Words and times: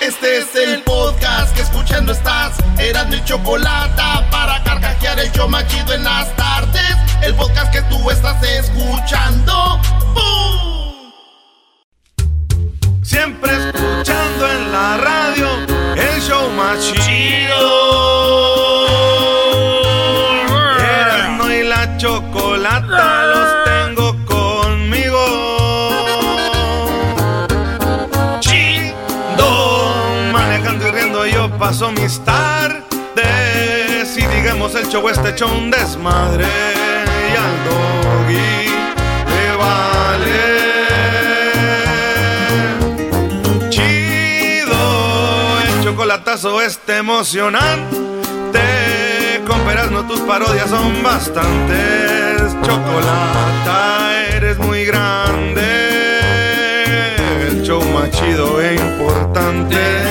Este 0.00 0.38
es 0.38 0.54
el 0.54 0.82
podcast 0.82 1.54
que 1.54 1.62
escuchando 1.62 2.12
estás. 2.12 2.56
Eran 2.78 3.10
mi 3.10 3.22
chocolate 3.24 4.02
para 4.30 4.62
carcajear 4.62 5.18
el 5.18 5.30
yo 5.32 5.48
machido 5.48 5.92
en 5.92 6.04
las 6.04 6.34
tardes. 6.36 6.96
El 7.22 7.34
podcast 7.34 7.72
que 7.72 7.82
tú 7.82 8.10
estás 8.10 8.42
escuchando. 8.42 9.80
¡Bum! 10.14 11.12
Siempre 13.02 13.52
escuchando 13.52 14.48
en 14.48 14.72
la 14.72 14.96
radio 14.98 15.48
el 15.96 16.22
show 16.22 16.48
más 16.50 16.78
paso 31.68 31.92
mis 31.92 32.18
tardes. 32.24 32.86
Y 34.16 34.26
digamos 34.26 34.74
el 34.74 34.88
show 34.88 35.06
este 35.10 35.28
hecho 35.28 35.46
un 35.48 35.70
desmadre. 35.70 36.46
Y 37.30 37.36
al 37.36 37.64
doggy 37.66 38.70
le 39.32 39.46
vale. 39.62 40.40
Chido, 43.68 44.80
el 45.60 45.84
chocolatazo 45.84 46.62
este 46.62 46.96
emocionante. 46.96 48.58
Con 49.46 49.60
no 49.92 50.06
tus 50.06 50.20
parodias 50.20 50.70
son 50.70 51.02
bastantes. 51.02 52.56
Chocolata, 52.62 54.14
eres 54.32 54.56
muy 54.56 54.86
grande. 54.86 55.66
El 57.46 57.62
show 57.62 57.84
más 57.92 58.10
chido 58.10 58.58
e 58.58 58.76
importante. 58.76 60.08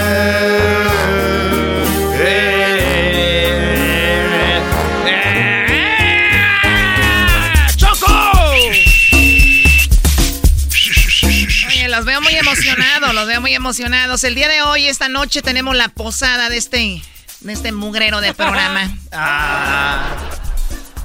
Los 13.28 13.34
veo 13.34 13.42
muy 13.42 13.54
emocionados. 13.54 14.24
El 14.24 14.36
día 14.36 14.48
de 14.48 14.62
hoy, 14.62 14.88
esta 14.88 15.10
noche, 15.10 15.42
tenemos 15.42 15.76
la 15.76 15.90
posada 15.90 16.50
de 16.50 16.56
este, 16.56 17.02
de 17.42 17.54
este 17.54 17.72
mugrero 17.74 18.22
de 18.22 18.34
programa. 18.34 18.90
Ah. 19.12 20.16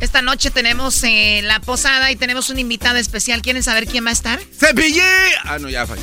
Esta 0.01 0.21
noche 0.23 0.51
tenemos 0.51 1.03
eh, 1.05 1.41
la 1.45 1.61
posada 1.61 2.11
y 2.11 2.17
tenemos 2.17 2.51
una 2.51 2.61
invitada 2.61 2.99
especial. 2.99 3.41
¿Quieren 3.43 3.63
saber 3.63 3.87
quién 3.87 4.05
va 4.05 4.11
a 4.11 4.13
estar? 4.13 4.41
¡Cepillé! 4.59 5.03
Ah, 5.45 5.59
no, 5.61 5.69
ya 5.69 5.87
falló. 5.87 6.03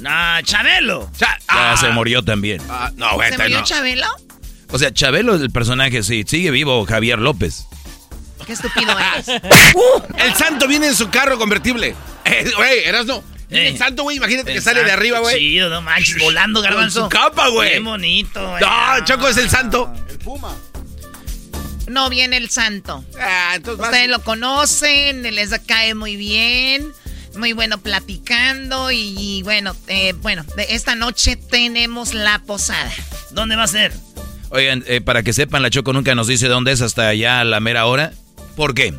Nah, 0.00 0.42
Chabelo. 0.42 1.10
Cha- 1.18 1.38
Ya 1.40 1.72
ah, 1.72 1.76
se 1.78 1.88
murió 1.90 2.22
también. 2.22 2.60
ah, 2.68 2.90
no, 2.96 3.14
güey, 3.14 3.30
¿Se 3.30 3.38
murió 3.38 3.58
no. 3.60 3.64
Chabelo? 3.64 4.06
O 4.70 4.78
sea, 4.78 4.92
Chabelo, 4.92 5.34
el 5.34 5.50
personaje, 5.50 6.02
sí, 6.02 6.24
sigue 6.26 6.50
vivo 6.50 6.84
Javier 6.86 7.18
López. 7.18 7.64
Qué 8.46 8.52
estúpido 8.52 8.94
eres. 9.14 9.28
El 10.18 10.34
santo 10.34 10.68
viene 10.68 10.88
en 10.88 10.94
su 10.94 11.08
carro 11.10 11.38
convertible. 11.38 11.94
Eh, 12.26 12.50
Güey, 12.56 12.84
eras 12.84 13.06
no. 13.06 13.24
Eh. 13.50 13.68
El 13.68 13.78
santo, 13.78 14.02
güey, 14.02 14.16
imagínate 14.18 14.52
que 14.52 14.60
sale 14.60 14.84
de 14.84 14.92
arriba, 14.92 15.20
güey. 15.20 15.38
Sí, 15.38 15.58
no 15.58 15.80
manches, 15.82 16.18
volando, 16.18 16.60
Con 16.60 16.68
garbanzo. 16.70 17.04
su 17.04 17.08
capa, 17.08 17.48
güey. 17.48 17.72
Qué 17.72 17.80
bonito, 17.80 18.46
güey. 18.46 18.60
No, 18.62 19.04
Choco 19.04 19.28
es 19.28 19.36
el 19.38 19.48
santo. 19.48 19.92
No 21.86 22.10
viene 22.10 22.36
el 22.36 22.50
santo. 22.50 23.02
Ah, 23.18 23.52
entonces 23.56 23.78
vas- 23.78 23.88
Ustedes 23.90 24.10
lo 24.10 24.22
conocen, 24.22 25.22
les 25.22 25.58
cae 25.66 25.94
muy 25.94 26.16
bien, 26.16 26.92
muy 27.36 27.54
bueno 27.54 27.78
platicando 27.78 28.90
y, 28.90 29.14
y 29.18 29.42
bueno, 29.42 29.74
eh, 29.86 30.12
bueno, 30.20 30.44
de 30.56 30.66
esta 30.70 30.94
noche 30.94 31.36
tenemos 31.36 32.12
la 32.12 32.40
posada. 32.40 32.92
¿Dónde 33.30 33.56
va 33.56 33.62
a 33.64 33.68
ser? 33.68 33.92
Oigan, 34.50 34.84
eh, 34.86 35.00
para 35.00 35.22
que 35.22 35.32
sepan, 35.32 35.62
la 35.62 35.70
Choco 35.70 35.92
nunca 35.94 36.14
nos 36.14 36.26
dice 36.26 36.48
dónde 36.48 36.72
es 36.72 36.82
hasta 36.82 37.08
allá 37.08 37.40
a 37.40 37.44
la 37.44 37.60
mera 37.60 37.86
hora. 37.86 38.12
¿Por 38.56 38.74
qué? 38.74 38.92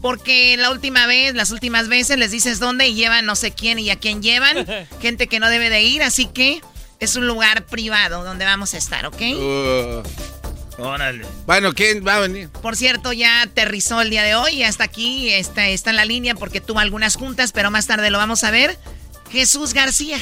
Porque 0.00 0.56
la 0.56 0.70
última 0.70 1.06
vez, 1.06 1.34
las 1.34 1.50
últimas 1.50 1.88
veces 1.88 2.18
les 2.18 2.30
dices 2.30 2.58
dónde 2.58 2.88
y 2.88 2.94
llevan 2.94 3.26
no 3.26 3.36
sé 3.36 3.52
quién 3.52 3.78
y 3.78 3.90
a 3.90 3.96
quién 3.96 4.22
llevan, 4.22 4.66
gente 5.00 5.26
que 5.26 5.40
no 5.40 5.48
debe 5.48 5.70
de 5.70 5.82
ir, 5.82 6.02
así 6.02 6.26
que 6.26 6.60
es 7.00 7.16
un 7.16 7.26
lugar 7.26 7.64
privado 7.66 8.24
donde 8.24 8.44
vamos 8.44 8.74
a 8.74 8.78
estar, 8.78 9.06
¿ok? 9.06 9.20
Uh, 9.36 10.02
Órale. 10.82 11.26
bueno, 11.46 11.72
¿quién 11.74 12.06
va 12.06 12.16
a 12.16 12.20
venir? 12.20 12.48
Por 12.48 12.76
cierto, 12.76 13.12
ya 13.12 13.42
aterrizó 13.42 14.00
el 14.00 14.10
día 14.10 14.22
de 14.22 14.34
hoy, 14.34 14.58
ya 14.58 14.68
está 14.68 14.84
aquí, 14.84 15.30
está, 15.30 15.66
está 15.66 15.90
en 15.90 15.96
la 15.96 16.04
línea 16.06 16.34
porque 16.34 16.60
tuvo 16.60 16.78
algunas 16.78 17.16
juntas, 17.16 17.52
pero 17.52 17.70
más 17.70 17.86
tarde 17.86 18.10
lo 18.10 18.18
vamos 18.18 18.44
a 18.44 18.50
ver. 18.50 18.78
Jesús 19.30 19.74
García. 19.74 20.18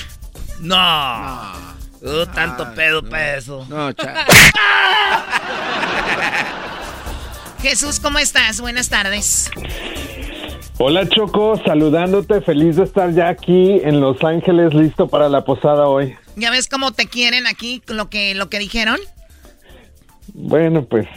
No. 0.61 1.53
Uh, 2.01 2.27
tanto 2.27 2.75
pedo 2.75 3.09
para 3.09 3.37
eso. 3.37 3.65
No, 3.69 3.93
cha. 3.93 4.27
Jesús, 7.61 7.99
¿cómo 8.01 8.19
estás? 8.19 8.61
Buenas 8.61 8.89
tardes. 8.89 9.51
Hola 10.79 11.09
Choco, 11.09 11.61
saludándote, 11.65 12.41
feliz 12.41 12.77
de 12.77 12.85
estar 12.85 13.13
ya 13.13 13.29
aquí 13.29 13.81
en 13.83 14.01
Los 14.01 14.23
Ángeles, 14.23 14.73
listo 14.75 15.09
para 15.09 15.29
la 15.29 15.45
posada 15.45 15.89
hoy. 15.89 16.17
¿Ya 16.37 16.53
ves 16.53 16.69
cómo 16.69 16.93
te 16.93 17.07
quieren 17.07 17.49
aquí, 17.49 17.83
lo 17.89 18.09
que, 18.09 18.37
lo 18.37 18.49
que 18.49 18.61
dijeron? 18.61 18.99
Bueno, 20.35 20.85
pues, 20.85 21.09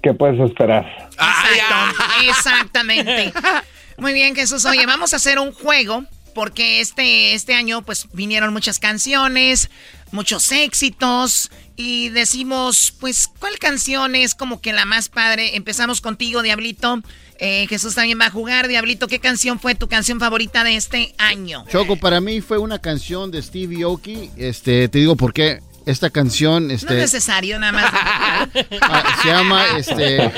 ¿qué 0.00 0.14
puedes 0.14 0.38
esperar? 0.38 0.86
Exacto, 1.10 2.04
exactamente. 2.28 3.32
Muy 3.98 4.12
bien, 4.12 4.36
Jesús. 4.36 4.64
Oye, 4.66 4.86
vamos 4.86 5.12
a 5.12 5.16
hacer 5.16 5.40
un 5.40 5.52
juego 5.52 6.04
porque 6.32 6.80
este, 6.80 7.34
este 7.34 7.54
año 7.54 7.82
pues 7.82 8.06
vinieron 8.12 8.52
muchas 8.52 8.78
canciones, 8.78 9.70
muchos 10.12 10.50
éxitos 10.52 11.50
y 11.76 12.08
decimos 12.10 12.92
pues 12.98 13.28
cuál 13.38 13.58
canción 13.58 14.14
es 14.14 14.34
como 14.34 14.60
que 14.60 14.72
la 14.72 14.84
más 14.84 15.08
padre. 15.08 15.56
Empezamos 15.56 16.00
contigo, 16.00 16.42
Diablito. 16.42 17.02
Eh, 17.40 17.66
Jesús 17.68 17.94
también 17.94 18.18
va 18.20 18.26
a 18.26 18.30
jugar. 18.30 18.66
Diablito, 18.68 19.06
¿qué 19.06 19.20
canción 19.20 19.60
fue 19.60 19.74
tu 19.74 19.88
canción 19.88 20.18
favorita 20.18 20.64
de 20.64 20.74
este 20.76 21.14
año? 21.18 21.64
Choco, 21.70 21.96
para 21.96 22.20
mí 22.20 22.40
fue 22.40 22.58
una 22.58 22.78
canción 22.80 23.30
de 23.30 23.40
Stevie 23.42 23.84
Aoki. 23.84 24.30
Este, 24.36 24.88
te 24.88 24.98
digo 24.98 25.16
por 25.16 25.32
qué. 25.32 25.60
Esta 25.86 26.10
canción, 26.10 26.66
No 26.68 26.74
es 26.74 26.82
este, 26.82 26.96
necesario 26.96 27.58
nada 27.58 27.72
más. 27.72 27.90
ah, 28.82 29.16
se 29.22 29.28
llama 29.28 29.64
este, 29.78 30.30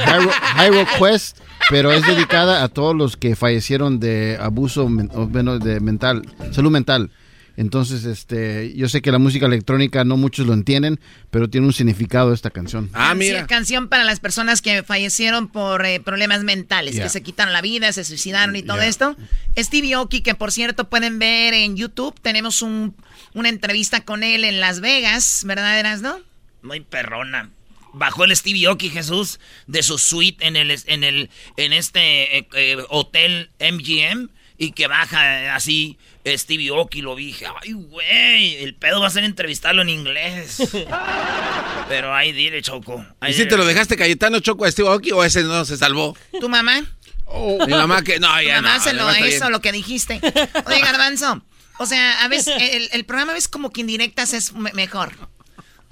Quest, 0.96 1.38
pero 1.68 1.90
es 1.92 2.06
dedicada 2.06 2.62
a 2.62 2.68
todos 2.68 2.94
los 2.94 3.16
que 3.16 3.34
fallecieron 3.34 3.98
de 3.98 4.38
abuso 4.40 4.88
men- 4.88 5.10
o, 5.12 5.26
bueno, 5.26 5.58
de 5.58 5.80
mental, 5.80 6.22
salud 6.52 6.70
mental. 6.70 7.10
Entonces, 7.60 8.06
este, 8.06 8.72
yo 8.74 8.88
sé 8.88 9.02
que 9.02 9.12
la 9.12 9.18
música 9.18 9.44
electrónica 9.44 10.02
no 10.02 10.16
muchos 10.16 10.46
lo 10.46 10.54
entienden, 10.54 10.98
pero 11.30 11.50
tiene 11.50 11.66
un 11.66 11.74
significado 11.74 12.32
esta 12.32 12.48
canción. 12.48 12.88
Ah, 12.94 13.10
Sí, 13.12 13.18
mira. 13.18 13.46
canción 13.46 13.88
para 13.90 14.02
las 14.02 14.18
personas 14.18 14.62
que 14.62 14.82
fallecieron 14.82 15.46
por 15.46 15.84
eh, 15.84 16.00
problemas 16.00 16.42
mentales, 16.42 16.94
Yeah. 16.94 17.04
que 17.04 17.10
se 17.10 17.22
quitaron 17.22 17.52
la 17.52 17.60
vida, 17.60 17.92
se 17.92 18.02
suicidaron 18.04 18.56
y 18.56 18.62
todo 18.62 18.78
Yeah. 18.78 18.86
esto. 18.88 19.16
Stevie 19.58 19.92
Aoki, 19.92 20.22
que 20.22 20.34
por 20.34 20.52
cierto 20.52 20.88
pueden 20.88 21.18
ver 21.18 21.52
en 21.52 21.76
YouTube, 21.76 22.18
tenemos 22.22 22.62
un, 22.62 22.94
una 23.34 23.50
entrevista 23.50 24.06
con 24.06 24.22
él 24.22 24.44
en 24.44 24.58
Las 24.58 24.80
Vegas, 24.80 25.42
¿verdad, 25.44 25.78
Eras, 25.78 26.00
no? 26.00 26.16
Muy 26.62 26.80
perrona. 26.80 27.50
Bajó 27.92 28.24
el 28.24 28.34
Stevie 28.34 28.68
Aoki 28.68 28.88
Jesús 28.88 29.38
de 29.66 29.82
su 29.82 29.98
suite 29.98 30.46
en 30.46 30.56
el 30.56 30.70
en 30.86 31.04
el 31.04 31.28
en 31.58 31.74
este 31.74 32.38
eh, 32.38 32.48
eh, 32.54 32.78
hotel 32.88 33.50
MGM 33.60 34.30
y 34.60 34.72
que 34.72 34.86
baja 34.88 35.54
así 35.56 35.98
Stevie 36.26 36.70
Oki, 36.70 37.00
lo 37.00 37.16
dije, 37.16 37.46
ay, 37.62 37.72
güey, 37.72 38.56
el 38.62 38.74
pedo 38.74 39.00
va 39.00 39.06
a 39.06 39.10
ser 39.10 39.24
entrevistarlo 39.24 39.80
en 39.80 39.88
inglés. 39.88 40.58
Pero 41.88 42.14
ahí 42.14 42.32
dile, 42.32 42.60
Choco. 42.60 43.04
¿Y 43.26 43.32
si 43.32 43.46
te 43.46 43.56
lo 43.56 43.64
dejaste 43.64 43.96
Cayetano 43.96 44.38
Choco 44.40 44.66
a 44.66 44.70
Stevie 44.70 44.90
Oki 44.90 45.12
o 45.12 45.24
ese 45.24 45.42
no 45.44 45.64
se 45.64 45.78
salvó? 45.78 46.14
¿Tu 46.38 46.48
mamá? 46.48 46.84
Oh. 47.24 47.64
Mi 47.66 47.72
mamá 47.72 48.02
que, 48.02 48.20
no, 48.20 48.28
ya 48.42 48.56
Tu 48.58 48.62
mamá 48.62 48.76
no, 48.76 48.84
se 48.84 48.92
lo 48.92 49.10
hizo 49.26 49.38
bien. 49.40 49.52
lo 49.52 49.60
que 49.62 49.72
dijiste. 49.72 50.20
Oye, 50.66 50.80
Garbanzo, 50.80 51.42
o 51.78 51.86
sea, 51.86 52.22
a 52.22 52.28
veces 52.28 52.54
el, 52.60 52.90
el 52.92 53.04
programa 53.06 53.32
ves 53.32 53.48
como 53.48 53.70
que 53.70 53.80
indirectas 53.80 54.34
es 54.34 54.52
me- 54.52 54.72
mejor. 54.74 55.12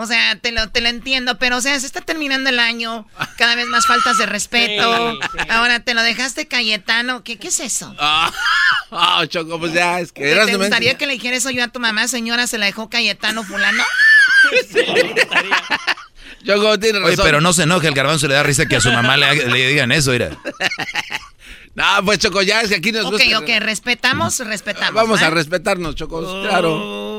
O 0.01 0.07
sea, 0.07 0.37
te 0.37 0.53
lo, 0.53 0.69
te 0.71 0.81
lo 0.81 0.89
entiendo, 0.89 1.39
pero 1.39 1.57
o 1.57 1.61
sea, 1.61 1.79
se 1.81 1.85
está 1.85 2.01
terminando 2.01 2.51
el 2.51 2.61
año, 2.61 3.05
cada 3.37 3.57
vez 3.57 3.67
más 3.67 3.85
faltas 3.85 4.17
de 4.17 4.27
respeto. 4.27 5.13
Sí, 5.13 5.19
sí. 5.33 5.39
Ahora 5.51 5.81
te 5.81 5.93
lo 5.93 6.03
dejaste 6.03 6.47
Cayetano, 6.47 7.25
¿qué, 7.25 7.37
qué 7.37 7.49
es 7.49 7.59
eso? 7.59 7.93
Ah, 7.99 8.33
ah, 8.93 9.25
Choco, 9.29 9.59
pues 9.59 9.73
ya, 9.73 9.99
es 9.99 10.13
que 10.13 10.23
¿Te, 10.23 10.31
eras 10.31 10.47
te 10.47 10.57
gustaría 10.57 10.97
que 10.97 11.07
le 11.07 11.15
dijera 11.15 11.37
eso 11.37 11.51
yo 11.51 11.65
a 11.65 11.69
tu 11.69 11.81
mamá, 11.81 12.07
señora, 12.07 12.47
se 12.47 12.59
la 12.59 12.67
dejó 12.67 12.89
Cayetano 12.89 13.43
fulano? 13.43 13.83
Choco, 16.47 16.79
tiene 16.79 16.99
Oye, 17.01 17.11
razón. 17.11 17.25
pero 17.25 17.41
no 17.41 17.53
se 17.53 17.65
enoje, 17.65 17.89
el 17.89 17.95
garbanzo 17.95 18.29
le 18.29 18.35
da 18.35 18.43
risa 18.45 18.67
que 18.67 18.77
a 18.77 18.81
su 18.81 18.93
mamá 18.93 19.17
le, 19.17 19.27
haga- 19.27 19.45
le 19.47 19.69
digan 19.69 19.91
eso, 19.93 20.13
mira. 20.13 20.31
No, 21.75 21.85
pues 22.05 22.19
Choco, 22.19 22.43
ya 22.43 22.61
es 22.63 22.71
que 22.71 22.75
aquí 22.77 22.91
nos 22.91 23.05
Ok, 23.07 23.13
gusta. 23.13 23.39
ok, 23.39 23.49
respetamos, 23.61 24.37
respetamos. 24.41 24.95
Vamos 24.95 25.23
¿va? 25.23 25.27
a 25.29 25.31
respetarnos, 25.31 25.95
Choco, 25.95 26.17
Oh. 26.19 26.43
claro. 26.43 27.18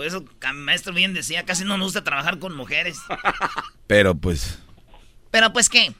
Por 0.00 0.06
eso, 0.06 0.24
maestro 0.54 0.94
bien 0.94 1.12
decía, 1.12 1.44
casi 1.44 1.62
no 1.62 1.76
nos 1.76 1.88
gusta 1.88 2.02
trabajar 2.02 2.38
con 2.38 2.56
mujeres. 2.56 2.96
Pero 3.86 4.14
pues, 4.14 4.58
Pero 5.30 5.52
pues, 5.52 5.68
¿qué? 5.68 5.92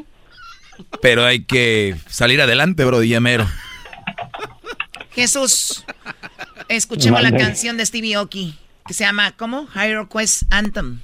pero 1.00 1.24
hay 1.24 1.42
que 1.44 1.96
salir 2.10 2.42
adelante, 2.42 2.84
bro, 2.84 3.00
mero. 3.22 3.48
Jesús, 5.12 5.86
escuchemos 6.68 7.22
la 7.22 7.34
canción 7.34 7.78
de 7.78 7.86
Stevie 7.86 8.18
Oki, 8.18 8.58
que 8.86 8.92
se 8.92 9.04
llama, 9.04 9.32
¿cómo? 9.34 9.66
Higher 9.74 10.06
Quest 10.12 10.42
Anthem. 10.50 11.00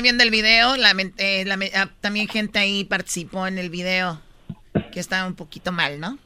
Estoy 0.00 0.02
viendo 0.02 0.24
el 0.24 0.30
video. 0.30 0.76
lament- 0.76 1.14
eh, 1.18 1.70
ah, 1.74 1.88
también 2.00 2.26
gente 2.28 2.58
ahí 2.58 2.84
participó 2.84 3.46
en 3.46 3.58
el 3.58 3.68
video 3.70 4.20
que 4.92 4.98
está 5.00 5.26
un 5.26 5.34
poquito 5.34 5.72
mal, 5.72 6.00
¿no? 6.00 6.18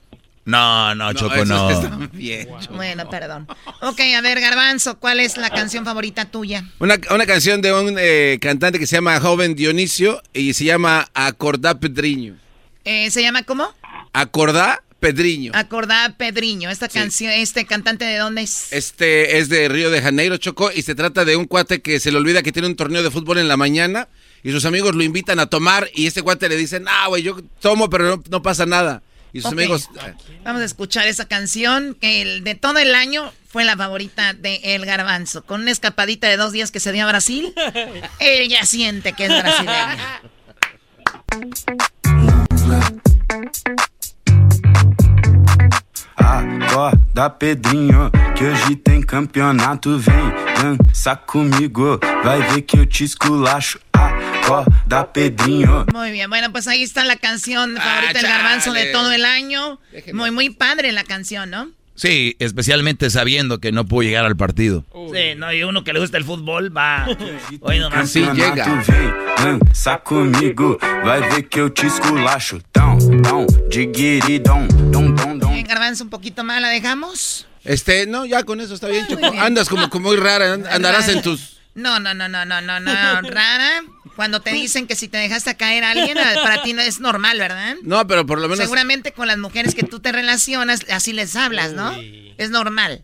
No, 0.45 0.95
no, 0.95 1.13
Choco, 1.15 1.45
no. 1.47 1.69
que 1.69 1.75
están 1.75 2.11
bien, 2.13 2.49
Choco. 2.61 2.75
Bueno, 2.75 3.09
perdón. 3.09 3.49
Ok, 3.81 3.99
a 4.17 4.21
ver, 4.21 4.41
Garbanzo, 4.41 4.99
¿cuál 5.01 5.19
es 5.21 5.37
la 5.39 5.51
canción 5.51 5.85
favorita 5.85 6.27
tuya? 6.27 6.65
Una, 6.79 6.97
una 7.11 7.27
canción 7.27 7.63
de 7.63 7.73
un 7.73 7.97
eh, 7.99 8.39
cantante 8.41 8.79
que 8.79 8.87
se 8.87 8.97
llama 8.97 9.19
Joven 9.19 9.55
Dionisio 9.57 10.23
y 10.33 10.53
se 10.53 10.65
llama 10.65 11.09
Acordá 11.15 11.81
Pedriño. 11.81 12.37
Eh, 12.85 13.11
¿Se 13.11 13.23
llama 13.23 13.43
cómo? 13.43 13.67
Acordá 14.13 14.84
Pedriño. 15.05 15.53
Acordá 15.55 16.15
Pedriño. 16.17 16.71
Esta 16.71 16.89
Sí. 16.89 16.99
canción, 16.99 17.31
este 17.31 17.67
cantante 17.67 18.07
de 18.07 18.17
dónde 18.17 18.41
es? 18.41 18.73
Este 18.73 19.37
es 19.37 19.51
de 19.51 19.69
Río 19.69 19.91
de 19.91 20.01
Janeiro, 20.01 20.39
Choco, 20.39 20.71
y 20.75 20.81
se 20.81 20.95
trata 20.95 21.27
de 21.27 21.37
un 21.37 21.45
cuate 21.45 21.83
que 21.83 22.01
se 22.01 22.11
le 22.11 22.17
olvida 22.17 22.43
que 22.43 22.53
tiene 22.53 22.69
un 22.69 22.75
torneo 22.75 23.03
de 23.03 23.11
fútbol 23.11 23.37
en 23.37 23.47
la 23.47 23.59
mañana 23.59 24.09
y 24.43 24.51
sus 24.51 24.65
amigos 24.65 24.95
lo 24.95 25.03
invitan 25.03 25.41
a 25.41 25.47
tomar 25.47 25.91
y 25.95 26.07
este 26.07 26.23
cuate 26.23 26.49
le 26.49 26.57
dice, 26.57 26.81
ah, 26.87 27.09
güey, 27.09 27.23
yo 27.23 27.37
tomo, 27.61 27.91
pero 27.91 28.17
no, 28.17 28.23
no 28.31 28.41
pasa 28.41 28.65
nada. 28.65 29.03
Y 29.35 29.43
sus 29.43 29.53
amigos... 29.53 29.91
Vamos 30.43 30.63
a 30.63 30.65
escuchar 30.65 31.07
esa 31.07 31.29
canción 31.29 31.95
que 32.01 32.23
el, 32.23 32.43
de 32.43 32.55
todo 32.55 32.79
el 32.79 32.95
año 32.95 33.31
fue 33.47 33.67
la 33.67 33.77
favorita 33.77 34.33
de 34.33 34.61
El 34.63 34.87
Garbanzo. 34.87 35.45
Con 35.45 35.61
una 35.61 35.71
escapadita 35.71 36.29
de 36.29 36.39
dos 36.39 36.53
días 36.53 36.71
que 36.71 36.81
se 36.81 36.93
dio 36.93 37.05
a 37.05 37.09
Brasil, 37.09 37.53
él 38.21 38.49
ya 38.49 38.65
siente 38.65 39.13
que 39.13 39.27
es 39.27 39.31
brasileño. 39.31 39.99
Acorda, 46.17 47.31
Pedrinho, 47.31 48.11
que 48.37 48.45
hoje 48.45 48.77
tem 48.77 49.03
campeonato. 49.03 49.99
Vem 49.99 50.15
dançar 50.63 51.17
comigo, 51.27 51.99
vai 52.23 52.41
ver 52.53 52.63
que 52.63 52.79
eu 52.79 52.87
te 52.87 53.05
esculacho. 53.05 53.81
Acorda, 53.93 55.05
Pedrinho. 55.05 55.87
Muy 55.93 56.11
bien, 56.13 56.29
bueno, 56.29 56.53
pues 56.53 56.69
ahí 56.69 56.83
está 56.83 57.05
la 57.05 57.17
canción 57.17 57.77
favorita 57.77 58.13
del 58.13 58.23
Garbanzo 58.23 58.73
de 58.73 58.93
todo 58.93 59.13
el 59.13 59.25
año. 59.25 59.79
Muy, 60.13 60.31
muy 60.31 60.51
padre 60.51 60.93
la 60.93 61.05
canción, 61.05 61.51
¿no? 61.51 61.71
Sí, 61.97 62.35
especialmente 62.41 63.09
sabiendo 63.09 63.61
que 63.61 63.71
no 63.71 63.85
pudo 63.87 64.03
llegar 64.03 64.25
al 64.25 64.37
partido. 64.37 64.85
Sí, 65.13 65.35
no, 65.37 65.53
y 65.53 65.63
uno 65.63 65.85
que 65.85 65.93
le 65.93 66.01
gusta 66.01 66.17
el 66.19 66.25
fútbol 66.25 66.77
va. 66.77 67.07
Oye, 67.61 67.79
nomás. 67.79 68.13
Dom, 75.15 75.39
dom. 75.39 75.53
Bien, 75.53 75.67
Garbanzo, 75.67 76.05
un 76.05 76.11
poquito 76.11 76.43
más, 76.45 76.61
¿la 76.61 76.69
dejamos? 76.69 77.47
Este, 77.65 78.07
no, 78.07 78.27
ya 78.27 78.43
con 78.43 78.61
eso 78.61 78.75
está 78.75 78.89
bien, 78.89 79.07
Choco. 79.09 79.31
bien. 79.31 79.39
Andas 79.43 79.69
como, 79.69 79.89
como 79.89 80.09
muy 80.09 80.17
rara, 80.17 80.53
and- 80.55 80.67
andarás 80.67 81.09
en 81.09 81.23
tus... 81.23 81.54
No, 81.75 81.99
no, 81.99 82.15
no, 82.15 82.29
no, 82.29 82.45
no, 82.45 82.61
no, 82.61 82.81
no, 82.81 83.21
rara. 83.23 83.83
Cuando 84.17 84.41
te 84.41 84.53
dicen 84.53 84.87
que 84.87 84.95
si 84.95 85.09
te 85.09 85.19
dejaste 85.19 85.57
caer 85.57 85.83
a 85.83 85.91
alguien, 85.91 86.17
para 86.43 86.63
ti 86.63 86.73
no 86.73 86.81
es 86.83 87.01
normal, 87.01 87.39
¿verdad? 87.39 87.75
No, 87.83 88.07
pero 88.07 88.25
por 88.25 88.39
lo 88.41 88.45
menos... 88.49 88.59
Seguramente 88.61 89.13
con 89.13 89.27
las 89.27 89.39
mujeres 89.39 89.75
que 89.75 89.83
tú 89.83 89.99
te 89.99 90.13
relacionas, 90.13 90.81
así 90.91 91.13
les 91.13 91.35
hablas, 91.35 91.73
¿no? 91.73 91.93
Es 92.39 92.51
normal. 92.51 93.03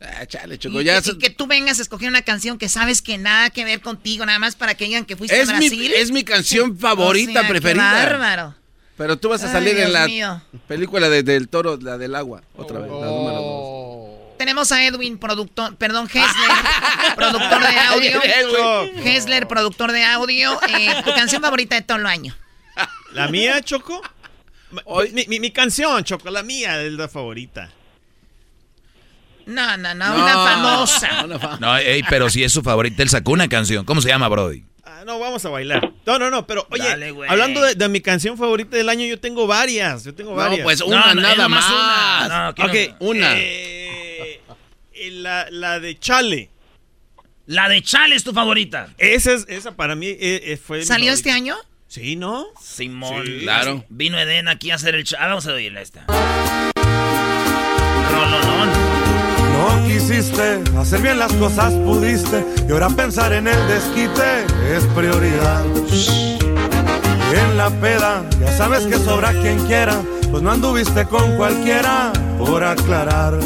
Ah, 0.00 0.26
chale, 0.26 0.56
Y, 0.56 0.58
Choco, 0.58 0.80
ya... 0.82 0.98
y 1.04 1.18
que 1.18 1.30
tú 1.30 1.46
vengas 1.46 1.78
a 1.78 1.82
escoger 1.82 2.08
una 2.08 2.22
canción 2.22 2.58
que 2.58 2.68
sabes 2.68 3.00
que 3.02 3.16
nada 3.18 3.50
que 3.50 3.64
ver 3.64 3.80
contigo, 3.80 4.24
nada 4.26 4.38
más 4.38 4.54
para 4.54 4.74
que 4.74 4.84
digan 4.84 5.04
que 5.06 5.16
fuiste 5.16 5.40
Es 5.40 5.48
a 5.48 5.54
mi, 5.58 5.68
Brasil. 5.70 5.92
es 5.96 6.10
mi 6.12 6.22
canción 6.24 6.78
favorita, 6.78 7.30
O 7.30 7.32
sea, 7.32 7.42
qué 7.42 7.48
preferida. 7.48 7.92
bárbaro. 7.92 8.54
Pero 8.96 9.16
tú 9.16 9.28
vas 9.30 9.42
a 9.42 9.46
Ay, 9.46 9.52
salir 9.52 9.74
Dios 9.76 9.86
en 9.86 9.92
la 9.92 10.06
mío. 10.06 10.42
película 10.66 11.08
de- 11.08 11.22
del 11.22 11.48
toro, 11.48 11.78
la 11.80 11.96
del 11.98 12.14
agua, 12.14 12.42
otra 12.54 12.80
vez, 12.80 12.90
la 12.90 13.06
número 13.06 13.40
dos. 13.40 13.77
Tenemos 14.48 14.72
a 14.72 14.82
Edwin, 14.82 15.18
productor, 15.18 15.76
perdón, 15.76 16.06
Hessler, 16.06 16.50
productor 17.16 17.60
de 17.60 17.78
audio. 17.80 18.22
Hessler, 19.04 19.46
productor 19.46 19.92
de 19.92 20.02
audio. 20.06 20.58
Eh, 20.70 21.02
tu 21.04 21.12
canción 21.12 21.42
favorita 21.42 21.74
de 21.74 21.82
todo 21.82 21.98
el 21.98 22.06
año. 22.06 22.34
¿La 23.12 23.28
mía, 23.28 23.60
Choco? 23.60 24.00
Mi, 25.12 25.26
mi- 25.26 25.38
mi 25.38 25.50
canción, 25.50 26.02
Choco, 26.02 26.30
la 26.30 26.42
mía 26.42 26.80
es 26.80 26.94
la 26.94 27.08
favorita. 27.08 27.70
No, 29.44 29.76
no, 29.76 29.94
no, 29.94 30.14
una 30.14 30.32
famosa. 30.32 31.26
No, 31.60 31.76
ey, 31.76 32.02
pero 32.08 32.30
si 32.30 32.42
es 32.42 32.50
su 32.50 32.62
favorita, 32.62 33.02
él 33.02 33.10
sacó 33.10 33.32
una 33.32 33.48
canción. 33.48 33.84
¿Cómo 33.84 34.00
se 34.00 34.08
llama, 34.08 34.28
Brody? 34.28 34.64
Ah, 34.82 35.02
no, 35.04 35.18
vamos 35.18 35.44
a 35.44 35.50
bailar. 35.50 35.92
No, 36.06 36.18
no, 36.18 36.30
no, 36.30 36.46
pero 36.46 36.66
oye, 36.70 36.84
Dale, 36.88 37.14
hablando 37.28 37.60
de, 37.60 37.74
de 37.74 37.88
mi 37.90 38.00
canción 38.00 38.38
favorita 38.38 38.78
del 38.78 38.88
año, 38.88 39.04
yo 39.04 39.20
tengo 39.20 39.46
varias. 39.46 40.04
Yo 40.04 40.14
tengo 40.14 40.30
No, 40.30 40.36
varias. 40.36 40.62
pues 40.64 40.80
una 40.80 41.00
No, 41.08 41.14
no, 41.16 41.20
nada 41.20 41.32
es 41.34 41.38
nomás 41.38 41.64
más. 41.70 42.26
una. 42.26 42.52
No, 42.52 42.64
Ok, 42.64 42.74
Una. 43.00 43.34
eh, 43.34 43.40
eh, 43.40 43.87
la, 45.10 45.48
la 45.50 45.80
de 45.80 45.98
Chale. 45.98 46.50
La 47.46 47.68
de 47.68 47.82
Chale 47.82 48.14
es 48.14 48.24
tu 48.24 48.32
favorita. 48.32 48.88
Esa, 48.98 49.32
es, 49.32 49.46
esa 49.48 49.74
para 49.74 49.94
mí 49.94 50.06
eh, 50.08 50.18
eh, 50.20 50.56
fue. 50.56 50.84
¿Salió 50.84 51.12
este 51.12 51.30
año? 51.30 51.56
Sí, 51.86 52.16
¿no? 52.16 52.46
Simón. 52.60 53.24
Sí, 53.24 53.38
claro. 53.40 53.84
Vino 53.88 54.18
Eden 54.18 54.48
aquí 54.48 54.70
a 54.70 54.74
hacer 54.74 54.94
el 54.94 55.04
Chale. 55.04 55.28
Vamos 55.28 55.46
a 55.46 55.54
oírle 55.54 55.80
esta. 55.80 56.04
Rolonón. 58.12 58.68
No 59.52 59.86
quisiste 59.88 60.60
hacer 60.78 61.00
bien 61.00 61.18
las 61.18 61.32
cosas, 61.32 61.72
pudiste. 61.72 62.44
Y 62.68 62.72
ahora 62.72 62.90
pensar 62.90 63.32
en 63.32 63.48
el 63.48 63.68
desquite 63.68 64.44
es 64.74 64.84
prioridad. 64.94 65.64
Y 65.90 67.36
en 67.36 67.56
la 67.56 67.70
peda, 67.80 68.24
ya 68.40 68.56
sabes 68.56 68.86
que 68.86 68.96
sobra 68.98 69.32
quien 69.32 69.58
quiera. 69.66 70.00
Pues 70.30 70.42
no 70.42 70.52
anduviste 70.52 71.06
con 71.06 71.36
cualquiera, 71.36 72.12
por 72.38 72.62
aclarar. 72.62 73.38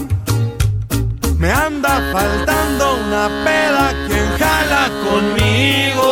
Me 1.43 1.51
anda 1.51 2.01
faltando 2.13 2.99
una 3.05 3.29
peda 3.45 3.93
quien 4.07 4.29
jala 4.39 4.89
conmigo. 5.03 6.07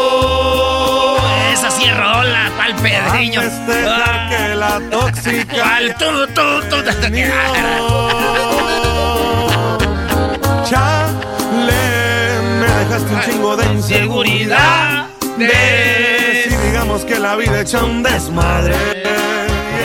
Esa 1.52 1.70
sí 1.70 1.84
es 1.84 1.96
rola, 1.96 2.50
pa'l 2.56 2.74
pedriño. 2.74 3.38
A 3.38 3.42
festejar 3.44 4.28
que 4.28 4.56
la 4.56 4.80
tóxica 4.90 5.62
Pa'l 5.62 5.94
tú, 5.94 6.26
tú, 6.34 6.62
tú. 6.68 6.76
Chale, 10.68 11.84
me 12.58 12.66
dejaste 12.66 13.14
un 13.14 13.20
chingo 13.20 13.56
de 13.56 13.66
inseguridad. 13.66 15.06
De 15.38 16.48
si 16.48 16.56
digamos 16.56 17.04
que 17.04 17.20
la 17.20 17.36
vida 17.36 17.60
echa 17.60 17.84
un 17.84 18.02
desmadre. 18.02 18.74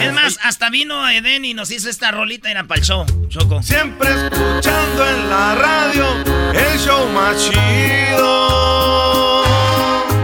Es 0.01 0.13
más, 0.13 0.37
hasta 0.43 0.69
vino 0.69 1.07
Eden 1.09 1.45
y 1.45 1.53
nos 1.53 1.71
hizo 1.71 1.89
esta 1.89 2.11
rolita 2.11 2.51
en 2.51 2.67
pa'l 2.67 2.81
show, 2.81 3.05
Choco. 3.29 3.61
Siempre 3.63 4.09
escuchando 4.09 5.07
en 5.07 5.29
la 5.29 5.55
radio 5.55 6.05
el 6.53 6.79
show 6.79 7.07
más 7.09 7.37
chido. 7.49 8.65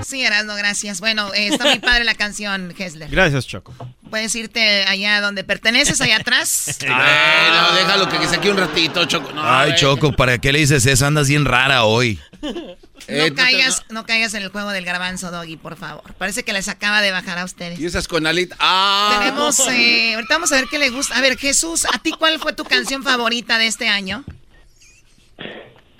Sí, 0.05 0.23
Erasmo, 0.25 0.55
gracias. 0.55 0.99
Bueno, 0.99 1.33
eh, 1.33 1.47
está 1.47 1.65
muy 1.65 1.79
padre 1.79 2.03
la 2.03 2.15
canción, 2.15 2.73
Hesler. 2.77 3.09
Gracias, 3.09 3.47
Choco. 3.47 3.73
Puedes 4.09 4.35
irte 4.35 4.83
allá 4.83 5.21
donde 5.21 5.45
perteneces, 5.45 6.01
allá 6.01 6.17
atrás. 6.17 6.77
Ay, 6.87 7.51
no, 7.53 7.73
déjalo 7.75 8.09
que, 8.09 8.27
se 8.27 8.35
aquí 8.35 8.49
un 8.49 8.57
ratito, 8.57 9.05
Choco. 9.05 9.31
No, 9.31 9.41
Ay, 9.41 9.73
Choco, 9.75 10.11
¿para 10.11 10.37
qué 10.37 10.51
le 10.51 10.59
dices 10.59 10.85
eso? 10.85 11.05
Andas 11.05 11.29
bien 11.29 11.45
rara 11.45 11.85
hoy. 11.85 12.19
No, 13.07 13.35
caigas, 13.35 13.83
no. 13.89 14.05
caigas 14.05 14.33
en 14.33 14.43
el 14.43 14.49
juego 14.49 14.71
del 14.71 14.85
garbanzo, 14.85 15.31
Doggy, 15.31 15.57
por 15.57 15.75
favor. 15.75 16.13
Parece 16.17 16.43
que 16.43 16.53
les 16.53 16.67
acaba 16.67 17.01
de 17.01 17.11
bajar 17.11 17.37
a 17.37 17.45
ustedes. 17.45 17.79
Y 17.79 17.85
esas 17.85 18.07
con 18.07 18.25
Alit. 18.25 18.53
¡Ah! 18.59 19.17
Tenemos, 19.19 19.59
eh, 19.67 20.13
ahorita 20.15 20.35
vamos 20.35 20.51
a 20.51 20.55
ver 20.55 20.65
qué 20.69 20.79
le 20.79 20.89
gusta. 20.89 21.17
A 21.17 21.21
ver, 21.21 21.37
Jesús, 21.37 21.85
¿a 21.85 21.99
ti 21.99 22.11
cuál 22.11 22.39
fue 22.39 22.53
tu 22.53 22.63
canción 22.63 23.03
favorita 23.03 23.57
de 23.57 23.67
este 23.67 23.87
año? 23.87 24.23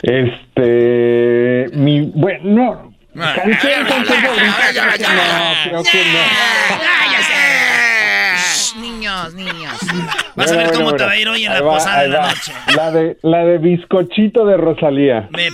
Este, 0.01 1.69
mi, 1.73 2.01
bueno, 2.01 2.91
no, 3.13 3.25
canción, 3.35 3.85
canción 3.87 4.21
favorita, 4.21 4.85
no, 4.85 5.53
creo 5.63 5.83
que 5.83 6.03
no. 6.05 6.21
Niños, 8.79 9.33
niños. 9.33 9.73
Vas 10.35 10.51
a 10.51 10.57
ver 10.57 10.71
cómo 10.71 10.93
te 10.93 11.03
va 11.03 11.11
a 11.11 11.17
ir 11.17 11.27
hoy 11.27 11.45
en 11.45 11.53
la 11.53 11.61
posada 11.61 12.03
de 12.03 12.07
la 12.07 12.27
noche. 12.27 12.53
La 12.75 12.91
de, 12.91 13.17
la 13.21 13.39
de 13.39 13.57
bizcochito 13.57 14.45
de 14.45 14.57
Rosalía. 14.57 15.27
¿Me 15.31 15.51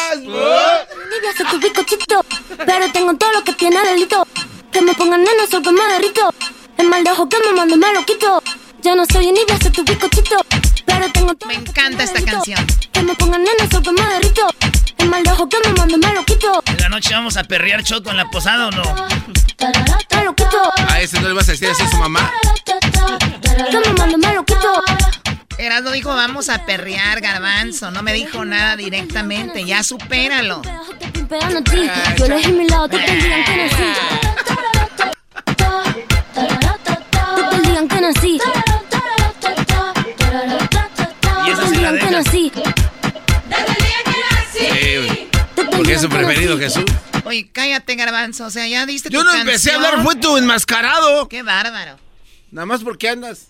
prestas? 0.00 1.36
soy 1.36 1.46
tu 1.46 1.60
bizcochito, 1.60 2.24
pero 2.64 2.92
tengo 2.92 3.14
todo 3.16 3.32
lo 3.32 3.44
que 3.44 3.52
tiene 3.52 3.80
delito. 3.84 4.26
Que 4.72 4.80
me 4.82 4.94
pongan 4.94 5.22
neno, 5.22 5.46
soy 5.50 5.62
que 5.62 5.72
me 5.72 5.84
derrito. 5.92 6.32
El 6.78 6.88
mal 6.88 7.04
de 7.04 7.10
ojo 7.10 7.28
que 7.28 7.36
me 7.38 7.52
mando 7.52 7.76
me 7.76 7.92
lo 7.92 8.04
quito. 8.04 8.42
Ya 8.82 8.94
no 8.94 9.04
soy 9.06 9.32
tu 9.72 9.84
pero 10.86 11.12
tengo 11.12 11.34
todo 11.34 11.48
Me 11.48 11.54
encanta 11.54 12.04
esta 12.04 12.22
canción. 12.24 12.66
Que 12.92 13.02
me 13.02 13.14
pongan 13.14 13.42
neno, 13.42 13.70
soy 13.70 13.82
que 13.82 13.92
me 13.92 14.02
derrito. 14.02 14.46
El 14.98 15.08
mal 15.08 15.22
de 15.22 15.30
ojo 15.30 15.48
que 15.48 15.56
me 15.66 15.72
mando 15.74 15.98
me 15.98 16.14
lo 16.14 16.24
quito. 16.24 16.62
En 16.66 16.76
la 16.78 16.88
noche 16.88 17.14
vamos 17.14 17.36
a 17.36 17.44
perrear 17.44 17.82
choco 17.82 18.10
en 18.10 18.16
la 18.16 18.30
posada 18.30 18.68
o 18.68 18.70
no? 18.70 18.82
Me 20.10 20.24
lo 20.24 20.34
quito. 20.34 20.72
¿A 20.88 21.00
ese 21.00 21.20
no 21.20 21.28
le 21.28 21.34
vas 21.34 21.48
a 21.48 21.52
decir 21.52 21.68
así 21.68 21.82
a 21.82 21.90
su 21.90 21.96
mamá? 21.96 22.30
Que 22.64 23.78
me 23.78 23.92
mando 23.98 24.18
me 24.18 24.34
lo 24.34 24.44
quito. 24.44 24.82
Erasmo 25.60 25.90
dijo 25.90 26.08
vamos 26.08 26.48
a 26.48 26.64
perrear, 26.64 27.20
garbanzo. 27.20 27.90
No 27.90 28.02
me 28.02 28.14
dijo 28.14 28.46
nada 28.46 28.76
directamente. 28.76 29.64
Ya 29.66 29.82
supéralo. 29.82 30.62
Yo 32.16 32.24
elegí 32.24 32.52
mi 32.52 32.66
lado, 32.66 32.88
te 32.88 32.98
digan 32.98 33.44
que 33.44 33.56
nací. 33.56 33.92
Te 37.36 37.60
digan 37.68 37.88
que 37.88 38.00
nací. 38.00 38.40
Sí 41.68 41.80
la 41.80 41.92
que 41.92 42.10
nací. 42.10 42.52
Porque 45.76 45.92
es 45.92 46.00
su 46.00 46.08
preferido, 46.08 46.58
Jesús. 46.58 46.84
Oye, 47.24 47.50
cállate, 47.52 47.96
garbanzo. 47.96 48.46
O 48.46 48.50
sea, 48.50 48.66
ya 48.66 48.86
diste 48.86 49.10
Yo 49.10 49.20
tu 49.20 49.26
no 49.26 49.34
empecé 49.34 49.72
a 49.72 49.76
hablar, 49.76 50.02
fue 50.02 50.16
tu 50.16 50.38
enmascarado. 50.38 51.28
Qué 51.28 51.42
bárbaro. 51.42 51.98
Nada 52.50 52.64
más 52.66 52.82
porque 52.82 53.10
andas. 53.10 53.48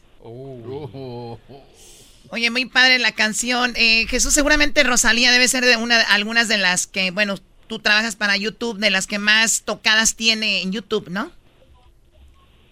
Oye, 2.32 2.50
muy 2.50 2.66
padre 2.66 2.98
la 2.98 3.12
canción. 3.12 3.72
Eh, 3.76 4.06
Jesús, 4.08 4.32
seguramente 4.32 4.84
Rosalía 4.84 5.32
debe 5.32 5.48
ser 5.48 5.64
de 5.64 5.76
una, 5.76 6.00
algunas 6.12 6.48
de 6.48 6.58
las 6.58 6.86
que, 6.86 7.10
bueno, 7.10 7.34
tú 7.66 7.80
trabajas 7.80 8.14
para 8.14 8.36
YouTube, 8.36 8.78
de 8.78 8.90
las 8.90 9.06
que 9.06 9.18
más 9.18 9.64
tocadas 9.64 10.16
tiene 10.16 10.62
en 10.62 10.70
YouTube, 10.70 11.08
¿no? 11.10 11.30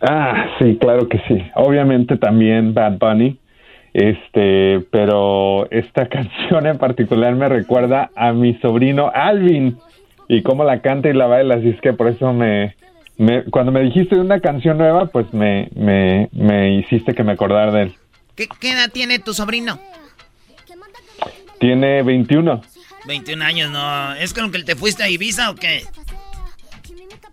Ah, 0.00 0.46
sí, 0.58 0.78
claro 0.80 1.08
que 1.08 1.18
sí. 1.26 1.42
Obviamente 1.56 2.16
también 2.16 2.72
Bad 2.72 2.98
Bunny. 2.98 3.38
Este, 3.94 4.80
pero 4.92 5.68
esta 5.70 6.06
canción 6.08 6.66
en 6.66 6.78
particular 6.78 7.34
me 7.34 7.48
recuerda 7.48 8.10
a 8.14 8.32
mi 8.32 8.54
sobrino 8.60 9.10
Alvin 9.12 9.76
y 10.28 10.42
cómo 10.42 10.62
la 10.62 10.82
canta 10.82 11.08
y 11.08 11.14
la 11.14 11.26
baila, 11.26 11.56
así 11.56 11.70
es 11.70 11.80
que 11.80 11.94
por 11.94 12.06
eso 12.06 12.32
me, 12.32 12.76
me 13.16 13.44
cuando 13.44 13.72
me 13.72 13.80
dijiste 13.80 14.16
una 14.16 14.40
canción 14.40 14.78
nueva, 14.78 15.06
pues 15.06 15.32
me, 15.32 15.68
me, 15.74 16.28
me 16.32 16.76
hiciste 16.76 17.14
que 17.14 17.24
me 17.24 17.32
acordara 17.32 17.72
de 17.72 17.82
él. 17.84 17.94
¿Qué, 18.38 18.48
qué 18.60 18.70
edad 18.72 18.88
tiene 18.90 19.18
tu 19.18 19.34
sobrino? 19.34 19.78
Tiene 21.60 22.02
21. 22.04 22.62
21 23.04 23.44
años, 23.44 23.70
no. 23.70 24.14
¿Es 24.14 24.32
con 24.32 24.44
el 24.46 24.52
que 24.52 24.62
te 24.62 24.76
fuiste 24.76 25.02
a 25.02 25.08
Ibiza 25.10 25.50
o 25.50 25.54
qué? 25.56 25.82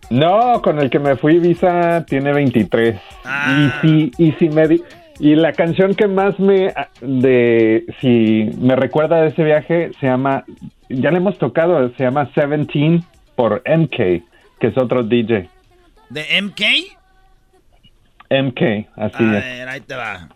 No, 0.09 0.61
con 0.63 0.79
el 0.79 0.89
que 0.89 0.99
me 0.99 1.15
fui 1.15 1.39
Visa 1.39 2.05
tiene 2.07 2.33
23. 2.33 2.99
Ah. 3.23 3.79
Y 3.83 3.87
si 3.87 4.11
y 4.23 4.31
si 4.33 4.49
me 4.49 4.67
di- 4.67 4.83
y 5.19 5.35
la 5.35 5.53
canción 5.53 5.95
que 5.95 6.07
más 6.07 6.39
me 6.39 6.73
de 7.01 7.85
si 8.01 8.49
me 8.59 8.75
recuerda 8.75 9.21
de 9.21 9.29
ese 9.29 9.43
viaje 9.43 9.91
se 9.99 10.07
llama 10.07 10.43
ya 10.89 11.09
le 11.11 11.17
hemos 11.17 11.37
tocado, 11.39 11.91
se 11.97 12.03
llama 12.03 12.29
17 12.35 13.03
por 13.35 13.63
MK, 13.65 13.95
que 14.59 14.67
es 14.67 14.77
otro 14.77 15.03
DJ. 15.03 15.49
¿De 16.09 16.41
MK? 16.41 16.61
MK, 18.29 18.61
así 18.95 19.23
A 19.23 19.37
es. 19.37 19.43
ver, 19.43 19.69
ahí 19.69 19.81
te 19.81 19.95
va. 19.95 20.29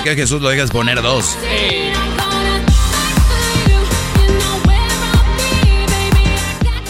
Por 0.00 0.08
qué 0.08 0.16
Jesús 0.16 0.40
lo 0.40 0.48
dejas 0.48 0.70
poner 0.70 1.02
dos? 1.02 1.36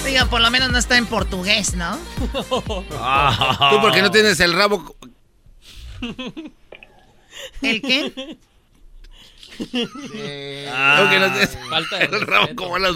Digo, 0.05 0.27
por 0.29 0.41
lo 0.41 0.51
menos 0.51 0.71
no 0.71 0.79
está 0.79 0.97
en 0.97 1.07
portugués, 1.07 1.75
¿no? 1.75 1.99
Tú 2.33 3.81
porque 3.81 4.03
no 4.03 4.13
tienes 4.13 4.39
el 4.39 4.53
rabo. 4.53 4.95
¿El 7.63 7.83
qué? 7.83 8.39
Tú 9.59 9.67
que 9.73 11.19
no 11.19 11.33
tienes 11.33 11.59
Falta 11.69 11.99
de 11.99 12.05
el 12.05 12.21
rabo 12.27 12.55
como 12.55 12.79
las, 12.79 12.95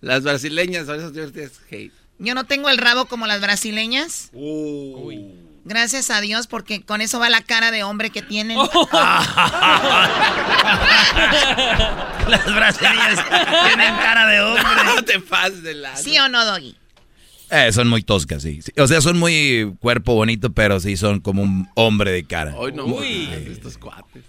las 0.00 0.24
brasileñas. 0.24 0.86
Tú 0.86 1.12
tienes 1.12 1.60
hate. 1.70 1.92
Yo 2.18 2.34
no 2.34 2.44
tengo 2.44 2.68
el 2.68 2.78
rabo 2.78 3.06
como 3.06 3.28
las 3.28 3.40
brasileñas. 3.40 4.30
Gracias 5.68 6.10
a 6.10 6.20
Dios, 6.20 6.46
porque 6.46 6.82
con 6.82 7.00
eso 7.00 7.18
va 7.18 7.28
la 7.28 7.40
cara 7.40 7.72
de 7.72 7.82
hombre 7.82 8.10
que 8.10 8.22
tienen. 8.22 8.56
Las 12.28 12.44
brasileñas 12.54 13.18
tienen 13.66 13.96
cara 13.96 14.28
de 14.28 14.42
hombre. 14.42 14.62
No 14.84 15.02
te 15.02 15.18
pases 15.18 15.64
de 15.64 15.74
lado. 15.74 15.96
¿Sí 16.00 16.16
o 16.20 16.28
no, 16.28 16.44
Doggy? 16.44 16.76
Eh, 17.50 17.72
son 17.72 17.88
muy 17.88 18.04
toscas, 18.04 18.44
sí. 18.44 18.62
Sí, 18.62 18.70
O 18.78 18.86
sea, 18.86 19.00
son 19.00 19.18
muy 19.18 19.74
cuerpo 19.80 20.14
bonito, 20.14 20.52
pero 20.52 20.78
sí 20.78 20.96
son 20.96 21.18
como 21.18 21.42
un 21.42 21.68
hombre 21.74 22.12
de 22.12 22.22
cara. 22.24 22.54
Hoy 22.56 22.70
no. 22.72 22.84
Uy. 22.84 23.28
Estos 23.50 23.76
cuates. 23.76 24.22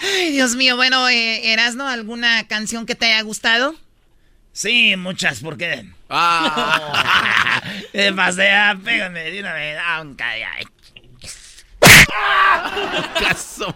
Ay, 0.00 0.30
Dios 0.30 0.54
mío. 0.54 0.76
Bueno, 0.76 1.08
eh, 1.08 1.52
Erasno, 1.52 1.88
¿alguna 1.88 2.46
canción 2.46 2.86
que 2.86 2.94
te 2.94 3.06
haya 3.06 3.22
gustado? 3.22 3.74
Sí, 4.52 4.96
muchas, 4.96 5.40
¿por 5.40 5.56
qué? 5.56 5.86
Ah. 6.08 7.62
Pasea, 8.16 8.78
pégame 8.84 9.30
de 9.30 9.40
una 9.40 9.52
vez. 9.52 9.78
Aunque 9.86 10.24
ay. 10.24 10.64
Caso. 13.20 13.74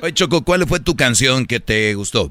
Oye, 0.00 0.14
Choco, 0.14 0.42
¿cuál 0.42 0.66
fue 0.66 0.80
tu 0.80 0.96
canción 0.96 1.46
que 1.46 1.60
te 1.60 1.94
gustó? 1.94 2.30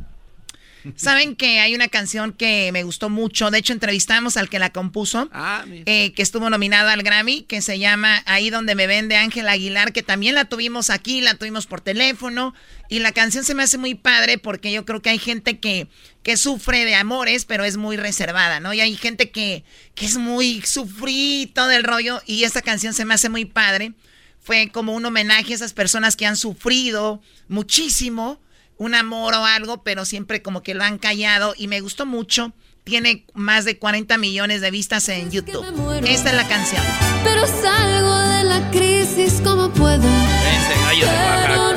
Saben 0.96 1.36
que 1.36 1.60
hay 1.60 1.76
una 1.76 1.88
canción 1.88 2.34
que 2.34 2.72
me 2.72 2.84
gustó 2.84 3.10
mucho. 3.10 3.52
De 3.52 3.58
hecho, 3.58 3.74
entrevistamos 3.74 4.38
al 4.38 4.50
que 4.50 4.60
la 4.60 4.72
compuso, 4.72 5.30
Ah, 5.32 5.66
eh, 5.68 6.14
que 6.14 6.22
estuvo 6.22 6.50
nominado 6.50 6.90
al 6.90 7.04
Grammy, 7.04 7.44
que 7.44 7.62
se 7.62 7.80
llama 7.80 8.24
Ahí 8.26 8.50
donde 8.50 8.76
me 8.76 8.88
ven 8.88 9.10
de 9.10 9.18
Ángel 9.18 9.48
Aguilar, 9.50 9.92
que 9.92 10.04
también 10.04 10.36
la 10.36 10.46
tuvimos 10.46 10.90
aquí, 10.90 11.22
la 11.22 11.36
tuvimos 11.36 11.68
por 11.68 11.82
teléfono. 11.82 12.54
Y 12.88 13.00
la 13.00 13.12
canción 13.12 13.44
se 13.44 13.54
me 13.56 13.64
hace 13.64 13.78
muy 13.78 13.96
padre 13.96 14.38
porque 14.38 14.72
yo 14.72 14.86
creo 14.86 15.02
que 15.02 15.10
hay 15.10 15.20
gente 15.20 15.60
que, 15.60 15.88
que 16.24 16.38
sufre 16.38 16.86
de 16.86 16.96
amores, 16.96 17.46
pero 17.46 17.66
es 17.66 17.78
muy 17.78 17.98
reservada, 17.98 18.60
¿no? 18.60 18.74
Y 18.74 18.82
hay 18.82 18.96
gente 18.96 19.32
que, 19.32 19.64
que 19.96 20.06
es 20.06 20.18
muy 20.18 20.62
sufrito 20.62 21.68
del 21.68 21.84
rollo. 21.84 22.22
Y 22.26 22.44
esta 22.46 22.62
canción 22.62 22.94
se 22.94 23.06
me 23.06 23.14
hace 23.14 23.30
muy 23.30 23.46
padre. 23.46 23.94
Fue 24.42 24.70
como 24.72 24.94
un 24.94 25.06
homenaje 25.06 25.52
a 25.52 25.56
esas 25.56 25.74
personas 25.74 26.16
que 26.16 26.26
han 26.26 26.38
sufrido 26.38 27.22
muchísimo 27.48 28.40
un 28.80 28.96
amor 28.96 29.36
o 29.36 29.46
algo, 29.46 29.84
pero 29.84 30.06
siempre 30.06 30.42
como 30.42 30.64
que 30.64 30.74
lo 30.74 30.84
han 30.84 30.98
callado 30.98 31.54
y 31.56 31.68
me 31.68 31.82
gustó 31.82 32.08
mucho. 32.08 32.54
Tiene 32.86 33.26
más 33.36 33.66
de 33.66 33.78
40 33.78 34.18
millones 34.18 34.62
de 34.62 34.72
vistas 34.72 35.10
en 35.10 35.30
YouTube. 35.30 35.64
Esta 36.08 36.30
es 36.30 36.36
la 36.36 36.48
canción. 36.48 36.82
Pero 37.24 37.46
salgo 37.46 38.18
de 38.18 38.44
la 38.46 38.72
crisis 38.72 39.42
como 39.44 39.70
puedo. 39.70 40.02
Ese 40.02 40.82
gallo 40.82 41.06
de 41.06 41.14
Oaxaca. 41.14 41.69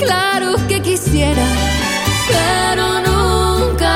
Claro 0.00 0.56
que 0.68 0.80
quisiera, 0.80 1.46
pero 2.28 3.00
nunca 3.08 3.94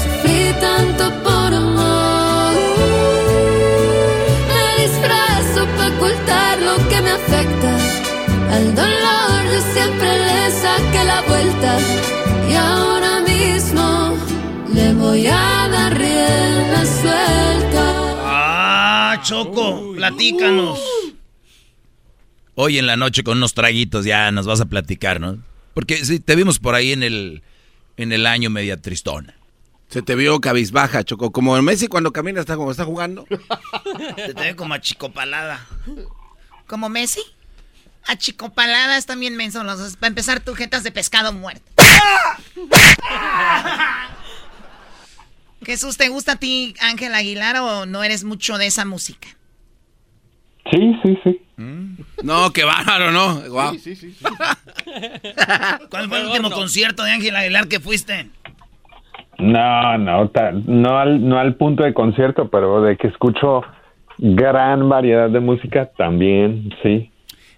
sufrí 0.00 0.54
tanto 0.60 1.04
por 1.24 1.50
amor. 1.52 2.54
Me 4.50 4.82
disfrazo 4.82 5.66
para 5.76 5.88
ocultar 5.96 6.58
lo 6.68 6.76
que 6.88 6.98
me 7.02 7.10
afecta. 7.10 7.72
Al 8.54 8.74
dolor 8.74 9.38
yo 9.52 9.60
siempre 9.74 10.10
le 10.28 10.50
saqué 10.62 11.04
la 11.04 11.20
vuelta. 11.22 11.78
Y 12.50 12.54
ahora 12.54 13.20
mismo 13.20 14.16
le 14.72 14.94
voy 14.94 15.26
a 15.26 15.68
dar 15.70 15.98
rienda 15.98 16.80
suelta. 17.00 17.84
Ah, 18.24 19.16
Choco, 19.22 19.94
platícanos. 19.96 20.78
Hoy 22.54 22.78
en 22.78 22.86
la 22.86 22.96
noche 22.96 23.22
con 23.22 23.38
unos 23.38 23.54
traguitos 23.54 24.04
ya 24.04 24.30
nos 24.30 24.46
vas 24.46 24.60
a 24.60 24.66
platicar, 24.66 25.20
¿no? 25.20 25.38
Porque 25.74 26.04
sí, 26.04 26.20
te 26.20 26.36
vimos 26.36 26.58
por 26.58 26.74
ahí 26.74 26.92
en 26.92 27.02
el, 27.02 27.42
en 27.96 28.12
el 28.12 28.26
año 28.26 28.50
media 28.50 28.76
tristona. 28.76 29.34
Se 29.88 30.02
te 30.02 30.14
vio 30.14 30.40
cabizbaja, 30.40 31.04
Choco. 31.04 31.32
Como 31.32 31.56
el 31.56 31.62
Messi 31.62 31.86
cuando 31.86 32.12
camina 32.12 32.40
está 32.40 32.56
como 32.56 32.70
está 32.70 32.84
jugando. 32.84 33.26
Se 34.16 34.32
te 34.32 34.42
ve 34.42 34.56
como 34.56 34.72
achicopalada. 34.72 35.66
¿Como 36.66 36.88
Messi? 36.88 37.20
Achicopaladas 38.06 39.04
también 39.04 39.36
mensos 39.36 39.64
los 39.64 39.78
dos. 39.78 39.96
Para 39.96 40.08
empezar, 40.08 40.40
tu 40.40 40.54
jetas 40.54 40.82
de 40.82 40.92
pescado 40.92 41.34
muerto. 41.34 41.70
Jesús, 45.62 45.96
¿te 45.98 46.08
gusta 46.08 46.32
a 46.32 46.36
ti 46.36 46.74
Ángel 46.80 47.14
Aguilar 47.14 47.56
o 47.58 47.86
no 47.86 48.02
eres 48.02 48.24
mucho 48.24 48.58
de 48.58 48.66
esa 48.66 48.84
música? 48.84 49.28
Sí, 50.70 50.94
sí, 51.02 51.18
sí. 51.22 51.40
No, 52.22 52.52
qué 52.52 52.64
bárbaro, 52.64 53.10
¿no? 53.10 53.40
Guau. 53.48 53.72
Sí, 53.74 53.96
sí, 53.96 53.96
sí. 53.96 54.16
¿Cuál 55.90 56.08
fue 56.08 56.20
el 56.20 56.26
último 56.26 56.50
concierto 56.50 57.02
de 57.04 57.10
Ángel 57.12 57.34
Aguilar 57.36 57.68
que 57.68 57.80
fuiste? 57.80 58.28
No, 59.38 59.98
no, 59.98 60.28
ta- 60.28 60.52
no, 60.52 60.98
al, 60.98 61.26
no 61.28 61.38
al 61.38 61.54
punto 61.56 61.82
de 61.84 61.92
concierto, 61.94 62.48
pero 62.48 62.82
de 62.82 62.96
que 62.96 63.08
escucho 63.08 63.62
gran 64.18 64.88
variedad 64.88 65.28
de 65.30 65.40
música 65.40 65.90
también, 65.96 66.72
sí. 66.82 67.10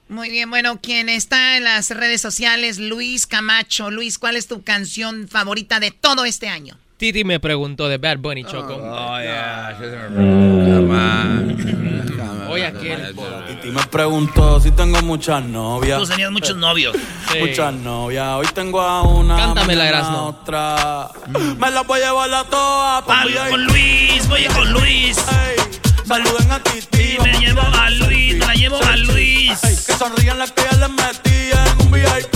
Muy 0.08 0.30
bien, 0.30 0.48
bueno, 0.50 0.78
quien 0.80 1.08
está 1.08 1.56
en 1.56 1.64
las 1.64 1.90
redes 1.90 2.20
sociales, 2.20 2.78
Luis 2.78 3.26
Camacho. 3.26 3.90
Luis, 3.90 4.18
¿cuál 4.18 4.36
es 4.36 4.46
tu 4.46 4.62
canción 4.62 5.28
favorita 5.28 5.80
de 5.80 5.90
todo 5.90 6.24
este 6.24 6.48
año? 6.48 6.76
Titi 6.96 7.24
me 7.24 7.40
preguntó 7.40 7.88
de 7.88 7.98
Bad 7.98 8.18
Bunny, 8.18 8.44
Choco. 8.44 8.76
Oh, 8.76 9.18
ya. 12.56 12.68
Oye, 12.68 12.92
aquel. 12.94 13.16
Y 13.64 13.68
me 13.70 13.82
preguntó 13.86 14.60
si 14.60 14.70
tengo 14.70 15.00
muchas 15.02 15.42
novias. 15.44 16.00
Tú 16.00 16.06
tenías 16.06 16.30
muchos 16.30 16.56
novios. 16.56 16.96
Muchas 17.40 17.72
novias. 17.74 18.26
Hoy 18.36 18.46
tengo 18.54 18.80
a 18.80 19.02
una. 19.02 19.36
Cántame 19.36 19.74
la 19.76 19.84
mañana 19.84 19.98
Erasmo. 19.98 20.18
a 20.18 20.22
otra. 20.22 21.08
Me 21.58 21.70
la 21.70 21.82
voy 21.82 22.00
a 22.00 22.04
llevar 22.06 22.34
a 22.34 22.44
todas. 22.44 23.02
pa' 23.04 23.22
Voy 23.24 23.34
con 23.50 23.64
Luis, 23.64 24.28
voy 24.28 24.44
con 24.44 24.72
Luis. 24.72 25.16
Ey, 25.18 25.80
saluden 26.06 26.50
a 26.50 26.60
Titi. 26.60 27.16
Y 27.16 27.18
me 27.22 27.32
llevo 27.38 27.60
a 27.62 27.90
Luis, 27.90 28.36
me 28.36 28.46
la 28.46 28.54
llevo 28.54 28.76
a 28.84 28.96
Luis. 28.96 29.64
Ey, 29.64 29.76
que 29.86 29.92
sonrían 29.94 30.38
las 30.38 30.52
que 30.52 30.62
ya 30.70 30.76
les 30.78 30.90
metían. 30.90 31.80
Un 31.80 31.90
VIP, 31.90 32.34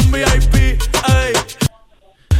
un 0.00 0.12
VIP. 0.12 0.54
Ey. 0.54 1.32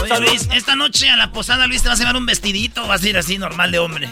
Oye, 0.01 0.21
Luis, 0.21 0.49
esta 0.53 0.77
noche 0.77 1.09
a 1.11 1.17
la 1.17 1.33
posada, 1.33 1.67
Luis, 1.67 1.83
te 1.83 1.89
vas 1.89 1.99
a 1.99 2.03
llevar 2.03 2.17
un 2.17 2.27
vestidito 2.27 2.85
o 2.85 2.87
vas 2.89 3.03
a 3.03 3.09
ir 3.09 3.17
así 3.19 3.39
normal 3.39 3.73
de 3.73 3.79
hombre. 3.79 4.09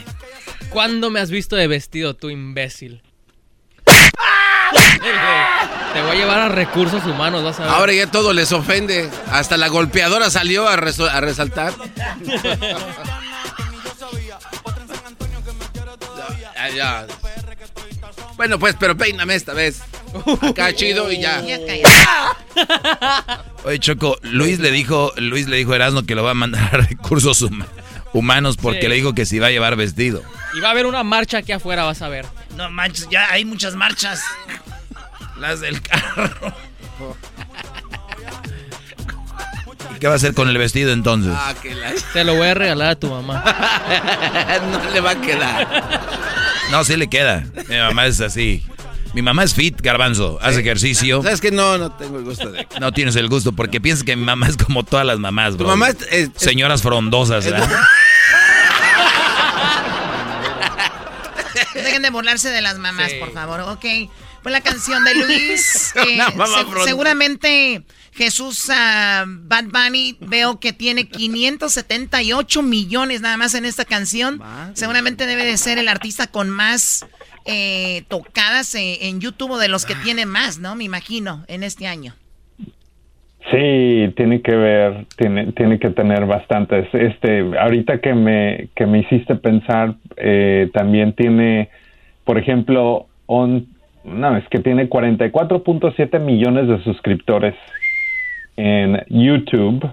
¿Cuándo 0.75 1.09
me 1.09 1.21
has 1.21 1.31
visto 1.31 1.54
de 1.54 1.69
vestido, 1.69 2.14
tú 2.14 2.31
imbécil? 2.31 3.00
Te 5.95 6.02
voy 6.02 6.11
a 6.11 6.14
llevar 6.14 6.40
a 6.40 6.49
recursos 6.49 7.04
humanos, 7.07 7.45
vas 7.45 7.61
a 7.61 7.62
ver. 7.62 7.71
Ahora 7.73 7.93
ya 7.93 8.11
todo 8.11 8.33
les 8.33 8.50
ofende. 8.50 9.09
Hasta 9.31 9.57
la 9.57 9.69
golpeadora 9.69 10.31
salió 10.31 10.66
a, 10.69 10.75
resaltar. 10.75 11.73
Ya, 16.57 16.69
ya. 16.71 17.07
Bueno, 18.37 18.59
pues, 18.59 18.75
pero 18.81 18.97
peíname 18.97 19.35
esta 19.35 19.52
vez. 19.52 19.83
Acá 20.40 20.75
chido 20.75 21.12
y 21.12 21.21
ya. 21.21 21.45
Oye, 23.65 23.78
Choco, 23.78 24.17
Luis 24.23 24.58
le 24.60 24.71
dijo, 24.71 25.13
Luis 25.17 25.47
le 25.47 25.58
dijo 25.58 25.73
a 25.73 25.76
Erasmo 25.76 26.04
que 26.04 26.15
lo 26.15 26.25
va 26.25 26.30
a 26.30 26.34
mandar 26.34 26.75
a 26.75 26.78
recursos 26.78 27.43
huma- 27.43 27.67
humanos 28.14 28.56
porque 28.56 28.80
Sí. 28.82 28.88
le 28.88 28.94
dijo 28.94 29.14
que 29.14 29.26
si 29.26 29.38
va 29.38 29.48
a 29.48 29.50
llevar 29.50 29.76
vestido. 29.76 30.22
Y 30.56 30.60
va 30.60 30.68
a 30.68 30.70
haber 30.70 30.86
una 30.86 31.02
marcha 31.04 31.38
aquí 31.38 31.52
afuera, 31.52 31.84
vas 31.84 32.00
a 32.00 32.08
ver. 32.08 32.24
No 32.56 32.70
manches, 32.70 33.08
ya 33.10 33.30
hay 33.30 33.44
muchas 33.44 33.74
marchas. 33.74 34.22
Las 35.38 35.60
del 35.60 35.82
carro. 35.82 36.54
¿Y 39.94 39.98
qué 39.98 40.06
va 40.06 40.14
a 40.14 40.16
hacer 40.16 40.34
con 40.34 40.48
el 40.48 40.58
vestido 40.58 40.92
entonces? 40.92 41.32
Ah, 41.34 41.54
que 41.60 41.74
la... 41.74 41.92
Te 42.12 42.24
lo 42.24 42.34
voy 42.36 42.48
a 42.48 42.54
regalar 42.54 42.88
a 42.90 42.96
tu 42.96 43.08
mamá. 43.10 43.42
no 44.70 44.90
le 44.92 45.00
va 45.00 45.10
a 45.10 45.20
quedar. 45.20 45.84
No, 46.70 46.84
sí 46.84 46.96
le 46.96 47.08
queda. 47.08 47.44
Mi 47.68 47.76
mamá 47.76 48.06
es 48.06 48.20
así. 48.20 48.64
Mi 49.14 49.22
mamá 49.22 49.44
es 49.44 49.54
fit, 49.54 49.80
garbanzo. 49.80 50.38
Hace 50.42 50.60
ejercicio. 50.60 51.22
¿Sabes 51.22 51.40
qué? 51.40 51.50
No, 51.52 51.78
no 51.78 51.92
tengo 51.92 52.18
el 52.18 52.24
gusto 52.24 52.50
de... 52.50 52.66
No 52.80 52.90
tienes 52.92 53.14
el 53.16 53.28
gusto 53.28 53.52
porque 53.52 53.80
piensas 53.80 54.02
que 54.04 54.16
mi 54.16 54.24
mamá 54.24 54.48
es 54.48 54.56
como 54.56 54.82
todas 54.82 55.06
las 55.06 55.18
mamás, 55.20 55.52
Tu 55.52 55.58
bro. 55.58 55.68
mamá 55.68 55.88
es... 55.90 55.96
es- 56.10 56.10
es- 56.10 56.30
Señoras 56.36 56.82
frondosas, 56.82 57.44
¿verdad? 57.44 57.70
Dejen 61.74 62.02
de 62.02 62.10
burlarse 62.10 62.50
de 62.50 62.60
las 62.60 62.78
mamás, 62.78 63.10
Sí. 63.12 63.16
por 63.18 63.32
favor. 63.32 63.60
Ok. 63.60 63.84
Pues 64.42 64.52
la 64.52 64.60
canción 64.60 65.04
de 65.04 65.14
Luis. 65.14 65.92
eh, 65.96 66.14
Una 66.16 66.30
mamá 66.30 66.64
se- 66.78 66.84
seguramente 66.84 67.82
Jesús 68.12 68.68
ah, 68.70 69.24
Bad 69.26 69.64
Bunny 69.66 70.16
veo 70.20 70.60
que 70.60 70.72
tiene 70.72 71.08
578 71.08 72.62
millones 72.62 73.20
nada 73.22 73.36
más 73.36 73.54
en 73.54 73.64
esta 73.64 73.84
canción. 73.84 74.42
Seguramente 74.74 75.26
debe 75.26 75.44
de 75.44 75.56
ser 75.56 75.78
el 75.78 75.88
artista 75.88 76.26
con 76.26 76.50
más 76.50 77.06
eh, 77.45 78.02
tocadas 78.09 78.75
eh, 78.75 79.09
en 79.09 79.21
YouTube 79.21 79.52
o 79.52 79.59
de 79.59 79.69
los 79.69 79.85
que 79.85 79.95
tiene 79.97 80.26
más, 80.26 80.59
¿no? 80.59 80.75
Me 80.76 80.85
imagino, 80.85 81.45
en 81.49 81.63
este 81.63 81.87
año. 81.87 82.15
Sí, 83.50 84.13
tiene 84.17 84.41
que 84.41 84.54
ver, 84.54 85.04
tiene, 85.17 85.52
tiene 85.52 85.78
que 85.78 85.91
tener 85.91 86.25
bastantes. 86.25 86.89
Este, 86.95 87.59
ahorita 87.59 88.00
que 88.00 88.15
me, 88.15 88.69
que 88.75 88.87
me 88.87 89.00
hiciste 89.00 89.35
pensar, 89.35 89.95
eh, 90.17 90.71
también 90.73 91.13
tiene, 91.13 91.69
por 92.25 92.39
ejemplo, 92.39 93.07
on, 93.26 93.67
no, 94.04 94.37
es 94.37 94.49
que 94.49 94.61
tiene 94.61 94.89
44.7 94.89 96.19
millones 96.21 96.69
de 96.69 96.83
suscriptores 96.85 97.54
en 98.57 99.02
YouTube 99.09 99.87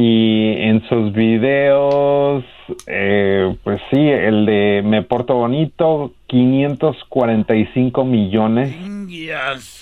y 0.00 0.52
en 0.58 0.88
sus 0.88 1.12
videos, 1.12 2.44
eh, 2.86 3.56
pues 3.64 3.80
sí, 3.90 3.98
el 3.98 4.46
de 4.46 4.80
Me 4.84 5.02
Porto 5.02 5.34
Bonito, 5.34 6.12
545 6.28 8.04
millones 8.04 8.76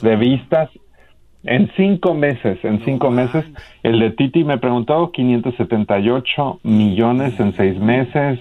de 0.01 0.17
vistas 0.17 0.71
en 1.45 1.71
cinco 1.77 2.15
meses, 2.15 2.59
en 2.65 2.83
cinco 2.87 3.11
meses. 3.11 3.45
El 3.83 4.01
de 4.01 4.11
Titi 4.13 4.43
me 4.43 4.57
preguntó 4.57 5.13
578 5.13 6.61
millones 6.63 7.39
en 7.39 7.53
seis 7.53 7.79
meses. 7.79 8.41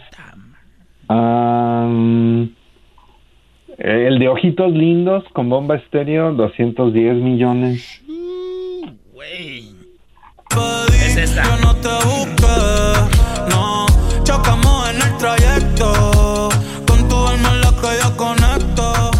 Am, 1.09 2.51
el 3.77 4.19
de 4.19 4.29
Ojitos 4.29 4.71
Lindos 4.71 5.25
con 5.33 5.49
bomba 5.49 5.75
estéreo, 5.75 6.31
210 6.31 7.15
millones. 7.17 8.01
Es 10.93 11.17
esta. 11.17 11.43
Yo 11.43 11.57
no 11.57 11.75
te 11.75 11.89
busqué, 12.05 13.49
no. 13.49 13.85
Chocamos 14.23 14.89
en 14.89 15.01
el 15.01 15.17
trayecto. 15.17 16.49
Con 16.87 17.09
tu 17.09 17.27
alma 17.27 17.53
es 17.55 17.65
la 17.65 17.71
que 17.81 17.99
yo 18.01 18.17
conecto. 18.17 19.11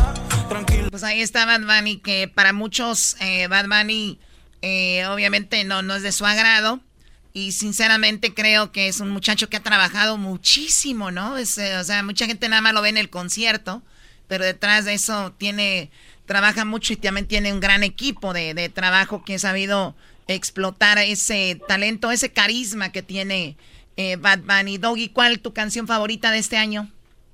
Tranquilo. 0.48 0.90
Pues 0.92 1.04
ahí 1.04 1.22
está 1.22 1.46
Bad 1.46 1.62
Bunny, 1.62 1.98
que 1.98 2.30
para 2.34 2.54
muchos 2.54 3.18
eh, 3.20 3.48
Bad 3.48 3.68
Bunny 3.68 4.18
eh, 4.62 5.06
obviamente 5.08 5.64
no, 5.66 5.82
no 5.82 5.96
es 5.96 6.04
de 6.04 6.12
su 6.14 6.26
agrado. 6.26 6.80
Y 7.34 7.52
sinceramente 7.52 8.34
creo 8.34 8.72
que 8.72 8.88
es 8.88 9.02
un 9.02 9.10
muchacho 9.10 9.50
que 9.50 9.58
ha 9.58 9.64
trabajado 9.64 10.18
muchísimo, 10.18 11.12
¿no? 11.12 11.38
Es, 11.38 11.58
eh, 11.58 11.78
o 11.78 11.84
sea, 11.84 12.02
mucha 12.02 12.28
gente 12.28 12.48
nada 12.48 12.62
más 12.62 12.74
lo 12.74 12.82
ve 12.82 12.88
en 12.88 12.98
el 12.98 13.10
concierto, 13.10 13.84
pero 14.30 14.46
detrás 14.46 14.86
de 14.86 14.94
eso 14.94 15.34
tiene, 15.38 15.92
trabaja 16.26 16.64
mucho 16.64 16.94
y 16.94 16.96
también 16.96 17.28
tiene 17.28 17.52
un 17.52 17.60
gran 17.60 17.84
equipo 17.84 18.32
de, 18.32 18.54
de 18.54 18.70
trabajo 18.70 19.26
que 19.26 19.36
ha 19.36 19.40
sabido 19.40 19.98
explotar 20.28 20.98
ese 20.98 21.60
talento, 21.68 22.12
ese 22.12 22.30
carisma 22.30 22.92
que 22.92 23.04
tiene 23.04 23.58
eh, 23.98 24.18
Bad 24.18 24.42
Bunny. 24.42 24.78
Doggy, 24.78 25.10
¿cuál 25.10 25.40
tu 25.40 25.54
canción 25.54 25.88
favorita 25.88 26.32
de 26.32 26.40
este 26.40 26.58
año? 26.58 26.90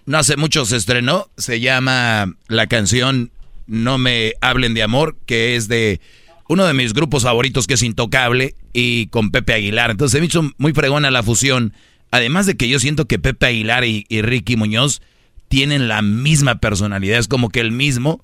No 0.06 0.18
hace 0.18 0.36
mucho 0.36 0.66
se 0.66 0.78
estrenó, 0.78 1.30
se 1.38 1.60
llama 1.60 2.36
la 2.48 2.68
canción 2.68 3.32
No 3.68 3.98
me 3.98 4.34
hablen 4.42 4.74
de 4.74 4.84
amor, 4.84 5.18
que 5.26 5.56
es 5.56 5.68
de 5.68 6.02
uno 6.50 6.66
de 6.66 6.74
mis 6.74 6.94
grupos 6.94 7.24
favoritos 7.24 7.68
que 7.68 7.76
es 7.76 7.84
Intocable 7.84 8.56
y 8.74 9.08
con 9.08 9.32
Pepe 9.32 9.54
Aguilar. 9.54 9.92
Entonces 9.92 10.14
se 10.14 10.20
me 10.20 10.26
hizo 10.26 10.52
muy 10.58 10.74
fregona 10.74 11.12
la 11.12 11.24
fusión. 11.24 11.74
Además 12.10 12.46
de 12.46 12.58
que 12.58 12.68
yo 12.68 12.80
siento 12.80 13.06
que 13.06 13.20
Pepe 13.20 13.46
Aguilar 13.46 13.86
y, 13.86 14.06
y 14.10 14.22
Ricky 14.22 14.58
Muñoz 14.58 15.02
tienen 15.48 15.88
la 15.88 16.02
misma 16.02 16.60
personalidad, 16.60 17.20
es 17.20 17.28
como 17.28 17.50
que 17.50 17.62
el 17.62 17.72
mismo. 17.72 18.22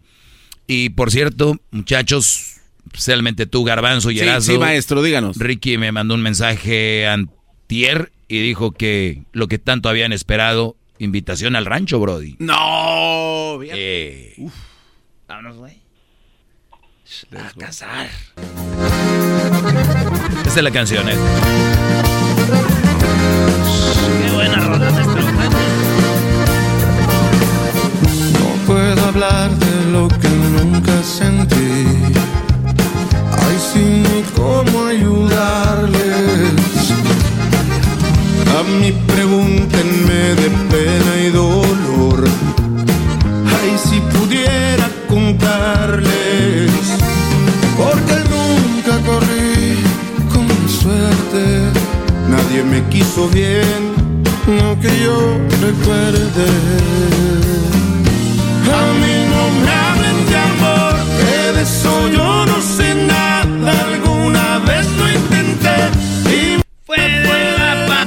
Y 0.66 0.90
por 0.90 1.12
cierto, 1.12 1.58
muchachos, 1.72 2.57
especialmente 2.88 3.46
tú, 3.46 3.64
Garbanzo 3.64 4.12
y 4.12 4.18
Sí, 4.18 4.24
Erasmo, 4.24 4.54
sí, 4.54 4.60
maestro, 4.60 5.02
díganos. 5.04 5.38
Ricky 5.38 5.78
me 5.78 5.92
mandó 5.92 6.16
un 6.16 6.22
mensaje 6.22 7.08
antier 7.08 8.12
y 8.28 8.40
dijo 8.42 8.72
que 8.72 9.24
lo 9.32 9.48
que 9.48 9.60
tanto 9.60 9.90
habían 9.90 10.12
esperado, 10.14 10.76
invitación 11.00 11.56
al 11.56 11.66
rancho, 11.66 12.00
Brody. 12.00 12.36
No. 12.40 13.58
bien. 13.60 13.76
Eh, 13.78 14.50
Vámonos, 15.28 15.58
güey. 15.58 15.78
A 17.38 17.52
casar. 17.58 18.10
Esta 20.46 20.60
es 20.60 20.64
la 20.64 20.72
canción, 20.72 21.08
¿eh? 21.10 21.16
Qué 24.26 24.32
buena 24.34 24.56
rola, 24.58 24.92
maestro. 24.92 25.22
No 28.34 28.66
puedo 28.66 29.06
hablar 29.06 29.52
de 29.58 29.92
lo 29.92 30.08
que 30.10 30.28
nunca 30.30 31.02
sentí. 31.04 31.56
Ay, 33.48 33.58
sí, 33.60 33.80
ni 33.80 34.24
cómo 34.36 34.86
ayudarles. 34.88 36.02
A 38.58 38.64
mí 38.64 38.92
pregúntenme 39.08 40.36
de 40.42 40.50
pena 40.72 41.14
y 41.26 41.30
dolor. 41.30 42.24
Ay, 43.58 43.78
si 43.78 44.00
pudiera 44.18 44.90
contarles. 45.08 46.72
Porque 47.78 48.16
nunca 48.36 48.94
corrí 49.06 49.78
con 50.34 50.48
suerte. 50.68 51.44
Nadie 52.30 52.64
me 52.64 52.84
quiso 52.90 53.30
bien, 53.30 53.94
no 54.48 54.80
que 54.82 54.92
yo 55.04 55.38
recuerde. 55.62 56.48
A 58.80 58.82
mí 59.00 59.27
de 61.54 61.62
eso 61.62 62.10
yo 62.10 62.46
no 62.46 62.62
sé 62.62 62.94
nada. 62.96 63.86
Alguna 63.86 64.60
vez 64.60 64.86
lo 64.98 65.10
intenté 65.10 65.76
y 66.30 66.62
fue 66.86 66.98
de 66.98 67.58
la 67.58 68.02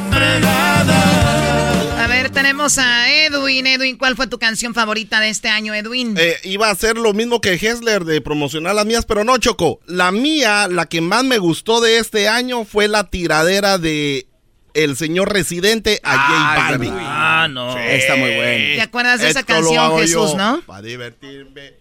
A 1.99 2.07
ver, 2.07 2.31
tenemos 2.31 2.77
a 2.79 3.11
Edwin. 3.11 3.67
Edwin, 3.67 3.97
¿cuál 3.97 4.17
fue 4.17 4.27
tu 4.27 4.39
canción 4.39 4.75
favorita 4.75 5.21
de 5.21 5.31
este 5.31 5.49
año, 5.49 5.75
Edwin? 5.75 6.17
Eh, 6.19 6.37
iba 6.45 6.69
a 6.71 6.75
ser 6.75 6.99
lo 6.99 7.13
mismo 7.15 7.41
que 7.41 7.55
Hessler 7.55 8.05
de 8.05 8.21
promocionar 8.21 8.75
las 8.75 8.85
mías, 8.87 9.07
pero 9.07 9.25
no, 9.25 9.39
Choco. 9.39 9.81
La 9.87 10.13
mía, 10.13 10.69
la 10.69 10.87
que 10.87 11.01
más 11.01 11.25
me 11.25 11.39
gustó 11.39 11.81
de 11.81 11.99
este 11.99 12.29
año 12.29 12.65
fue 12.65 12.89
la 12.89 13.11
tiradera 13.11 13.79
de 13.79 14.27
el 14.75 14.97
señor 14.97 15.33
residente 15.33 16.01
a 16.03 16.17
J 16.17 16.55
Balvin. 16.57 16.95
Ah, 16.97 17.49
no. 17.51 17.77
Está 17.77 18.17
muy 18.17 18.35
bueno. 18.35 18.77
¿Te 18.77 18.83
acuerdas 18.83 19.21
de 19.21 19.31
esa 19.31 19.41
Esto 19.41 19.53
canción, 19.55 19.99
Jesús, 19.99 20.33
yo 20.33 20.37
no? 20.37 20.61
Para 20.67 20.83
divertirme. 20.83 21.80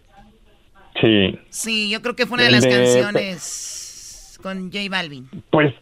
Sí, 1.01 1.39
Sí, 1.49 1.89
yo 1.89 2.01
creo 2.01 2.15
que 2.15 2.25
fue 2.25 2.35
una 2.35 2.45
de 2.45 2.51
las 2.51 2.63
de- 2.63 2.69
canciones 2.69 4.37
con 4.41 4.71
J 4.71 4.79
Balvin. 4.89 5.27
pues 5.51 5.73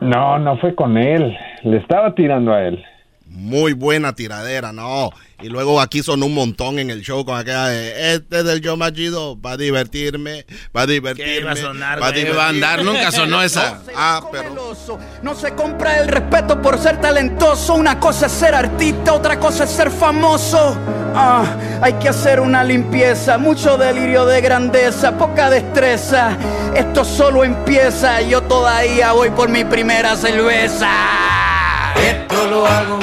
no, 0.00 0.38
no 0.38 0.58
fue 0.58 0.74
con 0.74 0.96
él, 0.98 1.36
le 1.62 1.76
estaba 1.78 2.14
tirando 2.14 2.52
a 2.52 2.62
él. 2.66 2.82
Muy 3.26 3.72
buena 3.72 4.14
tiradera, 4.14 4.72
no. 4.72 5.10
Y 5.44 5.50
luego 5.50 5.78
aquí 5.78 6.02
son 6.02 6.22
un 6.22 6.32
montón 6.32 6.78
en 6.78 6.88
el 6.88 7.02
show 7.02 7.22
con 7.26 7.36
aquella 7.38 7.66
de, 7.66 8.14
este 8.14 8.38
es 8.38 8.44
del 8.46 8.62
yo 8.62 8.78
machido, 8.78 9.38
va 9.38 9.52
a 9.52 9.56
divertirme, 9.58 10.46
va 10.74 10.82
a 10.82 10.86
divertirme. 10.86 11.36
iba 11.36 11.52
a 11.52 11.56
sonar, 11.56 12.00
va 12.00 12.06
a 12.06 12.10
güey? 12.12 12.24
divertirme". 12.24 12.38
Va 12.38 12.46
a 12.46 12.48
andar, 12.48 12.82
nunca 12.82 13.12
sonó 13.12 13.42
esa. 13.42 13.82
Ah, 13.94 14.22
pero... 14.32 14.74
No 15.22 15.34
se 15.34 15.54
compra 15.54 15.98
el 16.00 16.08
respeto 16.08 16.62
por 16.62 16.78
ser 16.78 16.98
talentoso. 16.98 17.74
Una 17.74 18.00
cosa 18.00 18.24
es 18.24 18.32
ser 18.32 18.54
artista, 18.54 19.12
otra 19.12 19.38
cosa 19.38 19.64
es 19.64 19.70
ser 19.70 19.90
famoso. 19.90 20.78
Ah, 21.14 21.44
hay 21.82 21.92
que 21.94 22.08
hacer 22.08 22.40
una 22.40 22.64
limpieza, 22.64 23.36
mucho 23.36 23.76
delirio 23.76 24.24
de 24.24 24.40
grandeza, 24.40 25.18
poca 25.18 25.50
destreza. 25.50 26.38
Esto 26.74 27.04
solo 27.04 27.44
empieza, 27.44 28.22
yo 28.22 28.40
todavía 28.44 29.12
voy 29.12 29.28
por 29.28 29.50
mi 29.50 29.62
primera 29.66 30.16
cerveza. 30.16 30.90
Esto 32.02 32.46
lo 32.48 32.66
hago 32.66 32.98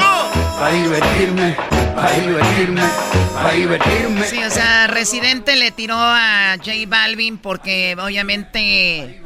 para 0.59 0.73
divertirme, 0.73 1.55
para 1.95 2.11
divertirme, 2.19 2.81
para 3.33 3.53
divertirme. 3.53 4.23
Sí, 4.23 4.43
o 4.43 4.49
sea, 4.49 4.87
Residente 4.87 5.55
le 5.55 5.71
tiró 5.71 5.95
a 5.97 6.55
J 6.57 6.71
Balvin 6.87 7.37
porque 7.37 7.95
obviamente 7.99 9.21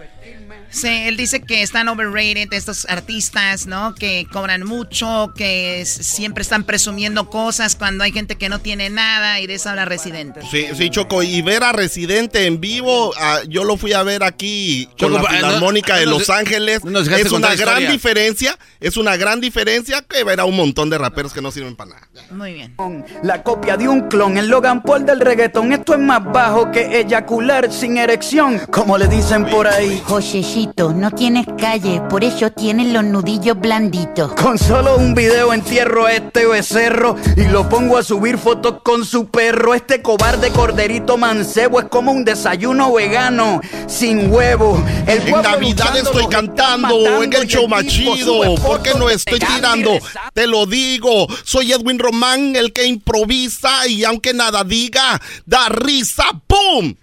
se- 0.69 1.07
él 1.07 1.15
dice 1.17 1.41
que 1.41 1.61
están 1.61 1.87
overrated 1.87 2.51
estos 2.51 2.85
artistas, 2.89 3.65
¿no? 3.65 3.95
Que 3.95 4.27
cobran 4.31 4.63
mucho, 4.65 5.31
que 5.35 5.83
siempre 5.85 6.41
están 6.41 6.63
presumiendo 6.65 7.29
cosas 7.29 7.75
cuando 7.75 8.03
hay 8.03 8.11
gente 8.11 8.35
que 8.35 8.49
no 8.49 8.59
tiene 8.59 8.89
nada 8.89 9.39
y 9.39 9.47
de 9.47 9.55
eso 9.55 9.69
habla 9.69 9.85
Residente. 9.85 10.41
Sí, 10.49 10.67
sí, 10.75 10.89
Choco, 10.89 11.23
y 11.23 11.41
ver 11.41 11.63
a 11.63 11.71
Residente 11.71 12.45
en 12.45 12.59
vivo, 12.59 13.13
ah, 13.17 13.39
yo 13.47 13.63
lo 13.63 13.77
fui 13.77 13.93
a 13.93 14.03
ver 14.03 14.23
aquí 14.23 14.85
con 14.99 15.13
Choco, 15.13 15.13
la 15.13 15.21
no- 15.21 15.27
Filarmónica 15.29 15.95
de 15.97 16.05
Los 16.07 16.29
Ángeles. 16.29 16.83
no 16.83 16.99
es 16.99 17.31
una 17.31 17.55
gran 17.55 17.77
historia. 17.83 17.91
diferencia, 17.91 18.59
es 18.79 18.97
una 18.97 19.15
gran 19.17 19.39
diferencia 19.41 20.01
que 20.01 20.23
ver 20.23 20.39
a 20.39 20.45
un 20.45 20.55
montón 20.55 20.89
de 20.89 20.97
raperos 20.97 21.31
que 21.33 21.41
no 21.41 21.51
sirven 21.51 21.75
para 21.75 21.91
nada. 21.91 22.07
Muy 22.31 22.53
bien. 22.53 22.75
La 23.23 23.43
copia 23.43 23.77
de 23.77 23.87
un 23.87 24.09
clon, 24.09 24.37
el 24.37 24.47
Logan 24.47 24.81
Paul 24.83 25.05
del 25.05 25.19
reggaetón. 25.19 25.71
Esto 25.71 25.93
es 25.93 25.99
más 25.99 26.23
bajo 26.23 26.71
que 26.71 26.99
eyacular 26.99 27.71
sin 27.71 27.97
erección, 27.97 28.59
como 28.71 28.97
le 28.97 29.07
dicen 29.07 29.45
por 29.45 29.67
ahí. 29.67 30.01
Josecito, 30.15 30.93
no 30.93 31.11
tienes 31.11 31.45
calle, 31.59 32.01
por 32.09 32.23
eso 32.23 32.49
tienes 32.49 32.93
los 32.93 33.03
nudillos 33.03 33.59
blanditos. 33.59 34.31
Con 34.35 34.57
solo 34.57 34.95
un 34.95 35.13
video 35.13 35.51
entierro 35.51 36.05
a 36.05 36.13
este 36.13 36.47
becerro 36.47 37.17
y 37.35 37.43
lo 37.43 37.67
pongo 37.67 37.97
a 37.97 38.03
subir 38.03 38.37
fotos 38.37 38.75
con 38.81 39.03
su 39.03 39.27
perro. 39.27 39.73
Este 39.73 40.01
cobarde 40.01 40.51
corderito 40.51 41.17
mancebo 41.17 41.81
es 41.81 41.87
como 41.87 42.13
un 42.13 42.23
desayuno 42.23 42.93
vegano 42.93 43.59
sin 43.87 44.31
huevo. 44.31 44.81
El 45.05 45.27
En 45.27 45.41
Navidad 45.41 45.97
estoy 45.97 46.27
cantando, 46.27 46.97
matando 46.97 47.23
en 47.23 47.33
el 47.33 47.45
show 47.45 47.67
machido. 47.67 48.15
sube 48.15 48.55
¿Por 48.61 48.81
qué 48.81 48.93
no 48.97 49.09
estoy 49.09 49.39
tirando? 49.39 49.99
Te 50.33 50.47
lo 50.47 50.65
digo, 50.65 51.27
soy 51.43 51.73
Edwin 51.73 51.99
Román, 51.99 52.55
el 52.55 52.71
que 52.71 52.85
improvisa 52.85 53.85
y 53.85 54.05
aunque 54.05 54.33
nada 54.33 54.63
diga, 54.63 55.21
da 55.45 55.67
risa, 55.67 56.23
¡pum! 56.47 56.95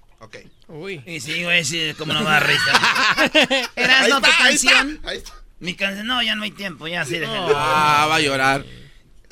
Uy. 0.73 1.03
Y 1.07 1.21
sí, 1.21 1.45
güey, 1.45 1.65
sí, 1.65 1.93
como 1.99 2.15
no 2.15 2.25
va 2.25 2.39
a 2.39 2.41
risa. 2.41 2.73
Eras 3.77 4.09
no 4.09 4.21
tu 4.21 4.27
está, 4.27 4.45
ahí 4.45 4.55
está, 4.55 4.73
canción. 4.73 5.01
Mi 5.61 5.75
canción, 5.75 6.07
no, 6.07 6.23
ya 6.23 6.35
no 6.35 6.45
hay 6.45 6.51
tiempo, 6.51 6.89
ya 6.89 7.05
sí, 7.05 7.19
déjenlo. 7.19 7.53
Ah, 7.55 8.07
va 8.09 8.17
a 8.17 8.21
llorar. 8.21 8.65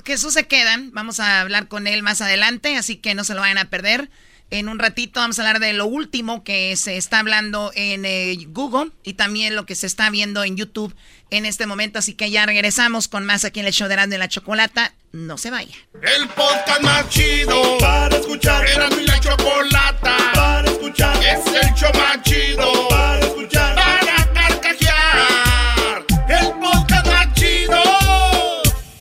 Jesús 0.04 0.34
se 0.34 0.46
quedan, 0.46 0.92
vamos 0.92 1.18
a 1.18 1.40
hablar 1.40 1.66
con 1.68 1.86
él 1.86 2.02
más 2.02 2.20
adelante, 2.20 2.76
así 2.76 2.96
que 2.96 3.14
no 3.14 3.24
se 3.24 3.34
lo 3.34 3.40
vayan 3.40 3.56
a 3.56 3.70
perder. 3.70 4.10
En 4.50 4.68
un 4.68 4.78
ratito 4.78 5.20
vamos 5.20 5.38
a 5.38 5.42
hablar 5.42 5.60
de 5.60 5.72
lo 5.72 5.86
último 5.86 6.44
que 6.44 6.76
se 6.76 6.96
está 6.96 7.20
hablando 7.20 7.70
en 7.74 8.04
eh, 8.04 8.36
Google 8.48 8.90
y 9.02 9.14
también 9.14 9.54
lo 9.54 9.64
que 9.64 9.76
se 9.76 9.86
está 9.86 10.10
viendo 10.10 10.44
en 10.44 10.56
YouTube 10.56 10.94
en 11.30 11.46
este 11.46 11.66
momento. 11.66 12.00
Así 12.00 12.14
que 12.14 12.30
ya 12.30 12.44
regresamos 12.44 13.08
con 13.08 13.24
más 13.24 13.44
aquí 13.44 13.60
en 13.60 13.66
el 13.66 13.72
show 13.72 13.88
de 13.88 13.94
Erasmo 13.94 14.14
y 14.14 14.18
la 14.18 14.28
Chocolata. 14.28 14.92
No 15.12 15.38
se 15.38 15.50
vaya. 15.50 15.76
El 16.02 16.28
podcast 16.28 16.82
más 16.82 17.08
chido 17.08 17.78
para 17.78 18.16
escuchar. 18.16 18.66
Era 18.66 18.90
mi 18.90 19.04
la 19.04 19.20
chocolata 19.20 20.16
para 20.34 20.69
escuchar. 20.90 21.16
Es 21.22 21.46
el 21.46 21.74
show 21.74 21.90
más 21.94 22.22
chido 22.22 22.88
para 22.88 23.20
escuchar. 23.20 23.74
Para 23.74 24.32
carcajear. 24.32 26.04
El 26.28 26.52
podcast 26.60 27.06
más 27.06 27.34
chido. 27.34 27.78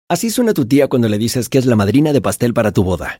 Así 0.07 0.29
suena 0.29 0.53
tu 0.53 0.65
tía 0.65 0.87
cuando 0.87 1.09
le 1.09 1.17
dices 1.17 1.49
que 1.49 1.57
es 1.57 1.65
la 1.65 1.75
madrina 1.75 2.13
de 2.13 2.21
pastel 2.21 2.53
para 2.53 2.71
tu 2.71 2.83
boda. 2.83 3.19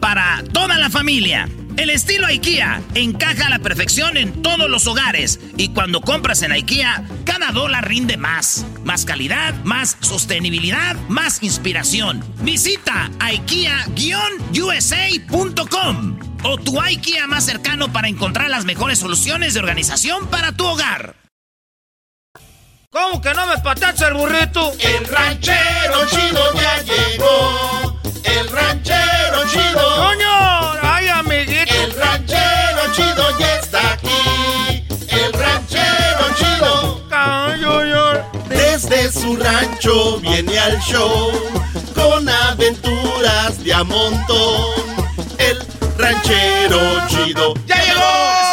para 0.00 0.42
toda 0.52 0.78
la 0.78 0.88
familia. 0.88 1.48
El 1.76 1.90
estilo 1.90 2.28
IKEA 2.28 2.80
encaja 2.94 3.48
a 3.48 3.50
la 3.50 3.58
perfección 3.58 4.16
en 4.16 4.40
todos 4.42 4.70
los 4.70 4.86
hogares 4.86 5.40
y 5.56 5.70
cuando 5.70 6.00
compras 6.00 6.42
en 6.42 6.52
IKEA, 6.52 7.02
cada 7.24 7.50
dólar 7.50 7.88
rinde 7.88 8.16
más. 8.16 8.64
Más 8.84 9.04
calidad, 9.04 9.52
más 9.64 9.96
sostenibilidad, 10.00 10.94
más 11.08 11.42
inspiración. 11.42 12.24
Visita 12.42 13.10
IKEA-USA.com. 13.18 16.18
o 16.44 16.56
tu 16.58 16.80
IKEA 16.80 17.26
más 17.26 17.44
cercano 17.44 17.92
para 17.92 18.06
encontrar 18.08 18.50
las 18.50 18.64
mejores 18.64 19.00
soluciones 19.00 19.54
de 19.54 19.60
organización 19.60 20.28
para 20.28 20.52
tu 20.52 20.64
hogar. 20.66 21.16
¿Cómo 22.90 23.20
que 23.20 23.34
no 23.34 23.48
me 23.48 23.58
patacha 23.58 24.06
el 24.06 24.14
burrito? 24.14 24.72
El 24.78 25.04
ranchero 25.06 26.06
chido 26.08 26.54
ya 26.54 26.80
llegó. 26.82 27.83
El 28.24 28.48
ranchero 28.48 29.44
chido. 29.50 29.96
¡Coño! 29.96 30.72
¡Ay, 30.82 31.08
amiguito! 31.08 31.74
El 31.74 31.92
ranchero 31.92 32.92
chido 32.92 33.38
ya 33.38 33.54
está 33.56 33.92
aquí. 33.92 34.84
El 35.08 35.32
ranchero 35.32 36.34
chido. 36.36 37.04
Desde 38.48 39.12
su 39.12 39.36
rancho 39.36 40.18
viene 40.18 40.58
al 40.58 40.78
show 40.80 41.30
con 41.94 42.28
aventuras 42.28 43.62
de 43.62 43.72
a 43.72 43.84
montón. 43.84 44.74
El 45.38 45.64
ranchero 45.96 47.06
chido 47.08 47.54
¡Ya 47.66 47.76
llegó! 47.76 48.43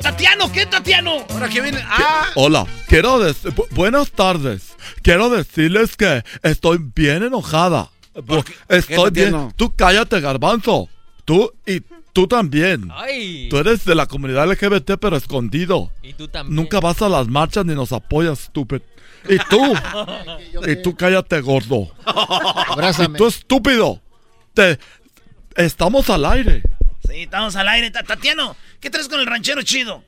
¿Tatiano? 0.00 0.52
¿Qué 0.52 0.66
Tatiano? 0.66 1.24
Ahora 1.30 1.48
que 1.48 1.60
viene. 1.60 1.78
Ah, 1.84 2.26
Hola, 2.36 2.66
quiero 2.86 3.18
decir, 3.18 3.50
bu- 3.52 3.66
buenas 3.70 4.10
tardes. 4.12 4.76
Quiero 5.02 5.30
decirles 5.30 5.96
que 5.96 6.22
estoy 6.42 6.78
bien 6.94 7.22
enojada. 7.24 7.90
Bu- 8.14 8.44
Estoy 8.68 9.10
qué, 9.12 9.30
bien. 9.30 9.52
Tú 9.56 9.74
cállate, 9.74 10.20
garbanzo. 10.20 10.88
Tú 11.24 11.52
y 11.66 11.80
tú 12.12 12.28
también. 12.28 12.88
Ay. 12.94 13.48
Tú 13.48 13.58
eres 13.58 13.84
de 13.84 13.94
la 13.96 14.06
comunidad 14.06 14.44
LGBT 14.48 14.96
pero 15.00 15.16
escondido. 15.16 15.90
Y 16.02 16.12
tú 16.12 16.28
también. 16.28 16.54
Nunca 16.54 16.78
vas 16.80 17.02
a 17.02 17.08
las 17.08 17.26
marchas 17.26 17.64
ni 17.64 17.74
nos 17.74 17.92
apoyas, 17.92 18.42
estúpido. 18.44 18.82
Y 19.28 19.38
tú. 19.50 19.74
y 20.70 20.82
tú 20.82 20.94
cállate, 20.94 21.40
gordo. 21.40 21.92
Abrázame. 22.04 23.16
Y 23.16 23.18
tú 23.18 23.26
estúpido. 23.26 24.00
Te 24.52 24.78
estamos 25.56 26.08
al 26.10 26.24
aire. 26.26 26.62
Sí, 27.08 27.22
estamos 27.22 27.56
al 27.56 27.68
aire. 27.68 27.90
Ta- 27.90 28.02
Tatiano, 28.02 28.56
¿qué 28.84 28.90
traes 28.90 29.08
con 29.08 29.18
el 29.18 29.24
ranchero 29.26 29.62
chido? 29.62 30.04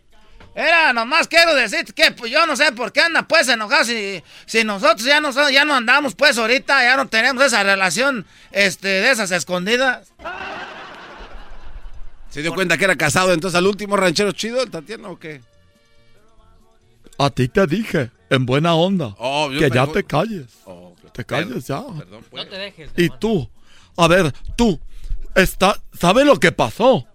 Era, 0.54 0.92
nomás 0.92 1.28
quiero 1.28 1.54
decir 1.54 1.84
que 1.94 2.10
pues, 2.12 2.30
yo 2.30 2.46
no 2.46 2.56
sé 2.56 2.72
por 2.72 2.92
qué 2.92 3.00
anda 3.00 3.26
pues 3.26 3.48
enojado 3.48 3.84
si, 3.84 4.22
si 4.44 4.64
nosotros 4.64 5.02
ya 5.04 5.18
no, 5.20 5.30
ya 5.50 5.64
no 5.64 5.74
andamos 5.74 6.14
pues 6.14 6.36
ahorita, 6.36 6.82
ya 6.82 6.94
no 6.96 7.08
tenemos 7.08 7.42
esa 7.44 7.62
relación 7.62 8.26
este, 8.52 8.88
de 8.88 9.10
esas 9.10 9.30
escondidas. 9.30 10.08
¿Se 12.30 12.42
dio 12.42 12.52
cuenta 12.54 12.76
que 12.76 12.84
era 12.84 12.96
casado 12.96 13.32
entonces 13.32 13.56
al 13.56 13.66
último 13.66 13.96
ranchero 13.96 14.32
chido, 14.32 14.62
el 14.62 14.70
Tatiano, 14.70 15.12
o 15.12 15.18
qué? 15.18 15.40
A 17.18 17.30
ti 17.30 17.48
te 17.48 17.66
dije, 17.66 18.10
en 18.28 18.44
buena 18.44 18.74
onda, 18.74 19.14
Oh, 19.18 19.48
que 19.50 19.70
ya 19.70 19.86
me- 19.86 19.92
te 19.94 20.04
calles. 20.04 20.46
Oh, 20.66 20.94
te 21.12 21.24
calles 21.24 21.66
ya. 21.66 21.80
No 21.80 22.46
te 22.46 22.56
dejes. 22.58 22.90
Y 22.96 23.08
tú, 23.08 23.48
a 23.96 24.06
ver, 24.08 24.32
tú, 24.54 24.78
está, 25.34 25.80
¿sabes 25.98 26.26
lo 26.26 26.38
que 26.38 26.52
pasó? 26.52 27.06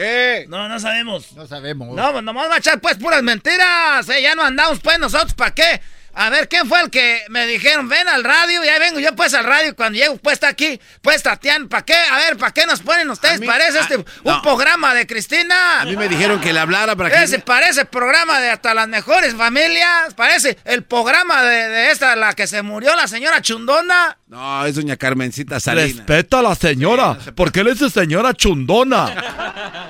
¿Qué? 0.00 0.46
No, 0.48 0.68
no 0.68 0.80
sabemos. 0.80 1.32
No 1.32 1.46
sabemos. 1.46 1.94
No, 1.94 2.12
pues 2.12 2.24
nomás 2.24 2.48
va 2.50 2.54
a 2.54 2.58
echar 2.58 2.80
pues 2.80 2.96
puras 2.96 3.22
mentiras, 3.22 4.08
eh, 4.08 4.22
ya 4.22 4.34
no 4.34 4.42
andamos 4.42 4.78
pues 4.80 4.98
nosotros, 4.98 5.34
¿para 5.34 5.52
qué? 5.54 5.80
A 6.12 6.28
ver, 6.28 6.48
¿quién 6.48 6.66
fue 6.66 6.80
el 6.80 6.90
que 6.90 7.22
me 7.28 7.46
dijeron, 7.46 7.88
ven 7.88 8.08
al 8.08 8.24
radio? 8.24 8.64
Y 8.64 8.68
ahí 8.68 8.80
vengo 8.80 8.98
yo 8.98 9.14
pues 9.14 9.32
al 9.32 9.44
radio, 9.44 9.76
cuando 9.76 9.96
llego 9.96 10.16
pues 10.16 10.34
está 10.34 10.48
aquí, 10.48 10.80
pues 11.02 11.22
Tatiana, 11.22 11.68
¿para 11.68 11.84
qué? 11.84 11.94
A 11.94 12.16
ver, 12.18 12.36
¿para 12.36 12.52
qué 12.52 12.66
nos 12.66 12.80
ponen 12.80 13.08
ustedes? 13.10 13.38
mí- 13.38 13.46
parece 13.46 13.78
a- 13.78 13.82
este 13.82 13.96
no. 13.98 14.04
un 14.24 14.42
programa 14.42 14.92
de 14.92 15.06
Cristina. 15.06 15.82
A 15.82 15.84
mí 15.84 15.96
me 15.96 16.08
dijeron 16.08 16.40
que 16.40 16.52
le 16.52 16.58
hablara 16.58 16.96
para 16.96 17.10
que... 17.10 17.22
Ese 17.22 17.38
parece 17.38 17.84
programa 17.84 18.40
de 18.40 18.50
hasta 18.50 18.74
las 18.74 18.88
mejores 18.88 19.36
familias. 19.36 20.12
Parece 20.14 20.58
el 20.64 20.82
programa 20.82 21.44
de, 21.44 21.68
de 21.68 21.90
esta, 21.92 22.16
la 22.16 22.32
que 22.34 22.48
se 22.48 22.60
murió, 22.62 22.96
la 22.96 23.06
señora 23.06 23.40
Chundona. 23.40 24.18
No, 24.26 24.66
es 24.66 24.74
doña 24.74 24.96
Carmencita 24.96 25.60
Salinas. 25.60 25.96
Respeta 25.98 26.40
a 26.40 26.42
la 26.42 26.54
señora. 26.56 27.18
¿Por 27.36 27.52
qué 27.52 27.62
le 27.62 27.72
dice 27.74 27.88
señora 27.88 28.34
chundona? 28.34 29.88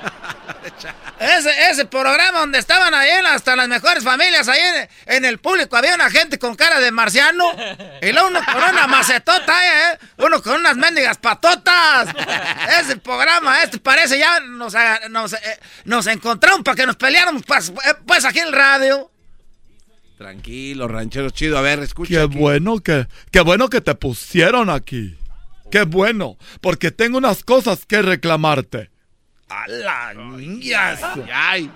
Ese, 1.21 1.69
ese 1.69 1.85
programa 1.85 2.39
donde 2.39 2.57
estaban 2.57 2.93
ahí 2.95 3.11
hasta 3.27 3.55
las 3.55 3.67
mejores 3.67 4.03
familias, 4.03 4.47
ahí 4.47 4.59
en, 4.59 5.15
en 5.17 5.25
el 5.25 5.37
público 5.37 5.77
había 5.77 5.93
una 5.93 6.09
gente 6.09 6.39
con 6.39 6.55
cara 6.55 6.79
de 6.79 6.91
marciano. 6.91 7.45
Y 8.01 8.11
luego 8.11 8.29
uno 8.29 8.39
con 8.43 8.55
una 8.55 8.87
macetota, 8.87 9.93
¿eh? 9.93 9.99
Uno 10.17 10.41
con 10.41 10.55
unas 10.55 10.75
mendigas 10.77 11.17
patotas. 11.19 12.09
Ese 12.79 12.97
programa, 12.97 13.61
este 13.61 13.77
parece 13.77 14.17
ya 14.17 14.39
nos, 14.39 14.73
eh, 14.73 14.79
nos 15.85 16.07
encontraron 16.07 16.63
para 16.63 16.75
que 16.75 16.85
nos 16.85 16.95
peleáramos 16.95 17.43
pues, 17.45 17.69
eh, 17.69 17.93
pues 18.05 18.25
aquí 18.25 18.39
en 18.39 18.47
el 18.47 18.53
radio. 18.53 19.11
Tranquilo, 20.17 20.87
ranchero 20.87 21.29
chido. 21.31 21.57
A 21.57 21.61
ver, 21.61 21.79
escucha. 21.79 22.09
Qué 22.09 22.21
aquí. 22.21 22.37
bueno 22.37 22.79
que, 22.79 23.07
qué 23.31 23.41
bueno 23.41 23.69
que 23.69 23.81
te 23.81 23.95
pusieron 23.95 24.69
aquí. 24.69 25.17
Qué 25.71 25.83
bueno, 25.83 26.37
porque 26.59 26.91
tengo 26.91 27.17
unas 27.17 27.43
cosas 27.43 27.85
que 27.85 28.01
reclamarte. 28.01 28.90
A 29.51 29.67
la 29.67 30.13
niñas. 30.13 31.01
Ay, 31.33 31.69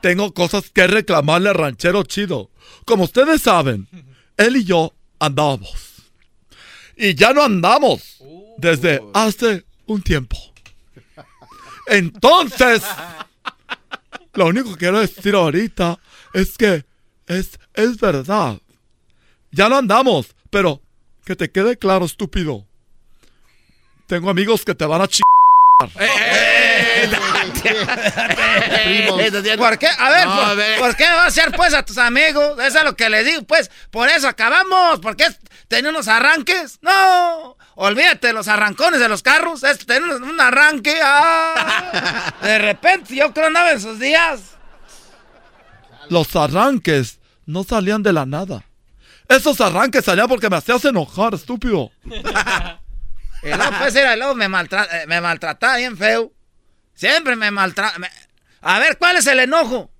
Tengo 0.00 0.32
cosas 0.32 0.70
que 0.70 0.86
reclamarle 0.86 1.48
al 1.48 1.56
ranchero 1.56 2.04
chido. 2.04 2.50
Como 2.84 3.04
ustedes 3.04 3.42
saben, 3.42 3.88
él 4.36 4.56
y 4.56 4.64
yo 4.64 4.94
andamos. 5.18 6.04
Y 6.96 7.14
ya 7.16 7.32
no 7.32 7.42
andamos 7.42 8.22
desde 8.58 9.02
hace 9.12 9.66
un 9.86 10.02
tiempo. 10.02 10.36
Entonces, 11.88 12.82
lo 14.34 14.46
único 14.46 14.70
que 14.72 14.78
quiero 14.78 15.00
decir 15.00 15.34
ahorita 15.34 15.98
es 16.32 16.56
que 16.56 16.84
es, 17.26 17.58
es 17.74 17.98
verdad. 17.98 18.60
Ya 19.50 19.68
no 19.68 19.78
andamos, 19.78 20.28
pero 20.50 20.80
que 21.24 21.34
te 21.34 21.50
quede 21.50 21.76
claro, 21.76 22.04
estúpido. 22.04 22.66
Tengo 24.06 24.30
amigos 24.30 24.64
que 24.64 24.74
te 24.74 24.86
van 24.86 25.00
a 25.00 25.08
ch... 25.08 25.25
¿Por 29.58 29.78
qué? 29.78 29.88
A 29.88 30.10
ver, 30.10 30.26
No, 30.26 30.34
¿por, 30.36 30.44
a 30.44 30.54
ver. 30.54 30.78
por 30.78 30.96
qué 30.96 31.04
me 31.04 31.14
vas 31.14 31.24
a 31.24 31.26
hacer 31.26 31.52
pues 31.52 31.74
a 31.74 31.84
tus 31.84 31.98
amigos? 31.98 32.58
Eso 32.60 32.78
es 32.78 32.84
lo 32.84 32.96
que 32.96 33.08
les 33.10 33.24
digo, 33.26 33.42
pues. 33.42 33.70
Por 33.90 34.08
eso 34.08 34.28
acabamos. 34.28 35.00
Porque 35.00 35.24
es 35.24 35.38
tener 35.68 35.90
unos 35.90 36.08
arranques. 36.08 36.78
No. 36.82 37.56
Olvídate 37.74 38.28
de 38.28 38.32
los 38.32 38.48
arrancones 38.48 39.00
de 39.00 39.08
los 39.08 39.22
carros. 39.22 39.62
Es 39.64 39.84
tener 39.84 40.02
un, 40.02 40.22
un 40.22 40.40
arranque. 40.40 40.98
ah. 41.02 42.32
De 42.42 42.58
repente, 42.58 43.14
yo 43.14 43.32
creo 43.32 43.46
andaba 43.48 43.72
en 43.72 43.80
sus 43.80 43.98
días. 43.98 44.40
Los 46.08 46.34
arranques 46.36 47.18
no 47.44 47.64
salían 47.64 48.02
de 48.02 48.12
la 48.12 48.24
nada. 48.26 48.64
Esos 49.28 49.60
arranques 49.60 50.04
salían 50.04 50.28
porque 50.28 50.48
me 50.48 50.56
hacías 50.56 50.84
enojar, 50.84 51.34
estúpido. 51.34 51.90
Y 53.46 53.56
luego, 53.56 53.72
pues, 53.78 53.94
era, 53.94 54.16
luego 54.16 54.34
me, 54.34 54.48
maltra- 54.48 54.88
eh, 54.92 55.06
me 55.06 55.20
maltrataba 55.20 55.76
bien 55.76 55.96
feo. 55.96 56.32
Siempre 56.94 57.36
me 57.36 57.50
maltrata. 57.50 57.96
A 58.62 58.78
ver, 58.78 58.96
¿cuál 58.98 59.16
es 59.16 59.26
el 59.26 59.38
enojo? 59.40 59.90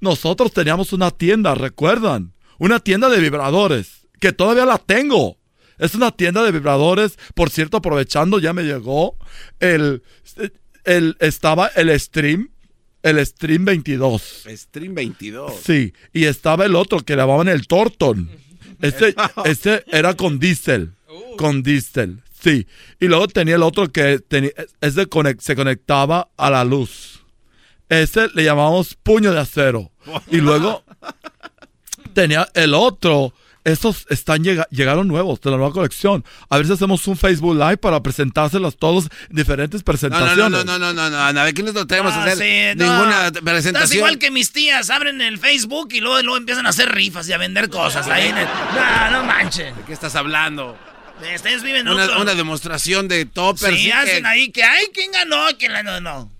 Nosotros 0.00 0.52
teníamos 0.52 0.92
una 0.92 1.10
tienda, 1.10 1.54
¿recuerdan? 1.54 2.32
Una 2.58 2.80
tienda 2.80 3.08
de 3.08 3.20
vibradores, 3.20 4.06
que 4.20 4.32
todavía 4.32 4.64
la 4.64 4.78
tengo. 4.78 5.38
Es 5.78 5.94
una 5.94 6.10
tienda 6.12 6.42
de 6.44 6.52
vibradores. 6.52 7.18
Por 7.34 7.50
cierto, 7.50 7.76
aprovechando, 7.78 8.38
ya 8.38 8.52
me 8.52 8.62
llegó 8.62 9.16
el, 9.60 10.02
el 10.84 11.16
estaba 11.20 11.68
el 11.74 11.98
stream, 11.98 12.50
el 13.02 13.24
stream 13.26 13.64
22. 13.64 14.44
Stream 14.48 14.94
22. 14.94 15.54
Sí, 15.64 15.92
y 16.12 16.24
estaba 16.26 16.64
el 16.66 16.76
otro 16.76 17.00
que 17.00 17.16
llamaban 17.16 17.48
el 17.48 17.66
Torton. 17.66 18.30
Ese, 18.80 19.14
ese 19.44 19.84
era 19.88 20.14
con 20.14 20.40
diésel. 20.40 20.94
Con 21.38 21.62
diésel, 21.62 22.20
sí. 22.42 22.66
Y 23.00 23.06
luego 23.06 23.28
tenía 23.28 23.54
el 23.56 23.62
otro 23.62 23.90
que 23.92 24.18
tenía, 24.20 24.50
ese 24.80 25.08
conec- 25.08 25.40
se 25.40 25.54
conectaba 25.56 26.28
a 26.36 26.50
la 26.50 26.64
luz. 26.64 27.22
Ese 27.88 28.28
le 28.34 28.44
llamamos 28.44 28.94
puño 29.02 29.32
de 29.32 29.40
acero. 29.40 29.90
Y 30.30 30.38
luego 30.38 30.82
tenía 32.14 32.48
el 32.54 32.74
otro. 32.74 33.32
Esos 33.64 34.06
están 34.10 34.42
llega- 34.42 34.66
llegaron 34.70 35.06
nuevos 35.06 35.40
de 35.40 35.48
la 35.52 35.56
nueva 35.56 35.72
colección. 35.72 36.24
A 36.48 36.56
ver 36.56 36.66
si 36.66 36.72
hacemos 36.72 37.06
un 37.06 37.16
Facebook 37.16 37.54
Live 37.54 37.76
para 37.76 38.02
presentárselos 38.02 38.76
todos 38.76 39.08
en 39.30 39.36
diferentes 39.36 39.82
No, 39.82 39.84
presentaciones. 39.84 40.36
no, 40.64 40.64
no, 40.64 40.78
no, 40.78 40.92
no, 40.92 40.92
no, 40.92 41.10
no, 41.10 41.32
no, 41.32 41.40
a 41.40 41.44
ver, 41.44 41.54
¿quién 41.54 41.66
nos 41.66 41.74
lo 41.76 41.86
tenemos 41.86 42.12
Ah, 42.12 42.24
hacer? 42.24 42.38
sí, 42.38 42.76
no. 42.78 42.90
Ninguna 42.92 43.26
Estás 43.28 43.42
presentación. 43.44 43.96
igual 43.98 44.18
que 44.18 44.32
mis 44.32 44.50
tías, 44.52 44.90
abren 44.90 45.20
el 45.20 45.38
Facebook 45.38 45.90
y 45.92 46.00
luego, 46.00 46.20
luego 46.22 46.38
empiezan 46.38 46.66
a 46.66 46.70
hacer 46.70 46.90
rifas 46.92 47.28
y 47.28 47.34
a 47.34 47.38
vender 47.38 47.68
cosas 47.68 48.08
ahí 48.08 48.28
en 48.30 48.38
el... 48.38 48.46
No, 48.46 49.10
no 49.12 49.24
manchen. 49.26 49.76
¿De 49.76 49.82
qué 49.82 49.92
estás 49.92 50.16
hablando? 50.16 50.76
Ustedes 51.34 51.62
viven 51.62 51.88
Una, 51.88 52.04
otro... 52.04 52.20
una 52.22 52.34
demostración 52.34 53.08
de 53.08 53.24
toppers. 53.26 53.76
Sí, 53.76 53.86
que- 53.86 53.92
hacen 53.92 54.26
ahí 54.26 54.50
que, 54.50 54.62
ay, 54.62 54.86
¿quién 54.92 55.12
ganó? 55.12 55.46
¿Quién 55.58 55.72
ganó? 55.72 56.00
No. 56.00 56.32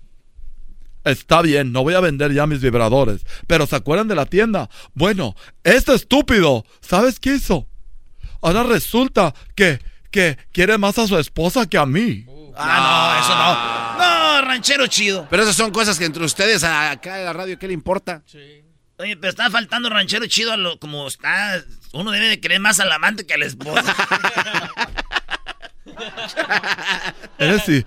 Está 1.03 1.41
bien, 1.41 1.71
no 1.73 1.83
voy 1.83 1.95
a 1.95 1.99
vender 1.99 2.31
ya 2.33 2.47
mis 2.47 2.61
vibradores. 2.61 3.25
Pero 3.47 3.67
¿se 3.67 3.75
acuerdan 3.75 4.07
de 4.07 4.15
la 4.15 4.25
tienda? 4.25 4.69
Bueno, 4.93 5.35
este 5.63 5.93
estúpido, 5.93 6.65
¿sabes 6.81 7.19
qué 7.19 7.35
hizo? 7.35 7.67
Ahora 8.41 8.63
resulta 8.63 9.33
que, 9.55 9.79
que 10.11 10.37
quiere 10.53 10.77
más 10.77 10.97
a 10.99 11.07
su 11.07 11.17
esposa 11.17 11.67
que 11.67 11.77
a 11.77 11.85
mí. 11.85 12.25
Ah, 12.55 13.17
no, 13.17 13.19
eso 13.19 13.35
no. 13.35 14.41
No, 14.41 14.47
ranchero 14.47 14.87
chido. 14.87 15.27
Pero 15.29 15.43
esas 15.43 15.55
son 15.55 15.71
cosas 15.71 15.97
que 15.99 16.05
entre 16.05 16.23
ustedes 16.23 16.63
acá 16.63 17.19
en 17.19 17.25
la 17.25 17.33
radio, 17.33 17.57
¿qué 17.59 17.67
le 17.67 17.73
importa? 17.73 18.23
Pero 19.19 19.29
está 19.29 19.49
faltando 19.49 19.89
ranchero 19.89 20.25
chido 20.27 20.51
a 20.53 20.57
lo 20.57 20.79
como 20.79 21.07
está. 21.07 21.63
Uno 21.91 22.11
debe 22.11 22.29
de 22.29 22.39
querer 22.39 22.59
más 22.59 22.79
al 22.79 22.91
amante 22.91 23.25
que 23.25 23.33
al 23.33 23.43
esposo. 23.43 23.83
Eres 27.37 27.63
sí, 27.63 27.85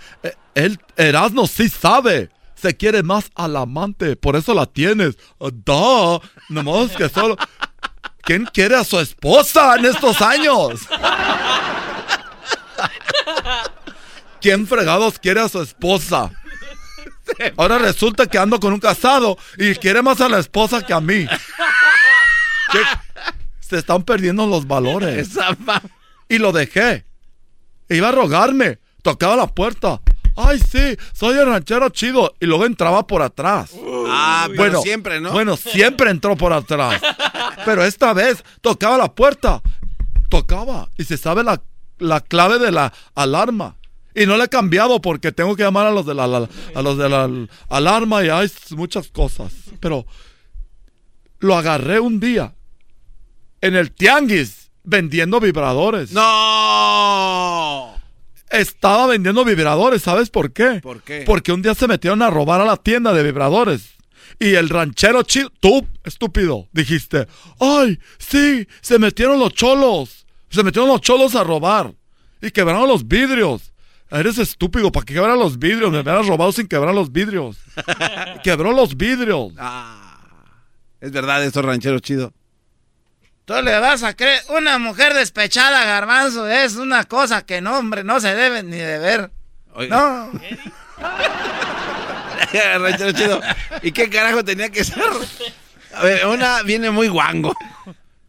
él, 0.55 0.79
Erasmo 0.97 1.47
sí 1.47 1.69
sabe. 1.69 2.31
Se 2.55 2.77
quiere 2.77 3.03
más 3.03 3.31
al 3.35 3.57
amante, 3.57 4.17
por 4.17 4.37
eso 4.37 4.55
la 4.55 4.67
tienes. 4.67 5.17
Uh, 5.39 5.51
Duh, 5.51 6.21
nomás 6.49 6.93
que 6.93 7.09
solo. 7.09 7.37
¿Quién 8.23 8.47
quiere 8.47 8.77
a 8.77 8.85
su 8.85 8.99
esposa 8.99 9.77
en 9.77 9.85
estos 9.85 10.21
años? 10.23 10.81
¿Quién 14.41 14.67
fregados 14.67 15.19
quiere 15.19 15.41
a 15.41 15.49
su 15.49 15.63
esposa? 15.63 16.33
Ahora 17.57 17.79
resulta 17.79 18.27
que 18.27 18.39
ando 18.39 18.61
con 18.61 18.73
un 18.73 18.81
casado 18.81 19.37
y 19.59 19.75
quiere 19.75 20.03
más 20.03 20.21
a 20.21 20.29
la 20.29 20.39
esposa 20.39 20.85
que 20.85 20.93
a 20.93 21.01
mí. 21.01 21.27
¿Qué? 22.73 22.81
Se 23.61 23.79
están 23.79 24.03
perdiendo 24.03 24.47
los 24.47 24.67
valores. 24.67 25.31
Y 26.29 26.39
lo 26.39 26.53
dejé. 26.53 27.05
Iba 27.89 28.09
a 28.09 28.13
rogarme. 28.13 28.79
Tocaba 29.03 29.37
la 29.37 29.47
puerta. 29.47 30.01
Ay, 30.37 30.61
sí, 30.61 30.97
soy 31.13 31.39
el 31.39 31.47
ranchero 31.47 31.89
chido. 31.89 32.35
Y 32.41 32.47
luego 32.47 32.67
entraba 32.67 33.07
por 33.07 33.23
atrás. 33.23 33.71
Ah, 34.09 34.49
pero 34.57 34.83
siempre, 34.83 35.21
¿no? 35.21 35.33
Bueno, 35.33 35.57
siempre 35.57 36.11
entró 36.11 36.37
por 36.37 36.53
atrás. 36.53 37.01
Pero 37.65 37.85
esta 37.85 38.13
vez 38.13 38.45
tocaba 38.61 38.99
la 38.99 39.15
puerta. 39.15 39.63
Tocaba. 40.29 40.89
Y 40.99 41.05
se 41.05 41.17
sabe 41.17 41.43
la, 41.43 41.63
la 41.99 42.21
clave 42.21 42.59
de 42.59 42.71
la 42.71 42.93
alarma. 43.15 43.77
Y 44.17 44.27
no 44.27 44.37
le 44.37 44.45
he 44.45 44.49
cambiado 44.49 45.01
porque 45.01 45.31
tengo 45.31 45.55
que 45.55 45.63
llamar 45.63 45.87
a 45.87 45.91
los 45.93 46.07
de 46.07 46.15
la, 46.15 46.27
la- 46.27 46.49
a 46.75 46.83
los 46.83 46.97
de 46.99 47.09
la 47.09 47.25
al- 47.25 47.51
alarma 47.69 48.25
y 48.25 48.29
hay 48.31 48.51
muchas 48.71 49.09
cosas. 49.09 49.53
Pero 49.79 50.07
lo 51.41 51.55
agarré 51.57 52.01
un 52.01 52.19
día 52.19 52.55
en 53.61 53.77
el 53.77 53.93
tianguis 53.93 54.71
vendiendo 54.85 55.39
vibradores. 55.39 56.13
¡No! 56.13 57.95
Estaba 58.51 59.07
vendiendo 59.07 59.45
vibradores, 59.45 60.03
¿sabes 60.03 60.31
por 60.31 60.53
qué? 60.53 60.81
¿Por 60.83 61.03
qué? 61.03 61.25
Porque 61.27 61.53
un 61.53 61.63
día 61.63 61.75
se 61.75 61.89
metieron 61.89 62.23
a 62.23 62.31
robar 62.31 62.61
a 62.61 62.65
la 62.65 62.77
tienda 62.77 63.13
de 63.13 63.23
vibradores. 63.23 63.97
Y 64.39 64.55
el 64.55 64.69
ranchero 64.69 65.23
chido, 65.23 65.51
tú, 65.61 65.87
estúpido, 66.05 66.69
dijiste, 66.73 67.27
ay, 67.59 67.99
sí, 68.19 68.67
se 68.81 68.99
metieron 68.99 69.39
los 69.39 69.53
cholos. 69.55 70.27
Se 70.51 70.63
metieron 70.63 70.89
los 70.89 71.01
cholos 71.01 71.35
a 71.35 71.43
robar. 71.45 71.93
Y 72.41 72.51
quebraron 72.51 72.89
los 72.89 73.07
vidrios. 73.09 73.73
Eres 74.11 74.39
estúpido, 74.39 74.93
¿para 74.93 75.05
qué 75.05 75.15
quebrar 75.15 75.37
los 75.37 75.59
vidrios? 75.59 75.91
Me 75.91 76.01
hubieras 76.01 76.27
robado 76.27 76.53
sin 76.53 76.69
quebrar 76.69 76.95
los 76.95 77.11
vidrios. 77.11 77.57
Quebró 78.45 78.73
los 78.73 78.97
vidrios. 78.97 79.53
Es 81.01 81.11
verdad, 81.11 81.45
esto 81.45 81.63
ranchero 81.63 81.99
chido. 81.99 82.33
Tú 83.45 83.55
le 83.63 83.79
vas 83.79 84.03
a 84.03 84.15
creer, 84.15 84.41
una 84.49 84.79
mujer 84.79 85.15
despechada, 85.15 85.85
garbanzo, 85.85 86.49
es 86.49 86.77
una 86.77 87.05
cosa 87.05 87.47
que 87.47 87.61
no, 87.61 87.79
hombre, 87.79 88.03
no 88.03 88.19
se 88.21 88.35
debe 88.35 88.63
ni 88.63 88.77
de 88.77 88.99
ver. 88.99 89.31
No. 89.89 90.31
ranchero 92.79 93.13
chido. 93.13 93.41
¿Y 93.83 93.93
qué 93.93 94.09
carajo 94.09 94.45
tenía 94.45 94.71
que 94.71 94.85
ser? 94.85 95.03
A 95.95 96.05
ver, 96.05 96.27
una 96.27 96.63
viene 96.63 96.91
muy 96.91 97.09
guango. 97.09 97.55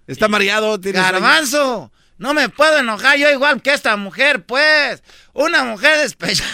Está 0.08 0.28
mareado. 0.28 0.80
Garbanzo, 0.80 1.92
no 2.20 2.34
me 2.34 2.50
puedo 2.50 2.78
enojar 2.80 3.18
yo 3.18 3.30
igual 3.30 3.62
que 3.62 3.74
esta 3.74 3.96
mujer, 3.98 4.44
pues. 4.44 5.02
Una 5.34 5.64
mujer 5.64 5.98
despechada. 6.00 6.50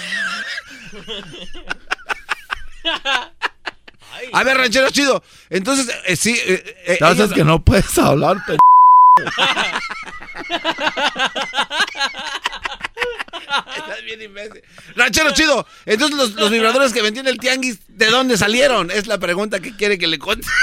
A 4.33 4.43
ver, 4.43 4.57
ranchero 4.57 4.89
chido. 4.89 5.23
Entonces, 5.49 5.87
eh, 6.05 6.15
sí. 6.15 6.39
eh, 6.45 6.75
eh, 6.85 6.97
ellos- 7.01 7.33
que 7.33 7.43
no 7.43 7.63
puedes 7.63 7.97
hablar, 7.97 8.37
pe- 8.45 8.57
Estás 13.77 14.03
bien 14.03 14.21
imbécil. 14.21 14.63
Ranchero 14.95 15.31
chido. 15.31 15.65
Entonces, 15.85 16.17
los, 16.17 16.31
los 16.33 16.49
vibradores 16.49 16.91
que 16.93 17.01
vendí 17.01 17.19
en 17.19 17.27
el 17.27 17.37
tianguis, 17.37 17.79
¿de 17.87 18.07
dónde 18.07 18.37
salieron? 18.37 18.89
Es 18.91 19.07
la 19.07 19.17
pregunta 19.17 19.59
que 19.59 19.75
quiere 19.75 19.97
que 19.97 20.07
le 20.07 20.19
conte. 20.19 20.47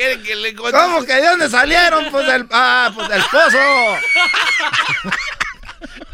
Quiere 0.00 0.22
que 0.22 0.34
le. 0.34 0.54
¿Cómo 0.54 1.04
que 1.04 1.12
de 1.12 1.26
dónde 1.28 1.50
salieron? 1.50 2.10
Pues 2.10 2.26
del, 2.26 2.46
ah, 2.52 2.90
pues 2.94 3.06
del 3.10 3.22
pozo. 3.30 3.58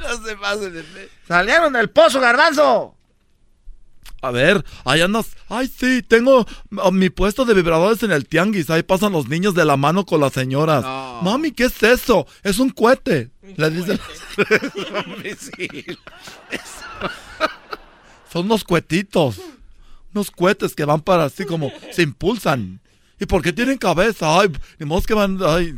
No 0.01 0.25
se 0.25 0.37
pasen 0.37 0.73
de... 0.73 1.11
Salieron 1.27 1.73
del 1.73 1.91
pozo, 1.91 2.21
garbanzo. 2.21 2.97
A 4.23 4.31
ver, 4.31 4.65
ahí 4.85 5.01
andas. 5.01 5.29
Ay, 5.49 5.69
sí, 5.69 6.03
tengo 6.03 6.47
ah, 6.81 6.91
mi 6.93 7.11
puesto 7.11 7.45
de 7.45 7.55
vibradores 7.55 8.03
en 8.05 8.13
el 8.13 8.27
tianguis. 8.27 8.71
Ahí 8.71 8.83
pasan 8.85 9.13
los 9.13 9.29
niños 9.29 9.55
de 9.55 9.65
la 9.65 9.77
mano 9.77 10.05
con 10.07 10.21
las 10.21 10.33
señoras. 10.33 10.85
Mami, 11.23 11.53
¿qué 11.53 11.65
es 11.65 11.83
eso? 11.83 12.27
Es 12.43 12.59
un 12.59 12.71
cohete. 12.71 13.31
Le 13.57 13.71
dice. 13.71 13.99
Son 18.33 18.47
unos 18.47 18.65
cuetitos. 18.65 19.41
Unos 20.13 20.31
cohetes 20.31 20.75
que 20.75 20.85
van 20.85 21.01
para 21.01 21.25
así 21.25 21.45
como 21.45 21.73
se 21.93 22.03
impulsan. 22.03 22.81
¿Y 23.19 23.27
por 23.27 23.43
qué 23.43 23.53
tienen 23.53 23.79
cabeza? 23.79 24.41
Ay, 24.41 24.53
ni 24.79 24.87
modo 24.87 25.03
que 25.03 25.15
van. 25.15 25.39
Ay. 25.43 25.75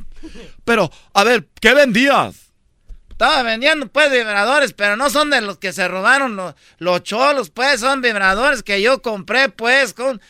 Pero, 0.64 0.90
a 1.14 1.24
ver, 1.24 1.46
¿qué 1.60 1.74
vendías? 1.74 2.36
Estaba 3.10 3.42
vendiendo 3.42 3.88
pues 3.88 4.10
vibradores, 4.12 4.72
pero 4.72 4.96
no 4.96 5.10
son 5.10 5.30
de 5.30 5.40
los 5.40 5.58
que 5.58 5.72
se 5.72 5.88
robaron 5.88 6.36
los, 6.36 6.54
los 6.78 7.02
cholos, 7.02 7.50
pues 7.50 7.80
son 7.80 8.00
vibradores 8.00 8.62
que 8.62 8.80
yo 8.80 9.02
compré 9.02 9.48
pues 9.48 9.92
con... 9.94 10.20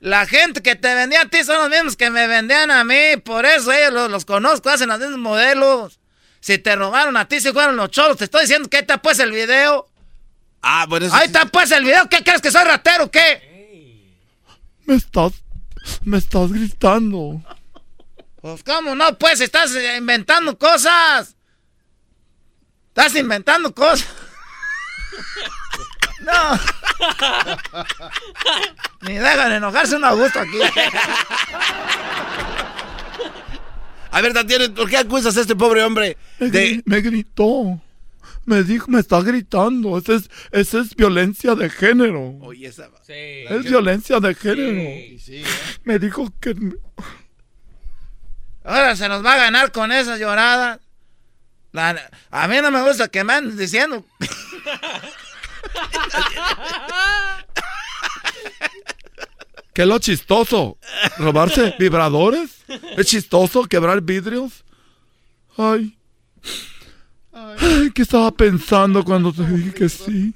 La 0.00 0.26
gente 0.26 0.62
que 0.62 0.76
te 0.76 0.94
vendía 0.94 1.22
a 1.22 1.28
ti 1.28 1.42
son 1.42 1.58
los 1.58 1.68
mismos 1.70 1.96
que 1.96 2.08
me 2.10 2.28
vendían 2.28 2.70
a 2.70 2.84
mí, 2.84 3.16
por 3.24 3.44
eso 3.44 3.72
ellos 3.72 3.92
los, 3.92 4.08
los 4.08 4.24
conozco, 4.24 4.70
hacen 4.70 4.88
los 4.88 5.00
mismos 5.00 5.18
modelos. 5.18 5.98
Si 6.38 6.56
te 6.58 6.76
robaron 6.76 7.16
a 7.16 7.26
ti, 7.26 7.40
si 7.40 7.50
fueron 7.52 7.76
los 7.76 7.90
cholos, 7.90 8.16
te 8.16 8.24
estoy 8.24 8.42
diciendo 8.42 8.68
que 8.68 8.76
ahí 8.76 8.82
está 8.82 9.02
pues 9.02 9.18
el 9.18 9.32
video. 9.32 9.88
Ah, 10.62 10.86
bueno, 10.88 11.06
eso 11.06 11.14
Ahí 11.16 11.22
sí. 11.22 11.26
está 11.34 11.46
pues 11.46 11.72
el 11.72 11.82
video, 11.82 12.08
¿qué 12.08 12.22
crees 12.22 12.40
que 12.40 12.52
soy 12.52 12.62
ratero 12.62 13.04
o 13.06 13.10
qué? 13.10 14.14
Me 14.86 14.94
estás. 14.94 15.32
Me 16.04 16.18
estás 16.18 16.52
gritando. 16.52 17.42
Pues 18.40 18.62
cómo 18.62 18.94
no, 18.94 19.18
pues 19.18 19.40
estás 19.40 19.74
eh, 19.74 19.96
inventando 19.96 20.56
cosas. 20.58 21.36
Estás 22.88 23.14
inventando 23.16 23.74
cosas. 23.74 24.08
No. 26.20 26.58
Ni 29.02 29.14
dejan 29.14 29.52
enojarse 29.52 29.94
un 29.94 30.18
gusto 30.18 30.40
aquí. 30.40 30.58
A 34.10 34.20
ver, 34.20 34.32
Tatiana, 34.32 34.74
¿por 34.74 34.90
qué 34.90 34.96
acusas 34.96 35.36
a 35.36 35.42
este 35.42 35.54
pobre 35.54 35.84
hombre 35.84 36.16
de... 36.40 36.82
me 36.86 37.00
gritó. 37.00 37.80
Me 38.48 38.62
dijo, 38.64 38.90
me 38.90 38.98
está 39.00 39.20
gritando. 39.20 39.98
Esa 39.98 40.14
es, 40.14 40.30
esa 40.52 40.80
es 40.80 40.96
violencia 40.96 41.54
de 41.54 41.68
género. 41.68 42.30
Oye, 42.40 42.68
esa... 42.68 42.88
Es 43.06 43.62
violencia 43.64 44.18
de 44.20 44.34
género. 44.34 44.90
Me 45.84 45.98
dijo 45.98 46.32
que. 46.40 46.54
Ahora 48.64 48.96
se 48.96 49.06
nos 49.06 49.22
va 49.22 49.34
a 49.34 49.36
ganar 49.36 49.70
con 49.70 49.92
esas 49.92 50.18
lloradas. 50.18 50.80
La- 51.72 52.10
a 52.30 52.48
mí 52.48 52.56
no 52.62 52.70
me 52.70 52.80
gusta 52.82 53.08
que 53.08 53.22
me 53.22 53.34
anden 53.34 53.58
diciendo. 53.58 54.02
¿Qué 59.74 59.82
es 59.82 59.88
lo 59.88 59.98
chistoso? 59.98 60.78
¿Robarse 61.18 61.74
vibradores? 61.78 62.64
¿Es 62.96 63.06
chistoso 63.06 63.64
quebrar 63.64 64.00
vidrios? 64.00 64.64
Ay. 65.58 65.96
Ay, 67.60 67.90
¿qué 67.92 68.02
estaba 68.02 68.30
pensando 68.30 69.04
cuando 69.04 69.32
te 69.32 69.44
dije 69.46 69.72
que 69.74 69.88
sí? 69.88 70.34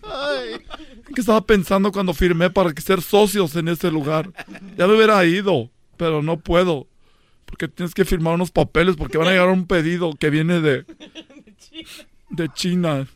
¿Qué 1.14 1.20
estaba 1.20 1.44
pensando 1.44 1.92
cuando 1.92 2.14
firmé 2.14 2.50
para 2.50 2.72
que 2.72 2.80
ser 2.82 3.02
socios 3.02 3.54
en 3.56 3.68
ese 3.68 3.90
lugar? 3.90 4.30
Ya 4.76 4.86
me 4.86 4.94
hubiera 4.96 5.24
ido, 5.24 5.70
pero 5.96 6.22
no 6.22 6.38
puedo. 6.40 6.86
Porque 7.46 7.68
tienes 7.68 7.94
que 7.94 8.04
firmar 8.04 8.34
unos 8.34 8.50
papeles 8.50 8.96
porque 8.96 9.18
van 9.18 9.28
a 9.28 9.32
llegar 9.32 9.48
un 9.48 9.66
pedido 9.66 10.14
que 10.18 10.30
viene 10.30 10.60
de, 10.60 10.84
de 12.30 12.48
China. 12.54 13.06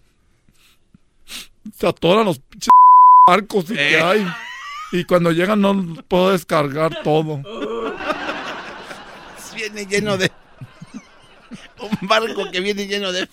Se 1.74 1.86
atoran 1.86 2.26
los 2.26 2.38
pinches 2.38 2.68
barcos 3.26 3.70
y 3.70 3.74
que 3.74 3.94
Eh. 3.98 4.00
hay. 4.02 4.26
Y 4.92 5.04
cuando 5.04 5.32
llegan 5.32 5.60
no 5.60 5.94
puedo 6.06 6.30
descargar 6.30 7.02
todo. 7.02 7.42
Viene 9.54 9.86
lleno 9.86 10.16
de... 10.18 10.30
Un 11.80 12.06
barco 12.08 12.50
que 12.52 12.60
viene 12.60 12.86
lleno 12.86 13.10
de... 13.10 13.26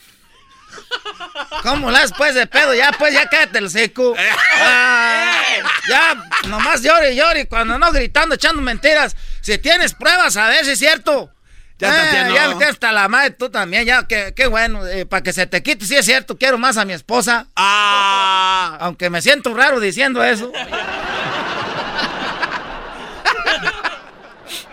¿Cómo 1.63 1.91
la 1.91 2.01
después 2.01 2.35
de 2.35 2.45
pedo? 2.47 2.73
Ya, 2.73 2.91
pues, 2.97 3.13
ya 3.13 3.27
cállate 3.29 3.59
el 3.59 3.69
seco. 3.69 4.15
Ah, 4.65 5.41
ya, 5.89 6.23
nomás 6.47 6.81
llore 6.81 7.13
y 7.13 7.17
llore. 7.17 7.47
Cuando 7.47 7.77
no 7.77 7.91
gritando, 7.91 8.35
echando 8.35 8.61
mentiras. 8.61 9.15
Si 9.41 9.57
tienes 9.57 9.93
pruebas, 9.93 10.35
a 10.37 10.47
ver 10.47 10.63
si 10.65 10.71
es 10.71 10.79
cierto. 10.79 11.31
Ya, 11.79 11.89
Eh, 11.89 12.05
Tatiana. 12.05 12.33
ya 12.33 12.55
me 12.55 12.65
hasta 12.65 12.91
la 12.91 13.07
madre 13.09 13.31
tú 13.31 13.49
también, 13.49 13.85
ya, 13.85 14.07
qué, 14.07 14.33
qué 14.35 14.47
bueno. 14.47 14.81
para 15.09 15.21
que 15.23 15.33
se 15.33 15.45
te 15.47 15.61
quite, 15.63 15.85
si 15.85 15.95
es 15.95 16.05
cierto, 16.05 16.37
quiero 16.37 16.57
más 16.57 16.77
a 16.77 16.85
mi 16.85 16.93
esposa. 16.93 17.47
Ah. 17.55 18.77
Aunque 18.79 19.09
me 19.09 19.21
siento 19.21 19.53
raro 19.53 19.79
diciendo 19.79 20.23
eso. 20.23 20.51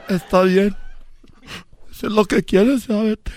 Está 0.09 0.43
bien. 0.43 0.77
Si 1.93 2.07
es 2.07 2.13
lo 2.13 2.25
que 2.25 2.43
quieres, 2.45 2.87
ya 2.87 2.97
vete. 3.03 3.33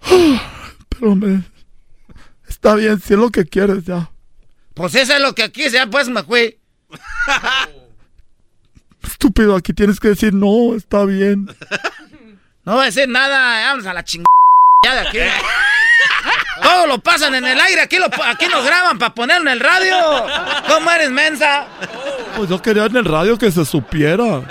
Pero 0.98 1.14
me... 1.14 1.42
Está 2.48 2.74
bien, 2.74 3.00
si 3.00 3.14
es 3.14 3.18
lo 3.18 3.30
que 3.30 3.46
quieres, 3.46 3.84
ya. 3.84 4.10
Pues 4.74 4.94
eso 4.94 5.14
es 5.14 5.20
lo 5.20 5.34
que 5.34 5.50
quise, 5.50 5.72
ya 5.72 5.86
pues 5.86 6.08
me 6.08 6.22
fui. 6.22 6.56
Estúpido, 9.02 9.56
aquí 9.56 9.72
tienes 9.72 10.00
que 10.00 10.08
decir, 10.08 10.34
no, 10.34 10.74
está 10.74 11.04
bien. 11.04 11.48
No 12.66 12.76
voy 12.76 12.84
a 12.84 12.86
decir 12.86 13.06
nada, 13.06 13.66
vamos 13.66 13.84
a 13.84 13.92
la 13.92 14.02
chingada 14.02 14.24
ya 14.84 14.94
de 14.94 15.00
aquí. 15.00 15.18
Todo 16.62 16.86
lo 16.86 16.98
pasan 16.98 17.34
en 17.34 17.44
el 17.44 17.60
aire, 17.60 17.82
aquí, 17.82 17.98
lo, 17.98 18.06
aquí 18.24 18.46
nos 18.46 18.64
graban 18.64 18.98
para 18.98 19.14
ponerlo 19.14 19.50
en 19.50 19.56
el 19.56 19.60
radio. 19.60 19.96
¿Cómo 20.68 20.90
eres, 20.90 21.10
mensa? 21.10 21.66
Pues 22.36 22.48
yo 22.48 22.62
quería 22.62 22.86
en 22.86 22.96
el 22.96 23.04
radio 23.04 23.36
que 23.36 23.50
se 23.50 23.64
supiera. 23.64 24.42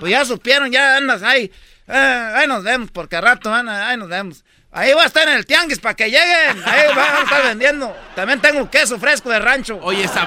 Pues 0.00 0.10
ya 0.10 0.24
supieron, 0.24 0.70
ya 0.70 0.96
andas 0.96 1.22
ahí. 1.22 1.52
Eh, 1.88 2.32
ahí 2.34 2.46
nos 2.46 2.64
vemos, 2.64 2.90
porque 2.90 3.16
a 3.16 3.20
rato, 3.20 3.52
ahí 3.52 3.96
nos 3.96 4.08
vemos. 4.08 4.44
Ahí 4.74 4.94
va 4.94 5.02
a 5.02 5.06
estar 5.06 5.28
en 5.28 5.34
el 5.34 5.44
tianguis 5.44 5.78
para 5.78 5.94
que 5.94 6.06
lleguen. 6.06 6.62
Ahí 6.66 6.88
van 6.96 7.16
a 7.16 7.20
estar 7.24 7.42
vendiendo. 7.44 7.94
También 8.16 8.40
tengo 8.40 8.70
queso 8.70 8.98
fresco 8.98 9.28
de 9.28 9.38
rancho. 9.38 9.78
Oye, 9.82 10.04
esa 10.04 10.26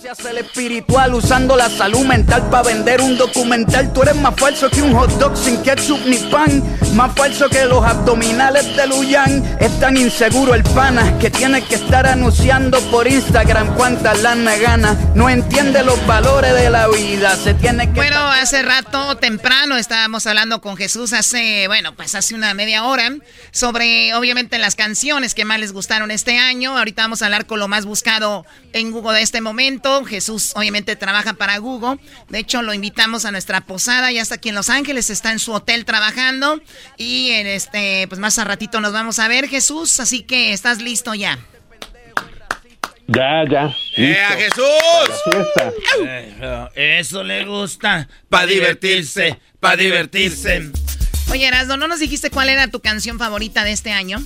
Se 0.00 0.08
hace 0.08 0.30
el 0.30 0.38
espiritual 0.38 1.14
usando 1.14 1.56
la 1.56 1.68
salud 1.68 2.04
mental 2.04 2.48
para 2.50 2.64
vender 2.64 3.00
un 3.00 3.16
documental. 3.16 3.92
Tú 3.92 4.02
eres 4.02 4.16
más 4.16 4.34
falso 4.36 4.68
que 4.68 4.82
un 4.82 4.94
hot 4.94 5.10
dog 5.18 5.36
sin 5.36 5.62
ketchup 5.62 6.00
ni 6.06 6.16
pan. 6.16 6.62
Más 6.94 7.14
falso 7.14 7.48
que 7.48 7.64
los 7.66 7.84
abdominales 7.84 8.76
de 8.76 8.86
Luyan. 8.86 9.44
Es 9.60 9.78
tan 9.78 9.96
inseguro 9.96 10.54
el 10.54 10.62
pana 10.62 11.18
que 11.18 11.30
tiene 11.30 11.62
que 11.62 11.76
estar 11.76 12.06
anunciando 12.06 12.80
por 12.90 13.06
Instagram 13.06 13.74
cuántas 13.76 14.20
lana 14.22 14.56
gana. 14.56 14.96
No 15.14 15.28
entiende 15.28 15.82
los 15.84 16.04
valores 16.06 16.54
de 16.54 16.70
la 16.70 16.88
vida. 16.88 17.36
Se 17.36 17.54
tiene 17.54 17.86
que. 17.86 17.94
Bueno, 17.94 18.18
hace 18.18 18.62
rato, 18.62 19.16
temprano, 19.18 19.76
estábamos 19.76 20.26
hablando 20.26 20.60
con 20.60 20.76
Jesús 20.76 21.12
hace, 21.12 21.68
bueno, 21.68 21.94
pues 21.94 22.14
hace 22.14 22.34
una 22.34 22.54
media 22.54 22.84
hora, 22.84 23.10
sobre 23.52 24.14
obviamente 24.14 24.58
las 24.58 24.74
canciones 24.74 25.34
que 25.34 25.44
más 25.44 25.60
les 25.60 25.72
gustaron 25.72 26.10
este 26.10 26.38
año. 26.38 26.76
Ahorita 26.76 27.02
vamos 27.02 27.22
a 27.22 27.26
hablar 27.26 27.46
con 27.46 27.60
lo 27.60 27.68
más 27.68 27.84
buscado 27.84 28.44
en 28.72 28.90
Google 28.90 29.18
de 29.18 29.22
este 29.22 29.40
momento. 29.40 29.81
Jesús 30.06 30.52
obviamente 30.54 30.96
trabaja 30.96 31.34
para 31.34 31.58
Google. 31.58 31.98
De 32.28 32.38
hecho, 32.38 32.62
lo 32.62 32.72
invitamos 32.74 33.24
a 33.24 33.30
nuestra 33.32 33.60
posada. 33.62 34.10
Ya 34.12 34.22
está 34.22 34.36
aquí 34.36 34.48
en 34.50 34.54
Los 34.54 34.70
Ángeles, 34.70 35.10
está 35.10 35.32
en 35.32 35.38
su 35.38 35.52
hotel 35.52 35.84
trabajando. 35.84 36.60
Y 36.96 37.30
en 37.30 37.46
este, 37.46 38.06
pues 38.08 38.20
más 38.20 38.38
a 38.38 38.44
ratito 38.44 38.80
nos 38.80 38.92
vamos 38.92 39.18
a 39.18 39.28
ver, 39.28 39.48
Jesús. 39.48 40.00
Así 40.00 40.22
que 40.22 40.52
estás 40.52 40.80
listo 40.80 41.14
ya. 41.14 41.38
Ya, 43.08 43.44
ya. 43.50 43.76
¡Eh, 43.96 44.18
a 44.22 44.36
listo. 44.36 44.62
Jesús! 44.62 45.44
Para 45.54 45.72
fiesta. 45.72 46.70
Eso 46.74 47.22
le 47.24 47.44
gusta. 47.44 48.08
Pa' 48.28 48.46
divertirse, 48.46 49.38
pa' 49.60 49.76
divertirse. 49.76 50.70
Oye, 51.30 51.46
Erasmo, 51.46 51.76
¿no 51.76 51.88
nos 51.88 52.00
dijiste 52.00 52.30
cuál 52.30 52.48
era 52.48 52.68
tu 52.68 52.80
canción 52.80 53.18
favorita 53.18 53.64
de 53.64 53.72
este 53.72 53.92
año? 53.92 54.22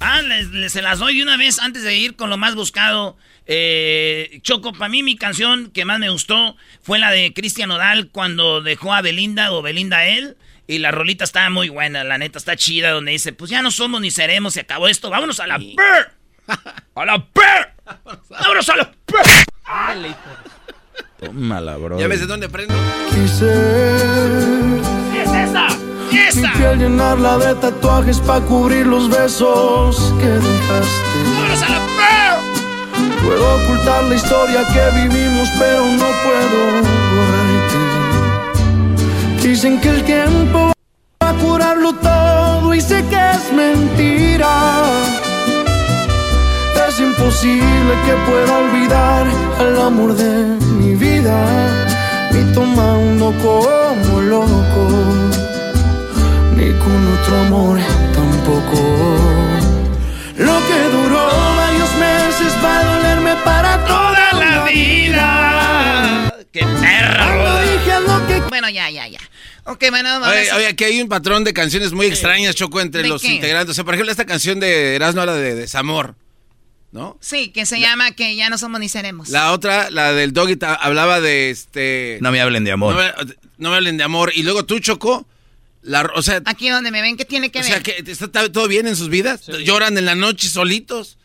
Ah, 0.00 0.22
les, 0.22 0.46
les- 0.50 0.72
se 0.72 0.80
las 0.82 0.98
doy 1.00 1.16
de 1.16 1.22
una 1.22 1.36
vez 1.36 1.58
antes 1.58 1.82
de 1.82 1.94
ir 1.96 2.16
con 2.16 2.30
lo 2.30 2.36
más 2.36 2.54
buscado. 2.54 3.16
Eh, 3.50 4.40
Choco, 4.42 4.72
para 4.74 4.90
mí 4.90 5.02
mi 5.02 5.16
canción 5.16 5.70
que 5.72 5.86
más 5.86 5.98
me 5.98 6.10
gustó 6.10 6.54
fue 6.82 6.98
la 6.98 7.10
de 7.10 7.32
Cristian 7.32 7.70
Odal 7.70 8.10
cuando 8.10 8.60
dejó 8.60 8.92
a 8.92 9.00
Belinda 9.00 9.52
o 9.52 9.62
Belinda 9.62 9.98
a 9.98 10.06
él. 10.06 10.36
Y 10.66 10.78
la 10.78 10.90
rolita 10.90 11.24
está 11.24 11.48
muy 11.48 11.70
buena, 11.70 12.04
la 12.04 12.18
neta 12.18 12.38
está 12.38 12.54
chida, 12.54 12.90
donde 12.90 13.12
dice, 13.12 13.32
pues 13.32 13.50
ya 13.50 13.62
no 13.62 13.70
somos 13.70 14.02
ni 14.02 14.10
seremos, 14.10 14.52
se 14.52 14.60
acabó 14.60 14.86
esto, 14.86 15.08
vámonos 15.08 15.40
a 15.40 15.46
la 15.46 15.58
per. 15.58 16.12
¡A 16.94 17.04
la 17.06 17.24
per! 17.26 17.72
¡Vámonos 18.28 18.68
a 18.68 18.76
la 18.76 18.92
per! 19.06 20.14
Tómala, 21.18 21.76
bro. 21.78 21.98
¿Ya 21.98 22.06
ves 22.06 22.20
de 22.20 22.26
dónde 22.26 22.48
prendo? 22.50 22.74
¿Qué 23.10 23.24
es 23.24 23.32
esa? 25.30 25.68
Mi 26.10 26.18
¡Esa! 26.18 26.52
piel 26.52 26.78
llenarla 26.78 27.38
de 27.38 27.54
tatuajes 27.54 28.20
para 28.20 28.44
cubrir 28.44 28.86
los 28.86 29.08
besos 29.08 30.14
que 30.20 30.26
dejaste. 30.26 31.22
¡Vámonos 31.34 31.62
a 31.62 31.68
la 31.70 31.78
per! 31.78 32.47
Puedo 33.24 33.44
ocultar 33.56 34.04
la 34.04 34.14
historia 34.14 34.66
que 34.72 34.90
vivimos, 35.00 35.48
pero 35.58 35.84
no 35.84 36.08
puedo 36.24 36.58
borrarte. 37.14 37.98
Dicen 39.42 39.80
que 39.80 39.88
el 39.88 40.04
tiempo 40.04 40.72
va 41.22 41.30
a 41.30 41.34
curarlo 41.34 41.92
todo 41.94 42.74
y 42.74 42.80
sé 42.80 43.04
que 43.10 43.30
es 43.30 43.52
mentira. 43.52 44.54
Es 46.86 47.00
imposible 47.00 47.92
que 48.04 48.14
pueda 48.30 48.58
olvidar 48.58 49.26
al 49.58 49.80
amor 49.80 50.14
de 50.14 50.32
mi 50.78 50.94
vida, 50.94 51.36
ni 52.32 52.52
tomando 52.52 53.32
como 53.42 54.20
loco, 54.20 54.82
ni 56.56 56.72
con 56.82 57.00
otro 57.16 57.38
amor 57.46 57.78
tampoco. 58.14 58.78
Lo 60.36 60.56
que 60.68 60.80
duró 60.96 61.26
varios 61.56 61.92
meses 61.96 62.52
va 62.64 62.97
para 63.44 63.84
toda 63.84 64.32
la 64.32 64.64
vida. 64.64 66.32
¡Qué 66.52 66.60
dije 66.64 68.00
lo 68.00 68.26
que 68.26 68.40
Bueno, 68.48 68.68
ya, 68.70 68.90
ya, 68.90 69.06
ya. 69.08 69.18
Ok, 69.64 69.84
bueno, 69.90 70.08
vamos 70.08 70.28
Oye, 70.28 70.50
a... 70.50 70.56
oye, 70.56 70.66
aquí 70.68 70.84
hay 70.84 71.00
un 71.02 71.08
patrón 71.08 71.44
de 71.44 71.52
canciones 71.52 71.92
muy 71.92 72.06
extrañas, 72.06 72.54
Choco, 72.54 72.80
entre 72.80 73.02
¿De 73.02 73.08
los 73.08 73.22
qué? 73.22 73.28
integrantes. 73.34 73.72
O 73.72 73.74
sea, 73.74 73.84
por 73.84 73.94
ejemplo, 73.94 74.10
esta 74.10 74.24
canción 74.24 74.60
de 74.60 74.94
Erasmo 74.94 75.20
habla 75.20 75.34
de 75.34 75.54
desamor, 75.54 76.14
¿no? 76.90 77.18
Sí, 77.20 77.48
que 77.50 77.66
se 77.66 77.78
llama 77.78 78.12
Que 78.12 78.34
ya 78.34 78.48
no 78.48 78.56
somos 78.56 78.80
ni 78.80 78.88
seremos. 78.88 79.28
La 79.28 79.52
otra, 79.52 79.90
la 79.90 80.12
del 80.12 80.32
Doggy, 80.32 80.56
hablaba 80.62 81.20
de 81.20 81.50
este... 81.50 82.18
No 82.22 82.32
me 82.32 82.40
hablen 82.40 82.64
de 82.64 82.72
amor. 82.72 82.94
No 82.94 83.00
me, 83.00 83.34
no 83.58 83.70
me 83.70 83.76
hablen 83.76 83.98
de 83.98 84.04
amor. 84.04 84.32
Y 84.34 84.42
luego 84.42 84.64
tú, 84.64 84.78
Choco, 84.80 85.26
la, 85.82 86.10
o 86.14 86.22
sea, 86.22 86.40
Aquí 86.46 86.70
donde 86.70 86.90
me 86.90 87.02
ven, 87.02 87.16
¿qué 87.18 87.26
tiene 87.26 87.50
que 87.50 87.58
o 87.58 87.62
ver? 87.62 87.70
sea, 87.70 87.82
que 87.82 88.02
está 88.06 88.50
todo 88.50 88.68
bien 88.68 88.86
en 88.86 88.96
sus 88.96 89.10
vidas. 89.10 89.46
Lloran 89.46 89.98
en 89.98 90.06
la 90.06 90.14
noche 90.14 90.48
solitos. 90.48 91.18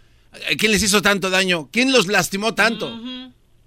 ¿Quién 0.58 0.72
les 0.72 0.84
hizo 0.84 1.02
tanto 1.02 1.30
daño? 1.30 1.70
¿Quién 1.72 1.92
los 1.92 2.08
lastimó 2.08 2.54
tanto? 2.54 3.00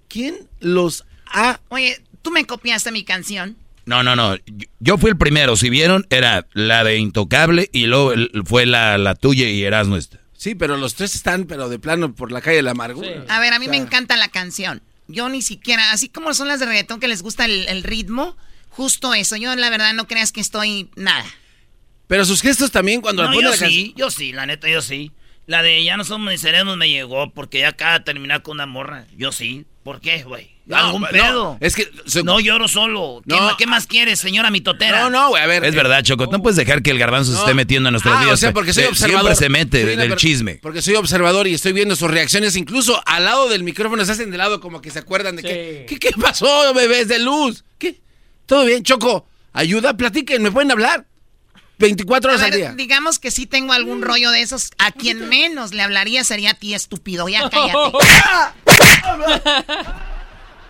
¿Quién 0.07 0.47
los 0.59 1.05
Ah. 1.31 1.59
Oye, 1.69 2.01
¿tú 2.21 2.31
me 2.31 2.45
copiaste 2.45 2.91
mi 2.91 3.03
canción? 3.03 3.57
No, 3.85 4.03
no, 4.03 4.15
no. 4.15 4.35
Yo 4.79 4.97
fui 4.97 5.11
el 5.11 5.17
primero. 5.17 5.55
Si 5.55 5.69
vieron, 5.69 6.05
era 6.09 6.45
la 6.53 6.83
de 6.83 6.97
Intocable 6.97 7.69
y 7.71 7.85
luego 7.85 8.13
fue 8.45 8.65
la, 8.65 8.97
la 8.97 9.15
tuya 9.15 9.49
y 9.49 9.63
eras 9.63 9.87
nuestra. 9.87 10.19
Sí, 10.35 10.55
pero 10.55 10.77
los 10.77 10.95
tres 10.95 11.15
están, 11.15 11.45
pero 11.45 11.69
de 11.69 11.79
plano 11.79 12.13
por 12.13 12.31
la 12.31 12.41
calle 12.41 12.57
de 12.57 12.63
la 12.63 12.71
amargura. 12.71 13.25
A 13.29 13.39
ver, 13.39 13.53
a 13.53 13.59
mí 13.59 13.67
me 13.67 13.77
encanta 13.77 14.17
la 14.17 14.27
canción. 14.27 14.81
Yo 15.07 15.29
ni 15.29 15.41
siquiera, 15.41 15.91
así 15.91 16.09
como 16.09 16.33
son 16.33 16.49
las 16.49 16.59
de 16.59 16.65
reggaetón 16.65 16.99
que 16.99 17.07
les 17.07 17.21
gusta 17.21 17.45
el, 17.45 17.83
ritmo, 17.83 18.35
justo 18.69 19.13
eso. 19.13 19.37
Yo 19.37 19.55
la 19.55 19.69
verdad 19.69 19.93
no 19.93 20.05
creas 20.05 20.31
que 20.31 20.41
estoy 20.41 20.89
nada. 20.95 21.25
Pero 22.07 22.25
sus 22.25 22.41
gestos 22.41 22.71
también 22.71 23.01
cuando 23.01 23.23
no, 23.23 23.31
la 23.31 23.41
yo 23.41 23.53
sí, 23.53 23.93
yo 23.95 24.11
sí, 24.11 24.31
la 24.31 24.45
neta, 24.45 24.69
yo 24.69 24.81
sí. 24.81 25.11
La 25.47 25.63
de 25.63 25.81
ya 25.81 25.95
no 25.95 26.03
somos 26.03 26.29
ni 26.29 26.37
seremos 26.37 26.75
me 26.75 26.89
llegó 26.89 27.31
porque 27.31 27.59
ya 27.59 27.69
acaba 27.69 27.99
de 27.99 28.05
terminar 28.05 28.41
con 28.43 28.57
una 28.57 28.65
morra. 28.65 29.05
Yo 29.17 29.31
sí. 29.31 29.65
¿Por 29.81 30.01
qué, 30.01 30.21
güey? 30.23 30.49
¿Algún 30.69 31.05
pedo? 31.05 31.57
es 31.61 31.73
que... 31.73 31.89
No 32.25 32.41
lloro 32.41 32.67
solo. 32.67 33.23
¿Qué, 33.57 33.65
más 33.65 33.87
quieres, 33.87 34.19
señora 34.19 34.51
mitotera? 34.51 35.03
No, 35.03 35.09
no, 35.09 35.29
güey, 35.29 35.41
a 35.41 35.47
ver. 35.47 35.63
Es 35.63 35.73
verdad, 35.73 36.03
Choco. 36.03 36.27
No 36.27 36.41
puedes 36.41 36.57
dejar 36.57 36.81
que 36.81 36.91
el 36.91 36.99
garbanzo 36.99 37.31
se 37.31 37.39
esté 37.39 37.53
metiendo 37.53 37.87
en 37.87 37.93
nuestras 37.93 38.17
ah, 38.17 38.19
vidas. 38.19 38.33
o 38.33 38.37
sea, 38.37 38.51
porque 38.51 38.73
soy 38.73 38.83
observador. 38.83 39.33
Siempre 39.33 39.35
se 39.35 39.49
mete 39.49 39.95
del 39.95 40.17
chisme. 40.17 40.59
Porque 40.61 40.81
soy 40.81 40.95
observador 40.95 41.47
y 41.47 41.53
estoy 41.53 41.71
viendo 41.71 41.95
sus 41.95 42.11
reacciones. 42.11 42.57
Incluso 42.57 43.01
al 43.05 43.23
lado 43.23 43.47
del 43.47 43.63
micrófono 43.63 44.03
se 44.03 44.11
hacen 44.11 44.29
de 44.29 44.37
lado 44.37 44.59
como 44.59 44.81
que 44.81 44.91
se 44.91 44.99
acuerdan 44.99 45.37
de 45.37 45.43
que... 45.43 45.85
¿Qué, 45.87 45.97
¿Qué 45.97 46.09
pasó, 46.21 46.73
bebés 46.73 47.07
de 47.07 47.19
luz? 47.19 47.63
¿Qué? 47.77 48.01
¿Todo 48.45 48.65
bien, 48.65 48.83
Choco? 48.83 49.29
Ayuda, 49.53 49.95
platiquen, 49.95 50.43
¿me 50.43 50.51
pueden 50.51 50.71
hablar? 50.71 51.05
24 51.79 52.31
horas 52.31 52.43
al 52.43 52.51
día. 52.51 52.73
Digamos 52.73 53.19
que 53.19 53.31
sí 53.31 53.45
tengo 53.45 53.73
algún 53.73 54.01
rollo 54.01 54.31
de 54.31 54.41
esos. 54.41 54.71
A 54.77 54.91
quien 54.91 55.29
menos 55.29 55.73
le 55.73 55.81
hablaría 55.81 56.23
sería 56.23 56.51
a 56.51 56.53
ti, 56.53 56.73
estúpido. 56.73 57.27
Ya 57.29 57.49
cállate. 57.51 57.97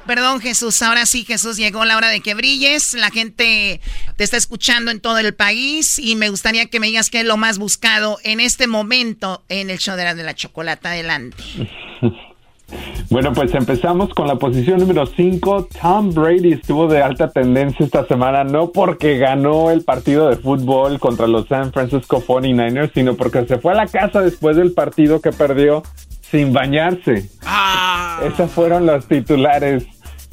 Perdón, 0.05 0.39
Jesús. 0.39 0.81
Ahora 0.81 1.05
sí, 1.05 1.25
Jesús, 1.25 1.57
llegó 1.57 1.83
la 1.83 1.97
hora 1.97 2.07
de 2.09 2.21
que 2.21 2.33
brilles. 2.33 2.93
La 2.93 3.09
gente 3.09 3.81
te 4.15 4.23
está 4.23 4.37
escuchando 4.37 4.89
en 4.91 5.01
todo 5.01 5.17
el 5.19 5.33
país 5.33 5.99
y 5.99 6.15
me 6.15 6.29
gustaría 6.29 6.65
que 6.67 6.79
me 6.79 6.87
digas 6.87 7.09
qué 7.09 7.19
es 7.19 7.25
lo 7.25 7.35
más 7.37 7.57
buscado 7.57 8.17
en 8.23 8.39
este 8.39 8.67
momento 8.67 9.43
en 9.49 9.69
el 9.69 9.79
show 9.79 9.97
de 9.97 10.05
la, 10.05 10.15
de 10.15 10.23
la 10.23 10.33
chocolata. 10.33 10.91
Adelante. 10.91 11.43
Bueno, 13.09 13.31
pues 13.33 13.53
empezamos 13.53 14.13
con 14.13 14.27
la 14.27 14.35
posición 14.35 14.79
número 14.79 15.05
5. 15.05 15.69
Tom 15.81 16.13
Brady 16.13 16.53
estuvo 16.53 16.87
de 16.87 17.01
alta 17.01 17.29
tendencia 17.29 17.85
esta 17.85 18.05
semana, 18.05 18.43
no 18.43 18.71
porque 18.71 19.17
ganó 19.17 19.71
el 19.71 19.83
partido 19.83 20.29
de 20.29 20.35
fútbol 20.35 20.99
contra 20.99 21.25
los 21.25 21.47
San 21.47 21.71
Francisco 21.71 22.21
49ers, 22.21 22.91
sino 22.93 23.15
porque 23.15 23.45
se 23.45 23.59
fue 23.59 23.71
a 23.71 23.75
la 23.75 23.87
casa 23.87 24.21
después 24.21 24.57
del 24.57 24.73
partido 24.73 25.21
que 25.21 25.31
perdió 25.31 25.83
sin 26.21 26.51
bañarse. 26.51 27.29
Ah. 27.45 28.21
Esos 28.25 28.51
fueron 28.51 28.85
los 28.85 29.07
titulares 29.07 29.85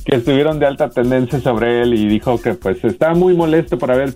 que 0.05 0.17
estuvieron 0.17 0.59
de 0.59 0.67
alta 0.67 0.91
tendencia 0.91 1.41
sobre 1.41 1.83
él 1.83 1.95
y 1.95 2.07
dijo 2.09 2.41
que 2.41 2.55
pues 2.55 2.83
estaba 2.85 3.15
muy 3.15 3.35
molesto 3.35 3.79
por 3.79 3.91
haber 3.91 4.13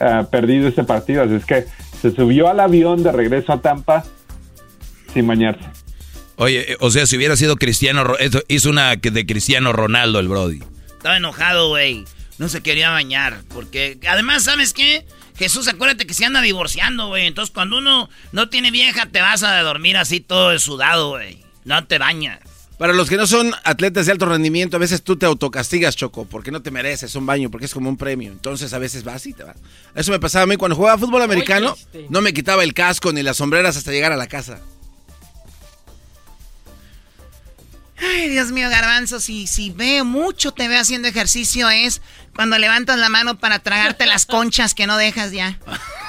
ah, 0.00 0.26
perdido 0.30 0.68
ese 0.68 0.84
partido, 0.84 1.22
así 1.22 1.34
es 1.34 1.46
que 1.46 1.64
se 2.00 2.10
subió 2.10 2.48
al 2.48 2.60
avión 2.60 3.02
de 3.02 3.12
regreso 3.12 3.52
a 3.52 3.60
Tampa 3.60 4.04
sin 5.14 5.26
bañarse. 5.26 5.64
Oye, 6.40 6.78
o 6.80 6.90
sea, 6.90 7.04
si 7.04 7.18
hubiera 7.18 7.36
sido 7.36 7.56
Cristiano, 7.56 8.14
hizo 8.48 8.70
una 8.70 8.96
de 8.96 9.26
Cristiano 9.26 9.74
Ronaldo 9.74 10.20
el 10.20 10.28
Brody. 10.28 10.60
Estaba 10.88 11.18
enojado, 11.18 11.68
güey. 11.68 12.06
No 12.38 12.48
se 12.48 12.62
quería 12.62 12.88
bañar. 12.88 13.42
Porque, 13.48 13.98
además, 14.08 14.44
¿sabes 14.44 14.72
qué? 14.72 15.04
Jesús, 15.36 15.68
acuérdate 15.68 16.06
que 16.06 16.14
se 16.14 16.24
anda 16.24 16.40
divorciando, 16.40 17.08
güey. 17.08 17.26
Entonces, 17.26 17.52
cuando 17.52 17.76
uno 17.76 18.08
no 18.32 18.48
tiene 18.48 18.70
vieja, 18.70 19.04
te 19.04 19.20
vas 19.20 19.42
a 19.42 19.60
dormir 19.60 19.98
así 19.98 20.20
todo 20.20 20.58
sudado, 20.58 21.10
güey. 21.10 21.44
No 21.66 21.86
te 21.86 21.98
bañas. 21.98 22.40
Para 22.78 22.94
los 22.94 23.10
que 23.10 23.18
no 23.18 23.26
son 23.26 23.52
atletas 23.64 24.06
de 24.06 24.12
alto 24.12 24.24
rendimiento, 24.24 24.78
a 24.78 24.80
veces 24.80 25.02
tú 25.02 25.16
te 25.16 25.26
autocastigas, 25.26 25.94
Choco, 25.94 26.24
porque 26.24 26.50
no 26.50 26.62
te 26.62 26.70
mereces 26.70 27.14
un 27.16 27.26
baño, 27.26 27.50
porque 27.50 27.66
es 27.66 27.74
como 27.74 27.90
un 27.90 27.98
premio. 27.98 28.32
Entonces 28.32 28.72
a 28.72 28.78
veces 28.78 29.04
vas 29.04 29.26
y 29.26 29.34
te 29.34 29.44
vas. 29.44 29.58
Eso 29.94 30.10
me 30.10 30.18
pasaba 30.18 30.44
a 30.44 30.46
mí 30.46 30.56
cuando 30.56 30.74
jugaba 30.74 30.96
fútbol 30.96 31.20
americano. 31.20 31.76
No 32.08 32.22
me 32.22 32.32
quitaba 32.32 32.64
el 32.64 32.72
casco 32.72 33.12
ni 33.12 33.22
las 33.22 33.36
sombreras 33.36 33.76
hasta 33.76 33.92
llegar 33.92 34.12
a 34.12 34.16
la 34.16 34.26
casa. 34.26 34.62
Ay, 38.02 38.28
Dios 38.30 38.50
mío, 38.50 38.70
Garbanzo, 38.70 39.20
si, 39.20 39.46
si 39.46 39.70
veo 39.70 40.04
mucho 40.04 40.52
te 40.52 40.68
veo 40.68 40.80
haciendo 40.80 41.08
ejercicio 41.08 41.68
es 41.68 42.00
cuando 42.34 42.58
levantas 42.58 42.98
la 42.98 43.10
mano 43.10 43.38
para 43.38 43.58
tragarte 43.58 44.06
las 44.06 44.24
conchas 44.24 44.74
que 44.74 44.86
no 44.86 44.96
dejas 44.96 45.32
ya. 45.32 45.58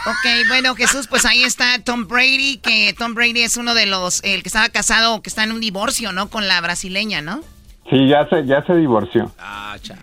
Ok, 0.05 0.47
bueno, 0.47 0.73
Jesús, 0.75 1.07
pues 1.07 1.25
ahí 1.25 1.43
está 1.43 1.79
Tom 1.83 2.07
Brady, 2.07 2.57
que 2.57 2.95
Tom 2.97 3.13
Brady 3.13 3.41
es 3.41 3.57
uno 3.57 3.73
de 3.73 3.87
los, 3.87 4.23
el 4.23 4.41
que 4.41 4.49
estaba 4.49 4.69
casado, 4.69 5.21
que 5.21 5.29
está 5.29 5.43
en 5.43 5.51
un 5.51 5.59
divorcio, 5.59 6.11
¿no? 6.13 6.29
Con 6.29 6.47
la 6.47 6.61
brasileña, 6.61 7.21
¿no? 7.21 7.41
Sí, 7.89 8.07
ya 8.07 8.27
se, 8.29 8.45
ya 8.45 8.63
se 8.65 8.73
divorció. 8.75 9.31
Ah, 9.37 9.75
chale. 9.81 10.01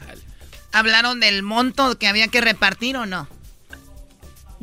¿Hablaron 0.72 1.20
del 1.20 1.43
monto 1.43 1.99
que 1.99 2.07
había 2.07 2.28
que 2.28 2.43
repartir 2.43 2.97
o 2.97 3.07
no? 3.07 3.26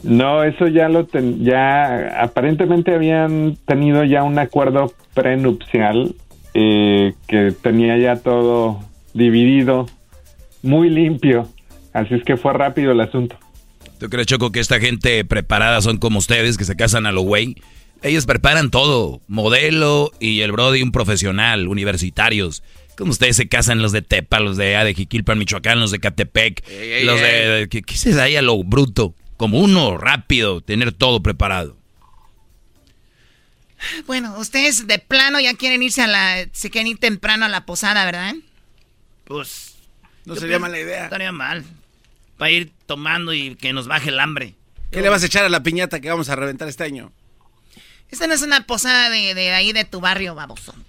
No, 0.04 0.44
eso 0.44 0.68
ya 0.68 0.88
lo 0.90 1.06
ten, 1.08 1.44
ya 1.44 2.22
aparentemente 2.22 2.94
habían 2.94 3.58
tenido 3.66 4.04
ya 4.04 4.24
un 4.24 4.38
acuerdo 4.38 4.94
prenupcial 5.14 6.14
eh, 6.56 7.14
que 7.28 7.52
tenía 7.52 7.98
ya 7.98 8.16
todo 8.16 8.80
dividido, 9.14 9.88
muy 10.64 10.90
limpio. 10.90 11.50
Así 11.94 12.14
es 12.14 12.24
que 12.24 12.38
fue 12.38 12.54
rápido 12.54 12.94
el 12.94 13.02
asunto. 13.02 13.38
¿Tú 14.00 14.10
crees, 14.10 14.28
Choco, 14.28 14.52
que 14.52 14.62
esta 14.62 14.80
gente 14.80 15.24
preparada 15.26 15.82
son 15.82 15.98
como 15.98 16.20
ustedes, 16.20 16.58
que 16.58 16.64
se 16.64 16.76
casan 16.76 17.06
a 17.06 17.12
lo 17.12 17.22
güey? 17.22 17.56
Ellos 18.04 18.26
preparan 18.26 18.72
todo, 18.72 19.22
modelo 19.28 20.12
y 20.20 20.42
el 20.42 20.52
Brody 20.54 20.82
un 20.82 20.92
profesional, 20.92 21.68
universitarios. 21.68 22.64
Como 22.98 23.12
ustedes 23.12 23.36
se 23.36 23.50
casan 23.50 23.82
los 23.82 23.92
de 23.92 24.02
Tepa, 24.02 24.40
los 24.40 24.56
de 24.56 24.78
Adejiquilpan, 24.78 25.38
Michoacán, 25.38 25.80
los 25.80 25.92
de 25.92 26.00
Catepec, 26.00 26.64
los 27.04 27.20
de... 27.20 27.68
¿Qué, 27.70 27.82
qué 27.82 27.98
se 27.98 28.14
da 28.14 28.24
ahí 28.24 28.38
a 28.38 28.42
lo 28.42 28.64
bruto? 28.64 29.14
Como 29.36 29.60
uno, 29.60 29.98
rápido, 29.98 30.62
tener 30.62 30.94
todo 30.94 31.22
preparado. 31.22 31.78
Bueno, 34.06 34.38
ustedes 34.38 34.88
de 34.88 35.00
plano 35.00 35.40
ya 35.40 35.54
quieren 35.56 35.84
irse 35.84 36.02
a 36.02 36.08
la. 36.08 36.46
Se 36.52 36.70
quieren 36.70 36.88
ir 36.88 36.98
temprano 36.98 37.46
a 37.46 37.50
la 37.50 37.66
posada, 37.66 38.06
¿verdad? 38.06 38.36
Pues. 39.26 39.76
No 40.26 40.36
sería 40.36 40.60
mala 40.60 40.80
idea. 40.80 41.06
Estaría 41.06 41.32
mal. 41.32 41.64
Para 42.38 42.52
ir 42.52 42.72
tomando 42.86 43.34
y 43.34 43.56
que 43.56 43.74
nos 43.74 43.88
baje 43.88 44.10
el 44.10 44.20
hambre. 44.20 44.56
¿Qué 44.92 45.02
le 45.02 45.10
vas 45.10 45.24
a 45.24 45.26
echar 45.28 45.44
a 45.46 45.50
la 45.50 45.64
piñata 45.64 46.00
que 46.00 46.10
vamos 46.10 46.30
a 46.30 46.36
reventar 46.36 46.68
este 46.68 46.84
año? 46.84 47.12
Esta 48.10 48.28
no 48.28 48.34
es 48.34 48.42
una 48.42 48.66
posada 48.66 49.10
de, 49.10 49.34
de 49.34 49.52
ahí 49.52 49.74
de 49.74 49.86
tu 49.86 50.00
barrio, 50.00 50.36
baboso. 50.36 50.74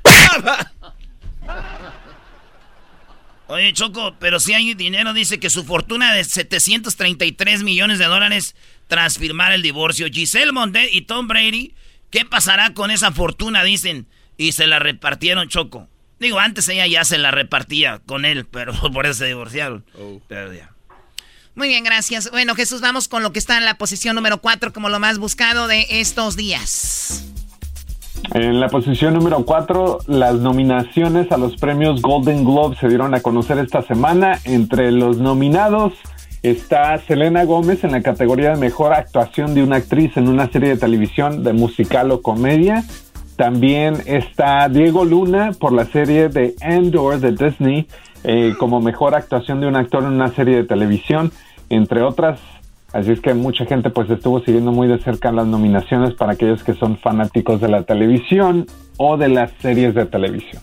Oye, 3.49 3.73
Choco, 3.73 4.17
pero 4.19 4.41
si 4.41 4.55
hay 4.55 4.75
dinero, 4.75 5.13
dice 5.13 5.39
que 5.39 5.51
su 5.51 5.63
fortuna 5.65 6.13
de 6.13 6.25
733 6.25 7.63
millones 7.63 8.01
de 8.01 8.07
dólares 8.07 8.57
tras 8.89 9.19
firmar 9.19 9.53
el 9.53 9.63
divorcio. 9.63 10.09
Giselle 10.11 10.51
Mondet 10.51 10.93
y 10.93 11.03
Tom 11.03 11.29
Brady 11.29 11.75
¿Qué 12.11 12.25
pasará 12.25 12.75
con 12.75 12.91
esa 12.91 13.13
fortuna? 13.13 13.63
Dicen. 13.65 14.07
Y 14.39 14.53
se 14.53 14.67
la 14.67 14.79
repartieron, 14.79 15.49
Choco. 15.49 15.89
Digo, 16.19 16.39
antes 16.39 16.69
ella 16.69 16.87
ya 16.87 17.05
se 17.05 17.19
la 17.19 17.31
repartía 17.31 18.01
con 18.07 18.25
él, 18.25 18.47
pero 18.47 18.73
por 18.93 19.07
eso 19.07 19.15
se 19.21 19.27
divorciaron. 19.27 19.85
Oh. 19.99 20.21
Muy 21.55 21.69
bien, 21.69 21.85
gracias. 21.85 22.31
Bueno, 22.31 22.55
Jesús, 22.55 22.81
vamos 22.81 23.09
con 23.09 23.23
lo 23.23 23.33
que 23.33 23.39
está 23.39 23.57
en 23.57 23.65
la 23.65 23.79
posición 23.79 24.15
número 24.15 24.41
4 24.43 24.73
como 24.73 24.89
lo 24.89 25.01
más 25.01 25.19
buscado 25.19 25.69
de 25.69 25.87
estos 25.89 26.37
días. 26.37 27.25
En 28.35 28.61
la 28.61 28.69
posición 28.69 29.15
número 29.15 29.45
4, 29.45 30.01
las 30.07 30.35
nominaciones 30.35 31.31
a 31.33 31.37
los 31.37 31.57
premios 31.57 32.03
Golden 32.03 32.45
Globe 32.45 32.77
se 32.79 32.89
dieron 32.89 33.15
a 33.15 33.21
conocer 33.21 33.59
esta 33.59 33.83
semana. 33.83 34.39
Entre 34.45 34.91
los 34.91 35.19
nominados 35.19 35.93
Está 36.47 36.97
Selena 36.99 37.43
Gómez 37.43 37.83
en 37.83 37.91
la 37.91 38.03
categoría 38.03 38.51
de 38.51 38.57
mejor 38.61 38.93
actuación 38.93 39.53
de 39.53 39.65
una 39.65 39.79
actriz 39.79 40.17
en 40.17 40.29
una 40.29 40.47
serie 40.47 40.69
de 40.69 40.77
televisión 40.77 41.43
de 41.43 41.53
musical 41.53 42.13
o 42.13 42.23
comedia. 42.23 42.85
También 43.35 43.97
está 44.07 44.69
Diego 44.69 45.05
Luna 45.05 45.51
por 45.59 45.73
la 45.73 45.87
serie 45.87 46.29
de 46.29 46.55
Endor 46.61 47.19
de 47.19 47.33
Disney 47.33 47.89
eh, 48.23 48.55
como 48.61 48.81
mejor 48.81 49.17
actuación 49.17 49.61
de 49.61 49.67
un 49.67 49.75
actor 49.75 50.05
en 50.05 50.11
una 50.11 50.29
serie 50.29 50.59
de 50.59 50.63
televisión, 50.63 51.33
entre 51.69 52.03
otras. 52.03 52.39
Así 52.93 53.11
es 53.11 53.21
que 53.21 53.35
mucha 53.35 53.67
gente 53.67 53.91
pues 53.91 54.09
estuvo 54.09 54.39
siguiendo 54.39 54.71
muy 54.71 54.87
de 54.87 55.01
cerca 55.01 55.33
las 55.33 55.49
nominaciones 55.49 56.15
para 56.15 56.35
aquellos 56.35 56.63
que 56.63 56.75
son 56.75 56.97
fanáticos 56.97 57.61
de 57.61 57.71
la 57.71 57.83
televisión 57.83 58.67
o 58.99 59.17
de 59.17 59.31
las 59.31 59.51
series 59.61 59.97
de 59.97 60.07
televisión. 60.07 60.63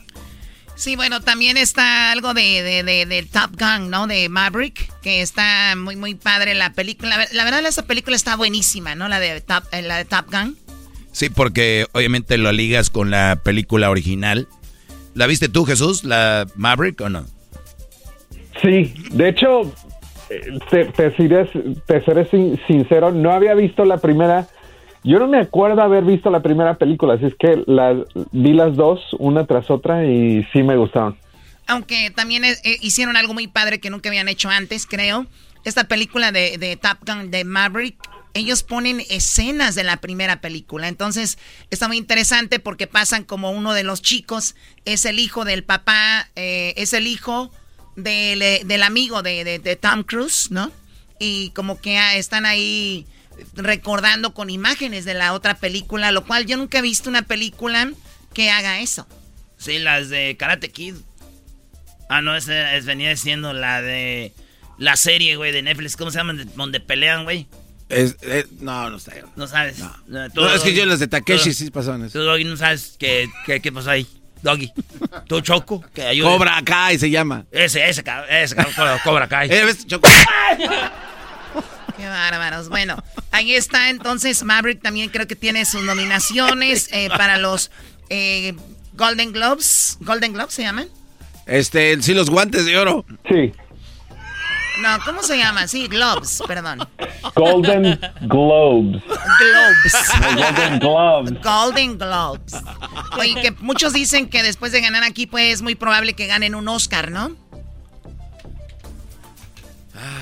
Sí, 0.76 0.96
bueno, 0.96 1.22
también 1.22 1.58
está 1.58 2.12
algo 2.12 2.34
de, 2.34 2.84
de, 2.84 3.28
Top 3.32 3.52
Gun, 3.60 3.90
¿no? 3.90 4.08
De 4.08 4.28
Maverick, 4.28 4.92
que 5.02 5.22
está 5.22 5.76
muy, 5.78 5.96
muy 5.96 6.16
padre 6.16 6.56
la 6.56 6.74
película. 6.74 7.28
La, 7.32 7.44
verdad, 7.44 7.66
esa 7.66 7.86
película 7.86 8.16
está 8.16 8.36
buenísima, 8.36 8.96
¿no? 8.96 9.08
La 9.08 9.20
de, 9.20 9.40
Top, 9.42 9.64
eh, 9.72 9.82
la 9.82 9.98
de 9.98 10.06
Top 10.06 10.32
Gun. 10.32 10.58
Sí, 11.12 11.30
porque 11.30 11.86
obviamente 11.92 12.38
lo 12.38 12.52
ligas 12.52 12.90
con 12.90 13.12
la 13.12 13.40
película 13.44 13.90
original. 13.92 14.48
¿La 15.14 15.28
viste 15.28 15.48
tú, 15.48 15.64
Jesús, 15.66 16.04
la 16.04 16.48
Maverick 16.56 17.00
o 17.02 17.10
no? 17.10 17.26
Sí, 18.64 18.94
de 19.12 19.30
hecho, 19.30 19.72
eh, 20.30 20.58
te, 20.72 20.86
te, 20.86 21.12
te 21.12 22.04
seré 22.04 22.30
sincero, 22.68 23.12
no 23.12 23.32
había 23.32 23.54
visto 23.54 23.86
la 23.86 23.98
primera 23.98 24.48
yo 25.04 25.20
no 25.20 25.28
me 25.28 25.39
acuerdo 25.39 25.82
haber 25.82 26.04
visto 26.04 26.30
la 26.30 26.41
primera 26.41 26.78
película, 26.78 27.16
así 27.16 27.26
es 27.26 27.36
que 27.36 27.64
las, 27.68 27.97
vi 28.32 28.54
las 28.54 28.76
dos, 28.76 29.01
una 29.20 29.45
tras 29.45 29.70
otra, 29.70 30.06
y 30.06 30.45
sí 30.54 30.64
me 30.64 30.78
gustaron. 30.78 31.18
Aunque 31.68 32.12
también 32.12 32.45
eh, 32.45 32.56
eh, 32.64 32.78
hicieron 32.82 33.18
algo 33.18 33.34
muy 33.34 33.47
padre 33.47 33.80
que 33.80 33.89
nunca 33.89 34.10
habían 34.10 34.30
hecho 34.30 34.49
antes, 34.49 34.86
creo. 34.86 35.26
Esta 35.66 35.86
película 35.86 36.32
de, 36.32 36.58
de 36.58 36.76
Top 36.76 36.97
Gun 37.06 37.32
de 37.32 37.43
Maverick, 37.45 37.97
ellos 38.34 38.64
ponen 38.64 39.01
escenas 39.10 39.76
de 39.76 39.84
la 39.84 39.97
primera 39.97 40.41
película. 40.41 40.88
Entonces, 40.88 41.38
está 41.70 41.88
muy 41.88 41.97
interesante 41.97 42.60
porque 42.60 42.88
pasan 42.88 43.24
como 43.24 43.51
uno 43.51 43.74
de 43.74 43.84
los 43.84 44.01
chicos 44.01 44.56
es 44.86 45.06
el 45.06 45.20
hijo 45.20 45.45
del 45.45 45.64
papá, 45.64 46.30
eh, 46.36 46.74
es 46.78 46.93
el 46.93 47.08
hijo 47.08 47.51
del, 47.95 48.68
del 48.68 48.84
amigo 48.84 49.22
de, 49.22 49.43
de, 49.43 49.60
de, 49.60 49.76
Tom 49.76 50.04
Cruise, 50.04 50.49
¿no? 50.49 50.72
Y 51.20 51.51
como 51.51 51.80
que 51.80 51.97
ah, 51.97 52.16
están 52.16 52.45
ahí 52.45 53.06
recordando 53.56 54.34
con 54.34 54.50
imágenes 54.50 55.06
de 55.06 55.14
la 55.14 55.34
otra 55.34 55.56
película, 55.56 56.12
lo 56.12 56.26
cual 56.26 56.46
yo 56.46 56.58
nunca 56.58 56.80
he 56.80 56.82
visto 56.82 57.10
una 57.10 57.22
película 57.24 57.92
que 58.34 58.50
haga 58.50 58.80
eso. 58.80 59.08
Sí, 59.58 59.80
las 59.80 60.10
de 60.10 60.36
Karate 60.38 60.72
Kid. 60.72 60.96
Ah, 62.10 62.22
no, 62.22 62.36
esa 62.36 62.76
es, 62.76 62.86
venía 62.86 63.16
siendo 63.16 63.54
la 63.54 63.82
de 63.82 64.34
la 64.78 64.96
serie, 64.98 65.36
güey, 65.36 65.52
de 65.52 65.62
Netflix. 65.62 65.96
¿Cómo 65.96 66.12
se 66.12 66.18
llama? 66.18 66.34
Donde 66.56 66.80
pelean, 66.80 67.24
güey. 67.24 67.48
Es, 67.90 68.18
eh, 68.22 68.46
no, 68.60 68.90
no 68.90 69.00
sé. 69.00 69.24
No 69.36 69.48
sabes. 69.48 69.80
No, 69.80 69.96
No, 70.08 70.30
tú, 70.30 70.42
No, 70.42 70.54
es 70.54 70.62
que 70.62 70.74
yo 70.74 70.86
las 70.86 71.00
de 71.00 71.08
Takeshi 71.08 71.50
tú- 71.50 71.56
sí 71.56 71.72
pasaron 71.72 72.04
eso. 72.06 72.20
Tú, 72.20 72.26
Doggy, 72.26 72.44
no 72.44 72.58
sabes 72.58 72.96
qué, 73.00 73.30
qué, 73.46 73.62
qué 73.62 73.72
pasó 73.72 73.92
ahí. 73.92 74.08
Doggy. 74.42 74.72
Tú, 75.28 75.40
Choco, 75.42 75.84
que 75.94 76.04
ayude. 76.04 76.28
Cobra 76.28 76.62
Kai 76.66 77.00
se 77.00 77.10
llama. 77.10 77.46
Ese, 77.52 77.88
ese, 77.88 78.04
ese, 78.30 78.56
Cobra 79.04 79.28
Kai. 79.28 79.50
Eh, 79.52 79.64
¿ves? 79.66 79.88
Choco. 79.88 80.10
Qué 81.98 82.08
bárbaros. 82.08 82.70
Bueno, 82.70 83.04
ahí 83.32 83.54
está 83.54 83.89
entonces 83.89 84.44
Maverick 84.44 84.82
también 84.82 85.10
creo 85.10 85.28
que 85.28 85.36
tiene 85.36 85.66
sus 85.66 85.84
nominaciones 85.84 86.89
eh, 86.91 87.10
para 87.10 87.38
los 87.38 87.72
eh, 88.10 88.54
Golden 88.94 89.32
Globes. 89.32 89.98
¿Golden 90.02 90.34
Globes 90.34 90.54
se 90.54 90.64
llaman? 90.64 90.88
Este, 91.46 92.02
sí, 92.02 92.14
los 92.14 92.30
guantes 92.30 92.66
de 92.66 92.78
oro. 92.78 93.06
Sí. 93.30 93.52
No, 94.82 94.89
¿cómo 95.06 95.22
se 95.22 95.38
llaman? 95.38 95.70
Sí, 95.70 95.88
Globes, 95.88 96.41
perdón. 96.48 96.88
Golden 97.36 98.00
Globes. 98.22 99.04
Globes. 99.39 99.94
Golden 100.36 100.80
Globes. 100.80 101.44
Golden 101.44 101.98
Globes. 101.98 102.54
Oye, 103.20 103.36
que 103.39 103.52
muchos 103.60 103.94
dicen 103.94 104.30
que 104.30 104.41
después 104.41 104.72
de 104.72 104.82
ganar 104.82 105.04
aquí, 105.04 105.28
pues 105.28 105.54
es 105.54 105.62
muy 105.62 105.76
probable 105.76 106.14
que 106.14 106.26
ganen 106.26 106.56
un 106.56 106.68
Oscar, 106.68 107.12
¿no? 107.12 107.36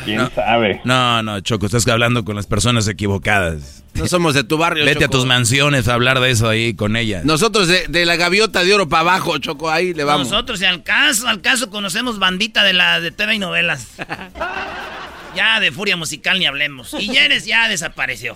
¿Quién 0.06 0.18
No. 0.18 0.32
sabe? 0.34 0.82
No, 0.84 1.22
no, 1.24 1.40
Choco, 1.42 1.66
estás 1.66 1.88
hablando 1.88 2.24
con 2.26 2.36
las 2.36 2.48
personas 2.48 2.88
equivocadas. 2.88 3.84
No 3.94 4.08
somos 4.08 4.34
de 4.34 4.44
tu 4.44 4.58
barrio, 4.58 4.86
Vete 4.86 5.06
a 5.06 5.08
tus 5.10 5.26
mansiones 5.26 5.88
a 5.88 5.94
hablar 5.96 6.20
de 6.22 6.32
eso 6.32 6.48
ahí 6.48 6.74
con 6.74 6.96
ella. 6.96 7.22
Nosotros 7.26 7.68
de, 7.68 7.88
de 7.88 8.06
la 8.06 8.16
gaviota 8.16 8.64
de 8.64 8.74
oro 8.74 8.88
para 8.88 9.02
abajo, 9.02 9.38
Choco, 9.38 9.70
ahí 9.70 9.94
le 9.94 10.04
vamos. 10.06 10.30
Nosotros, 10.30 10.62
y 10.62 10.66
al 10.66 10.84
caso, 10.84 11.28
al 11.28 11.42
caso, 11.42 11.70
conocemos 11.70 12.18
bandita 12.18 12.64
de 12.64 12.74
la 12.74 13.02
de 13.02 13.12
TV 13.12 13.36
y 13.36 13.40
novelas. 13.40 13.88
ya 15.36 15.60
de 15.60 15.72
Furia 15.72 15.98
Musical 15.98 16.40
ni 16.40 16.46
hablemos. 16.46 16.94
Y 17.00 17.16
Eres 17.18 17.46
ya 17.46 17.68
desapareció. 17.68 18.36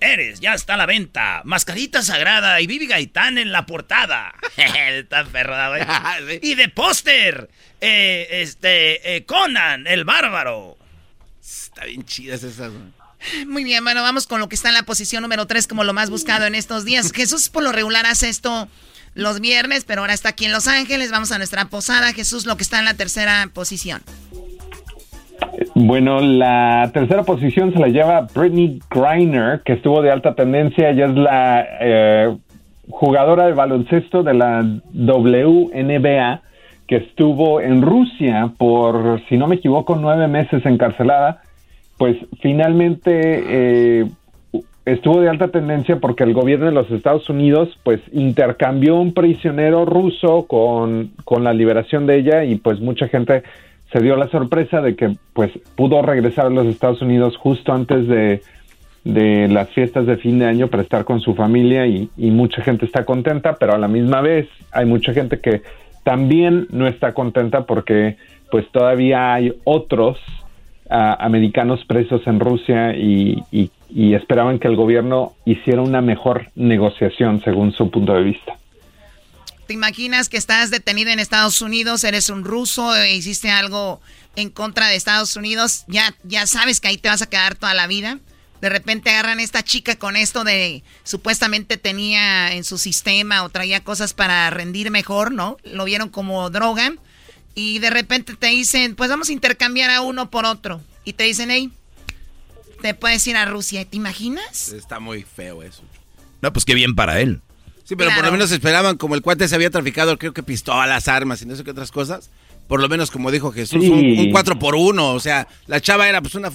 Eres, 0.00 0.40
ya 0.40 0.54
está 0.54 0.74
a 0.74 0.76
la 0.76 0.86
venta. 0.86 1.42
Mascarita 1.44 2.02
Sagrada 2.02 2.60
y 2.60 2.66
Vivi 2.66 2.86
Gaitán 2.86 3.38
en 3.38 3.52
la 3.52 3.66
portada. 3.66 4.34
está 4.56 5.24
perro, 5.24 5.54
güey. 5.70 6.40
Y 6.42 6.54
de 6.54 6.68
póster, 6.68 7.50
eh, 7.80 8.28
este, 8.30 9.16
eh, 9.16 9.24
Conan, 9.24 9.86
el 9.86 10.04
bárbaro. 10.04 10.76
Está 11.42 11.84
bien 11.84 12.04
chidas 12.04 12.42
esas, 12.42 12.70
güey. 12.70 12.98
Muy 13.46 13.64
bien, 13.64 13.82
bueno, 13.82 14.02
vamos 14.02 14.26
con 14.26 14.40
lo 14.40 14.48
que 14.48 14.54
está 14.54 14.68
en 14.68 14.74
la 14.74 14.84
posición 14.84 15.22
número 15.22 15.46
3 15.46 15.66
como 15.66 15.82
lo 15.82 15.92
más 15.92 16.08
buscado 16.10 16.46
en 16.46 16.54
estos 16.54 16.84
días. 16.84 17.12
Jesús 17.14 17.48
por 17.48 17.62
lo 17.62 17.72
regular 17.72 18.06
hace 18.06 18.28
esto 18.28 18.68
los 19.14 19.40
viernes, 19.40 19.84
pero 19.84 20.02
ahora 20.02 20.14
está 20.14 20.30
aquí 20.30 20.44
en 20.44 20.52
Los 20.52 20.68
Ángeles. 20.68 21.10
Vamos 21.10 21.32
a 21.32 21.38
nuestra 21.38 21.64
posada. 21.64 22.12
Jesús, 22.12 22.46
lo 22.46 22.56
que 22.56 22.62
está 22.62 22.78
en 22.78 22.84
la 22.84 22.94
tercera 22.94 23.50
posición. 23.52 24.02
Bueno, 25.74 26.20
la 26.20 26.90
tercera 26.92 27.22
posición 27.22 27.72
se 27.72 27.78
la 27.78 27.88
lleva 27.88 28.26
Brittany 28.34 28.78
Griner, 28.90 29.60
que 29.64 29.74
estuvo 29.74 30.02
de 30.02 30.10
alta 30.10 30.34
tendencia. 30.34 30.90
Ella 30.90 31.06
es 31.06 31.14
la 31.14 31.66
eh, 31.80 32.36
jugadora 32.90 33.46
de 33.46 33.52
baloncesto 33.52 34.22
de 34.22 34.34
la 34.34 34.64
WNBA, 34.92 36.42
que 36.86 36.96
estuvo 36.96 37.60
en 37.60 37.82
Rusia 37.82 38.52
por, 38.56 39.20
si 39.28 39.36
no 39.36 39.46
me 39.46 39.56
equivoco, 39.56 39.96
nueve 39.96 40.28
meses 40.28 40.64
encarcelada. 40.64 41.42
Pues 41.96 42.16
finalmente 42.40 43.42
eh, 44.00 44.06
estuvo 44.84 45.20
de 45.20 45.28
alta 45.28 45.48
tendencia 45.48 45.96
porque 45.96 46.24
el 46.24 46.32
gobierno 46.32 46.66
de 46.66 46.72
los 46.72 46.90
Estados 46.90 47.28
Unidos 47.28 47.78
pues 47.82 48.00
intercambió 48.12 48.96
un 48.96 49.12
prisionero 49.12 49.84
ruso 49.84 50.46
con, 50.46 51.10
con 51.24 51.44
la 51.44 51.52
liberación 51.52 52.06
de 52.06 52.18
ella 52.18 52.44
y 52.44 52.56
pues 52.56 52.80
mucha 52.80 53.08
gente 53.08 53.42
se 53.92 54.00
dio 54.00 54.16
la 54.16 54.28
sorpresa 54.28 54.80
de 54.80 54.96
que 54.96 55.16
pues 55.32 55.50
pudo 55.74 56.02
regresar 56.02 56.46
a 56.46 56.50
los 56.50 56.66
Estados 56.66 57.00
Unidos 57.00 57.36
justo 57.36 57.72
antes 57.72 58.06
de, 58.06 58.42
de 59.04 59.48
las 59.48 59.70
fiestas 59.70 60.06
de 60.06 60.16
fin 60.18 60.38
de 60.38 60.46
año 60.46 60.68
para 60.68 60.82
estar 60.82 61.04
con 61.04 61.20
su 61.20 61.34
familia 61.34 61.86
y, 61.86 62.10
mucha 62.16 62.62
gente 62.62 62.84
está 62.84 63.04
contenta, 63.04 63.54
pero 63.54 63.74
a 63.74 63.78
la 63.78 63.88
misma 63.88 64.20
vez 64.20 64.48
hay 64.72 64.84
mucha 64.84 65.12
gente 65.12 65.40
que 65.40 65.62
también 66.04 66.66
no 66.70 66.86
está 66.86 67.14
contenta 67.14 67.64
porque 67.64 68.16
pues 68.50 68.68
todavía 68.70 69.34
hay 69.34 69.54
otros 69.64 70.18
ah, 70.90 71.16
americanos 71.20 71.84
presos 71.86 72.26
en 72.26 72.40
Rusia 72.40 72.94
y 72.94 73.42
esperaban 74.14 74.58
que 74.58 74.68
el 74.68 74.76
gobierno 74.76 75.32
hiciera 75.44 75.80
una 75.80 76.02
mejor 76.02 76.48
negociación 76.54 77.40
según 77.40 77.72
su 77.72 77.90
punto 77.90 78.14
de 78.14 78.22
vista. 78.22 78.58
¿Te 79.68 79.74
imaginas 79.74 80.30
que 80.30 80.38
estás 80.38 80.70
detenido 80.70 81.10
en 81.10 81.18
Estados 81.18 81.60
Unidos, 81.60 82.02
eres 82.02 82.30
un 82.30 82.42
ruso, 82.42 82.96
e 82.96 83.14
hiciste 83.14 83.50
algo 83.50 84.00
en 84.34 84.48
contra 84.48 84.88
de 84.88 84.96
Estados 84.96 85.36
Unidos, 85.36 85.84
ya, 85.88 86.16
ya 86.24 86.46
sabes 86.46 86.80
que 86.80 86.88
ahí 86.88 86.96
te 86.96 87.10
vas 87.10 87.20
a 87.20 87.28
quedar 87.28 87.54
toda 87.54 87.74
la 87.74 87.86
vida? 87.86 88.18
De 88.62 88.70
repente 88.70 89.10
agarran 89.10 89.40
a 89.40 89.42
esta 89.42 89.62
chica 89.62 89.96
con 89.96 90.16
esto 90.16 90.42
de 90.42 90.82
supuestamente 91.04 91.76
tenía 91.76 92.54
en 92.54 92.64
su 92.64 92.78
sistema 92.78 93.44
o 93.44 93.50
traía 93.50 93.84
cosas 93.84 94.14
para 94.14 94.48
rendir 94.48 94.90
mejor, 94.90 95.32
¿no? 95.32 95.58
Lo 95.64 95.84
vieron 95.84 96.08
como 96.08 96.48
droga 96.48 96.94
y 97.54 97.78
de 97.78 97.90
repente 97.90 98.36
te 98.36 98.46
dicen, 98.46 98.96
pues 98.96 99.10
vamos 99.10 99.28
a 99.28 99.32
intercambiar 99.32 99.90
a 99.90 100.00
uno 100.00 100.30
por 100.30 100.46
otro. 100.46 100.80
Y 101.04 101.12
te 101.12 101.24
dicen, 101.24 101.50
hey, 101.50 101.70
te 102.80 102.94
puedes 102.94 103.26
ir 103.26 103.36
a 103.36 103.44
Rusia. 103.44 103.84
¿Te 103.84 103.98
imaginas? 103.98 104.70
Está 104.70 104.98
muy 104.98 105.24
feo 105.24 105.62
eso. 105.62 105.82
No, 106.40 106.54
pues 106.54 106.64
qué 106.64 106.72
bien 106.72 106.94
para 106.94 107.20
él. 107.20 107.42
Sí, 107.88 107.96
pero 107.96 108.10
por 108.14 108.22
lo 108.26 108.32
menos 108.32 108.52
esperaban, 108.52 108.98
como 108.98 109.14
el 109.14 109.22
cuate 109.22 109.48
se 109.48 109.54
había 109.54 109.70
traficado, 109.70 110.18
creo 110.18 110.34
que 110.34 110.42
pistolas, 110.42 111.08
armas 111.08 111.40
y 111.40 111.46
no 111.46 111.56
sé 111.56 111.64
qué 111.64 111.70
otras 111.70 111.90
cosas. 111.90 112.28
Por 112.66 112.82
lo 112.82 112.88
menos, 112.90 113.10
como 113.10 113.30
dijo 113.30 113.50
Jesús, 113.50 113.82
Sí. 113.82 113.90
un, 113.90 114.26
un 114.26 114.30
4 114.30 114.58
por 114.58 114.74
1 114.74 115.14
O 115.14 115.20
sea, 115.20 115.48
la 115.66 115.80
chava 115.80 116.06
era 116.06 116.20
pues 116.20 116.34
una 116.34 116.50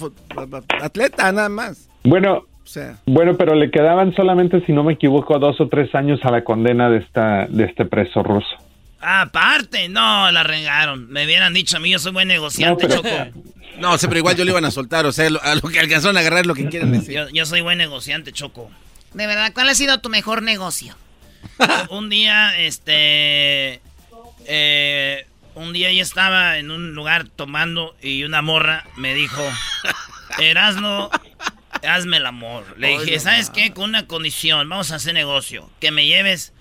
atleta, 0.80 1.32
nada 1.32 1.48
más. 1.48 1.88
Bueno, 2.04 2.44
O 2.62 2.66
sea, 2.66 2.98
bueno, 3.04 3.36
pero 3.36 3.54
le 3.56 3.70
quedaban 3.72 4.14
solamente, 4.14 4.64
si 4.64 4.72
no 4.72 4.84
me 4.84 4.92
equivoco, 4.92 5.38
dos 5.40 5.60
o 5.60 5.68
tres 5.68 5.92
años 5.96 6.20
a 6.22 6.30
la 6.30 6.44
condena 6.44 6.88
de 6.88 6.98
esta 6.98 7.46
de 7.48 7.64
este 7.64 7.84
preso 7.84 8.22
ruso. 8.22 8.46
Aparte, 9.00 9.88
no, 9.88 10.30
la 10.30 10.44
regaron. 10.44 11.10
Me 11.10 11.24
hubieran 11.26 11.52
dicho 11.52 11.76
a 11.76 11.80
mí, 11.80 11.90
yo 11.90 11.98
soy 11.98 12.12
buen 12.12 12.28
negociante, 12.28 12.88
No, 12.88 13.02
pero- 13.02 13.02
Choco. 13.02 13.40
no, 13.80 13.98
siempre 13.98 14.20
igual 14.20 14.36
yo 14.36 14.44
le 14.44 14.52
iban 14.52 14.64
a 14.64 14.70
soltar. 14.70 15.04
O 15.04 15.12
sea, 15.12 15.28
lo- 15.28 15.42
a 15.42 15.56
lo 15.56 15.62
que 15.62 15.78
alcanzaron 15.80 16.16
a 16.16 16.20
agarrar 16.20 16.40
es 16.42 16.46
lo 16.46 16.54
que 16.54 16.68
quieren 16.68 16.92
decir. 16.92 17.14
Yo, 17.14 17.28
yo 17.30 17.44
soy 17.44 17.60
buen 17.60 17.76
negociante, 17.76 18.32
Choco. 18.32 18.70
De 19.12 19.26
verdad, 19.26 19.52
¿cuál 19.52 19.68
ha 19.68 19.74
sido 19.74 19.98
tu 19.98 20.08
mejor 20.08 20.42
negocio? 20.42 20.94
un 21.90 22.08
día, 22.08 22.58
este. 22.58 23.80
eh, 24.46 25.26
un 25.54 25.72
día 25.72 25.92
yo 25.92 26.02
estaba 26.02 26.58
en 26.58 26.70
un 26.70 26.94
lugar 26.94 27.28
tomando 27.28 27.94
y 28.02 28.24
una 28.24 28.42
morra 28.42 28.84
me 28.96 29.14
dijo: 29.14 29.42
Erasno, 30.38 31.10
hazme 31.86 32.16
el 32.18 32.26
amor. 32.26 32.64
Le 32.78 32.98
dije: 32.98 33.20
¿Sabes 33.20 33.50
qué? 33.50 33.72
Con 33.72 33.90
una 33.90 34.06
condición, 34.06 34.68
vamos 34.68 34.90
a 34.90 34.96
hacer 34.96 35.14
negocio. 35.14 35.70
Que 35.80 35.90
me 35.90 36.06
lleves 36.06 36.52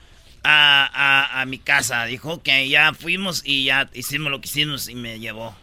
a, 0.43 0.89
a- 0.93 1.41
a 1.41 1.45
mi 1.45 1.57
casa. 1.57 2.05
Dijo 2.05 2.41
que 2.43 2.69
ya 2.69 2.93
fuimos 2.93 3.41
y 3.45 3.65
ya 3.65 3.89
hicimos 3.93 4.31
lo 4.31 4.41
que 4.41 4.47
hicimos 4.47 4.87
y 4.89 4.95
me 4.95 5.19
llevó. 5.19 5.55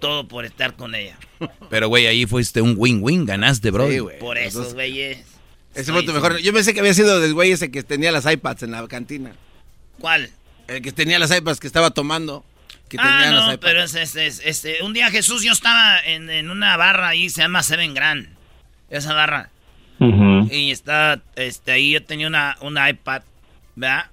Todo 0.00 0.28
por 0.28 0.44
estar 0.44 0.74
con 0.76 0.94
ella. 0.94 1.16
Pero, 1.70 1.88
güey, 1.88 2.06
ahí 2.06 2.24
fuiste 2.24 2.60
un 2.60 2.74
win-win, 2.76 3.24
ganaste, 3.26 3.70
bro. 3.72 3.88
Sí, 3.90 3.98
güey. 3.98 4.18
Por 4.20 4.38
eso, 4.38 4.62
dos. 4.62 4.74
Ese 5.78 5.92
fue 5.92 6.02
tu 6.02 6.12
mejor. 6.12 6.38
Yo 6.38 6.52
pensé 6.52 6.74
que 6.74 6.80
había 6.80 6.94
sido 6.94 7.20
del 7.20 7.34
güey 7.34 7.52
ese 7.52 7.70
que 7.70 7.82
tenía 7.82 8.10
las 8.12 8.30
iPads 8.30 8.64
en 8.64 8.72
la 8.72 8.86
cantina. 8.88 9.32
¿Cuál? 9.98 10.30
El 10.66 10.82
que 10.82 10.92
tenía 10.92 11.18
las 11.18 11.34
iPads 11.36 11.60
que 11.60 11.66
estaba 11.66 11.90
tomando. 11.90 12.44
Que 12.88 12.96
ah, 12.98 13.02
tenía 13.02 13.32
las 13.32 13.46
no, 13.46 13.52
iPads. 13.52 13.58
pero 13.60 13.82
es, 13.82 13.94
es- 13.94 14.16
es- 14.16 14.42
este, 14.44 14.82
un 14.82 14.92
día 14.92 15.10
Jesús, 15.10 15.42
yo 15.42 15.52
estaba 15.52 16.00
en, 16.00 16.28
en 16.30 16.50
una 16.50 16.76
barra 16.76 17.08
ahí, 17.08 17.30
se 17.30 17.42
llama 17.42 17.62
Seven 17.62 17.94
Grand, 17.94 18.28
esa 18.90 19.12
barra. 19.14 19.50
Y 20.00 20.70
está, 20.70 21.20
este, 21.34 21.72
ahí 21.72 21.92
yo 21.92 22.04
tenía 22.04 22.28
una, 22.28 22.56
una 22.60 22.88
iPad, 22.88 23.22
¿verdad? 23.74 24.06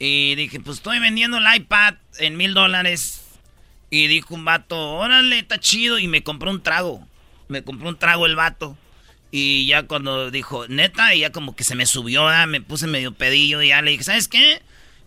Y 0.00 0.34
dije, 0.34 0.58
pues 0.60 0.78
estoy 0.78 0.98
vendiendo 0.98 1.38
el 1.38 1.44
iPad 1.56 1.94
en 2.18 2.36
mil 2.36 2.54
dólares. 2.54 3.22
Y 3.88 4.08
dijo 4.08 4.34
un 4.34 4.44
vato, 4.44 4.76
órale, 4.96 5.38
está 5.38 5.58
chido. 5.60 5.98
Y 6.00 6.08
me 6.08 6.22
compró 6.24 6.50
un 6.50 6.60
trago. 6.62 7.06
Me 7.48 7.62
compró 7.62 7.88
un 7.88 7.96
trago 7.96 8.26
el 8.26 8.34
vato. 8.34 8.76
Y 9.38 9.66
ya 9.66 9.82
cuando 9.82 10.30
dijo, 10.30 10.66
neta, 10.66 11.14
y 11.14 11.20
ya 11.20 11.30
como 11.30 11.54
que 11.54 11.62
se 11.62 11.74
me 11.74 11.84
subió, 11.84 12.24
¿verdad? 12.24 12.46
me 12.46 12.62
puse 12.62 12.86
medio 12.86 13.12
pedillo. 13.12 13.60
Y 13.60 13.68
ya 13.68 13.82
le 13.82 13.90
dije, 13.90 14.02
¿sabes 14.02 14.28
qué? 14.28 14.62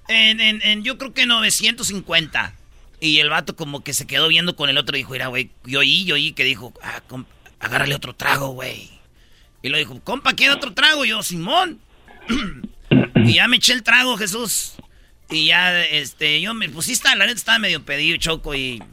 En, 0.07 0.39
en, 0.39 0.61
en, 0.61 0.83
yo 0.83 0.99
creo 0.99 1.15
que 1.15 1.25
950. 1.25 2.53
Y 2.99 3.21
el 3.21 3.29
vato 3.29 3.55
como 3.55 3.83
que 3.83 3.91
se 3.91 4.05
quedó 4.05 4.27
viendo 4.27 4.55
con 4.55 4.69
el 4.69 4.77
otro 4.77 4.95
y 4.95 4.99
dijo, 4.99 5.13
mira, 5.13 5.29
güey, 5.29 5.49
yo 5.65 5.79
oí, 5.79 6.05
yo 6.05 6.13
oí 6.13 6.33
que 6.33 6.43
dijo, 6.43 6.75
ah, 6.83 7.01
agárrale 7.59 7.95
otro 7.95 8.13
trago, 8.13 8.49
güey. 8.49 8.91
Y 9.63 9.69
lo 9.69 9.79
dijo, 9.79 9.99
compa, 10.01 10.33
¿quiere 10.33 10.53
otro 10.53 10.75
trago? 10.75 11.05
Yo, 11.05 11.23
Simón. 11.23 11.79
y 13.15 13.33
ya 13.33 13.47
me 13.47 13.57
eché 13.57 13.73
el 13.73 13.81
trago, 13.81 14.15
Jesús. 14.15 14.73
Y 15.31 15.47
ya, 15.47 15.83
este, 15.85 16.39
yo 16.39 16.53
me 16.53 16.69
pusiste, 16.69 17.07
la 17.15 17.25
neta 17.25 17.31
estaba 17.31 17.57
medio 17.57 17.83
pedido, 17.83 18.15
choco, 18.17 18.53
y... 18.53 18.83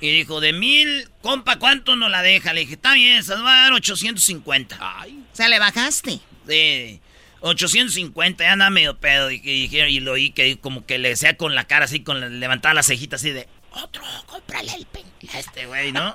Y 0.00 0.10
dijo, 0.10 0.40
de 0.40 0.52
mil, 0.52 1.08
compa, 1.20 1.58
¿cuánto 1.58 1.94
nos 1.94 2.10
la 2.10 2.22
deja? 2.22 2.52
Le 2.54 2.60
dije, 2.60 2.74
está 2.74 2.94
bien, 2.94 3.22
se 3.22 3.34
va 3.34 3.60
a 3.60 3.62
dar 3.64 3.72
850. 3.74 4.78
Ay. 4.80 5.22
O 5.32 5.36
sea, 5.36 5.48
le 5.48 5.58
bajaste. 5.58 6.20
Sí. 6.48 7.00
850, 7.40 8.44
ya 8.44 8.52
anda 8.52 8.70
medio 8.70 8.98
pedo. 8.98 9.30
Y, 9.30 9.40
y, 9.44 10.00
lo 10.00 10.12
oí 10.12 10.30
que 10.30 10.58
como 10.58 10.86
que 10.86 10.98
le 10.98 11.16
sea 11.16 11.36
con 11.36 11.54
la 11.54 11.64
cara 11.64 11.84
así, 11.84 12.00
con 12.00 12.40
levantar 12.40 12.74
las 12.74 12.86
cejitas 12.86 13.20
así 13.20 13.30
de, 13.30 13.46
otro, 13.72 14.02
cómprale 14.26 14.72
el 14.74 14.86
pen. 14.86 15.04
este 15.34 15.66
güey, 15.66 15.92
¿no? 15.92 16.14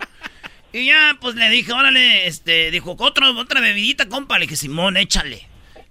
y 0.74 0.88
ya, 0.88 1.18
pues 1.22 1.36
le 1.36 1.50
dije, 1.50 1.72
órale, 1.72 2.28
este, 2.28 2.72
dijo, 2.72 2.96
otro, 3.00 3.38
otra 3.38 3.62
bebidita, 3.62 4.08
compa. 4.08 4.38
Le 4.38 4.46
dije, 4.46 4.56
Simón, 4.56 4.98
échale. 4.98 5.48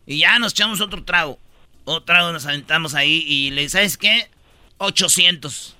Y 0.07 0.19
ya 0.19 0.39
nos 0.39 0.53
echamos 0.53 0.81
otro 0.81 1.05
trago. 1.05 1.39
Otro 1.85 2.05
trago 2.05 2.33
nos 2.33 2.47
aventamos 2.47 2.95
ahí 2.95 3.25
y 3.27 3.51
le 3.51 3.63
dije, 3.63 3.71
¿sabes 3.71 3.97
qué? 3.97 4.29
800. 4.79 5.77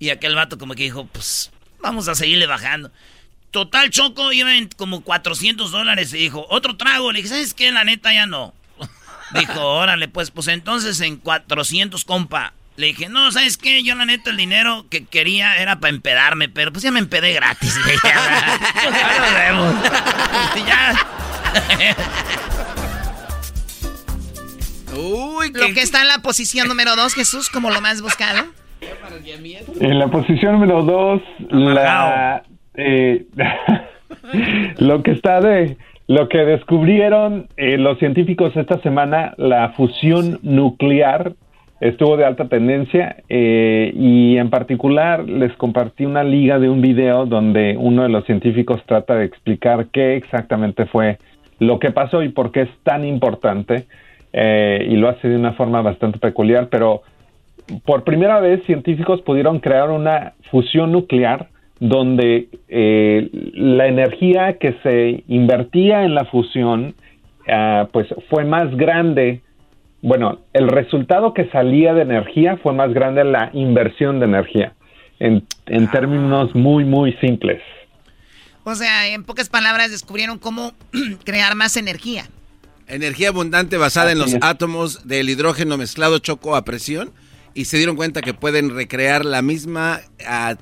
Y 0.00 0.08
aquel 0.08 0.34
vato 0.34 0.58
como 0.58 0.74
que 0.74 0.82
dijo, 0.82 1.06
pues, 1.06 1.52
vamos 1.80 2.08
a 2.08 2.14
seguirle 2.14 2.46
bajando. 2.46 2.90
Total, 3.50 3.90
Choco, 3.90 4.32
iban 4.32 4.68
como 4.76 5.02
400 5.02 5.70
dólares 5.70 6.14
y 6.14 6.18
dijo, 6.18 6.46
otro 6.48 6.76
trago. 6.76 7.12
Le 7.12 7.18
dije, 7.18 7.28
¿sabes 7.28 7.52
qué? 7.52 7.70
La 7.70 7.84
neta 7.84 8.12
ya 8.12 8.26
no. 8.26 8.54
Dijo, 9.34 9.60
órale, 9.60 10.08
pues, 10.08 10.30
pues 10.30 10.48
entonces 10.48 11.00
en 11.02 11.18
400, 11.18 12.04
compa. 12.04 12.54
Le 12.76 12.86
dije, 12.86 13.10
no, 13.10 13.30
¿sabes 13.30 13.58
qué? 13.58 13.82
Yo 13.82 13.94
la 13.94 14.06
neta 14.06 14.30
el 14.30 14.38
dinero 14.38 14.86
que 14.88 15.04
quería 15.04 15.58
era 15.58 15.80
para 15.80 15.90
empedarme, 15.90 16.48
pero 16.48 16.72
pues 16.72 16.82
ya 16.82 16.90
me 16.90 17.00
empedé 17.00 17.34
gratis. 17.34 17.74
ya 18.02 19.18
nos 19.18 19.34
vemos. 19.34 19.74
ya. 20.66 21.06
Uy, 24.94 25.52
Lo 25.52 25.74
que 25.74 25.82
está 25.82 26.00
en 26.00 26.08
la 26.08 26.20
posición 26.20 26.68
número 26.68 26.96
2, 26.96 27.14
Jesús, 27.14 27.50
como 27.50 27.70
lo 27.70 27.82
más 27.82 28.00
buscado. 28.00 28.59
En 29.80 29.98
la 29.98 30.08
posición 30.08 30.52
número 30.54 30.82
2, 30.82 31.22
la... 31.50 32.42
Eh, 32.74 33.26
lo 34.78 35.02
que 35.02 35.12
está 35.12 35.40
de 35.40 35.76
lo 36.06 36.28
que 36.28 36.38
descubrieron 36.38 37.46
eh, 37.56 37.78
los 37.78 37.98
científicos 37.98 38.56
esta 38.56 38.80
semana, 38.80 39.34
la 39.36 39.70
fusión 39.70 40.40
nuclear 40.42 41.34
estuvo 41.80 42.16
de 42.16 42.24
alta 42.24 42.48
tendencia 42.48 43.16
eh, 43.28 43.92
y 43.94 44.36
en 44.36 44.50
particular 44.50 45.28
les 45.28 45.52
compartí 45.54 46.04
una 46.04 46.22
liga 46.24 46.58
de 46.58 46.68
un 46.68 46.82
video 46.82 47.26
donde 47.26 47.76
uno 47.78 48.02
de 48.02 48.08
los 48.10 48.24
científicos 48.26 48.82
trata 48.86 49.14
de 49.14 49.24
explicar 49.24 49.86
qué 49.92 50.16
exactamente 50.16 50.86
fue 50.86 51.18
lo 51.58 51.78
que 51.78 51.90
pasó 51.90 52.22
y 52.22 52.28
por 52.28 52.52
qué 52.52 52.62
es 52.62 52.70
tan 52.82 53.04
importante 53.04 53.86
eh, 54.32 54.86
y 54.88 54.96
lo 54.96 55.08
hace 55.08 55.28
de 55.28 55.36
una 55.36 55.52
forma 55.52 55.80
bastante 55.80 56.18
peculiar, 56.18 56.68
pero 56.70 57.02
por 57.84 58.04
primera 58.04 58.40
vez 58.40 58.64
científicos 58.66 59.20
pudieron 59.22 59.60
crear 59.60 59.90
una 59.90 60.34
fusión 60.50 60.92
nuclear 60.92 61.48
donde 61.78 62.48
eh, 62.68 63.30
la 63.54 63.86
energía 63.86 64.58
que 64.58 64.76
se 64.82 65.24
invertía 65.28 66.04
en 66.04 66.14
la 66.14 66.26
fusión 66.26 66.94
ah, 67.48 67.88
pues 67.92 68.08
fue 68.28 68.44
más 68.44 68.74
grande. 68.76 69.40
Bueno 70.02 70.40
el 70.52 70.68
resultado 70.68 71.32
que 71.34 71.48
salía 71.50 71.94
de 71.94 72.02
energía 72.02 72.58
fue 72.62 72.72
más 72.74 72.92
grande 72.92 73.24
la 73.24 73.50
inversión 73.54 74.18
de 74.18 74.26
energía 74.26 74.74
en, 75.18 75.46
en 75.66 75.84
ah. 75.84 75.90
términos 75.90 76.54
muy 76.54 76.84
muy 76.84 77.12
simples. 77.14 77.62
O 78.64 78.74
sea 78.74 79.08
en 79.08 79.24
pocas 79.24 79.48
palabras 79.48 79.90
descubrieron 79.90 80.38
cómo 80.38 80.72
crear 81.24 81.54
más 81.54 81.76
energía. 81.76 82.24
Energía 82.88 83.28
abundante 83.28 83.76
basada 83.76 84.10
en 84.10 84.18
los 84.18 84.36
átomos 84.40 85.06
del 85.06 85.30
hidrógeno 85.30 85.78
mezclado 85.78 86.18
choco 86.18 86.56
a 86.56 86.64
presión 86.64 87.12
y 87.54 87.64
se 87.64 87.76
dieron 87.76 87.96
cuenta 87.96 88.22
que 88.22 88.34
pueden 88.34 88.74
recrear 88.74 89.24
la 89.24 89.42
misma, 89.42 90.00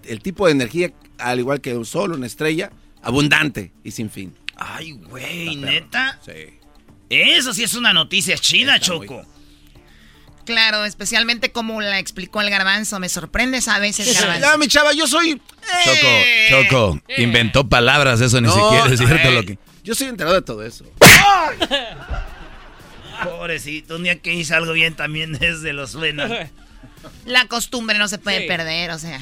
el 0.04 0.20
tipo 0.20 0.46
de 0.46 0.52
energía 0.52 0.92
al 1.18 1.38
igual 1.38 1.60
que 1.60 1.76
un 1.76 1.84
sol, 1.84 2.12
una 2.12 2.26
estrella, 2.26 2.70
abundante 3.02 3.72
y 3.84 3.90
sin 3.90 4.10
fin. 4.10 4.34
Ay, 4.56 4.92
güey, 4.92 5.56
¿neta? 5.56 6.18
Sí. 6.24 6.58
Eso 7.10 7.54
sí 7.54 7.64
es 7.64 7.74
una 7.74 7.92
noticia 7.92 8.36
chida, 8.36 8.80
Choco. 8.80 9.24
Claro, 10.44 10.84
especialmente 10.84 11.52
como 11.52 11.80
la 11.80 11.98
explicó 11.98 12.40
el 12.40 12.48
garbanzo. 12.48 12.98
Me 12.98 13.08
sorprendes 13.08 13.68
a 13.68 13.78
veces, 13.78 14.18
garbanzo. 14.18 14.40
Ya, 14.40 14.56
mi 14.56 14.66
chava, 14.66 14.92
yo 14.92 15.06
soy... 15.06 15.34
Choco, 15.84 16.06
eh. 16.06 16.46
Choco, 16.48 17.00
inventó 17.18 17.68
palabras, 17.68 18.20
eso 18.20 18.40
ni 18.40 18.48
siquiera 18.48 18.86
es 18.86 18.98
cierto 18.98 19.30
lo 19.30 19.44
que... 19.44 19.58
Yo 19.84 19.94
soy 19.94 20.08
enterado 20.08 20.34
de 20.34 20.42
todo 20.42 20.64
eso. 20.64 20.84
Pobrecito, 23.24 23.96
un 23.96 24.04
día 24.04 24.20
que 24.20 24.32
hice 24.34 24.54
algo 24.54 24.72
bien 24.72 24.94
también 24.94 25.36
es 25.40 25.62
de 25.62 25.72
los 25.72 25.94
buenos. 25.94 26.30
La 27.26 27.46
costumbre 27.46 27.98
no 27.98 28.08
se 28.08 28.18
puede 28.18 28.46
perder, 28.46 28.90
o 28.90 28.98
sea... 28.98 29.18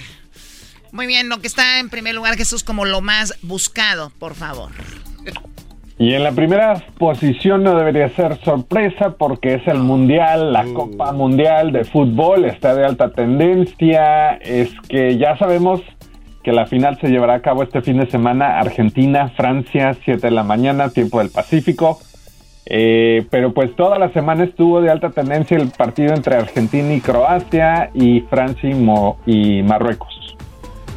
Muy 0.92 1.06
bien, 1.06 1.28
lo 1.28 1.40
que 1.40 1.46
está 1.46 1.80
en 1.80 1.90
primer 1.90 2.14
lugar, 2.14 2.36
Jesús, 2.36 2.62
como 2.64 2.84
lo 2.84 3.00
más 3.00 3.34
buscado, 3.42 4.10
por 4.18 4.34
favor. 4.34 4.70
Y 5.98 6.12
en 6.12 6.22
la 6.22 6.32
primera 6.32 6.74
posición 6.98 7.62
no 7.62 7.76
debería 7.76 8.08
ser 8.10 8.38
sorpresa 8.44 9.16
porque 9.18 9.54
es 9.54 9.66
el 9.66 9.78
Mundial, 9.78 10.52
la 10.52 10.66
uh. 10.66 10.74
Copa 10.74 11.12
Mundial 11.12 11.72
de 11.72 11.84
Fútbol, 11.84 12.44
está 12.44 12.74
de 12.74 12.84
alta 12.84 13.10
tendencia. 13.12 14.34
Es 14.34 14.70
que 14.88 15.16
ya 15.16 15.36
sabemos 15.38 15.80
que 16.44 16.52
la 16.52 16.66
final 16.66 16.98
se 17.00 17.08
llevará 17.08 17.34
a 17.34 17.42
cabo 17.42 17.62
este 17.62 17.80
fin 17.80 17.98
de 17.98 18.10
semana, 18.10 18.60
Argentina, 18.60 19.30
Francia, 19.36 19.96
7 20.04 20.20
de 20.20 20.30
la 20.30 20.44
mañana, 20.44 20.90
tiempo 20.90 21.18
del 21.18 21.30
Pacífico. 21.30 21.98
Eh, 22.68 23.24
pero 23.30 23.54
pues 23.54 23.74
toda 23.76 23.98
la 23.98 24.12
semana 24.12 24.44
estuvo 24.44 24.80
de 24.80 24.90
alta 24.90 25.10
tendencia 25.10 25.56
el 25.56 25.70
partido 25.70 26.12
entre 26.14 26.34
Argentina 26.34 26.92
y 26.92 27.00
Croacia 27.00 27.90
y 27.94 28.20
Francia 28.22 28.70
y 29.24 29.62
Marruecos. 29.62 30.36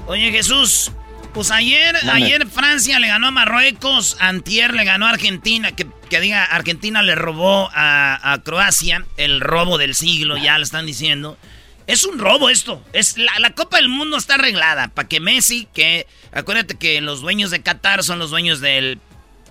Oye, 0.08 0.32
Jesús, 0.32 0.92
pues 1.34 1.52
ayer, 1.52 1.96
ayer 2.12 2.48
Francia 2.48 2.98
le 2.98 3.08
ganó 3.08 3.28
a 3.28 3.32
Marruecos, 3.32 4.18
Antier 4.20 4.74
le 4.74 4.84
ganó 4.84 5.06
a 5.06 5.12
Argentina, 5.12 5.72
que, 5.72 5.86
diga, 6.20 6.44
Argentina 6.44 7.04
le 7.04 7.14
robó 7.14 7.70
a, 7.72 8.40
Croacia, 8.44 9.06
el 9.18 9.40
robo 9.40 9.78
del 9.78 9.94
siglo, 9.94 10.38
ya 10.38 10.58
lo 10.58 10.64
están 10.64 10.88
diciendo. 10.88 11.38
Es 11.86 12.04
un 12.04 12.20
robo 12.20 12.50
esto. 12.50 12.84
Es 12.94 13.18
la, 13.18 13.52
Copa 13.52 13.78
del 13.78 13.90
Mundo 13.90 14.18
está 14.18 14.36
arreglada 14.36 14.88
para 14.90 15.08
que 15.08 15.20
Messi, 15.20 15.68
que 15.74 16.08
acuérdate 16.32 16.76
que 16.76 17.00
los 17.02 17.22
dueños 17.22 17.52
de 17.52 17.62
Qatar 17.62 18.04
son 18.04 18.18
los 18.20 18.32
dueños 18.32 18.60
del 18.60 19.00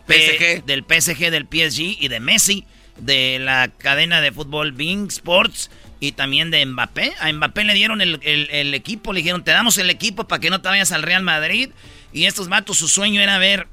PSG, 0.08 0.64
del 0.64 0.84
PSG, 0.84 1.30
del 1.30 1.44
PSG 1.44 2.02
y 2.02 2.08
de 2.08 2.20
Messi, 2.20 2.64
de 2.98 3.38
la 3.40 3.68
cadena 3.68 4.20
de 4.20 4.32
fútbol 4.32 4.72
Bing 4.72 5.08
Sports 5.08 5.70
y 6.00 6.12
también 6.12 6.50
de 6.50 6.64
Mbappé. 6.64 7.12
A 7.20 7.32
Mbappé 7.32 7.64
le 7.64 7.74
dieron 7.74 8.00
el, 8.00 8.74
equipo, 8.74 9.12
le 9.12 9.20
dijeron, 9.20 9.44
te 9.44 9.50
damos 9.50 9.78
el 9.78 9.90
equipo 9.90 10.24
para 10.24 10.40
que 10.40 10.50
no 10.50 10.60
te 10.60 10.68
vayas 10.68 10.92
al 10.92 11.02
Real 11.02 11.22
Madrid. 11.22 11.70
Y 12.12 12.24
estos 12.24 12.48
matos, 12.48 12.78
su 12.78 12.88
sueño 12.88 13.20
era 13.20 13.38
ver 13.38 13.68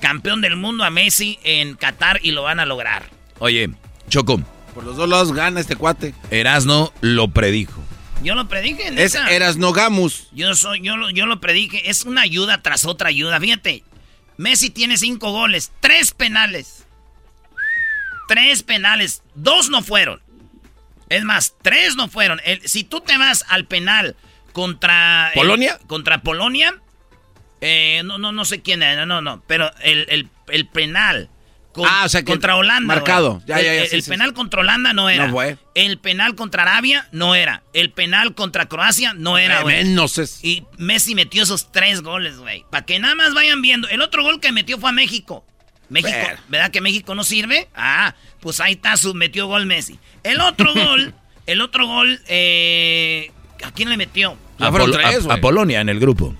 campeón 0.00 0.40
del 0.40 0.56
mundo 0.56 0.84
a 0.84 0.90
Messi 0.90 1.38
en 1.44 1.74
Qatar 1.74 2.20
y 2.22 2.32
lo 2.32 2.42
van 2.42 2.60
a 2.60 2.66
lograr. 2.66 3.10
Oye, 3.38 3.70
Choco. 4.08 4.42
Por 4.74 4.84
los 4.84 4.96
dos 4.96 5.08
lados 5.08 5.32
gana 5.32 5.60
este 5.60 5.76
cuate. 5.76 6.14
Erasno 6.30 6.92
lo 7.00 7.28
predijo. 7.28 7.82
Yo 8.22 8.34
lo 8.34 8.48
predije. 8.48 8.92
Es 9.02 9.14
Erasno 9.14 9.72
Gamus. 9.72 10.28
Yo, 10.32 10.54
soy, 10.54 10.80
yo, 10.82 10.96
lo, 10.96 11.10
yo 11.10 11.26
lo 11.26 11.40
predije. 11.40 11.90
Es 11.90 12.04
una 12.04 12.22
ayuda 12.22 12.62
tras 12.62 12.84
otra 12.84 13.08
ayuda. 13.08 13.40
Fíjate, 13.40 13.82
Messi 14.40 14.70
tiene 14.70 14.96
cinco 14.96 15.32
goles, 15.32 15.70
tres 15.80 16.12
penales. 16.12 16.86
Tres 18.26 18.62
penales, 18.62 19.22
dos 19.34 19.68
no 19.68 19.82
fueron. 19.82 20.22
Es 21.10 21.24
más, 21.24 21.56
tres 21.60 21.94
no 21.94 22.08
fueron. 22.08 22.40
si 22.64 22.82
tú 22.82 23.02
te 23.02 23.18
vas 23.18 23.44
al 23.48 23.66
penal 23.66 24.16
contra... 24.54 25.30
¿Polonia? 25.34 25.78
contra 25.86 26.22
Polonia. 26.22 26.74
Eh, 27.60 28.00
no, 28.06 28.16
no, 28.16 28.32
no 28.32 28.46
sé 28.46 28.62
quién 28.62 28.82
era, 28.82 29.04
no, 29.04 29.20
no. 29.20 29.42
Pero 29.46 29.70
el, 29.82 30.30
penal 30.72 31.28
ah, 31.76 32.02
o 32.04 32.08
sea 32.08 32.24
contra 32.24 32.56
Holanda. 32.56 32.86
Marcado. 32.94 33.42
el, 33.46 34.02
penal 34.02 34.32
contra 34.34 34.60
Holanda 34.60 34.92
no 34.92 35.08
era. 35.08 35.32
El 35.74 35.98
penal 35.98 36.34
contra 36.34 36.62
Arabia 36.62 37.08
no 37.12 37.34
era. 37.34 37.62
El 37.72 37.90
penal 37.90 38.34
contra 38.34 38.66
Croacia 38.66 39.14
no 39.14 39.38
era, 39.38 39.62
güey. 39.62 39.96
Y 40.42 40.64
Messi 40.78 41.14
metió 41.14 41.42
esos 41.42 41.72
tres 41.72 42.02
goles, 42.02 42.38
güey. 42.38 42.64
Para 42.70 42.84
que 42.84 42.98
nada 42.98 43.14
más 43.14 43.34
vayan 43.34 43.62
viendo. 43.62 43.88
El 43.88 44.02
otro 44.02 44.22
gol 44.22 44.40
que 44.40 44.52
metió 44.52 44.78
fue 44.78 44.90
a 44.90 44.92
México. 44.92 45.44
México, 45.88 46.16
¿verdad 46.48 46.70
que 46.70 46.80
México 46.80 47.14
no 47.16 47.24
sirve? 47.24 47.68
Ah, 47.74 48.14
pues 48.40 48.60
ahí 48.60 48.74
está, 48.74 48.94
metió 49.14 49.48
gol 49.48 49.66
Messi. 49.66 49.98
El 50.22 50.40
otro 50.40 50.72
gol, 50.74 51.14
el 51.46 51.60
otro 51.60 51.86
gol, 51.86 52.20
eh, 52.28 53.32
¿a 53.64 53.72
quién 53.72 53.90
le 53.90 53.96
metió? 53.96 54.36
A, 54.58 54.70
Polonia 55.40 55.80
en 55.80 55.88
el 55.88 55.98
grupo. 55.98 56.34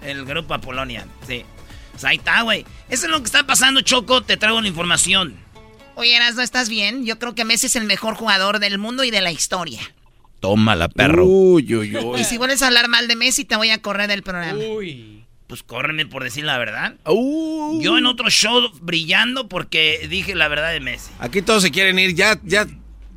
El 0.00 0.24
grupo 0.24 0.54
a 0.54 0.60
Polonia, 0.60 1.06
sí. 1.26 1.44
Pues 1.92 2.04
ahí 2.04 2.16
está, 2.16 2.42
güey. 2.42 2.64
Eso 2.88 3.06
es 3.06 3.10
lo 3.10 3.18
que 3.20 3.26
está 3.26 3.46
pasando, 3.46 3.80
Choco. 3.80 4.22
Te 4.22 4.36
traigo 4.36 4.60
la 4.60 4.68
información. 4.68 5.36
Oye, 5.96 6.16
Eras, 6.16 6.34
¿no 6.34 6.42
estás 6.42 6.68
bien? 6.68 7.04
Yo 7.04 7.18
creo 7.18 7.34
que 7.34 7.44
Messi 7.44 7.66
es 7.66 7.76
el 7.76 7.84
mejor 7.84 8.14
jugador 8.14 8.58
del 8.58 8.78
mundo 8.78 9.04
y 9.04 9.10
de 9.10 9.20
la 9.20 9.32
historia. 9.32 9.80
Tómala, 10.40 10.88
perro. 10.88 11.24
Uy, 11.24 11.74
uy, 11.74 11.96
uy. 11.96 12.20
Y 12.20 12.24
si 12.24 12.36
vuelves 12.36 12.62
a 12.62 12.66
hablar 12.66 12.88
mal 12.88 13.08
de 13.08 13.16
Messi, 13.16 13.44
te 13.44 13.56
voy 13.56 13.70
a 13.70 13.80
correr 13.80 14.08
del 14.08 14.22
programa. 14.22 14.58
Uy. 14.58 15.24
Pues 15.46 15.62
córreme 15.62 16.06
por 16.06 16.24
decir 16.24 16.44
la 16.44 16.58
verdad. 16.58 16.96
Yo 17.06 17.98
en 17.98 18.06
otro 18.06 18.28
show 18.30 18.70
brillando 18.80 19.48
porque 19.48 20.06
dije 20.10 20.34
la 20.34 20.48
verdad 20.48 20.72
de 20.72 20.80
Messi. 20.80 21.10
Aquí 21.18 21.42
todos 21.42 21.62
se 21.62 21.70
quieren 21.70 21.98
ir, 21.98 22.14
ya, 22.14 22.40
ya 22.42 22.66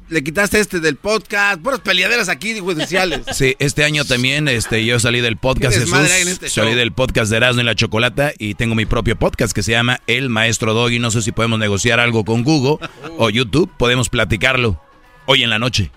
le 0.10 0.24
quitaste 0.24 0.60
este 0.60 0.80
del 0.80 0.96
podcast, 0.96 1.62
puras 1.62 1.80
peleaderas 1.80 2.30
aquí 2.30 2.60
judiciales. 2.60 3.22
Sí, 3.34 3.56
este 3.60 3.84
año 3.84 4.06
también 4.06 4.48
este, 4.48 4.84
yo 4.86 5.00
salí 5.00 5.22
del 5.22 5.38
podcast 5.38 5.78
Jesús, 5.78 5.94
este 6.00 6.50
salí 6.50 6.70
show. 6.70 6.78
del 6.78 6.92
podcast 6.92 7.30
de 7.30 7.38
Erasmo 7.38 7.62
y 7.62 7.66
la 7.66 7.76
Chocolata 7.76 8.32
y 8.40 8.56
tengo 8.56 8.74
mi 8.74 8.86
propio 8.86 9.16
podcast 9.16 9.54
que 9.54 9.62
se 9.64 9.72
llama 9.72 10.00
El 10.08 10.30
Maestro 10.30 10.74
Doggy. 10.74 11.00
No 11.00 11.12
sé 11.12 11.22
si 11.22 11.32
podemos 11.32 11.60
negociar 11.60 12.00
algo 12.00 12.26
con 12.26 12.44
Google 12.44 12.78
o 13.18 13.30
YouTube, 13.30 13.72
podemos 13.78 14.10
platicarlo 14.10 14.82
hoy 15.26 15.44
en 15.44 15.50
la 15.50 15.60
noche. 15.60 15.92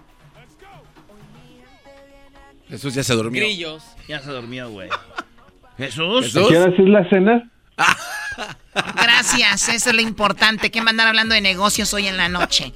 Jesús 2.69 2.95
ya 2.95 3.03
se 3.03 3.15
durmió. 3.15 3.41
Grillos. 3.41 3.83
Ya 4.07 4.21
se 4.21 4.31
durmió, 4.31 4.71
güey. 4.71 4.89
Jesús. 5.79 6.37
¿A 6.37 6.49
qué 6.49 6.59
hora 6.59 6.73
es 6.73 6.89
la 6.89 7.09
cena? 7.09 7.51
Gracias, 8.95 9.69
eso 9.69 9.91
es 9.91 9.95
lo 9.95 10.01
importante. 10.01 10.71
que 10.71 10.83
mandar 10.83 11.09
hablando 11.09 11.35
de 11.35 11.41
negocios 11.41 11.93
hoy 11.95 12.07
en 12.07 12.17
la 12.17 12.29
noche? 12.29 12.73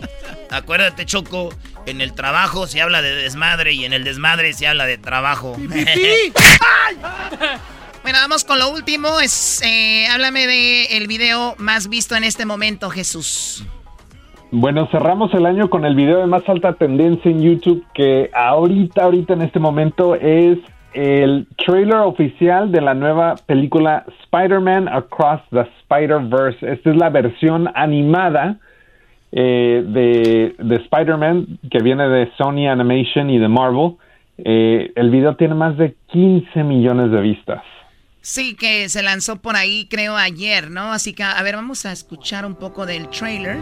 Acuérdate, 0.50 1.06
Choco, 1.06 1.50
en 1.86 2.00
el 2.00 2.12
trabajo 2.14 2.66
se 2.66 2.82
habla 2.82 3.02
de 3.02 3.14
desmadre 3.14 3.72
y 3.72 3.84
en 3.84 3.92
el 3.92 4.04
desmadre 4.04 4.52
se 4.52 4.66
habla 4.66 4.86
de 4.86 4.98
trabajo. 4.98 5.56
Bueno, 8.04 8.18
vamos 8.20 8.44
con 8.44 8.58
lo 8.58 8.70
último. 8.70 9.18
Es, 9.18 9.62
eh, 9.64 10.06
háblame 10.08 10.46
de 10.46 10.98
el 10.98 11.06
video 11.06 11.54
más 11.56 11.88
visto 11.88 12.14
en 12.14 12.24
este 12.24 12.44
momento, 12.44 12.90
Jesús. 12.90 13.64
Bueno, 14.50 14.86
cerramos 14.92 15.32
el 15.32 15.46
año 15.46 15.70
con 15.70 15.86
el 15.86 15.96
video 15.96 16.20
de 16.20 16.26
más 16.26 16.46
alta 16.46 16.74
tendencia 16.74 17.30
en 17.30 17.40
YouTube 17.40 17.82
que 17.94 18.30
ahorita, 18.34 19.04
ahorita 19.04 19.32
en 19.32 19.40
este 19.40 19.58
momento 19.58 20.16
es 20.16 20.58
el 20.94 21.46
trailer 21.56 21.96
oficial 21.96 22.70
de 22.70 22.80
la 22.80 22.94
nueva 22.94 23.34
película 23.46 24.04
Spider-Man 24.22 24.88
Across 24.88 25.42
the 25.50 25.62
Spider-Verse. 25.80 26.72
Esta 26.72 26.90
es 26.90 26.96
la 26.96 27.10
versión 27.10 27.68
animada 27.74 28.56
eh, 29.32 29.82
de, 29.86 30.54
de 30.58 30.76
Spider-Man 30.76 31.58
que 31.70 31.82
viene 31.82 32.08
de 32.08 32.30
Sony 32.36 32.68
Animation 32.68 33.28
y 33.28 33.38
de 33.38 33.48
Marvel. 33.48 33.96
Eh, 34.38 34.92
el 34.94 35.10
video 35.10 35.34
tiene 35.36 35.54
más 35.54 35.76
de 35.76 35.96
15 36.12 36.62
millones 36.62 37.10
de 37.10 37.20
vistas. 37.20 37.62
Sí, 38.20 38.56
que 38.56 38.88
se 38.88 39.02
lanzó 39.02 39.42
por 39.42 39.56
ahí, 39.56 39.86
creo, 39.90 40.16
ayer, 40.16 40.70
¿no? 40.70 40.92
Así 40.92 41.12
que, 41.12 41.24
a 41.24 41.42
ver, 41.42 41.56
vamos 41.56 41.84
a 41.84 41.92
escuchar 41.92 42.46
un 42.46 42.54
poco 42.54 42.86
del 42.86 43.08
trailer. 43.08 43.58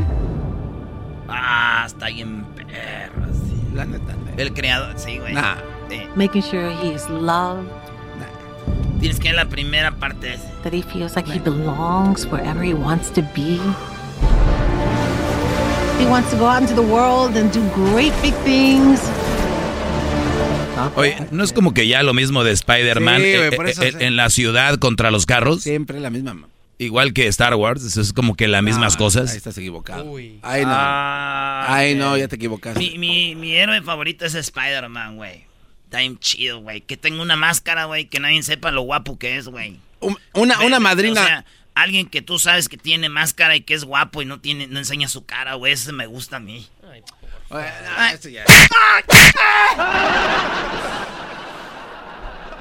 Ah, 1.29 1.85
está 1.87 2.09
bien 2.09 2.45
perro, 2.55 3.33
sí. 3.33 3.75
La 3.75 3.87
neta. 3.87 4.15
El 4.37 4.53
creador, 4.53 4.99
sí, 4.99 5.19
güey. 5.19 5.35
Nah. 5.35 5.72
Sí. 5.93 6.03
Making 6.17 6.43
sure 6.43 6.71
he 6.83 6.95
is 6.95 7.09
loved, 7.11 7.69
Tienes 9.01 9.19
que 9.19 9.29
ver 9.31 9.37
la 9.37 9.47
primera 9.47 9.91
parte. 9.93 10.39
that 10.63 10.73
he 10.73 10.83
feels 10.83 11.17
like 11.17 11.27
he 11.29 11.39
belongs 11.41 12.25
wherever 12.27 12.63
he 12.63 12.73
wants 12.75 13.11
to 13.13 13.23
be. 13.35 13.59
He 15.99 16.07
wants 16.09 16.31
to 16.31 16.37
go 16.37 16.47
out 16.47 16.63
into 16.63 16.75
the 16.75 16.83
world 16.83 17.37
and 17.37 17.53
do 17.53 17.61
great 17.75 18.13
big 18.23 18.35
things. 18.45 19.01
Oye, 20.97 21.17
¿no 21.31 21.45
es 21.45 21.53
como 21.53 21.75
que 21.75 21.87
ya 21.87 22.03
lo 22.03 22.13
mismo 22.15 22.43
de 22.45 22.53
Spider-Man 22.53 23.21
Sí, 23.21 23.27
eh, 23.29 23.49
eh, 23.49 23.73
eh, 23.83 23.93
en 24.01 24.17
la 24.17 24.31
ciudad 24.31 24.77
contra 24.79 25.11
los 25.11 25.27
carros? 25.27 25.63
Siempre 25.63 26.01
la 26.01 26.11
misma. 26.11 26.37
Igual 26.79 27.13
que 27.13 27.29
Star 27.29 27.55
Wars, 27.55 27.85
eso 27.85 28.01
es 28.01 28.13
como 28.13 28.35
que 28.35 28.49
las 28.49 28.63
mismas 28.65 28.95
Ahí 28.95 28.99
cosas. 28.99 29.35
estás 29.37 29.57
equivocado. 29.59 30.05
Uy. 30.05 30.41
Ay, 30.43 30.63
no. 30.65 30.71
Ah, 30.73 31.67
Ay, 31.69 31.95
no, 31.95 32.17
ya 32.17 32.27
te 32.27 32.35
equivocaste. 32.37 32.79
Mi, 32.81 32.99
mi, 32.99 33.37
mi 33.37 33.53
héroe 33.55 33.81
favorito 33.83 34.25
es 34.25 34.35
Spider-Man, 34.35 35.17
güey. 35.17 35.45
Está 35.93 35.99
bien 36.01 36.19
chido, 36.19 36.61
güey. 36.61 36.81
Que 36.81 36.97
tenga 36.97 37.21
una 37.21 37.37
máscara, 37.37 37.85
güey, 37.85 38.07
que 38.07 38.19
nadie 38.19 38.43
sepa 38.43 38.71
lo 38.71 38.81
guapo 38.81 39.19
que 39.19 39.37
es, 39.37 39.47
güey. 39.49 39.79
Una, 40.33 40.59
una 40.61 40.81
madrina. 40.81 41.21
o 41.21 41.25
sea, 41.27 41.45
alguien 41.75 42.09
que 42.09 42.23
tú 42.23 42.39
sabes 42.39 42.71
que 42.71 42.79
tiene 42.79 43.11
máscara 43.11 43.57
y 43.57 43.61
que 43.61 43.75
es 43.75 43.85
guapo 43.85 44.23
y 44.23 44.25
no 44.25 44.41
tiene, 44.41 44.69
no 44.69 44.79
enseña 44.79 45.07
su 45.09 45.27
cara, 45.27 45.53
güey. 45.53 45.75
Ese 45.75 45.93
me 45.93 46.07
gusta 46.07 46.37
a 46.37 46.41
mí. 46.41 46.67
Ya- 47.51 48.45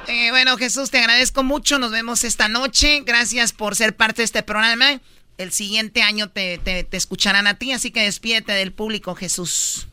Eh, 0.08 0.30
bueno, 0.32 0.58
Jesús, 0.58 0.90
te 0.92 0.98
agradezco 1.00 1.42
mucho. 1.44 1.80
Nos 1.80 1.92
vemos 1.92 2.26
esta 2.26 2.50
noche. 2.50 3.02
Gracias 3.06 3.54
por 3.54 3.78
ser 3.78 3.96
parte 3.96 4.24
de 4.24 4.26
este 4.26 4.44
programa. 4.44 5.00
El 5.38 5.54
siguiente 5.54 6.02
año 6.02 6.28
te, 6.30 6.58
te- 6.58 6.84
te 6.84 6.98
escucharán 6.98 7.48
a 7.48 7.54
ti, 7.54 7.72
así 7.72 7.92
que 7.92 8.02
despídete 8.04 8.52
del 8.52 8.74
público, 8.74 9.16
Jesús. 9.16 9.88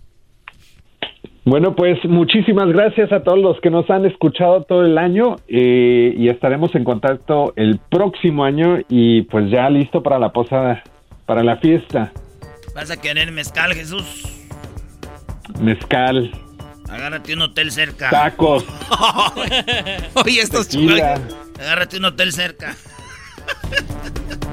Bueno, 1.48 1.74
pues 1.74 1.98
muchísimas 2.04 2.68
gracias 2.68 3.10
a 3.10 3.22
todos 3.22 3.38
los 3.38 3.58
que 3.62 3.70
nos 3.70 3.88
han 3.88 4.04
escuchado 4.04 4.64
todo 4.64 4.84
el 4.84 4.98
año 4.98 5.36
eh, 5.48 6.12
y 6.14 6.28
estaremos 6.28 6.74
en 6.74 6.84
contacto 6.84 7.54
el 7.56 7.80
próximo 7.90 8.44
año 8.44 8.80
y 8.90 9.22
pues 9.22 9.50
ya 9.50 9.70
listo 9.70 10.02
para 10.02 10.18
la 10.18 10.30
posada, 10.30 10.82
para 11.24 11.42
la 11.42 11.56
fiesta. 11.56 12.12
¿Vas 12.74 12.90
a 12.90 13.00
querer 13.00 13.32
mezcal, 13.32 13.72
Jesús? 13.72 14.04
Mezcal, 15.58 16.30
Agárrate 16.90 17.32
un 17.32 17.40
hotel 17.40 17.70
cerca. 17.70 18.10
tacos, 18.10 18.66
Oye, 20.22 20.42
estos 20.42 20.68
tequila. 20.68 21.18
Agárrate 21.58 21.96
un 21.96 22.04
hotel 22.04 22.32
cerca. 22.32 22.76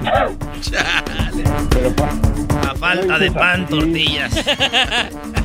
A 2.69 2.75
falta 2.75 3.19
de 3.19 3.31
pan, 3.31 3.67
tortillas. 3.67 4.33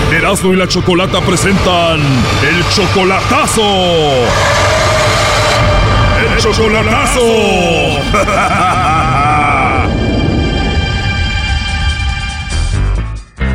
Erasmo 0.11 0.53
y 0.53 0.57
la 0.57 0.67
Chocolata 0.67 1.21
presentan 1.21 2.01
el 2.01 2.67
chocolatazo. 2.69 3.61
El 6.19 6.37
chocolatazo. 6.37 7.21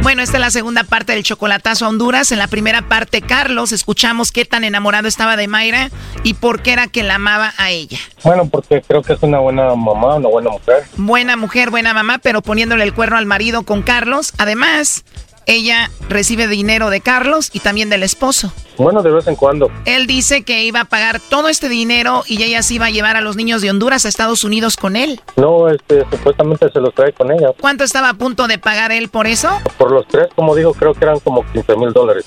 Bueno, 0.06 0.22
esta 0.22 0.36
es 0.36 0.40
la 0.40 0.50
segunda 0.52 0.84
parte 0.84 1.14
del 1.14 1.24
chocolatazo 1.24 1.84
a 1.84 1.88
Honduras. 1.88 2.30
En 2.30 2.38
la 2.38 2.46
primera 2.46 2.82
parte, 2.82 3.22
Carlos, 3.22 3.72
escuchamos 3.72 4.30
qué 4.30 4.44
tan 4.44 4.62
enamorado 4.62 5.08
estaba 5.08 5.36
de 5.36 5.48
Mayra 5.48 5.90
y 6.22 6.34
por 6.34 6.62
qué 6.62 6.74
era 6.74 6.86
que 6.86 7.02
la 7.02 7.16
amaba 7.16 7.52
a 7.58 7.72
ella. 7.72 7.98
Bueno, 8.22 8.48
porque 8.48 8.82
creo 8.86 9.02
que 9.02 9.14
es 9.14 9.22
una 9.22 9.40
buena 9.40 9.74
mamá, 9.74 10.14
una 10.14 10.28
buena 10.28 10.50
mujer. 10.50 10.84
Buena 10.96 11.36
mujer, 11.36 11.70
buena 11.70 11.92
mamá, 11.92 12.18
pero 12.18 12.40
poniéndole 12.40 12.84
el 12.84 12.94
cuerno 12.94 13.16
al 13.16 13.26
marido 13.26 13.64
con 13.64 13.82
Carlos. 13.82 14.32
Además, 14.38 15.04
ella 15.46 15.90
recibe 16.08 16.48
dinero 16.48 16.90
de 16.90 17.00
Carlos 17.00 17.50
y 17.52 17.60
también 17.60 17.88
del 17.88 18.02
esposo. 18.02 18.52
Bueno, 18.78 19.02
de 19.02 19.10
vez 19.10 19.26
en 19.26 19.36
cuando. 19.36 19.70
Él 19.84 20.06
dice 20.06 20.42
que 20.42 20.64
iba 20.64 20.80
a 20.80 20.84
pagar 20.84 21.20
todo 21.20 21.48
este 21.48 21.68
dinero 21.68 22.22
y 22.26 22.42
ella 22.42 22.62
se 22.62 22.74
iba 22.74 22.86
a 22.86 22.90
llevar 22.90 23.16
a 23.16 23.20
los 23.20 23.36
niños 23.36 23.62
de 23.62 23.70
Honduras 23.70 24.04
a 24.04 24.08
Estados 24.08 24.44
Unidos 24.44 24.76
con 24.76 24.96
él. 24.96 25.20
No, 25.36 25.68
este, 25.68 26.04
supuestamente 26.10 26.70
se 26.70 26.80
los 26.80 26.94
trae 26.94 27.12
con 27.12 27.30
ella. 27.30 27.48
¿Cuánto 27.60 27.84
estaba 27.84 28.10
a 28.10 28.14
punto 28.14 28.46
de 28.46 28.58
pagar 28.58 28.92
él 28.92 29.08
por 29.08 29.26
eso? 29.26 29.48
Por 29.78 29.92
los 29.92 30.06
tres, 30.08 30.28
como 30.34 30.54
digo, 30.54 30.74
creo 30.74 30.94
que 30.94 31.04
eran 31.04 31.20
como 31.20 31.44
15 31.52 31.76
mil 31.76 31.92
dólares. 31.92 32.26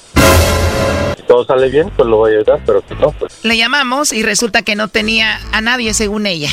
Si 1.18 1.24
todo 1.24 1.45
sale 1.45 1.70
bien, 1.70 1.91
pues 1.95 2.08
lo 2.08 2.18
voy 2.18 2.34
a 2.34 2.38
ayudar, 2.38 2.60
pero 2.66 2.84
si 2.88 2.95
no, 2.95 3.12
pues... 3.12 3.43
Le 3.43 3.58
llamamos 3.58 4.14
y 4.14 4.24
resulta 4.24 4.62
que 4.62 4.76
no 4.76 4.88
tenía 4.88 5.39
a 5.52 5.62
nadie 5.62 5.93
según 5.93 6.26
ella. 6.26 6.50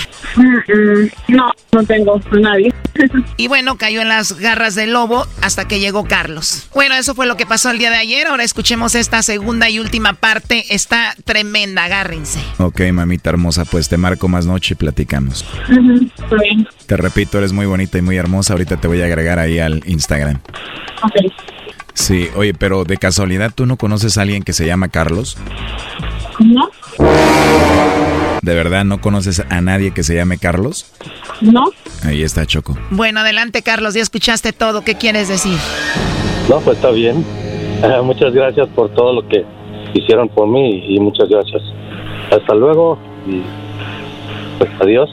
No, 1.28 1.50
no 1.72 1.84
tengo 1.84 2.20
a 2.30 2.36
nadie. 2.36 2.72
Y 3.36 3.48
bueno, 3.48 3.76
cayó 3.76 4.00
en 4.00 4.08
las 4.08 4.38
garras 4.38 4.74
del 4.74 4.94
lobo 4.94 5.26
hasta 5.42 5.68
que 5.68 5.80
llegó 5.80 6.04
Carlos. 6.04 6.68
Bueno, 6.74 6.94
eso 6.94 7.14
fue 7.14 7.26
lo 7.26 7.36
que 7.36 7.44
pasó 7.44 7.70
el 7.70 7.78
día 7.78 7.90
de 7.90 7.96
ayer. 7.96 8.26
Ahora 8.26 8.42
escuchemos 8.42 8.94
esta 8.94 9.22
segunda 9.22 9.68
y 9.68 9.78
última 9.78 9.85
parte. 10.20 10.64
Está 10.70 11.14
tremenda, 11.24 11.84
agárrense. 11.84 12.40
Ok, 12.58 12.80
mamita 12.92 13.30
hermosa, 13.30 13.64
pues 13.64 13.88
te 13.88 13.96
marco 13.96 14.28
más 14.28 14.46
noche 14.46 14.74
y 14.74 14.76
platicamos. 14.76 15.44
Bien. 15.68 16.68
Te 16.86 16.96
repito, 16.96 17.38
eres 17.38 17.52
muy 17.52 17.66
bonita 17.66 17.98
y 17.98 18.02
muy 18.02 18.16
hermosa. 18.16 18.52
Ahorita 18.54 18.76
te 18.76 18.88
voy 18.88 19.02
a 19.02 19.06
agregar 19.06 19.38
ahí 19.38 19.58
al 19.58 19.82
Instagram. 19.86 20.40
Ok. 21.02 21.32
Sí, 21.94 22.28
oye, 22.36 22.52
pero 22.52 22.84
de 22.84 22.98
casualidad, 22.98 23.52
¿tú 23.54 23.64
no 23.64 23.76
conoces 23.76 24.18
a 24.18 24.22
alguien 24.22 24.42
que 24.42 24.52
se 24.52 24.66
llama 24.66 24.88
Carlos? 24.88 25.38
¿No? 26.38 26.70
¿De 28.42 28.54
verdad 28.54 28.84
no 28.84 29.00
conoces 29.00 29.42
a 29.48 29.60
nadie 29.60 29.92
que 29.92 30.02
se 30.02 30.14
llame 30.14 30.38
Carlos? 30.38 30.92
¿No? 31.40 31.64
Ahí 32.04 32.22
está 32.22 32.44
Choco. 32.46 32.76
Bueno, 32.90 33.20
adelante, 33.20 33.62
Carlos. 33.62 33.94
Ya 33.94 34.02
escuchaste 34.02 34.52
todo. 34.52 34.82
¿Qué 34.82 34.94
quieres 34.94 35.28
decir? 35.28 35.58
No, 36.48 36.60
pues 36.60 36.76
está 36.76 36.90
bien. 36.90 37.24
Eh, 37.82 38.00
muchas 38.04 38.32
gracias 38.32 38.68
por 38.68 38.94
todo 38.94 39.14
lo 39.14 39.26
que 39.26 39.44
hicieron 39.94 40.28
por 40.28 40.48
mí 40.48 40.84
y 40.88 41.00
muchas 41.00 41.28
gracias. 41.28 41.62
Hasta 42.30 42.54
luego 42.54 42.98
y 43.26 43.42
pues 44.58 44.70
adiós. 44.80 45.10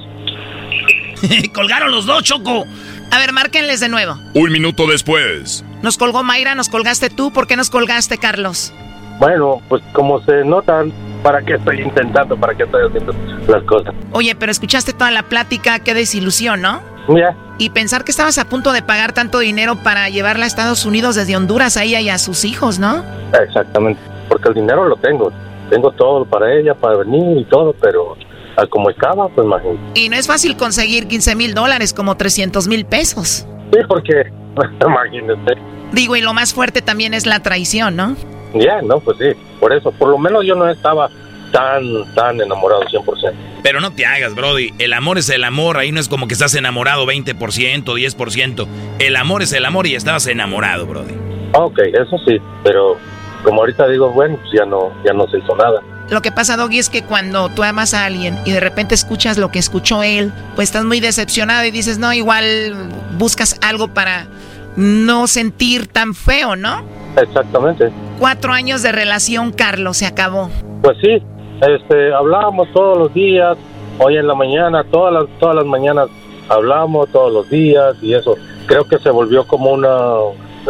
Colgaron 1.54 1.92
los 1.92 2.06
dos, 2.06 2.24
Choco. 2.24 2.66
A 3.12 3.20
ver, 3.20 3.32
márquenles 3.32 3.80
de 3.80 3.90
nuevo. 3.90 4.16
Un 4.34 4.52
minuto 4.52 4.88
después. 4.88 5.64
Nos 5.82 5.98
colgó 5.98 6.24
Mayra, 6.24 6.56
nos 6.56 6.70
colgaste 6.70 7.10
tú. 7.10 7.32
¿Por 7.32 7.46
qué 7.48 7.56
nos 7.56 7.70
colgaste, 7.70 8.18
Carlos? 8.18 8.74
Bueno, 9.20 9.62
pues 9.70 9.84
como 9.94 10.20
se 10.22 10.44
notan, 10.44 10.92
¿para 11.22 11.42
qué 11.42 11.54
estoy 11.54 11.82
intentando? 11.82 12.36
¿Para 12.36 12.56
qué 12.56 12.64
estoy 12.64 12.88
haciendo 12.88 13.14
las 13.48 13.64
cosas? 13.64 13.94
Oye, 14.12 14.36
pero 14.36 14.52
escuchaste 14.52 14.94
toda 14.94 15.12
la 15.12 15.24
plática. 15.24 15.80
Qué 15.80 15.94
desilusión, 15.94 16.62
¿no? 16.62 16.82
Ya, 17.10 17.36
Y 17.60 17.70
pensar 17.72 18.06
que 18.06 18.12
estabas 18.12 18.38
a 18.38 18.46
punto 18.48 18.72
de 18.72 18.82
pagar 18.82 19.12
tanto 19.12 19.40
dinero 19.40 19.76
para 19.84 20.08
llevarla 20.08 20.46
a 20.46 20.48
Estados 20.48 20.86
Unidos 20.86 21.16
desde 21.16 21.36
Honduras 21.36 21.76
a 21.76 21.84
ella 21.84 22.00
y 22.00 22.10
a 22.10 22.18
sus 22.18 22.46
hijos, 22.46 22.80
¿no? 22.80 23.04
exactamente. 23.46 24.00
Porque 24.34 24.50
el 24.50 24.56
dinero 24.56 24.86
lo 24.86 24.96
tengo. 24.96 25.32
Tengo 25.70 25.92
todo 25.92 26.26
para 26.26 26.52
ella, 26.52 26.74
para 26.74 26.98
venir 26.98 27.38
y 27.38 27.46
todo, 27.46 27.72
pero 27.80 28.18
a 28.58 28.66
como 28.66 28.90
estaba, 28.90 29.30
pues 29.30 29.46
imagínate. 29.46 29.80
Y 29.94 30.10
no 30.10 30.16
es 30.16 30.26
fácil 30.26 30.58
conseguir 30.58 31.08
15 31.08 31.36
mil 31.36 31.54
dólares, 31.54 31.94
como 31.94 32.18
300 32.18 32.68
mil 32.68 32.84
pesos. 32.84 33.46
Sí, 33.72 33.80
porque, 33.88 34.32
imagínate. 34.84 35.54
Digo, 35.92 36.16
y 36.16 36.22
lo 36.22 36.34
más 36.34 36.52
fuerte 36.52 36.82
también 36.82 37.14
es 37.14 37.28
la 37.28 37.42
traición, 37.44 37.96
¿no? 37.96 38.16
Ya, 38.56 38.82
no, 38.82 39.02
pues 39.02 39.18
sí. 39.20 39.40
Por 39.60 39.72
eso, 39.72 39.92
por 39.92 40.10
lo 40.10 40.18
menos 40.18 40.44
yo 40.48 40.56
no 40.56 40.68
estaba 40.68 41.12
tan, 41.52 41.84
tan 42.16 42.42
enamorado 42.42 42.82
100%. 42.86 43.34
Pero 43.62 43.82
no 43.82 43.92
te 43.92 44.08
hagas, 44.08 44.34
Brody. 44.34 44.72
El 44.80 44.94
amor 44.94 45.20
es 45.20 45.30
el 45.30 45.44
amor. 45.44 45.78
Ahí 45.78 45.92
no 45.92 46.00
es 46.00 46.10
como 46.10 46.28
que 46.28 46.34
estás 46.34 46.56
enamorado 46.56 47.06
20%, 47.06 47.84
10%. 47.84 48.68
El 48.98 49.16
amor 49.16 49.44
es 49.44 49.54
el 49.54 49.64
amor 49.64 49.86
y 49.86 49.94
estabas 49.94 50.26
enamorado, 50.26 50.88
Brody. 50.88 51.14
Ok, 51.54 51.78
eso 51.94 52.18
sí, 52.26 52.42
pero 52.64 52.98
como 53.44 53.62
ahorita 53.62 53.88
digo, 53.88 54.12
bueno, 54.12 54.38
pues 54.38 54.52
ya 54.54 54.66
no, 54.66 54.92
ya 55.06 55.14
no 55.14 55.28
se 55.28 55.38
hizo 55.38 55.56
nada. 55.56 55.82
Lo 56.10 56.22
que 56.22 56.32
pasa, 56.32 56.58
Doggy, 56.58 56.80
es 56.80 56.90
que 56.90 57.04
cuando 57.04 57.50
tú 57.50 57.64
amas 57.64 57.94
a 57.94 58.06
alguien 58.06 58.38
y 58.46 58.52
de 58.52 58.60
repente 58.60 58.94
escuchas 58.94 59.38
lo 59.38 59.50
que 59.50 59.60
escuchó 59.60 60.04
él, 60.04 60.32
pues 60.56 60.70
estás 60.70 60.86
muy 60.86 61.00
decepcionado 61.00 61.66
y 61.66 61.72
dices, 61.72 61.98
no, 61.98 62.14
igual 62.14 62.74
buscas 63.18 63.60
algo 63.62 63.88
para 63.88 64.28
no 64.76 65.28
sentir 65.28 65.88
tan 65.88 66.14
feo, 66.14 66.56
¿no? 66.56 66.84
Exactamente. 67.16 67.92
Cuatro 68.20 68.54
años 68.54 68.84
de 68.84 68.92
relación, 68.92 69.52
Carlos, 69.52 69.98
se 69.98 70.06
acabó. 70.06 70.50
Pues 70.82 70.98
sí, 71.02 71.22
este, 71.62 72.14
hablábamos 72.14 72.68
todos 72.74 72.98
los 72.98 73.14
días, 73.14 73.58
hoy 74.00 74.18
en 74.18 74.28
la 74.28 74.36
mañana, 74.36 74.84
todas 74.84 75.14
las, 75.14 75.40
todas 75.40 75.56
las 75.56 75.66
mañanas 75.66 76.10
hablamos 76.50 77.10
todos 77.10 77.32
los 77.32 77.50
días 77.50 77.96
y 78.02 78.14
eso. 78.14 78.36
Creo 78.66 78.86
que 78.86 79.00
se 79.00 79.10
volvió 79.10 79.46
como 79.46 79.72
una, 79.72 80.16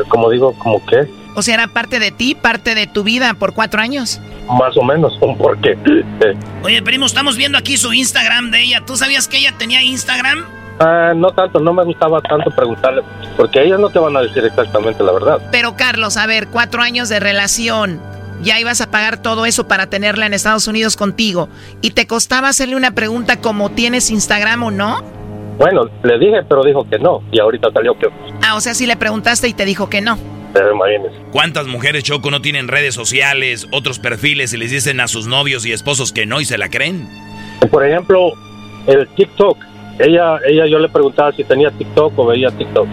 como 0.10 0.30
digo, 0.30 0.54
como 0.58 0.84
que, 0.86 1.08
O 1.36 1.42
sea, 1.42 1.56
era 1.56 1.68
parte 1.68 2.00
de 2.00 2.12
ti, 2.12 2.36
parte 2.36 2.76
de 2.76 2.88
tu 2.88 3.04
vida 3.04 3.34
por 3.34 3.54
cuatro 3.54 3.82
años. 3.82 4.20
más 4.48 4.76
o 4.78 4.84
menos, 4.84 5.18
un 5.22 5.38
porqué. 5.38 5.72
Eh, 5.86 6.34
Oye, 6.64 6.82
primo, 6.82 7.06
estamos 7.06 7.38
viendo 7.38 7.58
aquí 7.58 7.78
su 7.78 7.94
Instagram 7.94 8.52
de 8.52 8.64
ella. 8.64 8.84
¿Tú 8.86 8.96
sabías 8.96 9.28
que 9.28 9.38
ella 9.38 9.54
tenía 9.58 9.82
Instagram? 9.82 10.46
ah, 10.80 11.14
no 11.16 11.30
tanto, 11.32 11.60
no 11.60 11.72
me 11.74 11.84
gustaba 11.86 12.20
tanto 12.22 12.50
preguntarle, 12.52 13.04
porque 13.38 13.64
ellas 13.64 13.80
no 13.80 13.90
te 13.90 14.00
van 14.00 14.18
a 14.18 14.22
decir 14.22 14.44
exactamente 14.44 15.04
la 15.04 15.12
verdad. 15.14 15.38
Pero, 15.52 15.76
Carlos, 15.76 16.18
a 16.18 16.26
ver, 16.26 16.48
cuatro 16.48 16.82
años 16.82 17.10
de 17.10 17.20
relación. 17.20 18.02
Ya 18.42 18.60
ibas 18.60 18.82
a 18.82 18.90
pagar 18.92 19.18
todo 19.22 19.46
eso 19.46 19.68
para 19.68 19.88
tenerla 19.88 20.26
en 20.26 20.34
Estados 20.34 20.68
Unidos 20.68 20.98
contigo. 20.98 21.48
¿Y 21.82 21.92
te 21.92 22.08
costaba 22.08 22.50
hacerle 22.50 22.76
una 22.76 22.92
pregunta 22.92 23.38
como 23.40 23.70
¿tienes 23.70 24.10
Instagram 24.10 24.64
o 24.64 24.72
no? 24.72 25.02
Bueno, 25.60 25.84
le 26.04 26.18
dije, 26.20 26.42
pero 26.50 26.64
dijo 26.64 26.84
que 26.90 26.98
no, 27.00 27.22
y 27.32 27.40
ahorita 27.40 27.70
salió 27.72 27.98
que, 27.98 28.08
Ah, 28.42 28.56
o 28.56 28.60
sea, 28.62 28.74
sí 28.74 28.86
le 28.88 28.98
preguntaste 28.98 29.48
y 29.48 29.54
te 29.54 29.64
dijo 29.66 29.88
que 29.90 30.02
no. 30.02 30.18
Pero 30.54 30.74
imagínese. 30.74 31.16
¿Cuántas 31.32 31.68
mujeres, 31.68 32.04
Choco, 32.04 32.30
no 32.30 32.42
tienen 32.42 32.68
redes 32.68 32.94
sociales, 32.94 33.68
otros 33.72 34.00
perfiles 34.00 34.54
y 34.54 34.58
les 34.58 34.72
dicen 34.72 35.00
a 35.00 35.08
sus 35.08 35.28
novios 35.28 35.66
y 35.66 35.72
esposos 35.72 36.14
que 36.14 36.26
no 36.26 36.40
y 36.40 36.46
se 36.46 36.58
la 36.58 36.70
creen? 36.70 37.10
Por 37.72 37.86
ejemplo, 37.86 38.34
el 38.88 39.08
TikTok. 39.10 39.58
Ella, 40.00 40.38
ella 40.48 40.66
yo 40.68 40.80
le 40.80 40.90
preguntaba 40.90 41.32
si 41.32 41.44
tenía 41.44 41.72
TikTok 41.72 42.18
o 42.18 42.26
veía 42.28 42.52
TikTok. 42.52 42.88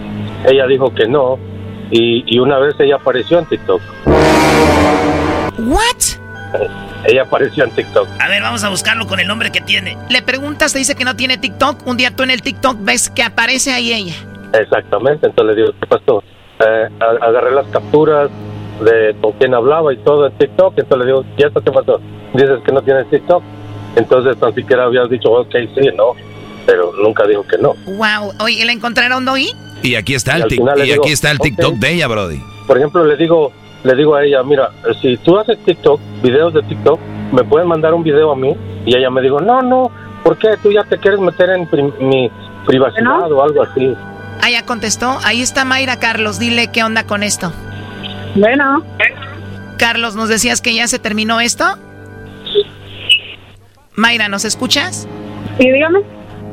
Ella 0.45 0.65
dijo 0.67 0.93
que 0.93 1.07
no. 1.07 1.37
Y, 1.91 2.23
y 2.25 2.39
una 2.39 2.57
vez 2.57 2.75
ella 2.79 2.95
apareció 2.95 3.39
en 3.39 3.45
TikTok. 3.45 3.81
¿What? 5.59 6.21
Ella 7.05 7.23
apareció 7.23 7.63
en 7.63 7.71
TikTok. 7.71 8.07
A 8.19 8.27
ver, 8.27 8.41
vamos 8.41 8.63
a 8.63 8.69
buscarlo 8.69 9.07
con 9.07 9.19
el 9.19 9.27
nombre 9.27 9.51
que 9.51 9.61
tiene. 9.61 9.97
Le 10.09 10.21
preguntas, 10.21 10.73
te 10.73 10.79
dice 10.79 10.95
que 10.95 11.03
no 11.03 11.15
tiene 11.15 11.37
TikTok. 11.37 11.85
Un 11.85 11.97
día 11.97 12.15
tú 12.15 12.23
en 12.23 12.31
el 12.31 12.41
TikTok 12.41 12.77
ves 12.81 13.09
que 13.09 13.23
aparece 13.23 13.73
ahí 13.73 13.91
ella. 13.91 14.15
Exactamente. 14.53 15.27
Entonces 15.27 15.55
le 15.55 15.61
digo, 15.61 15.73
¿qué 15.79 15.87
pasó? 15.87 16.23
Eh, 16.65 16.89
agarré 16.99 17.51
las 17.51 17.65
capturas 17.67 18.29
de 18.83 19.15
con 19.21 19.31
quién 19.33 19.53
hablaba 19.53 19.93
y 19.93 19.97
todo 19.97 20.27
en 20.27 20.33
TikTok. 20.33 20.73
Entonces 20.77 20.97
le 20.99 21.05
digo, 21.05 21.25
¿y 21.37 21.43
esto 21.43 21.61
qué 21.61 21.71
pasó? 21.71 21.99
Dices 22.33 22.59
que 22.65 22.71
no 22.71 22.81
tienes 22.81 23.09
TikTok. 23.09 23.43
Entonces 23.95 24.37
tan 24.37 24.53
siquiera 24.53 24.85
habías 24.85 25.09
dicho, 25.09 25.31
ok, 25.31 25.53
sí, 25.75 25.89
no. 25.95 26.13
Pero 26.65 26.91
nunca 27.03 27.25
dijo 27.25 27.43
que 27.47 27.57
no. 27.57 27.73
Wow. 27.85 28.33
Oye, 28.43 28.63
¿la 28.65 28.71
encontraron, 28.71 29.25
Doggy? 29.25 29.49
Y 29.83 29.95
aquí 29.95 30.13
está 30.13 30.37
Y 30.37 30.41
el, 30.43 30.49
final 30.49 30.79
y 30.79 30.83
digo, 30.83 31.01
aquí 31.03 31.11
está 31.11 31.31
el 31.31 31.37
ok. 31.37 31.43
TikTok 31.43 31.73
de 31.75 31.93
ella, 31.93 32.07
Brody. 32.07 32.39
Por 32.67 32.77
ejemplo, 32.77 33.03
le 33.03 33.17
digo, 33.17 33.51
le 33.83 33.95
digo 33.95 34.15
a 34.15 34.23
ella, 34.23 34.43
mira, 34.43 34.69
si 35.01 35.17
tú 35.17 35.37
haces 35.39 35.57
TikTok, 35.65 35.99
videos 36.21 36.53
de 36.53 36.61
TikTok, 36.63 36.99
me 37.31 37.43
pueden 37.43 37.67
mandar 37.67 37.93
un 37.95 38.03
video 38.03 38.31
a 38.31 38.35
mí. 38.35 38.55
Y 38.85 38.95
ella 38.95 39.09
me 39.09 39.21
dijo, 39.21 39.39
no, 39.39 39.61
no, 39.63 39.91
¿por 40.23 40.37
qué? 40.37 40.49
Tú 40.61 40.71
ya 40.71 40.83
te 40.83 40.97
quieres 40.99 41.19
meter 41.19 41.49
en 41.49 41.65
pri- 41.67 41.91
mi 41.99 42.29
privacidad 42.67 43.31
o 43.31 43.43
algo 43.43 43.63
así. 43.63 43.95
Ah, 44.41 44.49
ya 44.49 44.65
contestó. 44.65 45.19
Ahí 45.23 45.41
está 45.41 45.65
Mayra, 45.65 45.99
Carlos. 45.99 46.39
Dile 46.39 46.67
qué 46.67 46.83
onda 46.83 47.05
con 47.05 47.23
esto. 47.23 47.53
Bueno. 48.35 48.83
Carlos, 49.77 50.15
¿nos 50.15 50.29
decías 50.29 50.61
que 50.61 50.73
ya 50.73 50.87
se 50.87 50.99
terminó 50.99 51.41
esto? 51.41 51.77
Mayra, 53.95 54.29
¿nos 54.29 54.45
escuchas? 54.45 55.07
Sí, 55.59 55.71
dígame. 55.71 55.99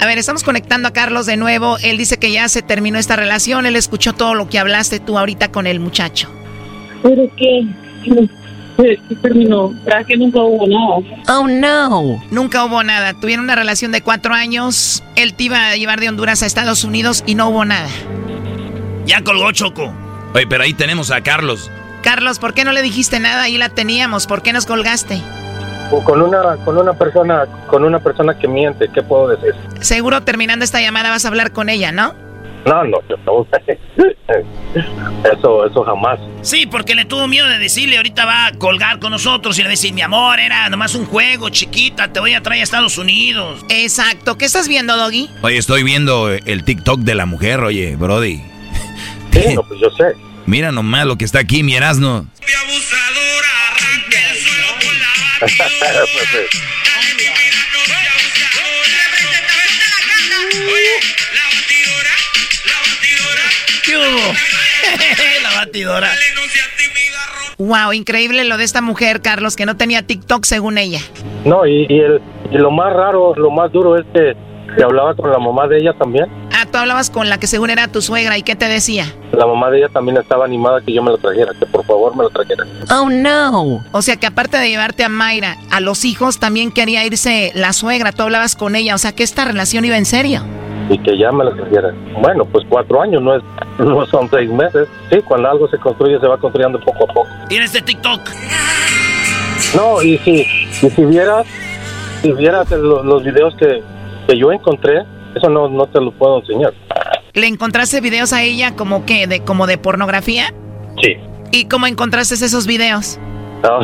A 0.01 0.07
ver, 0.07 0.19
estamos 0.19 0.45
conectando 0.45 0.89
a 0.89 0.93
Carlos 0.93 1.27
de 1.27 1.37
nuevo. 1.37 1.77
Él 1.83 1.99
dice 1.99 2.19
que 2.19 2.31
ya 2.31 2.49
se 2.49 2.63
terminó 2.63 2.99
esta 2.99 3.17
relación. 3.17 3.67
Él 3.67 3.75
escuchó 3.75 4.13
todo 4.13 4.35
lo 4.35 4.49
que 4.49 4.59
hablaste 4.59 5.01
tú 5.01 5.19
ahorita 5.19 5.51
con 5.51 5.67
el 5.67 5.81
muchacho. 5.81 6.31
Pero 7.03 7.23
es 7.23 7.33
que 7.37 7.67
se, 8.79 9.01
se 9.09 9.15
terminó. 9.17 9.75
Tras 9.85 10.07
que 10.07 10.17
nunca 10.17 10.41
hubo 10.41 10.67
nada. 10.67 11.37
Oh, 11.39 11.47
no. 11.49 12.23
Nunca 12.31 12.65
hubo 12.65 12.83
nada. 12.83 13.15
Tuvieron 13.15 13.45
una 13.45 13.57
relación 13.57 13.93
de 13.93 14.01
cuatro 14.03 14.35
años. 14.35 15.03
Él 15.17 15.35
te 15.35 15.45
iba 15.45 15.69
a 15.69 15.77
llevar 15.77 16.01
de 16.01 16.09
Honduras 16.09 16.43
a 16.43 16.47
Estados 16.47 16.85
Unidos 16.85 17.25
y 17.27 17.35
no 17.35 17.49
hubo 17.49 17.65
nada. 17.65 17.89
Ya 19.05 19.23
colgó 19.23 19.51
Choco. 19.53 19.93
Oye, 20.35 20.47
pero 20.47 20.65
ahí 20.65 20.75
tenemos 20.75 21.11
a 21.11 21.21
Carlos. 21.23 21.71
Carlos, 22.03 22.39
¿por 22.39 22.55
qué 22.55 22.65
no 22.65 22.73
le 22.73 22.83
dijiste 22.83 23.19
nada? 23.19 23.43
Ahí 23.43 23.59
la 23.59 23.71
teníamos. 23.71 24.27
¿Por 24.27 24.43
qué 24.43 24.53
nos 24.53 24.67
colgaste? 24.67 25.21
O 25.91 26.05
Con 26.05 26.21
una, 26.21 26.57
con 26.65 26.77
una 26.77 26.93
persona, 26.93 27.47
con 27.67 27.83
una 27.83 27.99
persona 27.99 28.39
que 28.39 28.47
miente, 28.47 28.89
¿qué 28.93 29.03
puedo 29.03 29.29
decir? 29.29 29.55
Seguro 29.81 30.21
terminando 30.23 30.65
esta 30.65 30.81
llamada 30.83 31.09
vas 31.09 31.25
a 31.25 31.29
hablar 31.29 31.51
con 31.51 31.71
ella, 31.71 31.93
¿no? 31.93 32.15
No, 32.67 32.85
no, 32.85 32.99
yo 33.09 33.17
no. 33.25 33.47
Eso, 35.33 35.67
eso 35.67 35.85
jamás. 35.85 36.21
Sí, 36.43 36.67
porque 36.67 36.95
le 36.95 37.05
tuvo 37.05 37.27
miedo 37.27 37.49
de 37.49 37.59
decirle, 37.59 37.97
ahorita 37.97 38.25
va 38.25 38.47
a 38.47 38.53
colgar 38.53 38.99
con 38.99 39.11
nosotros 39.11 39.59
y 39.59 39.63
le 39.63 39.65
va 39.65 39.71
a 39.71 39.73
decir, 39.73 39.93
mi 39.93 40.03
amor, 40.03 40.39
era 40.39 40.69
nomás 40.69 40.95
un 40.95 41.07
juego, 41.07 41.49
chiquita, 41.49 42.13
te 42.13 42.21
voy 42.21 42.35
a 42.35 42.43
traer 42.43 42.61
a 42.61 42.65
Estados 42.65 42.99
Unidos. 42.99 43.65
Exacto. 43.69 44.37
¿Qué 44.37 44.45
estás 44.45 44.69
viendo, 44.69 44.97
Doggy? 44.97 45.31
Oye, 45.43 45.57
estoy 45.57 45.83
viendo 45.83 46.29
el 46.29 46.65
TikTok 46.65 47.01
de 47.01 47.15
la 47.15 47.27
mujer, 47.27 47.61
oye, 47.61 47.97
Brody. 47.97 48.43
Sí, 49.33 49.55
no, 49.55 49.63
pues 49.63 49.81
yo 49.81 49.91
sé. 49.91 50.15
Mira 50.47 50.73
nomás 50.73 51.07
lo 51.07 51.17
que 51.17 51.25
está 51.25 51.41
aquí, 51.41 51.63
mi 51.63 51.75
Erasno. 51.75 52.27
¿Qué 63.89 63.97
hubo? 63.97 64.35
la 65.43 65.55
batidora. 65.57 66.11
Wow, 67.57 67.93
increíble 67.95 68.45
lo 68.45 68.59
de 68.59 68.65
esta 68.65 68.83
mujer, 68.83 69.23
Carlos, 69.23 69.57
que 69.57 69.65
no 69.65 69.77
tenía 69.79 70.03
TikTok 70.07 70.45
según 70.45 70.77
ella. 70.77 71.01
No, 71.47 71.67
y, 71.67 71.87
y, 71.89 71.99
el, 72.01 72.21
y 72.53 72.59
lo 72.59 72.71
más 72.71 72.93
raro, 72.93 73.35
lo 73.35 73.51
más 73.51 73.73
duro 73.73 73.97
es 73.97 74.05
que, 74.13 74.37
que 74.77 74.85
hablaba 74.85 75.15
con 75.15 75.31
la 75.31 75.39
mamá 75.39 75.67
de 75.67 75.79
ella 75.79 75.95
también. 75.95 76.27
Ah, 76.53 76.67
tú 76.71 76.77
hablabas 76.77 77.09
con 77.09 77.31
la 77.31 77.39
que 77.39 77.47
según 77.47 77.71
era 77.71 77.89
tu 77.89 78.03
suegra, 78.03 78.37
¿y 78.37 78.43
qué 78.43 78.57
te 78.57 78.67
decía? 78.69 79.07
La 79.33 79.47
mamá 79.47 79.71
de 79.71 79.79
ella 79.79 79.89
también 79.89 80.19
estaba 80.19 80.45
animada 80.45 80.83
que 80.83 80.93
yo 80.93 81.03
me 81.03 81.11
lo 81.11 81.19
trajera, 81.19 81.53
que 81.59 81.67
por 81.67 81.85
favor 81.87 82.15
me 82.15 82.25
lo 82.25 82.31
trajera. 82.31 82.65
Oh, 82.91 83.09
no. 83.09 83.83
O 83.93 84.03
sea 84.03 84.17
que 84.17 84.27
aparte 84.27 84.59
de 84.59 84.69
llevarte 84.69 85.03
a 85.03 85.09
Mayra, 85.09 85.57
a 85.71 85.81
los 85.81 86.05
hijos 86.05 86.39
también 86.39 86.73
quería 86.73 87.07
irse 87.07 87.53
la 87.55 87.73
suegra, 87.73 88.13
tú 88.13 88.23
hablabas 88.23 88.55
con 88.55 88.77
ella, 88.77 88.95
o 88.95 88.99
sea 88.99 89.13
que 89.15 89.23
esta 89.23 89.47
relación 89.47 89.85
iba 89.87 89.97
en 89.97 90.05
serio. 90.07 90.43
Y 90.89 90.99
que 90.99 91.19
ya 91.19 91.31
me 91.33 91.45
lo 91.45 91.55
trajera. 91.55 91.93
Bueno, 92.21 92.45
pues 92.47 92.65
cuatro 92.69 93.03
años, 93.03 93.23
no, 93.23 93.37
es, 93.37 93.43
no 93.79 94.07
son 94.07 94.29
seis 94.31 94.51
meses. 94.51 94.89
Sí, 95.11 95.19
cuando 95.25 95.51
algo 95.51 95.69
se 95.69 95.79
construye, 95.79 96.19
se 96.19 96.27
va 96.27 96.39
construyendo 96.39 96.81
poco 96.81 97.05
a 97.05 97.15
poco. 97.15 97.29
¿Tienes 97.49 97.73
de 97.73 97.83
TikTok? 97.83 98.21
No, 99.77 100.03
y 100.03 100.19
si, 100.19 100.47
y 100.83 100.91
si 100.91 101.05
vieras, 101.05 101.47
si 102.23 102.33
vieras 102.33 102.71
los, 102.71 103.05
los 103.05 103.23
videos 103.23 103.55
que, 103.57 103.83
que 104.27 104.39
yo 104.39 104.51
encontré, 104.51 105.05
eso 105.35 105.49
no, 105.51 105.69
no 105.69 105.87
te 105.87 106.01
lo 106.01 106.11
puedo 106.13 106.39
enseñar. 106.39 106.73
¿Le 107.35 107.47
encontraste 107.47 108.01
videos 108.01 108.33
a 108.33 108.43
ella 108.43 108.75
como 108.75 109.05
que 109.05 109.27
de 109.27 109.45
como 109.45 109.67
de 109.67 109.79
pornografía? 109.79 110.55
Sí. 111.03 111.17
¿Y 111.53 111.67
cómo 111.67 111.87
encontraste 111.87 112.35
esos 112.35 112.67
videos? 112.67 113.19
No. 113.63 113.81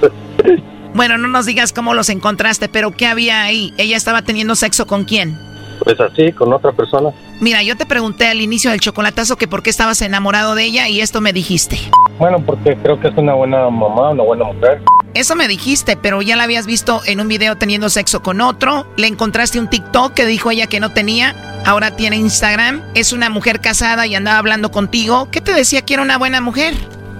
Bueno, 0.94 1.18
no 1.18 1.26
nos 1.26 1.44
digas 1.44 1.72
cómo 1.72 1.92
los 1.92 2.08
encontraste, 2.08 2.68
pero 2.68 2.92
¿qué 2.92 3.08
había 3.08 3.42
ahí? 3.42 3.74
¿Ella 3.78 3.96
estaba 3.96 4.22
teniendo 4.22 4.54
sexo 4.54 4.86
con 4.86 5.02
quién? 5.02 5.36
Pues 5.84 6.00
así, 6.00 6.32
con 6.32 6.52
otra 6.52 6.72
persona. 6.72 7.10
Mira, 7.40 7.62
yo 7.62 7.76
te 7.76 7.84
pregunté 7.86 8.26
al 8.26 8.40
inicio 8.40 8.70
del 8.70 8.80
chocolatazo 8.80 9.36
que 9.36 9.46
por 9.46 9.62
qué 9.62 9.70
estabas 9.70 10.00
enamorado 10.02 10.54
de 10.54 10.64
ella 10.64 10.88
y 10.88 11.00
esto 11.00 11.20
me 11.20 11.32
dijiste. 11.32 11.78
Bueno, 12.18 12.42
porque 12.44 12.76
creo 12.76 12.98
que 12.98 13.08
es 13.08 13.16
una 13.16 13.34
buena 13.34 13.68
mamá, 13.68 14.10
una 14.10 14.22
buena 14.22 14.44
mujer. 14.44 14.80
Eso 15.14 15.36
me 15.36 15.46
dijiste, 15.46 15.96
pero 15.96 16.22
ya 16.22 16.34
la 16.36 16.42
habías 16.44 16.66
visto 16.66 17.00
en 17.06 17.20
un 17.20 17.28
video 17.28 17.56
teniendo 17.56 17.88
sexo 17.88 18.22
con 18.22 18.40
otro. 18.40 18.86
Le 18.96 19.06
encontraste 19.06 19.60
un 19.60 19.68
TikTok 19.68 20.12
que 20.12 20.26
dijo 20.26 20.50
ella 20.50 20.66
que 20.66 20.80
no 20.80 20.90
tenía. 20.90 21.36
Ahora 21.64 21.94
tiene 21.94 22.16
Instagram. 22.16 22.82
Es 22.94 23.12
una 23.12 23.30
mujer 23.30 23.60
casada 23.60 24.06
y 24.06 24.14
andaba 24.14 24.38
hablando 24.38 24.70
contigo. 24.70 25.28
¿Qué 25.30 25.40
te 25.40 25.52
decía 25.52 25.82
que 25.82 25.94
era 25.94 26.02
una 26.02 26.18
buena 26.18 26.40
mujer? 26.40 26.74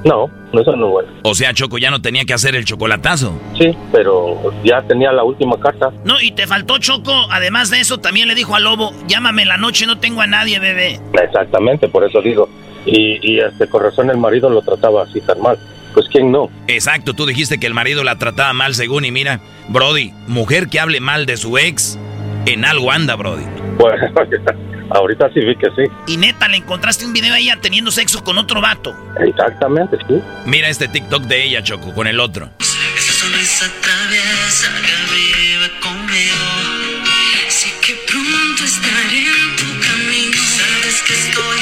No, 0.05 0.31
no 0.53 0.61
eso 0.61 0.77
no 0.77 0.87
es 0.87 0.93
bueno. 0.93 1.09
O 1.23 1.35
sea, 1.35 1.55
Choco 1.55 1.79
ya 1.79 1.91
no 1.91 2.03
tenía 2.03 2.25
que 2.25 2.35
hacer 2.35 2.55
el 2.55 2.65
chocolatazo. 2.65 3.39
Sí, 3.59 3.77
pero 3.91 4.53
ya 4.63 4.83
tenía 4.83 5.13
la 5.13 5.25
última 5.25 5.59
carta. 5.59 5.91
No, 6.05 6.21
y 6.21 6.33
te 6.33 6.47
faltó 6.47 6.79
Choco. 6.79 7.13
Además 7.31 7.71
de 7.71 7.81
eso, 7.81 7.99
también 7.99 8.29
le 8.29 8.35
dijo 8.35 8.55
al 8.55 8.65
lobo, 8.65 8.93
llámame 9.07 9.43
en 9.43 9.49
la 9.49 9.57
noche, 9.57 9.87
no 9.87 9.99
tengo 9.99 10.21
a 10.21 10.27
nadie, 10.27 10.59
bebé. 10.59 11.01
Exactamente, 11.15 11.89
por 11.89 12.05
eso 12.05 12.21
digo. 12.21 12.49
Y, 12.87 13.19
y 13.23 13.41
este, 13.41 13.67
con 13.67 13.83
razón 13.83 14.11
el 14.11 14.19
marido 14.19 14.51
lo 14.51 14.61
trataba 14.61 15.05
así 15.05 15.21
tan 15.23 15.41
mal. 15.41 15.59
Pues 15.95 16.07
quién 16.11 16.31
no. 16.33 16.51
Exacto, 16.67 17.15
tú 17.15 17.25
dijiste 17.25 17.59
que 17.59 17.67
el 17.67 17.73
marido 17.75 18.05
la 18.05 18.19
trataba 18.19 18.53
mal 18.53 18.75
según 18.75 19.05
y 19.05 19.13
mira, 19.13 19.41
Brody, 19.69 20.13
mujer 20.27 20.69
que 20.69 20.81
hable 20.81 21.01
mal 21.01 21.25
de 21.25 21.37
su 21.37 21.57
ex, 21.57 21.99
en 22.47 22.65
algo 22.65 22.91
anda, 22.91 23.15
Brody. 23.15 23.45
Bueno, 23.79 23.97
ahorita 24.91 25.31
sí 25.33 25.41
vi 25.41 25.57
que 25.57 25.69
sí. 25.71 25.83
Y 26.07 26.17
neta, 26.17 26.49
le 26.49 26.59
encontraste 26.59 27.05
un 27.07 27.13
video 27.13 27.35
a 27.35 27.39
ella 27.39 27.59
teniendo 27.61 27.91
sexo 27.91 28.23
con 28.25 28.39
otro 28.39 28.61
vato. 28.61 28.95
Exactamente, 29.21 29.99
sí. 30.09 30.21
Mira 30.47 30.69
este 30.69 30.89
TikTok 30.89 31.23
de 31.25 31.45
ella, 31.45 31.63
Choco, 31.63 31.95
con 31.95 32.07
el 32.07 32.21
otro. 32.21 32.51
Esa 32.61 33.13
sonrisa 33.13 33.67
traviesa 33.81 34.71
que 34.83 35.15
vive 35.15 35.71
conmigo. 35.81 37.05
Sé 37.49 37.69
que 37.87 37.95
pronto 38.07 38.65
estaré 38.65 39.19
en 39.19 39.57
tu 39.57 39.65
camino. 39.65 40.37
Sabes 40.37 41.03
que 41.03 41.15
estoy 41.15 41.59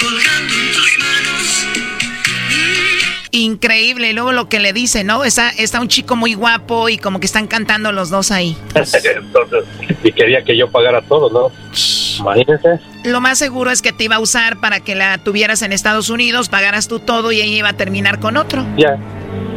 colgando 0.00 0.54
en 0.54 0.72
tus 0.72 0.98
manos. 0.98 1.66
Increíble. 3.32 4.10
Y 4.10 4.12
luego 4.12 4.32
lo 4.32 4.48
que 4.48 4.60
le 4.60 4.72
dice, 4.72 5.04
¿no? 5.04 5.24
Está, 5.24 5.50
está 5.50 5.80
un 5.80 5.88
chico 5.88 6.16
muy 6.16 6.34
guapo 6.34 6.88
y 6.88 6.98
como 6.98 7.20
que 7.20 7.26
están 7.26 7.46
cantando 7.46 7.92
los 7.92 8.10
dos 8.10 8.30
ahí. 8.30 8.56
Entonces, 8.74 9.64
y 10.02 10.12
quería 10.12 10.42
que 10.42 10.56
yo 10.56 10.70
pagara 10.70 11.02
todo, 11.02 11.30
¿no? 11.30 11.52
Imagínense. 12.20 12.80
Lo 13.04 13.20
más 13.20 13.38
seguro 13.38 13.70
es 13.70 13.82
que 13.82 13.92
te 13.92 14.04
iba 14.04 14.16
a 14.16 14.20
usar 14.20 14.58
para 14.58 14.80
que 14.80 14.94
la 14.94 15.18
tuvieras 15.18 15.62
en 15.62 15.72
Estados 15.72 16.10
Unidos, 16.10 16.48
pagaras 16.48 16.88
tú 16.88 16.98
todo 17.00 17.32
y 17.32 17.40
ella 17.40 17.56
iba 17.56 17.68
a 17.70 17.72
terminar 17.74 18.20
con 18.20 18.36
otro. 18.36 18.64
Ya. 18.76 18.98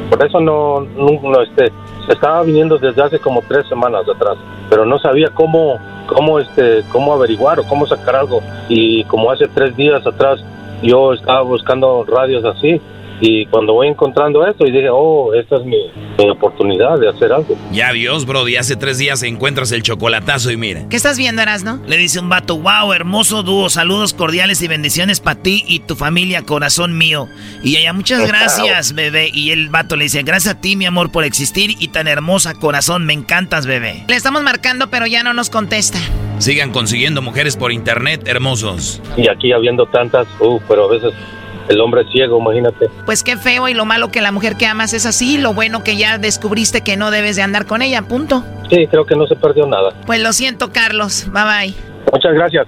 Por 0.10 0.26
eso 0.26 0.40
no, 0.40 0.82
no, 0.82 1.20
no, 1.22 1.42
este, 1.42 1.72
se 2.08 2.14
estaba 2.14 2.42
viniendo 2.44 2.78
desde 2.78 3.04
hace 3.04 3.20
como 3.20 3.42
tres 3.48 3.68
semanas 3.68 4.02
atrás, 4.14 4.38
pero 4.70 4.86
no 4.86 4.98
sabía 4.98 5.30
cómo, 5.34 5.80
cómo, 6.08 6.40
este, 6.40 6.84
cómo 6.92 7.14
averiguar 7.14 7.60
o 7.60 7.64
cómo 7.64 7.86
sacar 7.86 8.16
algo. 8.16 8.42
Y 8.68 9.04
como 9.06 9.32
hace 9.32 9.48
tres 9.48 9.76
días 9.76 10.06
atrás 10.06 10.40
yo 10.82 11.14
estaba 11.14 11.42
buscando 11.42 12.06
radios 12.06 12.44
así 12.46 12.82
y 13.22 13.46
cuando 13.48 13.74
voy 13.74 13.88
encontrando 13.88 14.46
esto 14.46 14.66
y 14.66 14.72
dije, 14.72 14.90
oh, 14.90 15.34
esta 15.34 15.58
es 15.58 15.66
mi, 15.66 15.78
mi 16.18 16.30
oportunidad 16.30 16.98
de 17.00 17.10
hacer 17.10 17.32
algo. 17.34 17.58
Ya 17.72 17.92
Dios, 17.92 18.26
Brody, 18.26 18.56
hace 18.56 18.76
tres 18.76 18.98
días 18.98 19.24
encuentras 19.24 19.72
el 19.72 19.84
chocolatazo 19.84 20.52
y 20.52 20.58
mira. 20.58 20.88
¿Qué 20.90 20.96
estás 20.96 21.18
viendo, 21.18 21.42
Erasno? 21.42 21.82
Le 21.86 21.98
dice 21.98 22.20
un 22.20 22.30
vato, 22.30 22.58
wow, 22.58 22.94
hermoso 22.94 23.44
dúo, 23.44 23.70
saludos 23.70 24.14
cordiales 24.14 24.62
y 24.62 24.68
bendiciones 24.68 25.20
para 25.20 25.42
ti 25.42 25.64
y 25.68 25.80
tu 25.80 25.96
familia, 25.96 26.44
corazón 26.44 26.98
mío. 26.98 27.28
Y 27.64 27.78
ella, 27.78 27.94
muchas 27.94 28.26
gracias, 28.28 28.94
bebé. 28.94 29.30
Y 29.34 29.52
el 29.52 29.70
vato 29.70 29.96
le 29.96 30.04
dice, 30.06 30.24
gracias 30.24 30.56
a 30.56 30.62
ti, 30.62 30.76
mi 30.76 30.86
amor, 30.86 31.12
por 31.12 31.24
existir 31.24 31.72
y 31.80 31.90
tan 31.90 32.08
hermosa, 32.08 32.54
corazón, 32.54 33.06
me 33.06 33.14
encantas, 33.14 33.66
bebé. 33.66 34.04
Le 34.08 34.16
estamos 34.16 34.44
marcando, 34.44 34.90
pero 34.90 35.08
ya 35.08 35.24
no 35.24 35.34
nos 35.34 35.50
contesta. 35.50 36.00
Sigan 36.38 36.72
consiguiendo 36.72 37.22
mujeres 37.22 37.58
por 37.58 37.74
internet, 37.74 38.26
hermosos. 38.26 39.02
Y 39.18 39.28
aquí 39.28 39.52
habiendo 39.52 39.86
tantas, 39.88 40.26
uh, 40.40 40.60
pero 40.70 40.86
a 40.86 40.88
veces 40.88 41.14
el 41.70 41.80
hombre 41.80 42.02
es 42.02 42.12
ciego, 42.12 42.40
imagínate. 42.40 42.90
Pues 43.06 43.24
qué 43.24 43.38
feo 43.38 43.68
y 43.68 43.74
lo 43.74 43.86
malo 43.86 44.12
que 44.12 44.22
la 44.22 44.32
mujer 44.32 44.58
que 44.58 44.66
amas 44.66 44.94
es 44.94 45.06
así, 45.06 45.38
lo 45.38 45.54
bueno 45.54 45.84
que 45.84 45.96
ya 45.96 46.18
descubriste 46.18 46.82
que 46.82 46.98
no 46.98 47.12
debes 47.12 47.36
de 47.36 47.44
andar 47.44 47.66
con 47.66 47.82
ella, 47.82 48.02
punto. 48.02 48.44
Sí, 48.70 48.88
creo 48.88 49.06
que 49.06 49.16
no 49.16 49.28
se 49.28 49.36
perdió 49.36 49.66
nada. 49.66 49.92
Pues 50.06 50.22
lo 50.22 50.34
siento, 50.34 50.72
Carlos. 50.72 51.28
Bye 51.32 51.44
bye. 51.44 51.74
Muchas 52.12 52.34
gracias. 52.34 52.68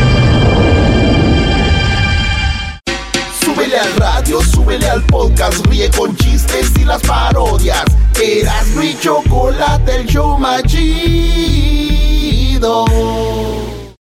Súbele 3.71 3.87
al 3.87 3.95
radio, 3.95 4.41
súbele 4.41 4.89
al 4.89 5.01
podcast, 5.03 5.65
ríe 5.67 5.89
con 5.91 6.13
chistes 6.17 6.73
y 6.77 6.83
las 6.83 7.01
parodias. 7.03 7.85
Eras 8.21 8.67
mi 8.75 8.99
chocolate, 8.99 9.95
el 9.95 10.05
show 10.07 10.37
más 10.37 10.63
chido. 10.63 10.91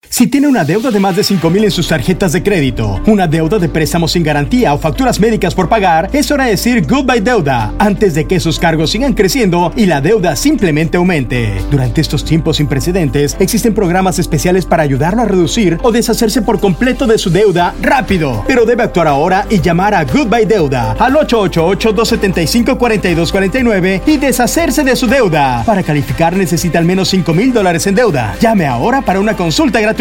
Si 0.10 0.28
tiene 0.28 0.48
una 0.48 0.64
deuda 0.64 0.90
de 0.90 1.02
más 1.02 1.18
de 1.18 1.24
5 1.24 1.50
mil 1.50 1.66
en 1.66 1.72
sus 1.72 1.90
tarjetas 1.90 2.32
de 2.32 2.42
crédito, 2.42 3.02
una 3.08 3.28
deuda 3.28 3.60
de 3.60 3.68
préstamos 3.68 4.14
sin 4.14 4.24
garantía 4.24 4.74
o 4.74 4.80
facturas 4.80 5.20
médicas 5.20 5.54
por 5.54 5.68
pagar, 5.68 6.10
es 6.14 6.32
hora 6.32 6.46
de 6.46 6.52
decir 6.52 6.88
goodbye 6.88 7.20
deuda 7.20 7.74
antes 7.78 8.16
de 8.16 8.24
que 8.26 8.38
esos 8.38 8.58
cargos 8.58 8.92
sigan 8.92 9.12
creciendo 9.14 9.74
y 9.76 9.86
la 9.86 10.00
deuda 10.00 10.38
simplemente 10.38 10.96
aumente. 10.98 11.62
Durante 11.70 12.00
estos 12.02 12.24
tiempos 12.24 12.56
sin 12.58 12.68
precedentes, 12.68 13.36
existen 13.40 13.74
programas 13.74 14.18
especiales 14.18 14.66
para 14.66 14.84
ayudarlo 14.84 15.24
a 15.24 15.26
reducir 15.26 15.78
o 15.84 15.92
deshacerse 15.92 16.42
por 16.42 16.62
completo 16.62 17.06
de 17.06 17.18
su 17.18 17.30
deuda 17.30 17.76
rápido. 17.82 18.46
Pero 18.48 18.64
debe 18.66 18.84
actuar 18.84 19.08
ahora 19.08 19.46
y 19.50 19.60
llamar 19.60 19.94
a 19.94 20.06
Goodbye 20.06 20.46
Deuda 20.46 20.96
al 21.00 21.16
888-275-4249 21.16 24.04
y 24.06 24.16
deshacerse 24.18 24.86
de 24.86 24.96
su 24.96 25.08
deuda. 25.08 25.64
Para 25.66 25.84
calificar 25.84 26.34
necesita 26.36 26.80
al 26.80 26.86
menos 26.86 27.10
5 27.10 27.34
mil 27.34 27.52
dólares 27.52 27.86
en 27.88 27.96
deuda. 27.96 28.38
Llame 28.40 28.66
ahora 28.66 29.02
para 29.02 29.20
una 29.20 29.36
consulta 29.36 29.82
gratuita. 29.82 29.97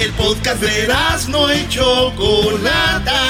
El 0.00 0.10
podcast 0.12 0.60
de 0.60 0.88
no 1.28 1.54
y 1.54 1.68
Chocolata. 1.68 3.20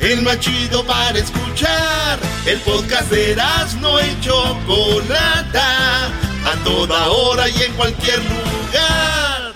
El 0.00 0.22
más 0.22 0.38
chido 0.40 0.84
para 0.84 1.18
escuchar. 1.18 2.18
El 2.44 2.58
podcast 2.60 3.10
de 3.10 3.34
no 3.80 3.98
y 4.00 4.20
Chocolata. 4.20 6.06
A 6.44 6.56
toda 6.64 7.08
hora 7.08 7.48
y 7.48 7.62
en 7.62 7.72
cualquier 7.74 8.18
lugar. 8.18 9.52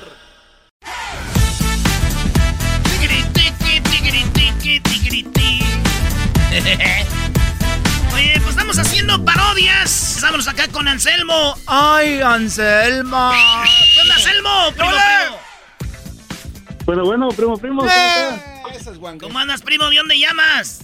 Oye, 8.14 8.32
pues 8.40 8.48
estamos 8.48 8.78
haciendo 8.78 9.22
parodias. 9.24 10.16
Estamos 10.16 10.48
acá 10.48 10.68
con 10.68 10.88
Anselmo. 10.88 11.54
Ay, 11.66 12.22
Anselmo. 12.22 13.30
¿Qué 13.92 14.00
onda, 14.00 14.14
Anselmo? 14.14 14.72
Primo, 14.74 14.90
primo. 14.90 15.45
Bueno, 16.86 17.04
bueno, 17.04 17.28
primo, 17.28 17.58
primo. 17.58 17.80
¿cómo 17.80 17.90
estás? 17.90 18.98
¿Cómo 19.20 19.38
andas, 19.38 19.60
primo? 19.62 19.88
¿De 19.90 19.96
dónde 19.96 20.18
llamas? 20.18 20.82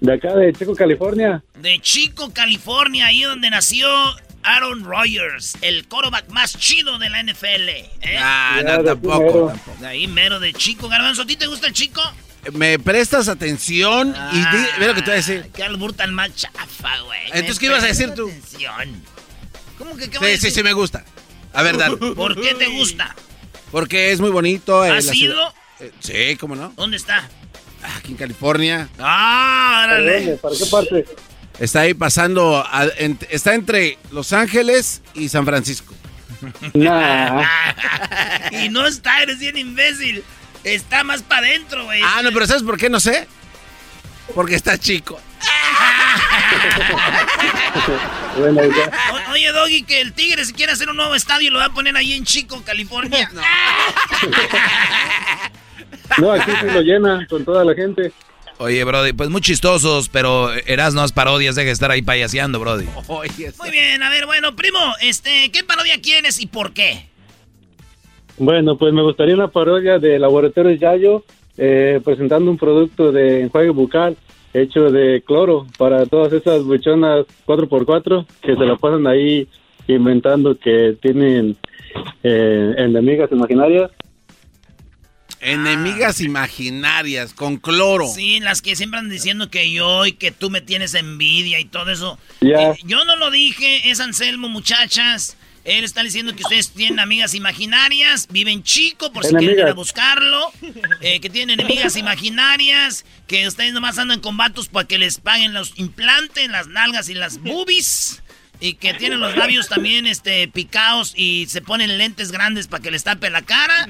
De 0.00 0.14
acá, 0.14 0.34
de 0.34 0.52
Chico, 0.52 0.74
California. 0.74 1.42
De 1.58 1.78
Chico, 1.80 2.32
California, 2.32 3.06
ahí 3.06 3.22
donde 3.22 3.50
nació 3.50 3.88
Aaron 4.42 4.84
Rodgers, 4.84 5.56
el 5.60 5.86
quarterback 5.88 6.28
más 6.30 6.56
chido 6.56 6.98
de 6.98 7.10
la 7.10 7.22
NFL. 7.22 7.68
¿eh? 7.68 7.90
Ah, 8.18 8.60
no, 8.64 8.82
tampoco, 8.84 9.18
mero. 9.18 9.46
tampoco. 9.48 9.76
De 9.80 9.86
ahí 9.88 10.06
mero 10.06 10.38
de 10.40 10.52
Chico. 10.54 10.88
Garbanzo, 10.88 11.22
¿a 11.22 11.26
ti 11.26 11.36
te 11.36 11.46
gusta 11.48 11.66
el 11.66 11.72
Chico? 11.74 12.00
Me 12.52 12.78
prestas 12.78 13.28
atención 13.28 14.14
y 14.32 14.36
di, 14.38 14.66
ve 14.78 14.86
lo 14.86 14.94
que 14.94 15.00
te 15.02 15.06
voy 15.10 15.12
a 15.12 15.16
decir. 15.16 15.50
Qué 15.54 15.62
albur 15.64 15.92
tan 15.92 16.14
más 16.14 16.34
chafa, 16.34 16.98
güey. 17.04 17.20
Entonces, 17.26 17.58
¿qué 17.58 17.66
ibas 17.66 17.82
a 17.82 17.86
decir 17.88 18.06
prestas 18.06 18.16
tú? 18.16 18.28
atención. 18.30 19.02
¿Cómo 19.76 19.96
que 19.96 20.08
qué 20.08 20.18
voy 20.18 20.28
a 20.28 20.30
Sí, 20.30 20.36
sí, 20.38 20.46
decir? 20.46 20.52
sí, 20.52 20.62
me 20.62 20.72
gusta. 20.72 21.04
A 21.52 21.62
ver, 21.62 21.76
dale. 21.76 21.96
¿Por 21.96 22.40
qué 22.40 22.54
te 22.54 22.68
gusta? 22.68 23.14
Porque 23.70 24.12
es 24.12 24.20
muy 24.20 24.30
bonito. 24.30 24.84
eh, 24.84 24.90
¿Has 24.90 25.14
ido? 25.14 25.52
eh, 25.80 25.92
sí, 26.00 26.36
¿cómo 26.36 26.56
no? 26.56 26.72
¿Dónde 26.76 26.96
está? 26.96 27.28
Aquí 27.96 28.12
en 28.12 28.16
California. 28.18 28.88
Ah, 28.98 29.84
¿Para 29.86 29.94
órale. 29.94 30.14
dónde? 30.20 30.36
¿Para 30.36 30.56
qué 30.56 30.66
parte? 30.66 31.04
Está 31.58 31.80
ahí 31.80 31.94
pasando, 31.94 32.56
a- 32.66 32.86
en- 32.98 33.18
está 33.30 33.54
entre 33.54 33.98
Los 34.10 34.32
Ángeles 34.32 35.02
y 35.14 35.28
San 35.28 35.44
Francisco. 35.44 35.94
Nah. 36.74 37.42
y 38.64 38.68
no 38.70 38.86
está, 38.86 39.22
eres 39.22 39.38
bien 39.38 39.56
imbécil. 39.58 40.24
Está 40.64 41.04
más 41.04 41.22
para 41.22 41.46
adentro, 41.46 41.84
güey. 41.84 42.00
Ah, 42.04 42.20
no, 42.22 42.30
pero 42.32 42.46
¿sabes 42.46 42.62
por 42.62 42.76
qué 42.78 42.88
no 42.90 42.98
sé? 43.00 43.26
Porque 44.34 44.54
está 44.54 44.78
chico. 44.78 45.18
Bueno, 48.38 48.62
ya. 48.64 48.90
O- 49.12 49.32
oye, 49.32 49.52
Doggy, 49.52 49.82
que 49.82 50.00
el 50.00 50.12
Tigre 50.12 50.44
si 50.44 50.52
quiere 50.52 50.72
hacer 50.72 50.88
un 50.88 50.96
nuevo 50.96 51.14
estadio 51.14 51.50
lo 51.50 51.58
va 51.58 51.66
a 51.66 51.72
poner 51.72 51.96
ahí 51.96 52.12
en 52.14 52.24
Chico, 52.24 52.62
California. 52.64 53.30
No, 56.18 56.32
aquí 56.32 56.50
sí 56.60 56.66
lo 56.66 56.80
llena 56.82 57.24
con 57.30 57.44
toda 57.44 57.64
la 57.64 57.72
gente. 57.72 58.12
Oye, 58.58 58.82
Brody, 58.82 59.12
pues 59.12 59.30
muy 59.30 59.40
chistosos, 59.40 60.08
pero 60.08 60.52
eras 60.66 60.92
no 60.92 61.06
parodias, 61.14 61.54
deja 61.54 61.66
de 61.66 61.72
estar 61.72 61.90
ahí 61.92 62.02
payaseando, 62.02 62.58
Brody. 62.58 62.86
Muy 63.08 63.70
bien, 63.70 64.02
a 64.02 64.10
ver, 64.10 64.26
bueno, 64.26 64.56
primo, 64.56 64.78
este, 65.00 65.50
¿qué 65.52 65.62
parodia 65.62 66.00
quieres 66.02 66.40
y 66.40 66.46
por 66.46 66.72
qué? 66.72 67.06
Bueno, 68.38 68.76
pues 68.76 68.92
me 68.92 69.02
gustaría 69.02 69.34
una 69.34 69.48
parodia 69.48 69.98
de 70.00 70.18
Laboratorios 70.18 70.80
Yayo 70.80 71.24
eh, 71.56 72.00
presentando 72.04 72.50
un 72.50 72.58
producto 72.58 73.12
de 73.12 73.42
enjuague 73.42 73.70
bucal 73.70 74.16
hecho 74.52 74.90
de 74.90 75.22
cloro 75.24 75.66
para 75.78 76.06
todas 76.06 76.32
esas 76.32 76.64
buchonas 76.64 77.26
4x4 77.46 78.26
que 78.42 78.56
se 78.56 78.64
la 78.64 78.76
pasan 78.76 79.06
ahí 79.06 79.48
inventando 79.86 80.58
que 80.58 80.96
tienen 81.00 81.56
eh, 82.22 82.74
enemigas 82.78 83.30
imaginarias. 83.32 83.90
Enemigas 85.40 86.20
imaginarias 86.20 87.32
con 87.32 87.56
cloro. 87.56 88.06
Sí, 88.06 88.40
las 88.40 88.60
que 88.60 88.76
siempre 88.76 88.98
andan 88.98 89.12
diciendo 89.12 89.50
que 89.50 89.72
yo 89.72 90.04
y 90.04 90.12
que 90.12 90.32
tú 90.32 90.50
me 90.50 90.60
tienes 90.60 90.94
envidia 90.94 91.58
y 91.58 91.64
todo 91.64 91.90
eso. 91.90 92.18
Ya. 92.42 92.72
Eh, 92.72 92.78
yo 92.84 93.04
no 93.04 93.16
lo 93.16 93.30
dije, 93.30 93.90
es 93.90 94.00
Anselmo, 94.00 94.48
muchachas. 94.48 95.38
Él 95.64 95.84
está 95.84 96.02
diciendo 96.02 96.34
que 96.34 96.42
ustedes 96.42 96.70
tienen 96.70 96.98
amigas 97.00 97.34
imaginarias, 97.34 98.26
viven 98.30 98.62
chico 98.62 99.12
por 99.12 99.24
si 99.24 99.34
quieren 99.34 99.58
ir 99.58 99.64
a 99.66 99.74
buscarlo, 99.74 100.50
eh, 101.00 101.20
que 101.20 101.28
tienen 101.28 101.60
enemigas 101.60 101.96
imaginarias, 101.96 103.04
que 103.26 103.46
ustedes 103.46 103.72
nomás 103.72 103.98
andan 103.98 104.20
con 104.20 104.36
vatos 104.36 104.68
para 104.68 104.86
que 104.88 104.98
les 104.98 105.20
paguen 105.20 105.52
los 105.52 105.78
implantes, 105.78 106.48
las 106.48 106.66
nalgas 106.68 107.08
y 107.08 107.14
las 107.14 107.38
boobies. 107.42 108.22
Y 108.62 108.74
que 108.74 108.92
tienen 108.92 109.20
los 109.20 109.34
labios 109.38 109.70
también 109.70 110.06
este, 110.06 110.46
picados 110.46 111.14
y 111.16 111.46
se 111.48 111.62
ponen 111.62 111.96
lentes 111.96 112.30
grandes 112.30 112.66
para 112.68 112.82
que 112.82 112.90
les 112.90 113.02
tape 113.04 113.30
la 113.30 113.40
cara. 113.40 113.88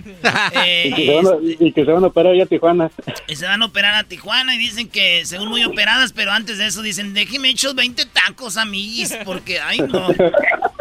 Eh, 0.64 0.84
Y 0.86 0.94
que, 0.94 1.06
se 1.06 1.12
van 1.16 1.26
a, 1.26 1.30
y 1.42 1.72
que 1.72 1.84
se 1.84 1.90
van 1.90 2.04
a 2.04 2.06
operar 2.06 2.36
ya 2.36 2.44
a 2.44 2.46
Tijuana. 2.46 2.90
y 3.26 3.34
se 3.34 3.46
van 3.46 3.62
a 3.62 3.64
operar 3.64 3.94
a 3.96 4.04
Tijuana 4.04 4.54
y 4.54 4.58
dicen 4.58 4.88
que 4.88 5.26
según 5.26 5.48
muy 5.48 5.64
operadas, 5.64 6.12
pero 6.12 6.30
antes 6.30 6.58
de 6.58 6.66
eso 6.66 6.82
dicen, 6.82 7.14
déjeme 7.14 7.48
echar 7.50 7.74
20 7.74 8.06
tacos, 8.06 8.56
amiguis, 8.56 9.12
porque, 9.24 9.58
ay, 9.58 9.78
no. 9.78 10.06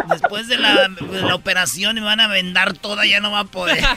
Después 0.09 0.47
de 0.47 0.57
la, 0.57 0.87
de 0.89 1.21
la 1.21 1.35
operación 1.35 1.95
me 1.95 2.01
van 2.01 2.19
a 2.19 2.27
vendar 2.27 2.77
toda, 2.77 3.05
ya 3.05 3.19
no 3.19 3.31
va 3.31 3.39
a 3.39 3.45
poder. 3.45 3.83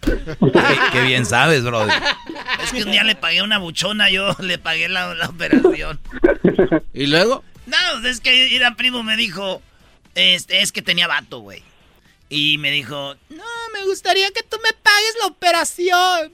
Qué, 0.00 0.78
qué 0.92 1.02
bien 1.02 1.26
sabes, 1.26 1.62
Brody. 1.62 1.92
Es 2.62 2.72
que 2.72 2.84
un 2.84 2.90
día 2.90 3.04
le 3.04 3.14
pagué 3.14 3.42
una 3.42 3.58
buchona, 3.58 4.10
yo 4.10 4.34
le 4.40 4.58
pagué 4.58 4.88
la, 4.88 5.14
la 5.14 5.26
operación. 5.26 6.00
¿Y 6.92 7.06
luego? 7.06 7.44
No, 7.66 8.06
es 8.06 8.20
que 8.20 8.48
ir 8.48 8.62
primo 8.76 9.02
me 9.02 9.16
dijo, 9.16 9.62
este, 10.14 10.62
es 10.62 10.72
que 10.72 10.82
tenía 10.82 11.06
vato, 11.06 11.40
güey. 11.40 11.62
Y 12.28 12.58
me 12.58 12.70
dijo, 12.70 13.14
no, 13.28 13.44
me 13.72 13.84
gustaría 13.84 14.30
que 14.32 14.42
tú 14.42 14.56
me 14.62 14.72
pagues 14.72 15.16
la 15.20 15.26
operación. 15.26 16.32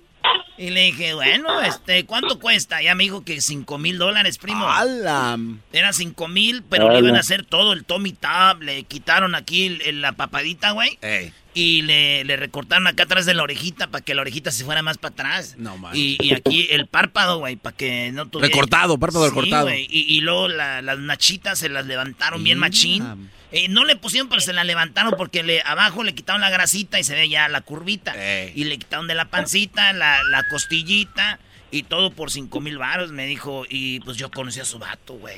Y 0.59 0.71
le 0.71 0.83
dije, 0.83 1.15
bueno, 1.15 1.61
este, 1.63 2.05
¿cuánto 2.05 2.39
cuesta? 2.39 2.81
Ya 2.83 2.95
me 2.95 3.05
dijo 3.05 3.25
que 3.25 3.41
cinco 3.41 3.79
mil 3.79 3.99
dólares, 3.99 4.39
primo. 4.39 4.69
¡Hala! 4.69 5.39
Era 5.73 5.93
cinco 5.93 6.29
mil, 6.29 6.63
pero 6.63 6.85
le 6.93 6.99
iban 7.01 7.17
a 7.17 7.21
hacer 7.21 7.45
todo 7.45 7.73
el 7.73 7.85
Tommy 7.85 8.13
Tab. 8.13 8.63
Le 8.63 8.85
quitaron 8.85 9.35
aquí 9.35 9.67
el- 9.67 9.83
el- 9.83 10.01
la 10.03 10.13
papadita, 10.13 10.71
güey. 10.73 10.99
Ey. 11.01 11.33
Y 11.55 11.83
le, 11.83 12.25
le 12.25 12.37
recortaron 12.37 12.87
acá 12.87 13.03
atrás 13.03 13.27
de 13.27 13.35
la 13.35 13.43
orejita 13.43 13.89
para 13.89 14.03
que 14.03 14.15
la 14.15 14.23
orejita 14.23 14.51
se 14.51 14.65
fuera 14.65 14.83
más 14.83 14.97
para 14.97 15.13
atrás. 15.13 15.55
No, 15.59 15.77
man. 15.77 15.93
Y, 15.95 16.17
y 16.21 16.33
aquí 16.33 16.69
el 16.71 16.87
párpado, 16.87 17.39
güey, 17.41 17.57
para 17.57 17.77
que 17.77 18.11
no 18.13 18.27
tuviera... 18.27 18.49
Recortado, 18.49 18.99
párpado 18.99 19.25
Sí, 19.25 19.31
recortado. 19.31 19.71
Y, 19.75 19.87
y 19.91 20.21
luego 20.23 20.49
la- 20.49 20.81
las 20.81 20.99
nachitas 20.99 21.59
se 21.59 21.69
las 21.69 21.85
levantaron 21.87 22.43
bien 22.43 22.59
machín. 22.59 23.31
Eh, 23.51 23.69
no 23.69 23.85
le 23.85 23.97
pusieron, 23.97 24.31
pero 24.31 24.41
se 24.41 24.55
la 24.55 24.65
levantaron 24.65 25.13
porque 25.19 25.43
le, 25.43 25.61
abajo 25.63 26.03
le 26.05 26.15
quitaron 26.15 26.41
la 26.41 26.49
grasita 26.49 26.99
y 26.99 27.05
se 27.05 27.15
ve 27.15 27.29
ya 27.29 27.47
la 27.51 27.61
curvita. 27.61 28.15
Y 28.55 28.65
le 28.65 28.79
quitaron 28.79 29.07
de 29.07 29.15
la 29.15 29.27
pancita, 29.27 29.93
la, 29.93 30.25
la 30.31 30.45
costillita 30.49 31.39
y 31.71 31.83
todo 31.83 32.11
por 32.13 32.31
cinco 32.31 32.61
mil 32.61 32.79
varos, 32.79 33.13
me 33.13 33.27
dijo. 33.27 33.67
Y 33.69 34.01
pues 34.01 34.17
yo 34.17 34.31
conocí 34.31 34.59
a 34.61 34.65
su 34.65 34.79
vato, 34.79 35.15
güey. 35.15 35.37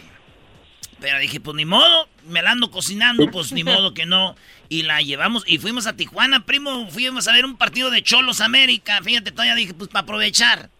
Pero 1.00 1.18
dije, 1.18 1.40
pues 1.40 1.56
ni 1.56 1.64
modo, 1.64 2.08
me 2.28 2.42
la 2.42 2.52
ando 2.52 2.70
cocinando, 2.70 3.30
pues 3.30 3.52
ni 3.52 3.64
modo 3.64 3.94
que 3.94 4.06
no. 4.06 4.36
Y 4.68 4.82
la 4.82 5.00
llevamos 5.02 5.44
y 5.46 5.58
fuimos 5.58 5.86
a 5.86 5.94
Tijuana, 5.96 6.46
primo, 6.46 6.88
fuimos 6.90 7.28
a 7.28 7.32
ver 7.32 7.44
un 7.44 7.56
partido 7.56 7.90
de 7.90 8.02
Cholos 8.02 8.40
América. 8.40 9.00
Fíjate, 9.02 9.30
todavía 9.30 9.54
dije, 9.54 9.74
pues 9.74 9.88
para 9.90 10.02
aprovechar. 10.04 10.70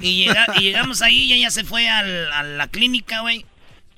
Y, 0.00 0.24
llega- 0.24 0.46
y 0.56 0.62
llegamos 0.62 1.02
ahí 1.02 1.24
y 1.24 1.32
ella 1.34 1.50
se 1.50 1.64
fue 1.64 1.88
al- 1.88 2.32
a 2.32 2.42
la 2.42 2.68
clínica, 2.68 3.20
güey. 3.20 3.44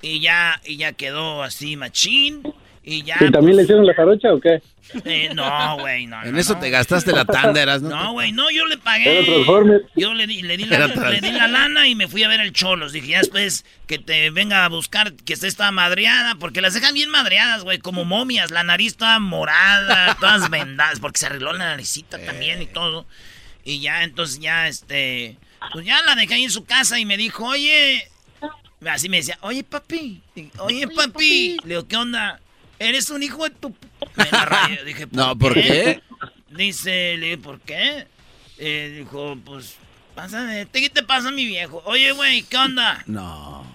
Y 0.01 0.19
ya, 0.19 0.61
y 0.65 0.77
ya 0.77 0.93
quedó 0.93 1.43
así 1.43 1.75
machín. 1.75 2.41
Y 2.83 3.03
ya. 3.03 3.17
¿Y 3.19 3.31
también 3.31 3.57
le 3.57 3.63
hicieron 3.63 3.85
la 3.85 3.93
jarocha 3.93 4.33
o 4.33 4.39
qué? 4.39 4.61
eh, 5.05 5.29
no, 5.33 5.77
güey, 5.79 6.07
no. 6.07 6.23
En 6.23 6.31
no, 6.31 6.39
eso 6.39 6.53
no. 6.53 6.59
te 6.59 6.69
gastaste 6.69 7.11
la 7.11 7.25
tanda, 7.25 7.61
eras, 7.61 7.81
¿no? 7.81 7.89
No, 7.89 8.11
güey, 8.13 8.31
no, 8.31 8.49
yo 8.49 8.65
le 8.65 8.77
pagué. 8.77 9.45
Yo 9.95 10.13
le 10.13 10.27
di, 10.27 10.41
le, 10.41 10.57
di 10.57 10.65
la, 10.65 10.87
le 10.87 11.21
di 11.21 11.31
la 11.31 11.47
lana 11.47 11.87
y 11.87 11.95
me 11.95 12.07
fui 12.07 12.23
a 12.23 12.27
ver 12.27 12.39
el 12.39 12.53
Cholos. 12.53 12.93
Dije, 12.93 13.07
ya 13.07 13.17
después 13.19 13.65
que 13.85 13.99
te 13.99 14.29
venga 14.29 14.65
a 14.65 14.69
buscar 14.69 15.13
que 15.13 15.33
esté 15.33 15.51
toda 15.51 15.71
madreada, 15.71 16.35
porque 16.35 16.61
las 16.61 16.73
dejan 16.73 16.93
bien 16.93 17.09
madreadas, 17.09 17.63
güey, 17.63 17.79
como 17.79 18.05
momias. 18.05 18.51
La 18.51 18.63
nariz 18.63 18.95
toda 18.95 19.19
morada, 19.19 20.15
todas 20.19 20.49
vendadas, 20.49 20.99
porque 20.99 21.19
se 21.19 21.25
arregló 21.27 21.53
la 21.53 21.65
naricita 21.65 22.19
también 22.19 22.61
y 22.61 22.67
todo. 22.67 23.05
Y 23.63 23.81
ya, 23.81 24.03
entonces 24.03 24.39
ya, 24.39 24.67
este, 24.67 25.37
pues 25.73 25.85
ya 25.85 26.01
la 26.03 26.15
dejé 26.15 26.35
ahí 26.35 26.43
en 26.43 26.51
su 26.51 26.63
casa 26.63 26.99
y 26.99 27.05
me 27.05 27.17
dijo, 27.17 27.45
oye, 27.45 28.09
así 28.85 29.09
me 29.09 29.17
decía, 29.17 29.37
oye, 29.41 29.63
papi, 29.63 30.21
oye, 30.59 30.87
papi. 30.87 31.57
Le 31.63 31.69
digo, 31.69 31.87
¿qué 31.87 31.97
onda? 31.97 32.39
Eres 32.79 33.09
un 33.09 33.23
hijo 33.23 33.43
de 33.43 33.49
tu... 33.49 33.75
Me 34.17 34.31
la 34.31 34.45
rayé. 34.45 34.83
Dije, 34.83 35.07
No, 35.11 35.37
¿por 35.37 35.53
qué? 35.53 36.01
Dice, 36.49 37.15
le 37.17 37.25
dije, 37.25 37.37
¿por 37.37 37.59
qué? 37.61 38.07
Eh, 38.57 38.95
dijo, 38.99 39.37
pues, 39.45 39.75
pásame, 40.15 40.67
¿qué 40.71 40.89
te 40.89 41.03
pasa, 41.03 41.31
mi 41.31 41.45
viejo? 41.45 41.81
Oye, 41.85 42.11
güey, 42.11 42.41
¿qué 42.43 42.57
onda? 42.57 43.03
No. 43.05 43.65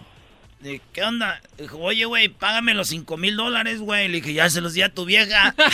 Dije, 0.60 0.81
¿qué 0.93 1.02
onda? 1.02 1.40
Dijo, 1.59 1.78
oye, 1.78 2.05
güey, 2.05 2.28
págame 2.28 2.74
los 2.74 2.89
cinco 2.89 3.16
mil 3.16 3.36
dólares, 3.36 3.81
güey. 3.81 4.09
Le 4.09 4.20
dije, 4.20 4.35
ya 4.35 4.51
se 4.51 4.60
los 4.60 4.74
di 4.74 4.82
a 4.82 4.93
tu 4.93 5.05
vieja. 5.05 5.55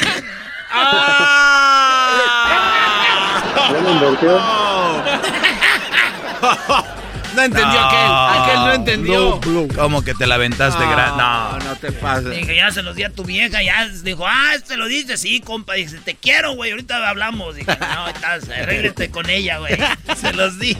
No 7.34 7.42
entendió 7.42 7.80
aquel. 7.80 8.42
Aquel 8.42 8.56
no 8.60 8.72
entendió. 8.72 9.40
¿Cómo 9.76 10.02
que 10.02 10.14
te 10.14 10.26
la 10.26 10.36
aventaste 10.36 10.84
gran? 10.86 11.16
No, 11.16 11.58
no 11.58 11.76
te 11.76 11.92
pases. 11.92 12.30
Dije, 12.36 12.56
ya 12.56 12.70
se 12.70 12.82
los 12.82 12.96
di 12.96 13.04
a 13.04 13.10
tu 13.10 13.24
vieja. 13.24 13.62
Ya 13.62 13.86
dijo, 13.88 14.26
ah, 14.26 14.54
te 14.66 14.76
lo 14.76 14.86
dice, 14.86 15.16
sí, 15.16 15.40
compa. 15.40 15.74
Dije, 15.74 15.98
te 16.04 16.14
quiero, 16.14 16.54
güey, 16.54 16.70
ahorita 16.72 17.08
hablamos. 17.08 17.54
Dije, 17.56 17.70
no, 17.78 18.08
estás, 18.08 18.48
arréglate 18.48 19.10
con 19.10 19.28
ella, 19.30 19.58
güey. 19.58 19.76
Se 20.16 20.32
los 20.32 20.58
di 20.58 20.76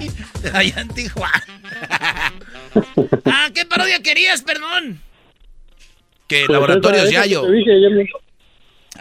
allá 0.53 0.81
en 0.81 0.89
Tijuana. 0.89 1.45
ah, 3.27 3.49
¿qué 3.55 3.65
parodia 3.67 4.03
querías, 4.03 4.43
perdón? 4.43 5.01
Que 6.27 6.41
Pues 6.47 6.51
Laboratorios 6.51 7.05
esa- 7.05 7.11
esa 7.11 7.21
Yayo. 7.27 7.43
que 7.43 7.49
te 7.49 7.55
dije, 7.55 7.81
ya 7.83 7.89
me- 7.91 8.09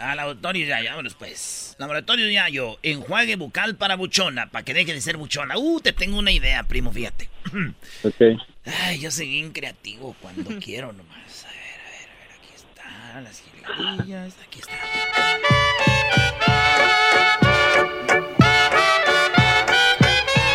Ah, 0.00 0.14
laboratorio 0.14 0.64
Yayo, 0.66 0.90
vámonos 0.90 1.14
pues. 1.14 1.74
Laboratorio 1.78 2.30
Yayo, 2.30 2.78
enjuague 2.84 3.34
bucal 3.36 3.74
para 3.76 3.96
buchona, 3.96 4.46
para 4.48 4.64
que 4.64 4.72
deje 4.72 4.92
de 4.94 5.00
ser 5.00 5.16
buchona. 5.16 5.58
Uh, 5.58 5.80
te 5.80 5.92
tengo 5.92 6.18
una 6.18 6.30
idea, 6.30 6.62
primo, 6.62 6.92
fíjate. 6.92 7.28
Ok. 8.04 8.38
Ay, 8.64 8.98
yo 8.98 9.10
soy 9.10 9.28
bien 9.28 9.52
creativo 9.52 10.14
cuando 10.20 10.50
quiero 10.64 10.92
nomás. 10.92 11.44
A 11.44 11.48
ver, 11.48 11.80
a 11.80 11.90
ver, 11.90 12.08
a 12.08 12.18
ver, 12.18 12.30
aquí 12.38 12.52
están 12.54 13.24
las 13.24 13.40
jilguerillas, 13.40 14.34
aquí 14.46 14.60
está. 14.60 14.74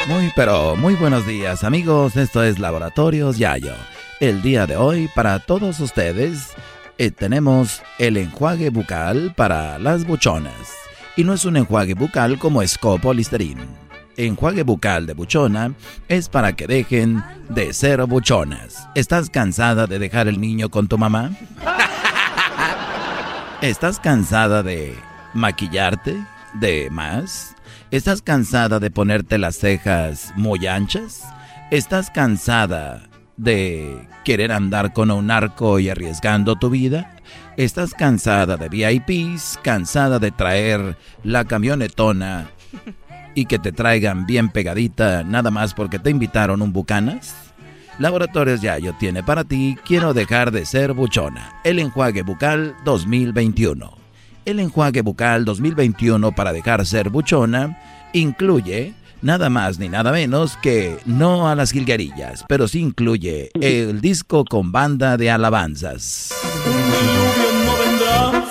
Muy 0.08 0.32
pero 0.36 0.76
muy 0.76 0.96
buenos 0.96 1.26
días 1.26 1.64
amigos, 1.64 2.18
esto 2.18 2.44
es 2.44 2.60
Laboratorios 2.60 3.38
Yayo. 3.38 3.74
El 4.20 4.42
día 4.42 4.68
de 4.68 4.76
hoy 4.76 5.10
para 5.16 5.40
todos 5.40 5.80
ustedes 5.80 6.50
eh, 6.98 7.10
tenemos 7.10 7.82
el 7.98 8.18
enjuague 8.18 8.70
bucal 8.70 9.34
para 9.36 9.80
las 9.80 10.06
buchonas. 10.06 10.74
Y 11.16 11.24
no 11.24 11.34
es 11.34 11.46
un 11.46 11.58
enjuague 11.58 11.94
bucal 11.94 12.38
como 12.38 12.62
Escopo 12.62 13.14
Listerine. 13.14 13.83
Enjuague 14.18 14.64
bucal 14.64 15.06
de 15.06 15.14
buchona 15.14 15.74
es 16.08 16.30
para 16.30 16.56
que 16.56 16.68
dejen 16.68 17.24
de 17.50 17.74
ser 17.74 18.04
buchonas. 18.06 18.88
¿Estás 18.96 19.30
cansada 19.30 19.88
de 19.88 20.00
dejar 20.00 20.28
el 20.28 20.40
niño 20.40 20.70
con 20.70 20.88
tu 20.88 20.98
mamá? 20.98 21.32
¿Estás 23.62 24.00
cansada 24.00 24.62
de 24.62 24.96
maquillarte? 25.34 26.16
¿De 26.54 26.90
más? 26.92 27.56
¿Estás 27.90 28.22
cansada 28.22 28.80
de 28.80 28.92
ponerte 28.92 29.38
las 29.38 29.58
cejas 29.58 30.34
muy 30.36 30.68
anchas? 30.68 31.24
¿Estás 31.72 32.12
cansada 32.12 33.10
de 33.38 34.08
querer 34.24 34.52
andar 34.52 34.94
con 34.94 35.10
un 35.10 35.28
narco 35.28 35.80
y 35.80 35.90
arriesgando 35.90 36.56
tu 36.56 36.70
vida? 36.70 37.16
¿Estás 37.58 37.94
cansada 37.94 38.58
de 38.58 38.70
VIPs? 38.70 39.60
¿Cansada 39.64 40.20
de 40.20 40.32
traer 40.32 40.98
la 41.24 41.46
camionetona 41.46 42.50
y 43.36 43.46
que 43.46 43.60
te 43.60 43.72
traigan 43.72 44.26
bien 44.26 44.50
pegadita 44.50 45.24
nada 45.24 45.52
más 45.52 45.74
porque 45.74 46.00
te 46.00 46.10
invitaron 46.10 46.62
un 46.62 46.74
bucanas? 46.74 47.36
Laboratorios 48.00 48.62
Yayo 48.62 48.96
tiene 49.00 49.22
para 49.22 49.44
ti 49.44 49.78
Quiero 49.86 50.14
dejar 50.14 50.52
de 50.52 50.66
ser 50.66 50.94
buchona. 50.94 51.62
El 51.64 51.80
enjuague 51.80 52.24
bucal 52.24 52.76
2021. 52.86 53.92
El 54.46 54.60
enjuague 54.60 55.02
bucal 55.02 55.46
2021 55.46 56.32
para 56.34 56.52
dejar 56.52 56.86
ser 56.86 57.10
buchona 57.10 57.80
incluye 58.14 58.94
nada 59.22 59.50
más 59.50 59.80
ni 59.80 59.90
nada 59.90 60.12
menos 60.12 60.58
que 60.58 60.98
no 61.06 61.48
a 61.48 61.56
las 61.56 61.72
jilguerillas, 61.72 62.44
pero 62.48 62.68
sí 62.68 62.80
incluye 62.80 63.52
el 63.60 64.02
disco 64.02 64.44
con 64.46 64.72
banda 64.72 65.18
de 65.18 65.32
alabanzas. 65.32 66.34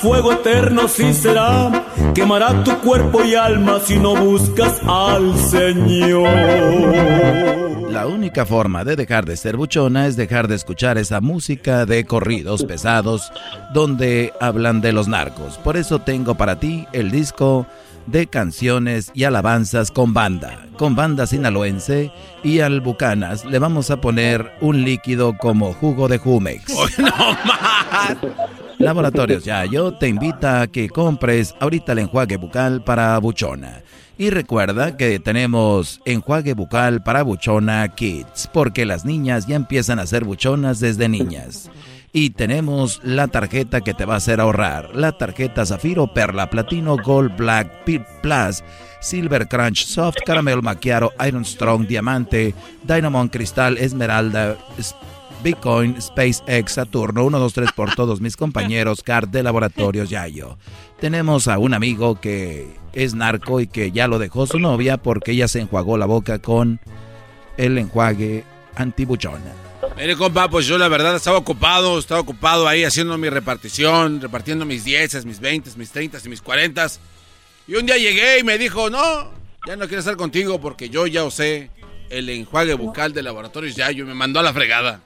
No 0.03 0.09
fuego 0.09 0.33
eterno 0.33 0.89
sí 0.89 1.15
será, 1.15 1.87
quemará 2.15 2.65
tu 2.65 2.77
cuerpo 2.79 3.23
y 3.25 3.35
alma 3.37 3.79
si 3.85 3.97
no 3.97 4.17
buscas 4.17 4.81
al 4.87 5.37
Señor. 5.39 6.29
La 7.91 8.07
única 8.07 8.45
forma 8.45 8.85
de 8.85 8.97
dejar 8.97 9.25
de 9.27 9.37
ser 9.37 9.57
buchona 9.57 10.07
es 10.07 10.17
dejar 10.17 10.49
de 10.49 10.57
escuchar 10.57 10.99
esa 10.99 11.21
música 11.21 11.87
de 11.87 12.05
corridos 12.05 12.65
pesados 12.65 13.33
donde 13.73 14.33
hablan 14.41 14.81
de 14.81 14.93
los 14.93 15.07
narcos. 15.09 15.59
Por 15.59 15.77
eso 15.77 16.01
tengo 16.01 16.35
para 16.35 16.59
ti 16.59 16.87
el 16.93 17.11
disco 17.11 17.67
de 18.07 18.27
canciones 18.27 19.13
y 19.15 19.23
alabanzas 19.25 19.93
con 19.93 20.15
banda. 20.15 20.67
Con 20.79 20.97
banda 20.97 21.27
sinaloense 21.29 22.11
y 22.43 22.59
al 22.59 22.81
Bucanas 22.81 23.45
le 23.45 23.61
vamos 23.61 23.91
a 23.91 24.01
poner 24.01 24.51
un 24.61 24.83
líquido 24.83 25.39
como 25.39 25.73
jugo 25.75 26.09
de 26.09 26.19
Jumex. 26.19 26.65
Laboratorios 28.83 29.45
Yayo 29.45 29.93
te 29.93 30.09
invita 30.09 30.63
a 30.63 30.67
que 30.67 30.89
compres 30.89 31.55
ahorita 31.61 31.93
el 31.93 32.01
enjuague 32.01 32.37
bucal 32.37 32.83
para 32.83 33.17
buchona. 33.19 33.83
Y 34.19 34.31
recuerda 34.31 34.97
que 34.97 35.21
tenemos 35.21 36.01
enjuague 36.05 36.55
bucal 36.55 37.01
para 37.05 37.23
buchona 37.23 37.87
kids, 37.95 38.51
porque 38.53 38.85
las 38.85 39.05
niñas 39.05 39.47
ya 39.47 39.55
empiezan 39.55 40.01
a 40.01 40.07
ser 40.07 40.25
buchonas 40.25 40.81
desde 40.81 41.09
niñas. 41.09 41.71
Y 42.13 42.31
tenemos 42.31 43.01
la 43.05 43.29
tarjeta 43.29 43.83
que 43.83 43.95
te 43.95 44.05
va 44.05 44.15
a 44.15 44.17
hacer 44.17 44.41
ahorrar, 44.41 44.97
la 44.97 45.13
tarjeta 45.13 45.65
Zafiro, 45.65 46.13
Perla, 46.13 46.51
Platino, 46.51 46.97
Gold, 46.97 47.37
Black, 47.37 47.85
Pit 47.85 48.03
Plus, 48.21 48.65
Silver 49.01 49.47
Crunch, 49.47 49.87
Soft, 49.87 50.17
Caramel 50.27 50.61
Macchiato, 50.61 51.13
Iron 51.25 51.45
Strong, 51.45 51.87
Diamante, 51.87 52.53
Dynamon 52.83 53.29
Cristal, 53.29 53.79
Esmeralda, 53.79 54.57
Bitcoin, 55.43 56.01
SpaceX, 56.01 56.73
Saturno, 56.73 57.25
1, 57.25 57.39
2, 57.39 57.53
3 57.53 57.73
por 57.73 57.95
todos 57.95 58.21
mis 58.21 58.37
compañeros, 58.37 59.03
CAR 59.03 59.29
de 59.29 59.43
Laboratorios 59.43 60.09
Yayo. 60.09 60.57
Tenemos 61.01 61.49
a 61.49 61.59
un 61.59 61.75
amigo 61.75 62.21
que 62.21 62.69
es 62.93 63.15
narco 63.15 63.61
y 63.61 63.67
que 63.67 63.91
ya 63.91 64.07
lo 64.07 64.19
dejó 64.19 64.47
su 64.47 64.59
novia 64.59 64.99
porque 64.99 65.33
ella 65.33 65.49
se 65.49 65.61
enjuagó 65.61 65.99
la 65.99 66.07
boca 66.07 66.39
con 66.39 66.81
el 67.57 67.77
enjuague 67.79 68.45
antibuchona. 68.77 69.53
Mire, 69.97 70.17
compa, 70.17 70.49
pues 70.49 70.67
yo 70.67 70.79
la 70.79 70.89
verdad 70.89 71.17
estaba 71.17 71.39
ocupado, 71.39 71.99
estaba 71.99 72.21
ocupado 72.21 72.69
ahí 72.69 72.85
haciendo 72.85 73.19
mi 73.19 73.29
repartición, 73.29 74.21
repartiendo 74.21 74.65
mis 74.65 74.85
10, 74.85 75.27
mis 75.27 75.41
20, 75.41 75.71
mis 75.77 75.91
30 75.91 76.19
y 76.25 76.29
mis 76.29 76.41
40. 76.41 76.87
Y 77.67 77.75
un 77.75 77.87
día 77.87 77.97
llegué 77.97 78.39
y 78.39 78.45
me 78.45 78.59
dijo, 78.59 78.91
no, 78.91 79.31
ya 79.67 79.77
no 79.77 79.87
quiero 79.87 79.99
estar 79.99 80.17
contigo 80.17 80.61
porque 80.61 80.89
yo 80.89 81.07
ya 81.07 81.25
usé 81.25 81.71
el 82.11 82.29
enjuague 82.29 82.75
bucal 82.75 83.13
de 83.13 83.23
laboratorios 83.23 83.75
Yayo 83.75 84.05
y 84.05 84.07
me 84.07 84.15
mandó 84.15 84.41
a 84.41 84.43
la 84.43 84.53
fregada. 84.53 85.01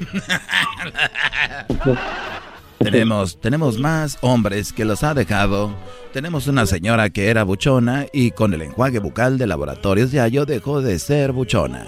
Tenemos, 2.78 3.40
tenemos 3.40 3.78
más 3.78 4.18
hombres 4.20 4.72
que 4.72 4.84
los 4.84 5.02
ha 5.02 5.14
dejado. 5.14 5.74
Tenemos 6.12 6.46
una 6.46 6.66
señora 6.66 7.10
que 7.10 7.30
era 7.30 7.42
buchona 7.42 8.06
y 8.12 8.30
con 8.30 8.54
el 8.54 8.62
enjuague 8.62 8.98
bucal 8.98 9.38
de 9.38 9.46
Laboratorios 9.46 10.12
Yayo 10.12 10.44
dejó 10.44 10.82
de 10.82 10.98
ser 10.98 11.32
buchona. 11.32 11.86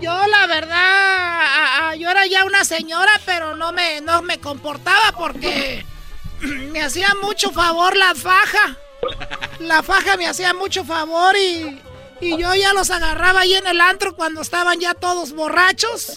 Yo 0.00 0.26
la 0.26 0.46
verdad, 0.46 1.94
yo 1.98 2.08
era 2.08 2.26
ya 2.26 2.44
una 2.44 2.64
señora, 2.64 3.20
pero 3.26 3.56
no 3.56 3.72
me, 3.72 4.00
no 4.00 4.22
me 4.22 4.38
comportaba 4.38 5.12
porque 5.16 5.84
me 6.72 6.80
hacía 6.80 7.08
mucho 7.20 7.50
favor 7.50 7.96
la 7.96 8.14
faja. 8.14 8.76
La 9.58 9.82
faja 9.82 10.16
me 10.16 10.28
hacía 10.28 10.54
mucho 10.54 10.84
favor 10.84 11.34
y, 11.36 11.80
y 12.20 12.36
yo 12.36 12.54
ya 12.54 12.72
los 12.72 12.90
agarraba 12.90 13.40
ahí 13.40 13.54
en 13.54 13.66
el 13.66 13.80
antro 13.80 14.14
cuando 14.14 14.40
estaban 14.40 14.78
ya 14.80 14.94
todos 14.94 15.32
borrachos. 15.32 16.14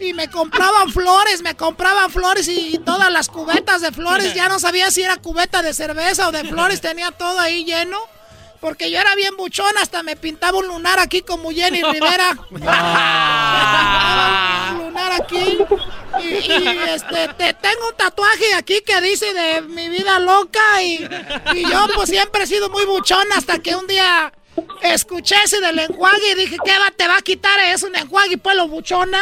Y 0.00 0.12
me 0.12 0.28
compraban 0.28 0.90
flores, 0.92 1.42
me 1.42 1.56
compraban 1.56 2.10
flores 2.10 2.48
y 2.48 2.78
todas 2.84 3.10
las 3.10 3.28
cubetas 3.28 3.80
de 3.80 3.92
flores. 3.92 4.34
Ya 4.34 4.48
no 4.48 4.58
sabía 4.58 4.90
si 4.90 5.02
era 5.02 5.16
cubeta 5.16 5.62
de 5.62 5.72
cerveza 5.74 6.28
o 6.28 6.32
de 6.32 6.44
flores, 6.44 6.80
tenía 6.80 7.10
todo 7.12 7.38
ahí 7.40 7.64
lleno. 7.64 7.98
Porque 8.60 8.90
yo 8.90 8.98
era 8.98 9.14
bien 9.14 9.36
buchón, 9.36 9.70
hasta 9.80 10.02
me 10.02 10.16
pintaba 10.16 10.58
un 10.58 10.66
lunar 10.66 10.98
aquí 10.98 11.22
como 11.22 11.52
Jenny 11.52 11.80
Rivera. 11.80 12.30
un 14.72 14.78
lunar 14.78 15.12
aquí. 15.12 15.58
Y, 16.20 16.24
y, 16.24 16.78
este, 16.88 17.28
te, 17.36 17.54
tengo 17.54 17.88
un 17.88 17.96
tatuaje 17.96 18.54
aquí 18.54 18.80
que 18.84 19.00
dice 19.00 19.32
de 19.32 19.62
mi 19.62 19.88
vida 19.88 20.18
loca. 20.18 20.82
Y, 20.82 21.08
y 21.54 21.70
yo 21.70 21.86
pues 21.94 22.10
siempre 22.10 22.42
he 22.42 22.46
sido 22.48 22.68
muy 22.68 22.84
buchón 22.84 23.24
hasta 23.32 23.60
que 23.60 23.76
un 23.76 23.86
día 23.86 24.32
escuché 24.82 25.34
ese 25.44 25.60
del 25.60 25.78
enjuague 25.78 26.32
y 26.32 26.34
dije, 26.34 26.56
¿qué 26.64 26.72
va, 26.78 26.90
te 26.90 27.06
va 27.06 27.16
a 27.18 27.22
quitar? 27.22 27.58
Es 27.68 27.82
un 27.82 27.94
enjuague 27.96 28.38
pues 28.38 28.56
buchona. 28.68 29.20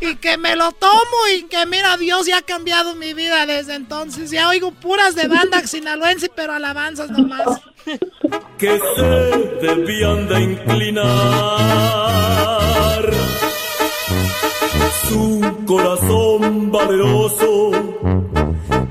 Y 0.00 0.16
que 0.16 0.36
me 0.36 0.54
lo 0.54 0.70
tomo 0.72 1.28
y 1.34 1.44
que 1.44 1.64
mira, 1.64 1.96
Dios 1.96 2.26
ya 2.26 2.38
ha 2.38 2.42
cambiado 2.42 2.94
mi 2.94 3.14
vida 3.14 3.46
desde 3.46 3.74
entonces. 3.74 4.30
Ya 4.30 4.48
oigo 4.48 4.70
puras 4.70 5.14
de 5.14 5.28
banda 5.28 5.66
sinaloense, 5.66 6.28
pero 6.34 6.52
alabanzas 6.52 7.10
nomás. 7.10 7.60
que 8.58 8.78
se 8.96 9.66
debían 9.66 10.28
de 10.28 10.40
inclinar. 10.42 11.08
Su 15.08 15.64
corazón 15.66 16.70
valeroso 16.70 17.70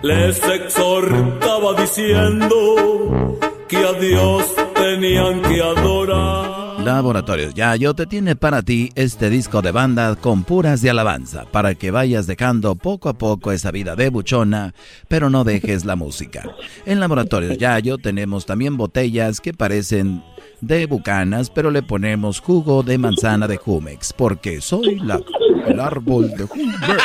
les 0.01 0.43
exhortaba 0.43 1.73
diciendo 1.79 3.37
que 3.67 3.77
a 3.77 3.93
Dios 3.93 4.55
tenían 4.75 5.41
que 5.41 5.61
adorar. 5.61 6.79
Laboratorios 6.83 7.53
yo 7.53 7.93
te 7.95 8.05
tiene 8.05 8.35
para 8.37 8.61
ti 8.61 8.91
este 8.95 9.29
disco 9.29 9.61
de 9.61 9.71
banda 9.71 10.15
con 10.15 10.43
puras 10.43 10.81
de 10.81 10.89
alabanza, 10.89 11.45
para 11.51 11.75
que 11.75 11.91
vayas 11.91 12.27
dejando 12.27 12.75
poco 12.75 13.09
a 13.09 13.17
poco 13.17 13.51
esa 13.51 13.71
vida 13.71 13.95
de 13.95 14.09
buchona, 14.09 14.73
pero 15.09 15.29
no 15.29 15.43
dejes 15.43 15.83
la 15.83 15.97
música. 15.97 16.43
En 16.85 17.01
Laboratorios 17.01 17.57
yo 17.83 17.97
tenemos 17.97 18.45
también 18.45 18.77
botellas 18.77 19.41
que 19.41 19.53
parecen 19.53 20.23
de 20.61 20.85
bucanas, 20.85 21.49
pero 21.49 21.71
le 21.71 21.83
ponemos 21.83 22.39
jugo 22.39 22.83
de 22.83 22.97
manzana 22.97 23.47
de 23.47 23.57
Jumex, 23.57 24.13
porque 24.13 24.61
soy 24.61 24.99
la, 24.99 25.19
el 25.65 25.79
árbol 25.79 26.31
de 26.37 26.45
Jumex. 26.45 27.03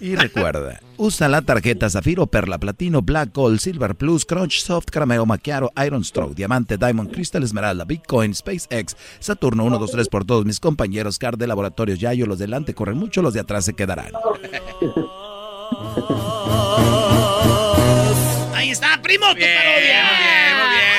Y 0.00 0.16
recuerda, 0.16 0.80
usa 0.96 1.28
la 1.28 1.42
tarjeta 1.42 1.88
Zafiro, 1.88 2.26
Perla, 2.26 2.58
Platino, 2.58 3.02
Black 3.02 3.34
Gold, 3.34 3.58
Silver 3.58 3.94
Plus, 3.94 4.24
Crunch, 4.24 4.60
Soft, 4.60 4.86
Carameo, 4.90 5.24
Macchiato, 5.24 5.70
Iron 5.84 6.04
Stroke, 6.04 6.34
Diamante, 6.34 6.76
Diamond, 6.76 7.12
Crystal, 7.12 7.42
Esmeralda, 7.42 7.84
Bitcoin, 7.84 8.34
SpaceX, 8.34 8.96
Saturno 9.20 9.64
1, 9.64 9.78
2, 9.78 9.90
3 9.90 10.08
por 10.08 10.24
todos 10.24 10.44
mis 10.44 10.60
compañeros, 10.60 11.18
Car 11.18 11.38
de 11.38 11.46
Laboratorios 11.46 11.98
Yayo, 11.98 12.26
los 12.26 12.38
delante 12.38 12.74
corren 12.74 12.98
mucho, 12.98 13.22
los 13.22 13.34
de 13.34 13.40
atrás 13.40 13.64
se 13.64 13.74
quedarán. 13.74 14.12
Ahí 18.54 18.70
está, 18.70 19.00
primo, 19.02 19.26
tu 19.30 19.36
bien, 19.36 19.58
parodia. 19.58 20.04
Muy 20.04 20.16
bien, 20.24 20.56
muy 20.58 20.68
bien. 20.76 20.96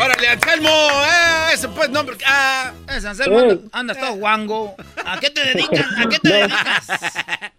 Órale, 0.00 0.28
Anselmo, 0.28 0.68
eh, 0.68 1.54
ese 1.54 1.68
pues 1.68 1.90
nombre. 1.90 2.16
Ah, 2.26 2.72
ese 2.94 3.08
Anselmo 3.08 3.38
anda, 3.38 3.58
anda 3.72 3.94
todo 3.94 4.16
guango. 4.16 4.76
¿A 5.04 5.18
qué 5.18 5.30
te 5.30 5.44
dedicas? 5.44 5.86
¿A 5.98 6.08
qué 6.08 6.18
te 6.18 6.28
dedicas? 6.28 6.86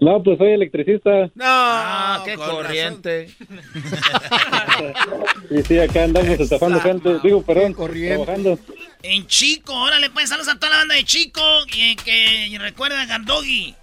No, 0.00 0.22
pues 0.22 0.38
soy 0.38 0.52
electricista. 0.52 1.10
No, 1.34 1.44
ah, 1.44 2.22
qué 2.24 2.36
corriente. 2.36 3.30
y 5.50 5.62
sí, 5.62 5.78
acá 5.80 6.04
andamos 6.04 6.38
estafando 6.38 6.80
gente. 6.80 7.18
Digo, 7.22 7.42
perdón, 7.42 7.74
trabajando. 7.74 8.58
En 9.02 9.26
Chico, 9.26 9.74
órale, 9.74 10.08
pues 10.10 10.28
saludos 10.28 10.48
a 10.48 10.58
toda 10.58 10.70
la 10.70 10.76
banda 10.78 10.94
de 10.94 11.04
Chico. 11.04 11.40
Y 11.72 11.96
que 11.96 12.56
recuerda, 12.60 13.04
Gandogi. 13.06 13.74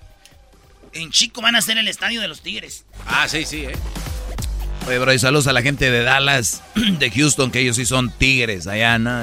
En 0.94 1.12
Chico 1.12 1.42
van 1.42 1.58
a 1.58 1.62
ser 1.62 1.78
el 1.78 1.90
estadio 1.90 2.22
de 2.22 2.30
los 2.30 2.40
Tigres. 2.40 2.86
Ah, 3.06 3.28
sí, 3.28 3.44
sí, 3.44 3.66
eh. 3.66 3.74
Oye, 4.88 5.00
bro, 5.00 5.12
y 5.12 5.20
saludos 5.20 5.48
a 5.48 5.54
la 5.54 5.62
gente 5.62 5.92
de 5.92 6.04
Dallas, 6.04 6.64
de 6.76 7.12
Houston, 7.12 7.52
que 7.52 7.60
ellos 7.60 7.76
sí 7.76 7.86
son 7.86 8.10
tigres 8.12 8.68
allá, 8.68 8.98
¿no? 9.00 9.22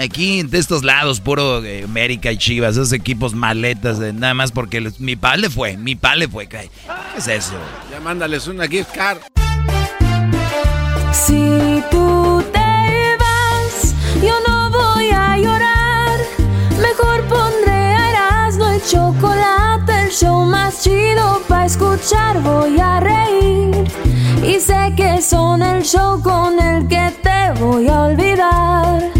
Aquí 0.00 0.42
de 0.42 0.56
estos 0.56 0.82
lados, 0.82 1.20
puro 1.20 1.62
eh, 1.62 1.84
América 1.84 2.32
y 2.32 2.38
Chivas, 2.38 2.72
esos 2.72 2.94
equipos 2.94 3.34
maletas, 3.34 3.98
nada 3.98 4.32
más 4.32 4.50
porque 4.50 4.90
mi 4.98 5.14
pa 5.14 5.36
le 5.36 5.50
fue, 5.50 5.76
mi 5.76 5.94
pa 5.94 6.16
le 6.16 6.26
fue. 6.26 6.46
¿Qué 6.46 6.70
es 7.18 7.28
eso? 7.28 7.52
Ya 7.90 8.00
mándales 8.00 8.46
una 8.46 8.66
gift 8.66 8.92
card. 8.94 9.18
Si 11.12 11.82
tú 11.90 12.42
te 12.50 13.16
vas, 13.18 13.94
yo 14.22 14.32
no 14.48 14.70
voy 14.70 15.10
a 15.10 15.36
llorar. 15.36 16.18
Mejor 16.80 17.22
pondré 17.24 17.92
Erasmo 18.10 18.68
el 18.68 18.82
chocolate, 18.82 20.04
el 20.04 20.10
show 20.10 20.46
más 20.46 20.82
chido 20.82 21.42
para 21.46 21.66
escuchar. 21.66 22.40
Voy 22.40 22.80
a 22.80 23.00
reír 23.00 23.84
y 24.42 24.60
sé 24.60 24.94
que 24.96 25.20
son 25.20 25.60
el 25.60 25.82
show 25.82 26.22
con 26.22 26.58
el 26.58 26.88
que 26.88 27.12
te 27.22 27.60
voy 27.60 27.86
a 27.86 28.04
olvidar 28.04 29.19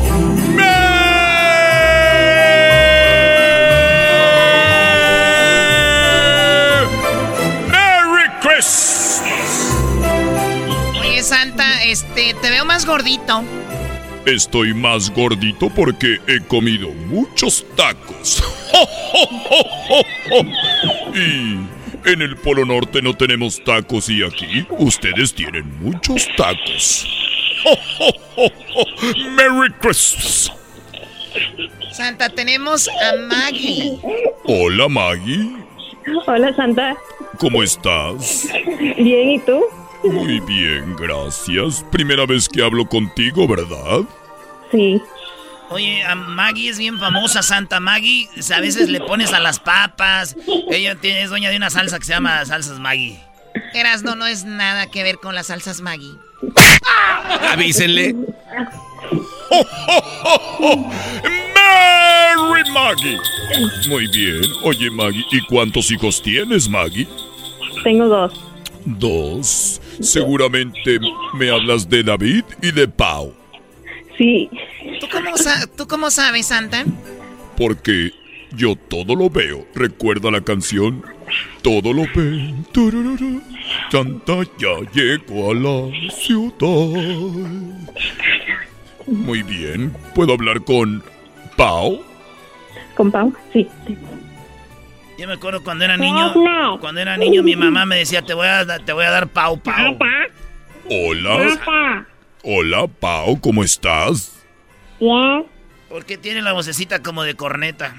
este, 11.91 12.33
te 12.41 12.49
veo 12.49 12.65
más 12.65 12.85
gordito. 12.85 13.43
Estoy 14.25 14.73
más 14.73 15.09
gordito 15.09 15.69
porque 15.69 16.19
he 16.27 16.39
comido 16.47 16.89
muchos 17.07 17.65
tacos. 17.75 18.43
Y 21.13 21.57
en 22.09 22.21
el 22.21 22.37
Polo 22.37 22.63
Norte 22.65 23.01
no 23.01 23.13
tenemos 23.13 23.61
tacos 23.63 24.09
y 24.09 24.23
aquí 24.23 24.65
ustedes 24.69 25.33
tienen 25.33 25.77
muchos 25.81 26.27
tacos. 26.37 27.05
¡Merry 29.35 29.71
Christmas! 29.81 30.51
Santa, 31.91 32.29
tenemos 32.29 32.87
a 32.87 33.17
Maggie. 33.27 33.99
Hola 34.45 34.87
Maggie, 34.87 35.51
Hola, 36.25 36.53
Santa. 36.55 36.95
¿cómo 37.37 37.61
estás? 37.61 38.47
Bien, 38.97 39.29
¿y 39.31 39.39
tú? 39.39 39.61
Muy 40.03 40.39
bien, 40.39 40.95
gracias. 40.95 41.85
Primera 41.91 42.25
vez 42.25 42.49
que 42.49 42.63
hablo 42.63 42.85
contigo, 42.85 43.47
¿verdad? 43.47 44.01
Sí. 44.71 45.01
Oye, 45.69 46.03
a 46.03 46.15
Maggie 46.15 46.69
es 46.69 46.77
bien 46.77 46.99
famosa, 46.99 47.41
Santa 47.41 47.79
Maggie. 47.79 48.27
A 48.53 48.59
veces 48.59 48.89
le 48.89 48.99
pones 48.99 49.31
a 49.31 49.39
las 49.39 49.59
papas. 49.59 50.35
Ella 50.69 50.95
tiene, 50.95 51.23
es 51.23 51.29
dueña 51.29 51.49
de 51.49 51.57
una 51.57 51.69
salsa 51.69 51.97
que 51.99 52.05
se 52.05 52.13
llama 52.13 52.43
salsas 52.45 52.79
Maggie. 52.79 53.19
Erasno 53.73 54.15
no 54.15 54.27
es 54.27 54.43
nada 54.43 54.87
que 54.87 55.03
ver 55.03 55.17
con 55.17 55.35
las 55.35 55.47
salsas 55.47 55.81
Maggie. 55.81 56.15
Avísenle. 57.51 58.15
¡Ho, 59.49 59.61
ho, 59.87 60.03
ho, 60.23 60.59
ho! 60.59 60.91
¡Merry 61.23 62.71
Maggie! 62.71 63.19
Muy 63.87 64.07
bien. 64.07 64.41
Oye, 64.63 64.89
Maggie, 64.91 65.25
¿y 65.31 65.41
cuántos 65.45 65.91
hijos 65.91 66.21
tienes, 66.21 66.67
Maggie? 66.67 67.07
Tengo 67.83 68.07
dos. 68.07 68.33
Dos. 68.85 69.81
Seguramente 69.99 70.99
me 71.37 71.49
hablas 71.49 71.89
de 71.89 72.03
David 72.03 72.43
y 72.61 72.71
de 72.71 72.87
Pau. 72.87 73.33
Sí. 74.17 74.49
¿Tú 74.99 75.07
cómo, 75.11 75.37
sa- 75.37 75.67
¿Tú 75.67 75.87
cómo 75.87 76.09
sabes, 76.11 76.47
Santa? 76.47 76.85
Porque 77.57 78.11
yo 78.55 78.75
todo 78.75 79.15
lo 79.15 79.29
veo. 79.29 79.65
¿Recuerda 79.75 80.31
la 80.31 80.41
canción? 80.41 81.03
Todo 81.61 81.93
lo 81.93 82.03
veo. 82.15 82.55
Turururu. 82.71 83.41
Santa 83.91 84.33
ya 84.57 84.79
llegó 84.93 85.51
a 85.51 85.55
la 85.55 86.11
ciudad. 86.11 87.77
Muy 89.07 89.43
bien. 89.43 89.93
¿Puedo 90.15 90.33
hablar 90.33 90.63
con 90.63 91.03
Pau? 91.57 92.01
¿Con 92.95 93.11
Pau? 93.11 93.33
Sí. 93.53 93.67
Yo 95.21 95.27
me 95.27 95.35
acuerdo 95.35 95.63
cuando 95.63 95.85
era 95.85 95.97
niño. 95.97 96.33
Cuando 96.79 96.99
era 96.99 97.15
niño, 97.15 97.43
mi 97.43 97.55
mamá 97.55 97.85
me 97.85 97.97
decía: 97.97 98.23
Te 98.23 98.33
voy 98.33 98.47
a, 98.47 98.65
te 98.79 98.91
voy 98.91 99.05
a 99.05 99.11
dar 99.11 99.27
pau, 99.27 99.55
pau. 99.61 99.95
Hola. 100.89 102.07
Hola, 102.41 102.87
Pau, 102.87 103.39
¿cómo 103.39 103.63
estás? 103.63 104.43
Bien. 104.99 105.45
Porque 105.89 106.17
tiene 106.17 106.41
la 106.41 106.53
vocecita 106.53 107.03
como 107.03 107.21
de 107.21 107.35
corneta. 107.35 107.95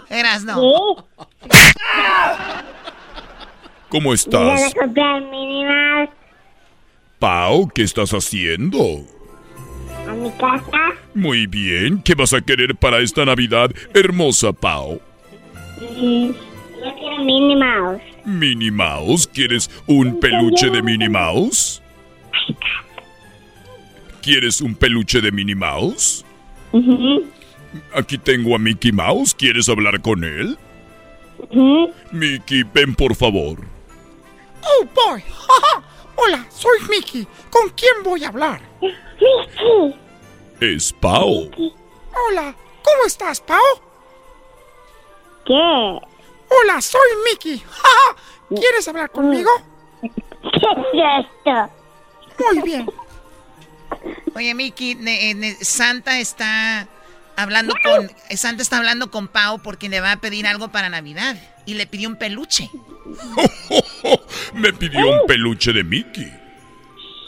Erasno. 0.08 1.08
¿Cómo 3.88 4.14
estás? 4.14 4.72
Pau, 7.18 7.68
¿qué 7.74 7.82
estás 7.82 8.12
haciendo? 8.12 8.78
A 10.08 10.12
mi 10.12 10.30
casa. 10.30 10.94
Muy 11.16 11.48
bien. 11.48 12.00
¿Qué 12.00 12.14
vas 12.14 12.32
a 12.32 12.40
querer 12.40 12.76
para 12.76 13.00
esta 13.00 13.24
Navidad, 13.24 13.72
hermosa 13.92 14.52
Pau? 14.52 15.00
Y 15.80 16.28
yo 16.28 16.94
quiero 16.98 17.24
Minnie 17.24 17.56
Mouse. 17.56 18.02
Minnie 18.24 18.70
Mouse, 18.70 19.26
¿quieres 19.26 19.70
un 19.86 20.20
peluche 20.20 20.70
de 20.70 20.82
Minnie 20.82 21.08
Mouse? 21.08 21.82
¿Quieres 24.22 24.60
un 24.60 24.74
peluche 24.74 25.20
de 25.20 25.32
Minnie 25.32 25.54
Mouse? 25.54 26.24
Aquí 27.94 28.18
tengo 28.18 28.54
a 28.54 28.58
Mickey 28.58 28.92
Mouse, 28.92 29.34
¿quieres 29.34 29.68
hablar 29.68 30.00
con 30.02 30.24
él? 30.24 30.58
Mickey, 32.12 32.64
ven 32.74 32.94
por 32.94 33.14
favor. 33.14 33.58
Oh, 34.62 34.86
boy. 34.94 35.22
Hola, 36.16 36.46
soy 36.50 36.78
Mickey. 36.90 37.26
¿Con 37.48 37.70
quién 37.70 38.02
voy 38.04 38.24
a 38.24 38.28
hablar? 38.28 38.60
Mickey. 38.82 39.94
Es 40.60 40.92
Pau. 40.92 41.50
Hola, 42.28 42.54
¿cómo 42.82 43.06
estás, 43.06 43.40
Pau? 43.40 43.58
¿Qué? 45.50 46.06
Hola, 46.48 46.80
soy 46.80 47.00
Mickey. 47.28 47.60
¿Quieres 48.50 48.86
hablar 48.86 49.10
conmigo? 49.10 49.50
¿Qué 50.00 50.08
es 50.08 51.26
esto? 51.26 51.70
Muy 52.38 52.62
bien. 52.62 52.86
Oye, 54.36 54.54
Miki, 54.54 54.94
ne- 54.94 55.34
ne- 55.34 55.56
Santa 55.64 56.20
está 56.20 56.86
hablando 57.36 57.74
con 57.82 58.08
Santa 58.36 58.62
está 58.62 58.76
hablando 58.76 59.10
con 59.10 59.26
Pau 59.26 59.58
porque 59.60 59.88
le 59.88 60.00
va 60.00 60.12
a 60.12 60.16
pedir 60.20 60.46
algo 60.46 60.68
para 60.68 60.88
Navidad 60.88 61.34
y 61.66 61.74
le 61.74 61.88
pidió 61.88 62.08
un 62.08 62.14
peluche. 62.16 62.70
Me 64.54 64.72
pidió 64.72 65.00
un 65.00 65.26
peluche 65.26 65.72
de 65.72 65.82
Mickey. 65.82 66.32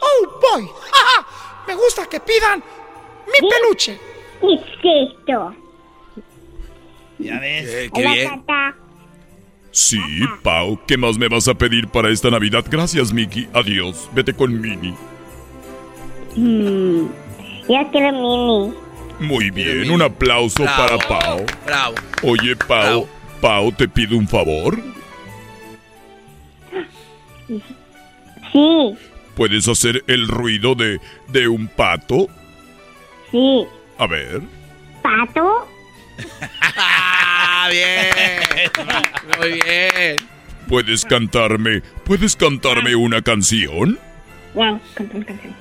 Oh, 0.00 0.40
boy. 0.40 0.70
Me 1.66 1.74
gusta 1.74 2.06
que 2.06 2.20
pidan 2.20 2.62
mi 3.26 3.48
peluche. 3.48 3.98
¿Qué 4.40 5.02
es 5.02 5.10
esto? 5.10 5.56
Ya 7.22 7.38
ves. 7.40 7.68
Eh, 7.68 7.90
Hola, 7.92 8.14
Santa. 8.28 8.76
Sí, 9.70 9.98
Pau, 10.42 10.78
¿qué 10.86 10.96
más 10.98 11.16
me 11.16 11.28
vas 11.28 11.48
a 11.48 11.54
pedir 11.54 11.88
para 11.88 12.10
esta 12.10 12.30
Navidad? 12.30 12.64
Gracias, 12.68 13.12
Mickey. 13.12 13.48
Adiós. 13.54 14.08
Vete 14.12 14.34
con 14.34 14.60
Minnie. 14.60 14.94
Mm, 16.36 17.06
ya 17.68 17.88
quiero 17.90 18.12
mini. 18.12 18.74
Muy 19.20 19.50
bien, 19.50 19.90
un 19.90 20.02
aplauso 20.02 20.64
Bravo. 20.64 20.98
para 20.98 21.08
Pau. 21.20 21.46
Bravo. 21.64 21.94
Oye, 22.22 22.56
Pau, 22.56 23.06
Pau, 23.40 23.72
te 23.72 23.88
pido 23.88 24.16
un 24.18 24.26
favor. 24.28 24.78
Sí, 28.52 28.94
¿Puedes 29.34 29.66
hacer 29.68 30.04
el 30.08 30.28
ruido 30.28 30.74
de, 30.74 31.00
de 31.28 31.48
un 31.48 31.66
pato? 31.68 32.26
sí. 33.30 33.64
A 33.98 34.06
ver. 34.06 34.42
¿Pato? 35.02 35.68
Ah, 36.76 37.68
bien. 37.70 38.10
Muy 39.38 39.52
bien. 39.60 40.16
¿Puedes 40.68 41.04
cantarme? 41.04 41.82
¿Puedes 42.04 42.34
cantarme 42.36 42.94
una 42.94 43.20
canción? 43.22 43.98
Ya, 44.54 44.80
canta 44.94 45.16
una 45.16 45.26
canción. 45.26 45.54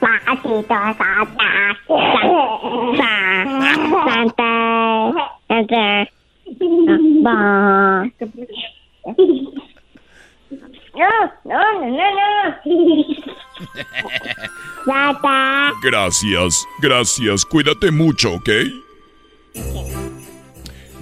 Patito, 0.00 0.62
Santa. 0.68 0.96
Santa. 4.04 5.30
Santa. 5.48 6.08
Ba. 7.22 8.04
No, 10.94 11.08
no, 11.44 11.58
no, 11.74 11.86
no, 11.90 12.06
no. 12.14 12.54
Santa. 14.84 15.72
Gracias, 15.82 16.64
gracias. 16.80 17.44
Cuídate 17.44 17.90
mucho, 17.90 18.34
¿ok? 18.34 18.48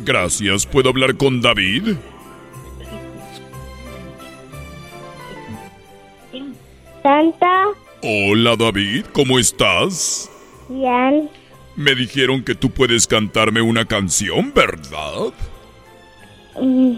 Gracias. 0.04 0.66
¿Puedo 0.66 0.90
hablar 0.90 1.16
con 1.16 1.40
David? 1.40 1.96
Santa. 7.02 7.64
Hola, 8.02 8.56
David. 8.56 9.06
¿Cómo 9.12 9.38
estás? 9.38 10.30
Bien. 10.68 11.30
Me 11.76 11.94
dijeron 11.94 12.42
que 12.44 12.54
tú 12.54 12.70
puedes 12.70 13.06
cantarme 13.06 13.60
una 13.60 13.84
canción, 13.84 14.52
¿verdad? 14.54 15.32
Mm. 16.60 16.96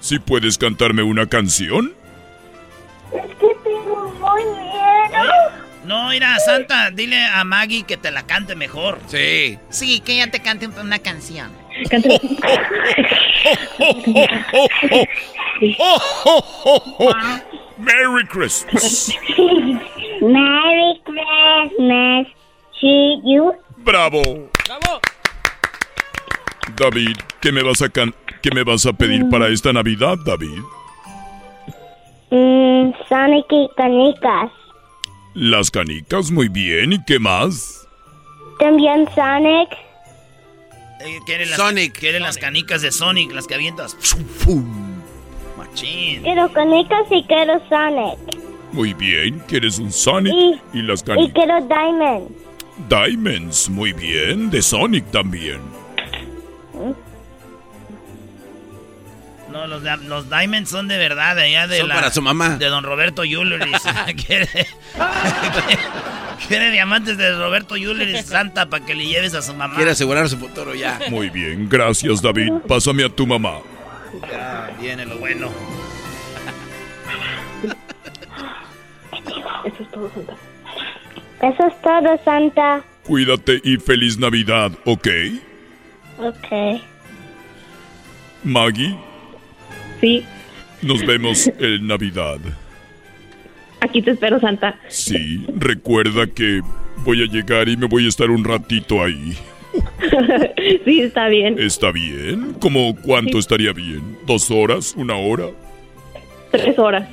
¿Sí 0.00 0.18
puedes 0.20 0.56
cantarme 0.58 1.02
una 1.02 1.26
canción? 1.26 1.92
Es 3.12 3.34
que 3.36 3.56
tengo 3.64 4.12
muy 4.20 4.44
miedo. 4.44 5.65
No, 5.86 6.08
mira, 6.08 6.38
Santa, 6.40 6.90
dile 6.90 7.24
a 7.26 7.44
Maggie 7.44 7.84
que 7.84 7.96
te 7.96 8.10
la 8.10 8.26
cante 8.26 8.54
mejor. 8.56 8.98
Sí. 9.06 9.58
Sí, 9.70 10.00
que 10.00 10.14
ella 10.14 10.30
te 10.30 10.40
cante 10.40 10.66
un- 10.66 10.78
una 10.78 10.98
canción. 10.98 11.50
Merry 17.78 18.26
Christmas. 18.28 19.10
Merry 20.22 21.00
Christmas 21.04 22.26
to 22.80 23.20
you. 23.24 23.52
Bravo. 23.78 24.22
David, 26.76 27.16
¿qué 27.40 27.52
me 27.52 27.62
vas 27.62 27.80
a 27.82 27.88
can 27.88 28.12
qué 28.42 28.50
me 28.54 28.62
vas 28.64 28.84
a 28.86 28.92
pedir 28.92 29.28
para 29.30 29.48
esta 29.48 29.72
Navidad, 29.72 30.16
David? 30.24 30.58
Mm, 32.30 32.92
Sonic 33.08 33.46
y 33.50 33.68
canicas. 33.76 34.50
Las 35.36 35.70
canicas, 35.70 36.30
muy 36.30 36.48
bien. 36.48 36.94
¿Y 36.94 37.04
qué 37.04 37.18
más? 37.18 37.86
También 38.58 39.06
Sonic. 39.14 39.68
Eh, 41.00 41.18
¿Quieren 41.26 41.50
las, 41.50 41.58
Sonic. 41.58 41.92
Quieren 41.98 42.22
las 42.22 42.38
canicas 42.38 42.80
de 42.80 42.90
Sonic, 42.90 43.32
las 43.32 43.46
que 43.46 43.54
avientas. 43.54 43.94
Machín. 45.58 46.22
Quiero 46.22 46.50
canicas 46.52 47.02
y 47.10 47.22
quiero 47.24 47.60
Sonic. 47.68 48.18
Muy 48.72 48.94
bien. 48.94 49.38
¿Quieres 49.46 49.78
un 49.78 49.92
Sonic? 49.92 50.32
Y- 50.32 50.78
Y 50.78 50.82
las 50.82 51.02
Y 51.02 51.04
canicas. 51.04 51.32
quiero 51.34 51.60
Diamond. 51.66 52.28
Diamonds, 52.88 53.68
muy 53.68 53.92
bien. 53.92 54.48
De 54.50 54.62
Sonic 54.62 55.04
también. 55.10 55.60
No, 59.56 59.66
los, 59.66 60.28
Diamonds 60.28 60.68
son 60.68 60.86
de 60.86 60.98
verdad, 60.98 61.34
de 61.34 61.44
allá 61.44 61.66
de 61.66 61.78
Son 61.78 61.88
la... 61.88 61.94
para 61.94 62.10
su 62.10 62.20
mamá. 62.20 62.56
De 62.58 62.66
don 62.66 62.84
Roberto 62.84 63.22
Jewelry. 63.22 63.72
quiere, 64.26 64.48
quiere 66.46 66.70
diamantes 66.70 67.16
de 67.16 67.34
Roberto 67.38 67.74
Jewelry 67.74 68.22
Santa 68.22 68.66
para 68.68 68.84
que 68.84 68.94
le 68.94 69.06
lleves 69.06 69.32
a 69.34 69.40
su 69.40 69.54
mamá. 69.54 69.76
Quiere 69.76 69.92
asegurar 69.92 70.28
su 70.28 70.36
futuro 70.36 70.74
ya. 70.74 71.00
Muy 71.08 71.30
bien. 71.30 71.68
Gracias, 71.70 72.20
David. 72.20 72.52
Pásame 72.68 73.04
a 73.04 73.08
tu 73.08 73.26
mamá. 73.26 73.60
Ya 74.30 74.70
viene 74.78 75.06
lo 75.06 75.16
bueno. 75.16 75.50
Eso 79.64 79.82
es 79.82 79.90
todo, 79.90 80.10
Santa. 80.14 80.36
Eso 81.40 81.66
es 81.66 81.82
todo, 81.82 82.24
Santa. 82.24 82.84
Cuídate 83.04 83.60
y 83.64 83.78
feliz 83.78 84.18
Navidad, 84.18 84.72
¿ok? 84.84 85.08
Ok. 86.18 86.80
Maggie, 88.44 88.96
Sí, 90.00 90.24
nos 90.82 91.04
vemos 91.04 91.50
en 91.58 91.86
Navidad. 91.86 92.38
aquí 93.80 94.02
te 94.02 94.12
espero, 94.12 94.40
Santa. 94.40 94.78
Sí, 94.88 95.44
recuerda 95.56 96.26
que 96.26 96.60
voy 96.98 97.22
a 97.22 97.26
llegar 97.26 97.68
y 97.68 97.76
me 97.76 97.86
voy 97.86 98.06
a 98.06 98.08
estar 98.08 98.30
un 98.30 98.44
ratito 98.44 99.02
ahí. 99.02 99.36
sí, 100.84 101.02
está 101.02 101.28
bien. 101.28 101.58
¿Está 101.58 101.92
bien? 101.92 102.54
¿Cómo 102.60 102.96
cuánto 102.96 103.38
estaría 103.38 103.72
bien? 103.72 104.18
¿Dos 104.26 104.50
horas? 104.50 104.94
¿Una 104.96 105.16
hora? 105.16 105.46
Tres 106.50 106.78
horas. 106.78 107.08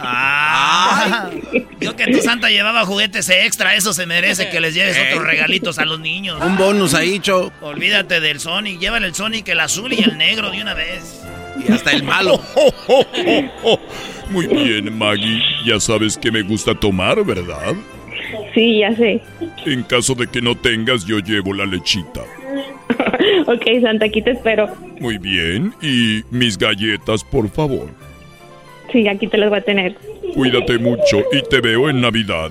Ah, 0.00 1.30
yo 1.80 1.96
que 1.96 2.06
tu 2.08 2.20
Santa 2.20 2.50
llevaba 2.50 2.84
juguetes 2.84 3.28
extra, 3.30 3.74
eso 3.74 3.92
se 3.92 4.06
merece 4.06 4.50
que 4.50 4.60
les 4.60 4.74
lleves 4.74 4.98
otros 5.08 5.26
regalitos 5.26 5.78
a 5.78 5.84
los 5.84 6.00
niños. 6.00 6.40
Un 6.44 6.56
bonus 6.56 6.94
ahí, 6.94 7.18
Cho. 7.20 7.52
Olvídate 7.62 8.20
del 8.20 8.40
Sonic, 8.40 8.78
llévale 8.78 9.06
el 9.06 9.14
Sonic, 9.14 9.48
el 9.48 9.60
azul 9.60 9.92
y 9.92 10.02
el 10.02 10.18
negro 10.18 10.50
de 10.50 10.60
una 10.60 10.74
vez. 10.74 11.22
Y 11.56 11.72
hasta 11.72 11.92
el 11.92 12.02
malo. 12.02 12.40
Muy 14.30 14.46
bien, 14.46 14.96
Maggie. 14.96 15.42
Ya 15.64 15.78
sabes 15.80 16.16
que 16.18 16.30
me 16.30 16.42
gusta 16.42 16.74
tomar, 16.74 17.24
¿verdad? 17.24 17.74
Sí, 18.54 18.80
ya 18.80 18.94
sé. 18.96 19.20
En 19.66 19.82
caso 19.82 20.14
de 20.14 20.26
que 20.26 20.40
no 20.40 20.56
tengas, 20.56 21.04
yo 21.04 21.18
llevo 21.18 21.52
la 21.52 21.66
lechita. 21.66 22.22
Ok, 23.46 23.62
Santa, 23.82 24.06
aquí 24.06 24.22
te 24.22 24.32
espero. 24.32 24.68
Muy 25.00 25.18
bien. 25.18 25.72
Y 25.82 26.22
mis 26.30 26.56
galletas, 26.58 27.24
por 27.24 27.48
favor. 27.48 27.88
Sí, 28.92 29.08
aquí 29.08 29.26
te 29.26 29.38
las 29.38 29.50
voy 29.50 29.58
a 29.58 29.62
tener. 29.62 29.96
Cuídate 30.34 30.78
mucho 30.78 31.22
y 31.32 31.42
te 31.48 31.60
veo 31.60 31.88
en 31.88 32.00
Navidad. 32.00 32.50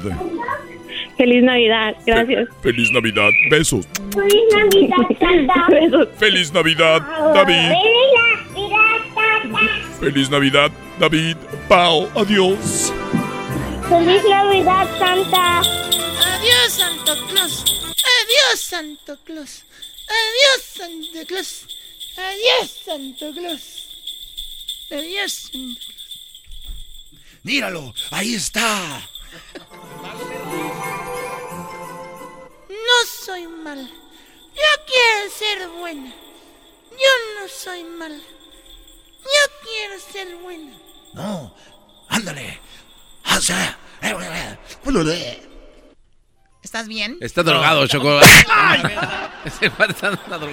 Feliz 1.18 1.44
Navidad. 1.44 1.96
Gracias. 2.06 2.48
Feliz 2.62 2.92
Navidad. 2.92 3.30
Besos. 3.50 3.88
Feliz 4.14 4.44
Navidad, 4.52 5.18
Santa. 5.20 5.68
Besos. 5.70 6.08
Feliz 6.18 6.54
Navidad, 6.54 7.02
David. 7.34 7.72
Feliz 10.04 10.30
Navidad, 10.30 10.70
David. 11.00 11.38
Pau, 11.70 12.12
adiós. 12.14 12.92
Feliz 13.88 14.22
Navidad, 14.26 14.86
Santa. 15.00 15.62
Adiós, 15.62 16.74
Santo 16.74 17.16
Claus. 17.30 17.64
Adiós, 18.04 18.60
Santo 18.60 19.18
Claus. 19.26 19.64
Adiós, 20.10 20.62
Santo 20.62 21.26
Claus. 21.26 21.66
Adiós, 22.18 22.70
Santo 22.84 23.34
Claus. 23.34 23.88
Adiós, 24.92 25.32
Santo 25.32 25.54
Claus. 25.54 25.84
Míralo, 27.44 27.94
ahí 28.12 28.36
está. 28.36 29.08
No 32.68 33.08
soy 33.26 33.48
mala. 33.48 33.90
Yo 34.54 34.86
quiero 34.86 35.32
ser 35.32 35.70
buena. 35.80 36.14
Yo 36.92 37.40
no 37.40 37.48
soy 37.48 37.86
mala. 37.86 38.20
Yo 39.24 39.44
quiero 39.64 40.00
ser 40.12 40.36
buena. 40.38 40.72
No, 41.14 41.54
ándale. 42.10 42.60
Ah, 43.26 43.40
¿Estás 46.62 46.88
bien? 46.88 47.18
Está 47.22 47.44
drogado, 47.44 47.82
No. 47.82 47.88
Choco. 47.88 48.20
Ay. 48.50 48.82
Ese 49.46 49.70
padre 49.70 49.94
está 49.94 50.10
drogado. 50.12 50.48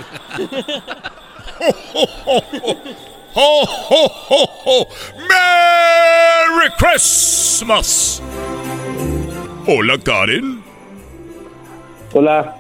¡Ho, 3.33 3.63
ho, 3.63 4.07
ho, 4.29 4.51
ho! 4.65 4.89
¡Merry 5.29 6.71
Christmas! 6.79 8.21
Hola, 9.67 9.99
Karen. 9.99 10.63
Hola. 12.13 12.57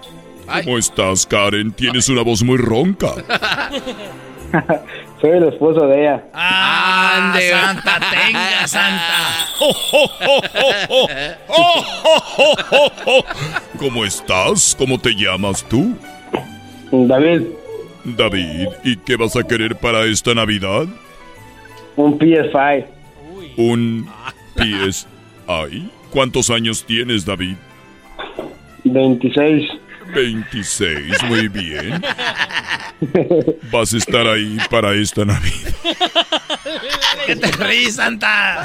¿Cómo 0.65 0.79
estás, 0.79 1.27
Karen? 1.27 1.73
Tienes 1.73 2.09
una 2.09 2.23
voz 2.23 2.43
muy 2.43 2.57
ronca. 2.57 3.15
Soy 5.21 5.31
el 5.31 5.49
esposo 5.49 5.87
de 5.87 6.01
ella. 6.03 6.25
Ah, 6.33 7.33
Ande, 7.33 7.51
Santa, 7.51 8.01
tenga, 8.11 8.67
Santa. 8.67 9.47
¿Cómo 13.79 14.05
estás? 14.05 14.75
¿Cómo 14.79 14.99
te 14.99 15.15
llamas 15.15 15.65
tú? 15.69 15.97
David. 16.91 17.43
David, 18.05 18.69
¿y 18.83 18.97
qué 18.97 19.17
vas 19.17 19.37
a 19.37 19.43
querer 19.43 19.77
para 19.77 20.05
esta 20.07 20.35
Navidad? 20.35 20.87
Un 21.97 22.19
PS5. 22.19 22.87
Un 23.57 24.09
PSI. 24.57 25.91
¿Cuántos 26.11 26.49
años 26.51 26.85
tienes, 26.85 27.25
David? 27.27 27.57
26. 28.85 29.71
26, 30.15 31.23
muy 31.25 31.49
bien. 31.49 32.03
Vas 33.73 33.95
a 33.95 33.97
estar 33.97 34.27
ahí 34.27 34.59
para 34.71 34.95
esta 34.95 35.25
Navidad. 35.25 35.73
¿Qué 37.27 37.37
te 37.37 37.51
ríes, 37.53 37.97
Santa? 37.97 38.65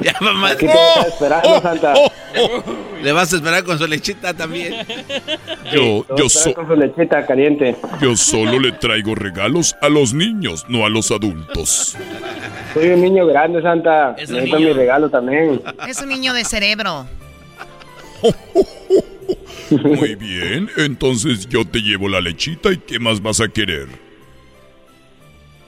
Ya, 0.00 0.14
mamá. 0.20 0.50
¿Qué 0.56 0.66
te 0.68 0.74
vas 0.74 0.96
a 1.04 1.08
esperar, 1.08 1.42
no, 1.44 1.60
Santa? 1.60 1.94
Le 3.02 3.12
vas 3.12 3.32
a 3.32 3.36
esperar 3.36 3.64
con 3.64 3.78
su 3.78 3.86
lechita 3.86 4.32
también. 4.32 4.74
Yo, 5.72 6.06
yo, 6.16 6.26
esperar 6.26 6.28
so- 6.30 6.54
con 6.54 6.68
su 6.68 6.76
lechita 6.76 7.26
caliente. 7.26 7.74
yo 8.00 8.16
solo 8.16 8.60
le 8.60 8.72
traigo 8.72 9.14
regalos 9.16 9.74
a 9.82 9.88
los 9.88 10.14
niños, 10.14 10.64
no 10.68 10.86
a 10.86 10.88
los 10.88 11.10
adultos. 11.10 11.96
Soy 12.74 12.88
un 12.90 13.00
niño 13.02 13.26
grande, 13.26 13.60
Santa. 13.60 14.14
Es 14.18 14.28
un 14.28 14.36
Necesito 14.36 14.58
niño. 14.58 14.68
mi 14.68 14.74
regalo 14.74 15.10
también. 15.10 15.60
Es 15.88 16.00
un 16.00 16.08
niño 16.10 16.32
de 16.32 16.44
cerebro. 16.44 17.06
Muy 19.70 20.14
bien, 20.14 20.68
entonces 20.78 21.46
yo 21.48 21.64
te 21.66 21.80
llevo 21.80 22.08
la 22.08 22.20
lechita 22.20 22.72
y 22.72 22.78
¿qué 22.78 22.98
más 22.98 23.20
vas 23.20 23.40
a 23.40 23.48
querer? 23.48 23.86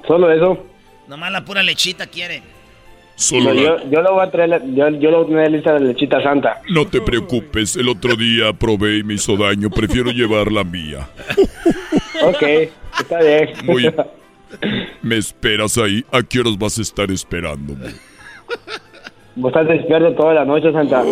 Solo 0.06 0.31
eso. 0.32 0.66
Nomás 1.06 1.31
la 1.32 1.44
pura 1.44 1.62
lechita 1.62 2.06
quiere. 2.06 2.43
Solo 3.16 3.52
No, 3.52 3.55
la- 3.55 3.62
yo, 3.62 3.90
yo 3.90 4.01
lo 4.01 4.14
voy 4.14 4.27
a 4.27 4.31
traer, 4.31 4.48
la- 4.48 4.64
yo, 4.64 4.89
yo 4.98 5.10
lo 5.10 5.24
voy 5.24 5.27
a 5.27 5.28
tener 5.36 5.51
lista 5.52 5.74
de 5.74 5.81
lechita 5.81 6.22
santa. 6.22 6.62
No 6.70 6.86
te 6.86 7.02
preocupes, 7.02 7.77
el 7.77 7.89
otro 7.90 8.16
día 8.16 8.52
probé 8.55 8.98
y 8.98 9.02
me 9.02 9.14
hizo 9.14 9.36
daño, 9.36 9.68
prefiero 9.70 10.10
llevar 10.10 10.51
la 10.51 10.64
mía. 10.64 11.09
Ok, 12.22 12.43
está 13.01 13.18
bien. 13.22 13.48
Muy- 13.64 13.90
¿Me 15.01 15.16
esperas 15.16 15.78
ahí? 15.78 16.05
¿A 16.12 16.22
qué 16.22 16.40
horas 16.40 16.59
vas 16.59 16.78
a 16.78 16.82
estar 16.82 17.10
esperándome? 17.10 17.93
Vos 19.36 19.48
estás 19.51 19.66
despierto 19.68 20.12
toda 20.14 20.35
la 20.35 20.44
noche, 20.44 20.70
Santa. 20.70 21.02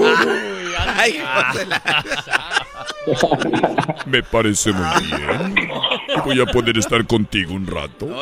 Ay, 0.96 1.20
la- 1.68 2.64
Me 4.06 4.22
parece 4.22 4.72
muy 4.72 4.86
bien. 5.06 5.54
Voy 6.24 6.40
a 6.40 6.46
poder 6.46 6.76
estar 6.78 7.06
contigo 7.06 7.54
un 7.54 7.66
rato. 7.66 8.08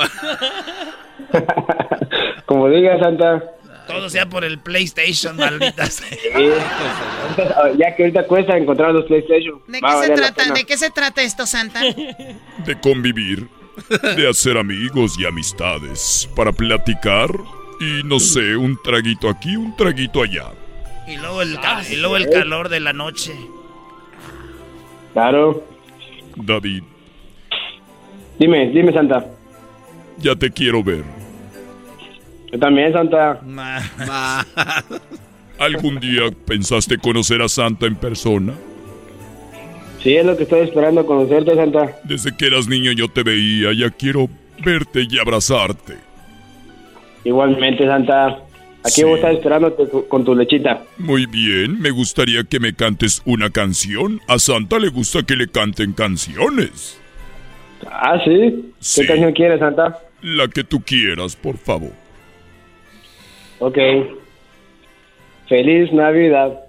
Como 2.47 2.69
diga, 2.69 2.99
Santa. 2.99 3.43
Todo 3.87 4.11
sea 4.11 4.28
por 4.28 4.45
el 4.45 4.59
PlayStation, 4.59 5.37
maldita 5.37 5.87
sea. 5.87 6.09
Sí. 6.09 6.19
Entonces, 6.35 7.55
ah, 7.57 7.69
ya 7.78 7.95
que 7.95 8.03
ahorita 8.05 8.24
cuesta 8.27 8.57
encontrar 8.57 8.93
los 8.93 9.05
PlayStation. 9.05 9.62
¿De 9.69 9.81
va 9.81 9.91
a 9.91 10.01
qué, 10.01 10.07
se 10.07 10.11
valer 10.11 10.19
la 10.19 10.27
trata, 10.33 10.43
pena. 10.43 10.55
¿De 10.55 10.65
qué 10.65 10.77
se 10.77 10.91
trata 10.91 11.23
esto, 11.23 11.47
Santa? 11.47 11.81
De 11.83 12.81
convivir, 12.83 13.49
de 14.16 14.28
hacer 14.28 14.59
amigos 14.59 15.16
y 15.20 15.27
amistades, 15.27 16.28
para 16.35 16.51
platicar 16.51 17.31
y 17.78 18.03
no 18.05 18.19
sé, 18.19 18.57
un 18.57 18.77
traguito 18.83 19.28
aquí, 19.28 19.55
un 19.57 19.77
traguito 19.77 20.20
allá. 20.23 20.47
Y 21.07 21.16
luego 21.16 21.43
el, 21.43 21.59
ca- 21.61 21.83
y 21.91 21.97
luego 21.97 22.16
el 22.16 22.28
calor 22.31 22.69
de 22.69 22.81
la 22.81 22.93
noche. 22.93 23.33
Claro. 25.12 25.62
David, 26.37 26.83
Dime, 28.39 28.69
dime, 28.70 28.93
Santa. 28.93 29.24
ya 30.19 30.35
te 30.37 30.51
quiero 30.51 30.83
ver. 30.85 31.03
Yo 32.53 32.59
también, 32.59 32.93
Santa. 32.93 33.41
¿Algún 35.59 35.99
día 36.01 36.24
pensaste 36.47 36.99
conocer 36.99 37.41
a 37.41 37.49
Santa 37.49 37.87
en 37.87 37.97
persona? 37.97 38.53
Sí, 40.03 40.15
es 40.15 40.27
lo 40.27 40.37
que 40.37 40.43
estoy 40.43 40.61
esperando 40.61 41.07
conocerte, 41.07 41.55
Santa. 41.55 41.97
Desde 42.05 42.37
que 42.37 42.47
eras 42.49 42.69
niño 42.69 42.93
yo 42.93 43.09
te 43.09 43.23
veía, 43.23 43.73
ya 43.73 43.89
quiero 43.91 44.28
verte 44.62 45.07
y 45.09 45.19
abrazarte. 45.19 45.97
Igualmente, 47.24 47.87
Santa. 47.87 48.39
Aquí 48.87 49.03
voy 49.03 49.15
a 49.15 49.17
estar 49.17 49.33
esperándote 49.33 49.89
con 50.09 50.25
tu 50.25 50.35
lechita. 50.35 50.83
Muy 50.99 51.27
bien, 51.27 51.81
me 51.81 51.91
gustaría 51.91 52.45
que 52.45 52.61
me 52.61 52.75
cantes 52.75 53.21
una 53.25 53.51
canción. 53.51 54.21
A 54.29 54.39
Santa 54.39 54.79
le 54.79 54.89
gusta 54.89 55.25
que 55.25 55.35
le 55.35 55.49
canten 55.49 55.93
canciones. 55.93 57.01
Ah, 57.87 58.21
¿sí? 58.25 58.73
Sí. 58.79 59.01
¿Qué 59.01 59.09
canción 59.09 59.33
quieres, 59.33 59.59
Santa? 59.59 59.99
La 60.23 60.49
que 60.49 60.65
tú 60.65 60.81
quieras, 60.81 61.37
por 61.37 61.57
favor. 61.59 61.93
Ok. 63.59 63.79
Feliz 65.49 65.93
Navidad. 65.93 66.61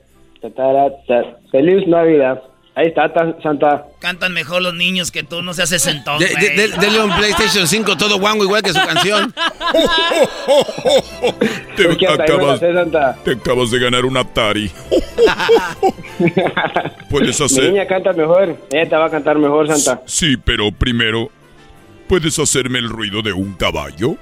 Feliz 1.52 1.88
Navidad. 1.88 2.42
Ahí 2.80 2.90
está, 2.90 3.12
ta- 3.12 3.36
Santa. 3.42 3.88
Cantan 3.98 4.34
mejor 4.34 4.62
los 4.62 4.76
niños 4.76 5.10
que 5.10 5.24
tú, 5.24 5.42
no 5.42 5.56
se 5.56 5.64
hace 5.64 5.80
sentón, 5.80 6.20
De- 6.20 6.28
de- 6.28 6.50
de- 6.52 6.68
dele 6.78 7.02
un 7.02 7.10
PlayStation 7.16 7.68
5 7.68 7.98
todo 7.98 8.20
guango 8.20 8.44
igual 8.44 8.62
que 8.62 8.72
su 8.72 8.80
canción. 8.86 9.34
Te 11.76 11.84
la 11.88 12.14
acabas, 12.14 12.60
sé, 12.60 12.72
Santa. 12.74 13.16
te 13.24 13.32
acabas 13.32 13.72
de 13.72 13.80
ganar 13.80 14.06
un 14.06 14.16
Atari. 14.18 14.70
Puedes 17.10 17.40
Mi 17.40 17.46
hacer... 17.46 17.64
niña 17.72 17.88
canta 17.88 18.14
mejor. 18.14 18.56
Ella 18.72 18.88
te 18.90 18.96
va 18.96 19.06
a 19.06 19.10
cantar 19.10 19.38
mejor, 19.40 19.68
Santa. 19.68 20.04
Sí, 20.06 20.38
pero 20.38 20.72
primero, 20.72 21.30
¿puedes 22.08 22.38
hacerme 22.40 22.78
el 22.80 22.90
ruido 22.90 23.22
de 23.24 23.34
un 23.34 23.54
caballo? 23.54 24.16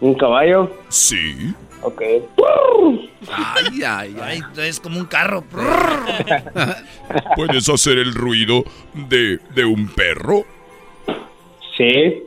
¿Un 0.00 0.14
caballo? 0.14 0.70
Sí. 0.88 1.54
Ok. 1.82 2.02
Ay, 3.32 3.82
ay, 3.86 4.16
ay. 4.22 4.42
Es 4.56 4.80
como 4.80 4.98
un 4.98 5.06
carro. 5.06 5.44
¿Puedes 7.36 7.68
hacer 7.68 7.98
el 7.98 8.14
ruido 8.14 8.64
de, 8.94 9.38
de 9.54 9.64
un 9.64 9.88
perro? 9.88 10.44
Sí. 11.76 12.22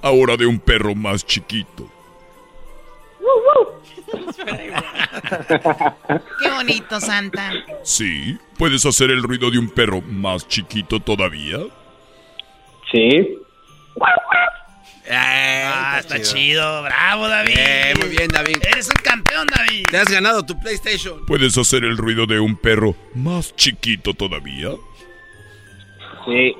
Ahora 0.00 0.36
de 0.36 0.46
un 0.46 0.58
perro 0.58 0.94
más 0.94 1.26
chiquito. 1.26 1.90
Qué 6.40 6.50
bonito, 6.50 7.00
Santa. 7.00 7.52
Sí. 7.82 8.38
¿Puedes 8.56 8.86
hacer 8.86 9.10
el 9.10 9.22
ruido 9.22 9.50
de 9.50 9.58
un 9.58 9.68
perro 9.68 10.00
más 10.00 10.48
chiquito 10.48 11.00
todavía? 11.00 11.58
Sí. 12.90 13.38
Ah, 15.10 15.96
está 16.00 16.20
chido. 16.20 16.82
Bravo, 16.82 17.28
David. 17.28 17.54
Bien, 17.54 17.98
muy 17.98 18.08
bien, 18.08 18.28
David. 18.28 18.58
Eres 18.62 18.88
un 18.88 19.02
campeón, 19.02 19.46
David. 19.46 19.86
Te 19.90 19.98
has 19.98 20.10
ganado 20.10 20.44
tu 20.44 20.58
PlayStation. 20.58 21.24
¿Puedes 21.26 21.56
hacer 21.56 21.84
el 21.84 21.96
ruido 21.96 22.26
de 22.26 22.40
un 22.40 22.56
perro 22.56 22.94
más 23.14 23.54
chiquito 23.56 24.14
todavía? 24.14 24.70
Sí. 26.26 26.54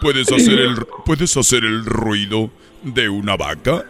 ¿Puedes 0.00 0.32
hacer 0.32 0.58
el, 0.58 0.86
¿puedes 1.04 1.36
hacer 1.36 1.64
el 1.64 1.84
ruido 1.84 2.50
de 2.82 3.08
una 3.08 3.36
vaca? 3.36 3.84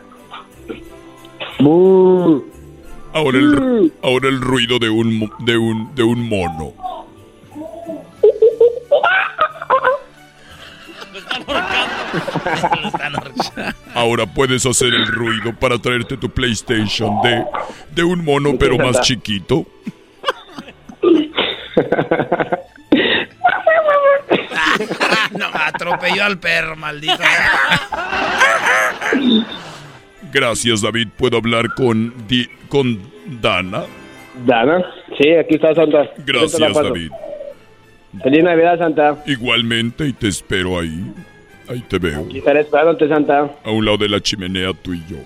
Ahora 3.15 3.39
el, 3.39 3.93
ahora 4.03 4.29
el 4.29 4.41
ruido 4.41 4.79
de 4.79 4.91
un, 4.91 5.31
de 5.41 5.57
un, 5.57 5.95
de 5.95 6.03
un 6.03 6.29
mono. 6.29 6.73
Ahora 13.95 14.27
puedes 14.27 14.65
hacer 14.67 14.95
el 14.95 15.07
ruido 15.07 15.55
para 15.59 15.79
traerte 15.79 16.17
tu 16.17 16.31
PlayStation 16.31 17.21
de, 17.23 17.45
de 17.95 18.05
un 18.05 18.25
mono 18.25 18.53
pero 18.59 18.77
más 18.79 19.01
chiquito. 19.03 19.67
no, 25.39 25.47
atropelló 25.55 26.25
al 26.25 26.39
perro, 26.39 26.77
maldito. 26.77 27.15
Gracias 30.33 30.83
David. 30.83 31.09
¿Puedo 31.17 31.37
hablar 31.39 31.75
con, 31.75 32.27
Di- 32.27 32.49
con 32.69 32.99
Dana? 33.41 33.85
Dana, 34.47 34.83
sí. 35.21 35.31
Aquí 35.35 35.57
está 35.57 35.75
Santa. 35.75 36.11
Gracias. 36.19 36.75
David. 36.75 37.11
Feliz 38.21 38.45
Navidad, 38.45 38.79
Santa. 38.79 39.23
Igualmente, 39.27 40.07
y 40.07 40.13
te 40.13 40.29
espero 40.29 40.79
ahí. 40.79 41.13
Ahí 41.69 41.81
te 41.89 41.99
veo. 41.99 42.27
Y 42.29 42.39
estaré 42.39 42.61
esperándote, 42.61 43.09
Santa. 43.09 43.51
A 43.65 43.71
un 43.71 43.85
lado 43.85 43.99
de 43.99 44.09
la 44.09 44.21
chimenea, 44.21 44.73
tú 44.75 44.93
y 44.93 45.03
yo. 45.09 45.17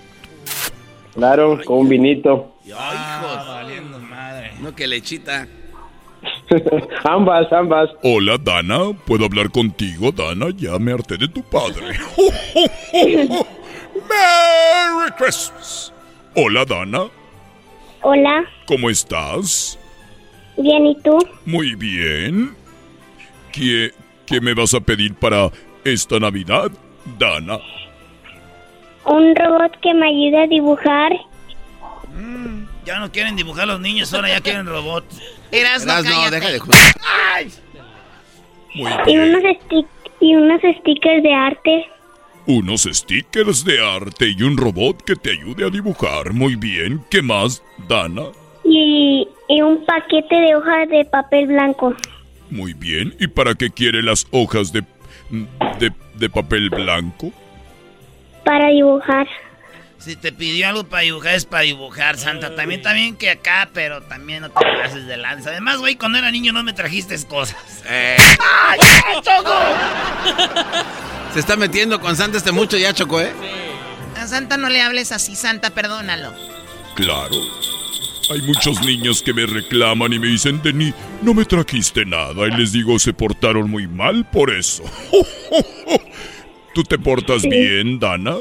Claro, 1.15 1.59
con 1.65 1.79
un 1.79 1.89
vinito. 1.89 2.55
Ah, 2.75 3.45
valiendo 3.49 3.99
madre. 3.99 4.53
No, 4.61 4.75
que 4.75 4.87
lechita. 4.87 5.49
ambas, 7.05 7.53
ambas. 7.53 7.91
Hola, 8.03 8.39
Dana. 8.39 8.93
¿Puedo 9.07 9.25
hablar 9.25 9.51
contigo, 9.51 10.13
Dana? 10.13 10.47
Ya 10.57 10.79
me 10.79 10.93
harté 10.93 11.17
de 11.17 11.29
tu 11.29 11.43
padre. 11.43 11.99
¡Merry 14.09 15.11
Christmas! 15.19 15.93
Hola, 16.35 16.65
Dana. 16.65 17.07
Hola, 18.03 18.45
¿Cómo 18.67 18.91
estás? 18.91 19.79
bien, 20.57 20.87
¿y 20.87 20.95
tú? 21.01 21.19
Muy 21.45 21.75
bien. 21.75 22.55
¿Qué, 23.57 23.91
qué 24.27 24.41
me 24.43 24.53
vas 24.53 24.74
a 24.74 24.81
pedir 24.81 25.15
para 25.15 25.51
esta 25.83 26.20
Navidad, 26.20 26.70
Dana? 27.19 27.59
Un 29.07 29.35
robot 29.35 29.81
que 29.81 29.95
me 29.95 30.09
ayude 30.09 30.43
a 30.43 30.47
dibujar 30.47 31.12
Ya 32.85 32.99
no 32.99 33.11
quieren 33.11 33.35
dibujar 33.35 33.66
los 33.66 33.81
niños, 33.81 34.12
ahora 34.12 34.28
ya 34.28 34.43
quieren 34.43 34.66
robots. 34.66 35.23
Eras 35.51 35.85
Eras, 35.85 36.05
no, 36.05 36.31
deja 36.31 36.51
de 36.51 36.59
jugar. 36.59 36.81
Muy 38.74 38.93
y 39.07 39.16
unos, 39.16 39.43
y 40.20 40.35
unos 40.35 40.61
stickers 40.81 41.23
de 41.23 41.33
arte. 41.33 41.87
Unos 42.47 42.83
stickers 42.83 43.65
de 43.65 43.81
arte 43.81 44.35
y 44.37 44.43
un 44.43 44.59
robot 44.59 45.03
que 45.03 45.16
te 45.16 45.31
ayude 45.31 45.65
a 45.65 45.70
dibujar. 45.70 46.35
Muy 46.35 46.57
bien. 46.57 47.03
¿Qué 47.11 47.23
más, 47.23 47.62
Dana? 47.89 48.24
Y, 48.65 49.27
y 49.49 49.62
un 49.62 49.83
paquete 49.87 50.35
de 50.35 50.57
hojas 50.57 50.89
de 50.91 51.07
papel 51.07 51.47
blanco. 51.47 51.95
Muy 52.51 52.74
bien. 52.74 53.14
¿Y 53.18 53.27
para 53.28 53.55
qué 53.55 53.70
quiere 53.70 54.02
las 54.02 54.27
hojas 54.31 54.73
de, 54.73 54.85
de, 55.78 55.93
de 56.14 56.31
papel 56.31 56.70
blanco? 56.70 57.32
Para 58.44 58.68
dibujar. 58.68 59.27
Si 59.98 60.14
te 60.14 60.31
pidió 60.31 60.68
algo 60.68 60.85
para 60.85 61.02
dibujar, 61.02 61.35
es 61.35 61.47
para 61.47 61.62
dibujar, 61.62 62.16
Santa. 62.16 62.55
También, 62.55 62.82
también 62.82 63.16
que 63.16 63.31
acá, 63.31 63.68
pero 63.73 64.02
también 64.02 64.43
no 64.43 64.51
te 64.51 64.64
pases 64.64 65.06
de 65.06 65.16
lanza. 65.16 65.51
Además, 65.51 65.78
güey, 65.78 65.97
cuando 65.97 66.18
era 66.18 66.31
niño 66.31 66.52
no 66.52 66.62
me 66.62 66.73
trajiste 66.73 67.16
cosas. 67.27 67.82
Eh, 67.89 68.16
¡Ay, 68.18 68.78
Choco! 69.23 69.55
se 71.35 71.40
está 71.40 71.56
metiendo 71.56 72.01
con 72.01 72.14
Santa 72.14 72.39
este 72.39 72.52
mucho 72.52 72.77
ya, 72.77 72.93
Choco, 72.93 73.20
¿eh? 73.20 73.32
A 74.16 74.27
Santa 74.27 74.56
no 74.56 74.68
le 74.68 74.81
hables 74.81 75.12
así, 75.12 75.35
Santa, 75.35 75.70
perdónalo. 75.70 76.32
Claro. 76.94 77.35
Hay 78.31 78.43
muchos 78.43 78.81
niños 78.85 79.23
que 79.23 79.32
me 79.32 79.47
reclaman 79.47 80.12
y 80.12 80.19
me 80.19 80.27
dicen, 80.27 80.61
Denny, 80.62 80.93
no 81.23 81.32
me 81.35 81.44
trajiste 81.44 82.05
nada. 82.05 82.47
Y 82.48 82.51
les 82.57 82.73
digo, 82.73 82.98
se 82.98 83.12
portaron 83.12 83.70
muy 83.70 83.86
mal 83.86 84.28
por 84.31 84.51
eso. 84.51 84.82
¿Tú 86.74 86.82
te 86.82 86.98
portas 86.98 87.43
Sí. 87.43 87.48
bien, 87.48 87.98
Dana? 87.98 88.36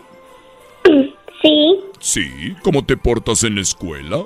Sí, 1.42 1.80
Sí. 2.00 2.56
¿Cómo 2.64 2.84
te 2.86 2.98
portas 2.98 3.44
en 3.44 3.56
la 3.56 3.62
escuela? 3.62 4.26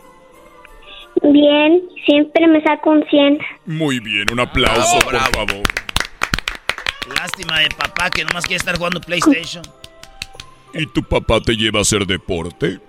bien, 1.21 1.81
siempre 2.05 2.47
me 2.47 2.61
saco 2.63 2.91
un 2.91 3.03
100. 3.09 3.39
Muy 3.65 3.99
bien, 3.99 4.25
un 4.31 4.39
aplauso, 4.39 4.99
por 4.99 5.17
favor. 5.17 5.63
Lástima 7.15 7.59
de 7.59 7.67
papá 7.77 8.09
que 8.09 8.23
nomás 8.23 8.45
quiere 8.45 8.57
estar 8.57 8.77
jugando 8.77 9.01
PlayStation. 9.01 9.63
¿Y 10.73 10.85
tu 10.87 11.03
papá 11.03 11.41
te 11.41 11.55
lleva 11.57 11.79
a 11.79 11.81
hacer 11.81 12.05
deporte? 12.05 12.79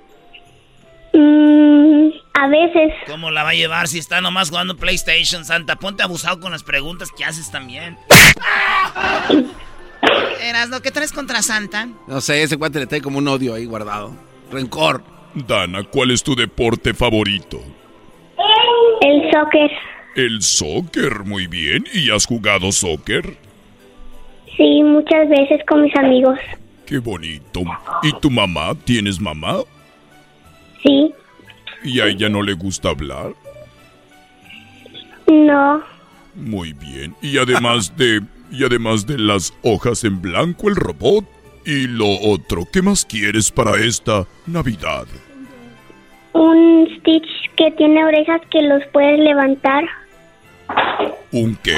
Mm, 1.12 2.08
a 2.34 2.48
veces. 2.48 2.92
¿Cómo 3.06 3.30
la 3.30 3.42
va 3.42 3.50
a 3.50 3.54
llevar 3.54 3.88
si 3.88 3.98
está 3.98 4.20
nomás 4.20 4.50
jugando 4.50 4.76
PlayStation, 4.76 5.44
Santa? 5.44 5.76
Ponte 5.76 6.02
abusado 6.02 6.40
con 6.40 6.52
las 6.52 6.62
preguntas 6.62 7.10
que 7.16 7.24
haces 7.24 7.50
también. 7.50 7.96
Erasno, 10.42 10.80
¿qué 10.80 10.90
traes 10.90 11.12
contra 11.12 11.42
Santa? 11.42 11.88
No 12.06 12.20
sé, 12.20 12.42
ese 12.42 12.56
cuate 12.56 12.78
le 12.78 12.86
trae 12.86 13.02
como 13.02 13.18
un 13.18 13.28
odio 13.28 13.54
ahí 13.54 13.66
guardado. 13.66 14.14
Rencor. 14.50 15.02
Dana, 15.34 15.84
¿cuál 15.84 16.10
es 16.10 16.22
tu 16.22 16.34
deporte 16.34 16.94
favorito? 16.94 17.60
El 19.00 19.30
soccer. 19.30 19.70
El 20.16 20.42
soccer, 20.42 21.24
muy 21.24 21.46
bien. 21.46 21.84
¿Y 21.92 22.10
has 22.10 22.26
jugado 22.26 22.72
soccer? 22.72 23.36
Sí, 24.56 24.82
muchas 24.82 25.28
veces 25.28 25.60
con 25.68 25.82
mis 25.82 25.94
amigos. 25.96 26.38
Qué 26.86 26.98
bonito. 26.98 27.62
¿Y 28.02 28.12
tu 28.20 28.30
mamá? 28.30 28.74
¿Tienes 28.84 29.20
mamá? 29.20 29.58
Sí, 30.82 31.12
¿Y 31.82 32.00
a 32.00 32.06
ella 32.06 32.28
no 32.28 32.42
le 32.42 32.52
gusta 32.54 32.90
hablar? 32.90 33.32
no, 35.26 35.82
Muy 36.34 36.72
bien. 36.72 37.14
Y 37.22 37.38
además 37.38 37.96
de... 37.96 38.20
Y 38.52 38.64
además 38.64 39.06
de 39.06 39.16
las 39.16 39.54
hojas 39.62 40.02
en 40.02 40.20
blanco, 40.20 40.68
el 40.68 40.74
robot 40.74 41.24
y 41.64 41.86
lo 41.86 42.08
otro, 42.20 42.66
¿qué 42.72 42.82
más 42.82 43.04
quieres 43.04 43.50
para 43.52 43.76
esta 43.78 44.26
Navidad? 44.46 45.06
un 46.32 46.88
Stitch 46.98 47.28
que 47.56 47.70
tiene 47.72 48.04
orejas 48.04 48.40
que 48.50 48.62
los 48.62 48.82
puedes 48.92 49.18
levantar. 49.20 49.84
¿Un 51.32 51.56
qué? 51.62 51.76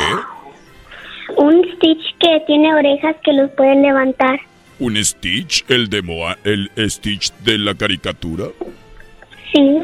Un 1.36 1.62
Stitch 1.74 2.16
que 2.20 2.40
tiene 2.46 2.74
orejas 2.74 3.16
que 3.24 3.32
los 3.32 3.50
puedes 3.50 3.76
levantar. 3.78 4.40
¿Un 4.78 4.96
Stitch? 5.02 5.64
¿El 5.68 5.88
de 5.88 6.02
Moa, 6.02 6.38
el 6.44 6.70
Stitch 6.88 7.32
de 7.44 7.58
la 7.58 7.74
caricatura? 7.74 8.46
Sí. 9.52 9.78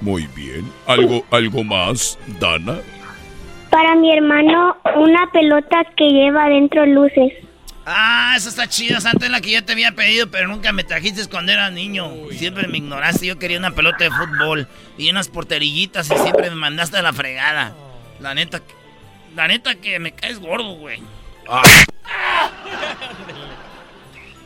Muy 0.00 0.26
bien. 0.28 0.70
¿Algo, 0.86 1.24
algo 1.30 1.64
más, 1.64 2.18
Dana? 2.38 2.78
Para 3.70 3.94
mi 3.94 4.12
hermano, 4.12 4.76
una 4.96 5.30
pelota 5.32 5.84
que 5.96 6.08
lleva 6.08 6.46
adentro 6.46 6.84
luces. 6.86 7.32
Ah, 7.86 8.34
esa 8.36 8.50
está 8.50 8.68
chida, 8.68 9.00
Santa, 9.00 9.26
es 9.26 9.32
la 9.32 9.40
que 9.40 9.52
yo 9.52 9.64
te 9.64 9.72
había 9.72 9.92
pedido, 9.92 10.30
pero 10.30 10.48
nunca 10.48 10.72
me 10.72 10.84
trajiste 10.84 11.26
cuando 11.28 11.52
era 11.52 11.70
niño. 11.70 12.10
Siempre 12.32 12.68
me 12.68 12.78
ignoraste, 12.78 13.26
yo 13.26 13.38
quería 13.38 13.58
una 13.58 13.72
pelota 13.72 14.04
de 14.04 14.10
fútbol 14.10 14.68
y 14.98 15.10
unas 15.10 15.28
porterillitas 15.28 16.10
y 16.10 16.16
siempre 16.16 16.50
me 16.50 16.56
mandaste 16.56 16.98
a 16.98 17.02
la 17.02 17.12
fregada. 17.12 17.74
La 18.20 18.34
neta, 18.34 18.60
la 19.34 19.48
neta 19.48 19.74
que 19.76 19.98
me 19.98 20.12
caes 20.12 20.38
gordo, 20.38 20.74
güey. 20.74 21.00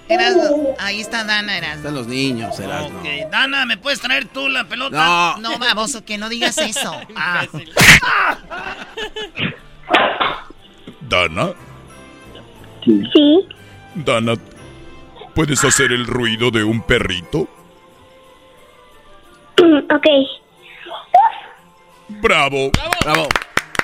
Erasno, 0.09 0.75
ahí 0.79 1.01
está 1.01 1.25
Dana, 1.25 1.57
Erasno. 1.57 1.77
Están 1.77 1.95
los 1.95 2.07
niños, 2.07 2.59
Erasmo. 2.59 2.99
Ok, 3.01 3.07
Dana, 3.31 3.65
¿me 3.65 3.77
puedes 3.77 4.01
traer 4.01 4.27
tú 4.27 4.49
la 4.49 4.65
pelota? 4.65 5.37
No. 5.39 5.51
No, 5.51 5.59
baboso, 5.59 6.05
que 6.05 6.19
no 6.19 6.29
digas 6.29 6.59
eso. 6.59 7.01
Ah. 7.17 7.47
¿Dana? 11.03 11.53
Sí. 12.85 13.49
Dana, 13.95 14.35
¿puedes 15.35 15.63
hacer 15.65 15.93
el 15.93 16.07
ruido 16.07 16.51
de 16.51 16.65
un 16.65 16.83
perrito? 16.83 17.49
ok. 19.59 20.07
¡Bravo! 22.09 22.71
¡Bravo! 23.03 23.29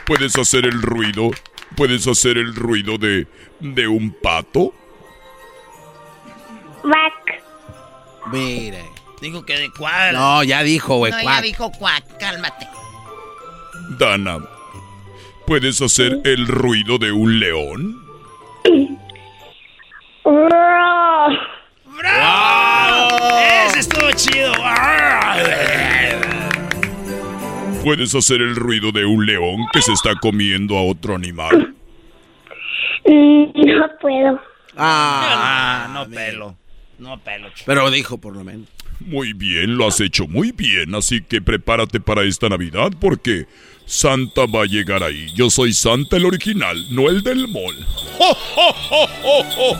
¿Puedes 0.06 0.36
hacer 0.36 0.66
el 0.66 0.82
ruido? 0.82 1.30
¿Puedes 1.76 2.06
hacer 2.06 2.36
el 2.36 2.54
ruido 2.54 2.98
de, 2.98 3.26
de 3.60 3.88
un 3.88 4.10
pato? 4.10 4.74
Back. 6.82 7.42
Mire. 8.32 8.84
Digo 9.20 9.44
que 9.44 9.58
de 9.58 9.70
cuál. 9.70 10.14
No, 10.14 10.42
ya 10.42 10.62
dijo, 10.62 10.96
güey. 10.96 11.12
No, 11.12 11.20
cuac. 11.22 11.42
dijo 11.42 11.70
cuac, 11.72 12.18
cálmate. 12.18 12.66
Dana, 13.98 14.38
¿puedes 15.46 15.82
hacer 15.82 16.20
el 16.24 16.46
ruido 16.46 16.96
de 16.96 17.12
un 17.12 17.38
león? 17.38 18.02
¡Ese 23.66 23.80
estuvo 23.80 24.10
chido! 24.12 24.52
¿Puedes 27.84 28.14
hacer 28.14 28.40
el 28.42 28.56
ruido 28.56 28.92
de 28.92 29.04
un 29.04 29.26
león 29.26 29.66
que 29.72 29.82
se 29.82 29.92
está 29.92 30.14
comiendo 30.14 30.76
a 30.76 30.82
otro 30.82 31.14
animal? 31.14 31.74
Mm, 33.04 33.44
no 33.54 33.88
puedo. 34.00 34.40
Ah, 34.76 35.88
no 35.92 36.08
pelo. 36.08 36.56
No 37.00 37.18
pelo. 37.18 37.48
chico. 37.48 37.64
Pero 37.66 37.90
dijo 37.90 38.18
por 38.18 38.36
lo 38.36 38.44
menos. 38.44 38.68
Muy 39.00 39.32
bien, 39.32 39.76
lo 39.76 39.88
has 39.88 40.00
hecho 40.00 40.26
muy 40.28 40.52
bien, 40.52 40.94
así 40.94 41.22
que 41.22 41.40
prepárate 41.40 42.00
para 42.00 42.22
esta 42.24 42.50
Navidad 42.50 42.92
porque 43.00 43.46
Santa 43.86 44.42
va 44.44 44.64
a 44.64 44.66
llegar 44.66 45.02
ahí. 45.02 45.28
Yo 45.34 45.48
soy 45.48 45.72
Santa 45.72 46.18
el 46.18 46.26
original, 46.26 46.76
no 46.94 47.08
el 47.08 47.22
del 47.22 47.48
mall. 47.48 47.74
¡Ho, 48.18 48.36
ho, 48.56 48.74
ho, 48.90 49.08
ho, 49.24 49.40
ho! 49.56 49.78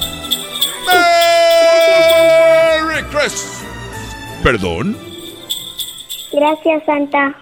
¡Merry 2.86 3.04
Christmas! 3.10 3.62
¿Perdón? 4.42 4.96
Gracias, 6.32 6.82
Santa. 6.86 7.36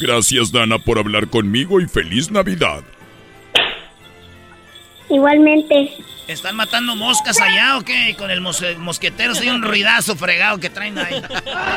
Gracias, 0.00 0.50
Dana, 0.50 0.78
por 0.78 0.98
hablar 0.98 1.28
conmigo 1.28 1.80
y 1.80 1.86
feliz 1.86 2.30
Navidad. 2.30 2.82
Igualmente. 5.10 5.90
¿Están 6.26 6.56
matando 6.56 6.94
moscas 6.96 7.40
allá 7.40 7.78
o 7.78 7.82
qué? 7.82 8.14
Con 8.18 8.30
el 8.30 8.40
mos- 8.40 8.62
mosquetero, 8.78 9.34
soy 9.34 9.48
un 9.48 9.62
ruidazo 9.62 10.14
fregado 10.16 10.58
que 10.58 10.68
traen 10.70 10.98
ahí. 10.98 11.22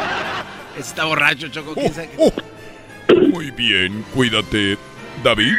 Está 0.77 1.05
borracho, 1.05 1.47
Choco. 1.47 1.73
¿quién 1.73 1.93
sabe 1.93 2.09
qué? 2.09 2.17
Oh, 2.17 3.19
Muy 3.29 3.51
bien, 3.51 4.03
cuídate. 4.13 4.77
David. 5.23 5.55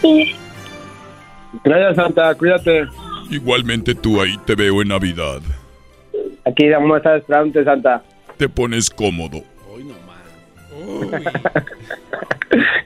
Sí. 0.00 0.34
Gracias, 1.64 1.96
Santa. 1.96 2.34
Cuídate. 2.34 2.86
Igualmente 3.30 3.94
tú 3.94 4.20
ahí 4.22 4.38
te 4.46 4.54
veo 4.54 4.80
en 4.82 4.88
Navidad. 4.88 5.40
Aquí 6.44 6.68
vamos 6.70 6.94
a 6.94 6.96
estar 6.98 7.16
esperándote, 7.18 7.64
Santa. 7.64 8.02
Te 8.36 8.48
pones 8.48 8.88
cómodo. 8.88 9.42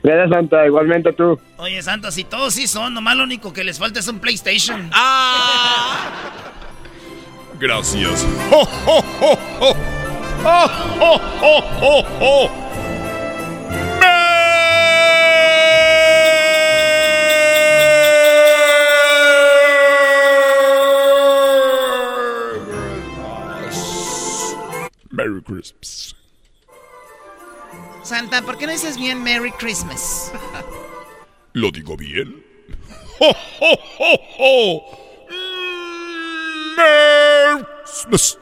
Gracias, 0.03 0.31
Santa. 0.31 0.67
Igualmente 0.67 1.13
tú. 1.13 1.39
Oye, 1.59 1.83
Santa, 1.83 2.11
si 2.11 2.25
todos 2.25 2.55
sí 2.55 2.67
son, 2.67 2.95
nomás 2.95 3.17
lo 3.17 3.25
único 3.25 3.53
que 3.53 3.63
les 3.65 3.79
falta 3.79 4.01
es 4.01 4.09
un 4.09 4.19
PlayStation. 4.19 4.91
Gracias. 7.61 8.27
¡Oh, 8.51 8.67
oh, 8.87 9.05
oh, 9.21 9.39
oh! 9.61 9.77
¡Oh, 10.43 10.71
oh, 11.01 11.21
oh, 11.43 11.63
oh, 11.83 12.05
oh! 12.21 12.51
Merry 25.11 25.43
Christmas. 25.43 26.15
Santa, 28.03 28.43
¿por 28.43 28.57
qué 28.59 28.67
no 28.67 28.73
dices 28.73 28.97
bien 28.97 29.23
Merry 29.23 29.53
Christmas? 29.53 30.33
¿Lo 31.53 31.71
digo 31.71 31.97
bien? 31.97 32.45
¡Oh, 33.21 33.35
oh, 33.61 33.79
oh, 33.99 34.21
oh! 34.39 35.27
Merry 36.77 37.65
Christmas. 37.85 38.39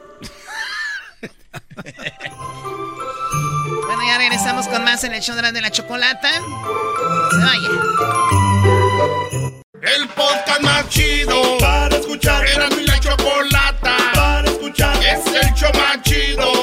Bueno, 3.85 4.03
ya 4.05 4.17
regresamos 4.17 4.67
con 4.67 4.83
más 4.83 5.03
en 5.03 5.13
el 5.13 5.21
show 5.21 5.35
de 5.35 5.41
la, 5.41 5.51
de 5.51 5.61
la 5.61 5.71
chocolata. 5.71 6.29
Se 6.31 7.37
vaya. 7.37 7.69
El 9.81 10.07
podcast 10.09 10.61
más 10.61 10.87
chido 10.89 11.57
para 11.59 11.95
escuchar. 11.97 12.45
Era 12.47 12.69
mi 12.69 12.83
la 12.85 12.99
chocolata 12.99 13.97
para 14.13 14.49
escuchar. 14.49 14.95
Es 15.03 15.25
el 15.25 15.53
show 15.53 15.71
más 15.73 16.01
chido 16.03 16.58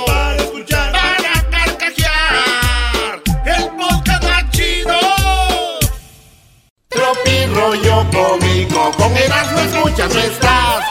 rollo 7.66 8.06
cómico. 8.10 8.92
Con 8.96 9.16
Erasmo 9.16 9.58
escuchas 9.60 10.14
no 10.14 10.20
estás. 10.20 10.84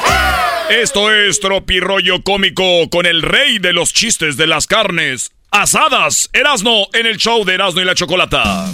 Esto 0.69 1.11
es 1.11 1.39
Tropirollo 1.39 2.21
Cómico 2.23 2.89
con 2.89 3.05
el 3.05 3.21
rey 3.21 3.59
de 3.59 3.71
los 3.71 3.93
chistes 3.93 4.35
de 4.35 4.47
las 4.47 4.67
carnes 4.67 5.31
asadas. 5.51 6.29
Erasno 6.33 6.87
en 6.93 7.05
el 7.05 7.17
show 7.17 7.45
de 7.45 7.53
Erasno 7.53 7.81
y 7.81 7.85
la 7.85 7.95
Chocolata. 7.95 8.69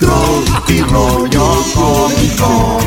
Tropirollo 0.00 1.64
cómico. 1.74 2.78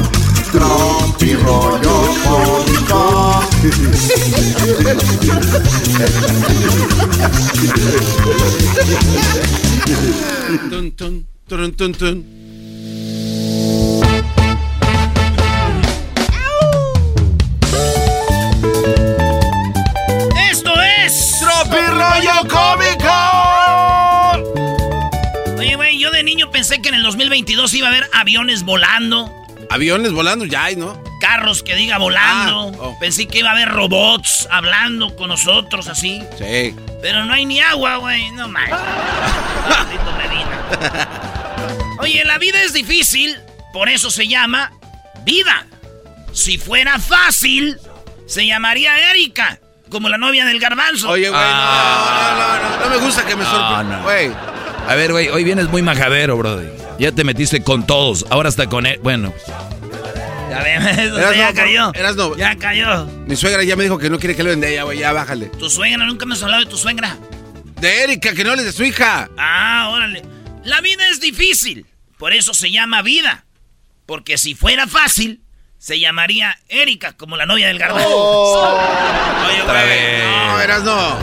Tropirollo 0.51 2.15
cómico. 2.23 3.43
Tun, 10.69 10.91
tun, 10.95 11.27
turun, 11.47 11.73
tun, 11.73 11.93
tun. 11.93 12.44
¡Tropirollo 22.11 22.47
cómico! 22.49 23.13
Oye, 25.57 25.75
güey, 25.75 25.99
yo 25.99 26.11
de 26.11 26.23
niño 26.23 26.51
pensé 26.51 26.81
que 26.81 26.89
en 26.89 26.95
el 26.95 27.03
2022 27.03 27.73
iba 27.73 27.87
a 27.87 27.91
haber 27.91 28.09
aviones 28.13 28.63
volando, 28.63 29.31
Aviones 29.69 30.11
volando 30.13 30.45
ya 30.45 30.65
hay, 30.65 30.75
¿no? 30.75 31.03
carros 31.19 31.63
que 31.63 31.75
diga 31.75 31.97
volando. 31.97 32.71
Ah, 32.73 32.77
oh. 32.79 32.99
Pensé 32.99 33.27
que 33.27 33.39
iba 33.39 33.49
a 33.49 33.53
haber 33.53 33.69
robots 33.69 34.47
hablando 34.51 35.15
con 35.15 35.29
nosotros 35.29 35.87
así. 35.87 36.21
Sí. 36.37 36.75
Pero 37.01 37.25
no 37.25 37.33
hay 37.33 37.45
ni 37.45 37.59
agua, 37.59 37.97
güey. 37.97 38.29
No 38.31 38.47
Medina. 38.49 38.67
Oye, 41.99 42.23
la 42.25 42.37
vida 42.37 42.61
es 42.61 42.73
difícil, 42.73 43.39
por 43.73 43.89
eso 43.89 44.11
se 44.11 44.27
llama 44.27 44.71
vida. 45.23 45.65
Si 46.31 46.57
fuera 46.57 46.99
fácil, 46.99 47.79
se 48.27 48.45
llamaría 48.45 49.11
Erika, 49.11 49.59
como 49.89 50.09
la 50.09 50.17
novia 50.17 50.45
del 50.45 50.59
garbanzo. 50.59 51.09
Oye, 51.09 51.29
güey, 51.29 51.41
Ah. 51.43 52.57
no, 52.59 52.59
no, 52.63 52.69
no, 52.69 52.77
no, 52.79 52.85
no 52.85 52.89
me 52.99 53.05
gusta 53.05 53.25
que 53.25 53.35
me 53.35 53.43
No, 53.43 53.49
sorprenda. 53.49 53.97
no. 53.97 54.03
Güey, 54.03 54.31
A 54.87 54.93
ver, 54.95 55.11
güey, 55.13 55.29
hoy 55.29 55.43
vienes 55.43 55.67
muy 55.69 55.81
majadero, 55.81 56.37
brody. 56.37 56.67
Ya 56.99 57.11
te 57.11 57.23
metiste 57.23 57.63
con 57.63 57.87
todos, 57.87 58.23
ahora 58.29 58.49
hasta 58.49 58.67
con 58.67 58.85
él. 58.85 58.99
Bueno, 59.01 59.33
Ya 60.49 60.61
ven, 60.61 60.87
eso 60.87 61.17
Eras 61.17 61.35
ya 61.35 61.49
no, 61.49 61.55
cayó. 61.55 61.91
eras 61.95 62.15
no. 62.15 62.37
Ya 62.37 62.55
cayó. 62.55 63.05
mi 63.27 63.35
suegra 63.35 63.63
ya 63.63 63.75
me 63.75 63.83
dijo 63.83 63.97
que 63.97 64.09
no 64.11 64.19
quiere 64.19 64.35
que 64.35 64.43
le 64.43 64.51
venda 64.51 64.67
ella, 64.67 64.83
güey, 64.83 64.99
ya 64.99 65.11
bájale. 65.11 65.47
Tu 65.47 65.69
suegra, 65.69 66.05
nunca 66.05 66.25
me 66.25 66.35
has 66.35 66.43
hablado 66.43 66.63
de 66.63 66.69
tu 66.69 66.77
suegra. 66.77 67.17
De 67.81 68.03
Erika, 68.03 68.33
que 68.33 68.43
no 68.43 68.51
hables 68.51 68.65
de 68.65 68.71
su 68.71 68.83
hija. 68.83 69.29
Ah, 69.37 69.89
órale. 69.91 70.23
La 70.63 70.81
vida 70.81 71.07
es 71.09 71.19
difícil, 71.19 71.85
por 72.17 72.31
eso 72.33 72.53
se 72.53 72.71
llama 72.71 73.01
vida. 73.01 73.45
Porque 74.05 74.37
si 74.37 74.53
fuera 74.55 74.85
fácil, 74.87 75.41
se 75.85 75.99
llamaría 75.99 76.57
Erika, 76.67 77.13
como 77.15 77.37
la 77.37 77.45
novia 77.45 77.67
del 77.67 77.77
garbanzo. 77.77 78.09
Oye, 79.47 79.61
otra 79.61 79.83
güey, 79.83 79.87
vez. 79.87 80.23
No, 80.25 80.59
eras 80.59 80.81
no. 80.83 81.15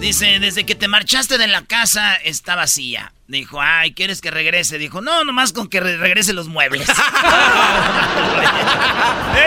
Dice, 0.00 0.38
desde 0.38 0.64
que 0.64 0.74
te 0.74 0.88
marchaste 0.88 1.36
de 1.36 1.48
la 1.48 1.60
casa 1.66 2.14
está 2.14 2.54
vacía. 2.54 3.12
Dijo, 3.26 3.60
ay, 3.60 3.92
¿quieres 3.92 4.22
que 4.22 4.30
regrese? 4.30 4.78
Dijo, 4.78 5.02
no, 5.02 5.22
nomás 5.24 5.52
con 5.52 5.68
que 5.68 5.80
re- 5.80 5.98
regrese 5.98 6.32
los 6.32 6.48
muebles. 6.48 6.88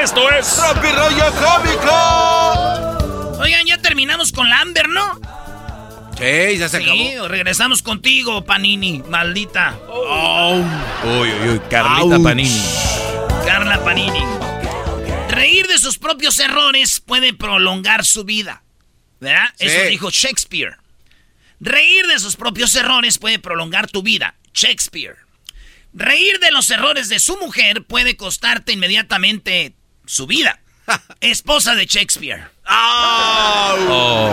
Esto 0.04 0.30
es 0.30 0.56
Tropirollo 0.56 1.26
cómico. 1.34 3.40
Oigan, 3.42 3.66
ya 3.66 3.80
terminamos 3.80 4.32
con 4.32 4.48
la 4.50 4.60
Amber, 4.62 4.88
¿no? 4.90 5.20
Sí, 6.18 6.58
ya 6.60 6.70
se 6.70 6.78
Sí, 6.84 7.08
acabó. 7.14 7.28
regresamos 7.28 7.82
contigo, 7.82 8.46
Panini, 8.46 9.02
maldita. 9.10 9.74
uy, 9.90 10.64
uy, 11.12 11.32
uy, 11.50 11.60
Carlita 11.72 12.18
Ouch. 12.18 12.24
Panini. 12.24 12.62
Carla 13.46 13.84
Panini. 13.84 14.24
Reír 15.30 15.68
de 15.68 15.78
sus 15.78 15.98
propios 15.98 16.40
errores 16.40 17.00
puede 17.00 17.34
prolongar 17.34 18.06
su 18.06 18.24
vida. 18.24 18.64
¿Verdad? 19.20 19.50
Sí. 19.56 19.68
Eso 19.68 19.90
dijo 19.90 20.10
Shakespeare. 20.10 20.78
Reír 21.60 22.08
de 22.08 22.20
sus 22.20 22.36
propios 22.36 22.76
errores 22.76 23.18
puede 23.18 23.40
prolongar 23.40 23.90
tu 23.90 24.02
vida. 24.02 24.36
Shakespeare. 24.54 25.16
Reír 25.94 26.40
de 26.40 26.52
los 26.52 26.70
errores 26.70 27.10
de 27.10 27.20
su 27.20 27.38
mujer 27.38 27.86
puede 27.86 28.16
costarte 28.18 28.74
inmediatamente 28.74 29.76
su 30.06 30.28
vida. 30.28 30.60
Esposa 31.22 31.76
de 31.76 31.86
Shakespeare. 31.86 32.50
Oh. 32.68 34.32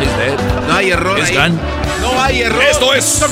Dead. 0.00 0.38
No 0.66 0.74
hay 0.74 0.90
error 0.90 1.20
ahí. 1.20 1.52
No 2.00 2.20
hay 2.22 2.42
error. 2.42 2.62
Esto 2.64 2.92
es. 2.94 3.22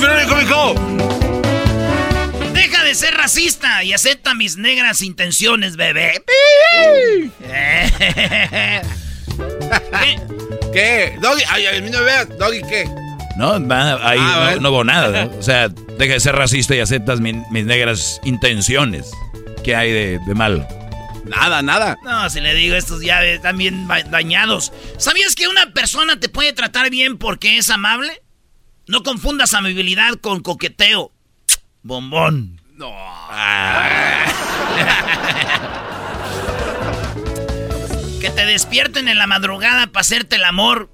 Deja 2.61 2.83
de 2.83 2.93
ser 2.93 3.15
racista 3.15 3.83
y 3.83 3.91
acepta 3.91 4.35
mis 4.35 4.55
negras 4.55 5.01
intenciones, 5.01 5.77
bebé. 5.77 6.23
¿Qué? 6.27 7.31
¿Qué? 10.71 11.17
Doggy, 11.19 11.41
ay, 11.49 11.65
ay, 11.65 11.81
no 11.81 12.03
veas. 12.03 12.29
Doggy, 12.37 12.61
¿qué? 12.61 12.87
No, 13.35 13.53
ahí 13.53 14.19
Ah, 14.21 14.55
no, 14.61 14.69
hubo 14.69 14.83
nada. 14.83 15.25
¿no? 15.25 15.31
O 15.39 15.41
sea, 15.41 15.69
deja 15.69 16.13
de 16.13 16.19
ser 16.19 16.35
racista 16.35 16.75
y 16.75 16.79
aceptas 16.81 17.19
mi- 17.19 17.41
mis 17.49 17.65
negras 17.65 18.21
intenciones. 18.23 19.09
¿Qué 19.63 19.75
hay 19.75 19.91
de, 19.91 20.19
de 20.27 20.35
malo? 20.35 20.67
Nada, 21.25 21.63
nada. 21.63 21.97
No, 22.03 22.29
si 22.29 22.41
le 22.41 22.53
digo, 22.53 22.75
estos 22.75 23.01
ya 23.01 23.23
están 23.23 23.57
bien 23.57 23.87
dañados. 23.87 24.71
¿Sabías 24.99 25.33
que 25.33 25.47
una 25.47 25.73
persona 25.73 26.19
te 26.19 26.29
puede 26.29 26.53
tratar 26.53 26.91
bien 26.91 27.17
porque 27.17 27.57
es 27.57 27.71
amable? 27.71 28.21
No 28.85 29.01
confundas 29.01 29.55
amabilidad 29.55 30.13
con 30.21 30.41
coqueteo. 30.41 31.11
Bombón. 31.83 32.59
No. 32.75 32.91
Que 38.19 38.29
te 38.29 38.45
despierten 38.45 39.07
en 39.07 39.17
la 39.17 39.25
madrugada 39.27 39.87
para 39.87 40.01
hacerte 40.01 40.35
el 40.35 40.43
amor. 40.43 40.91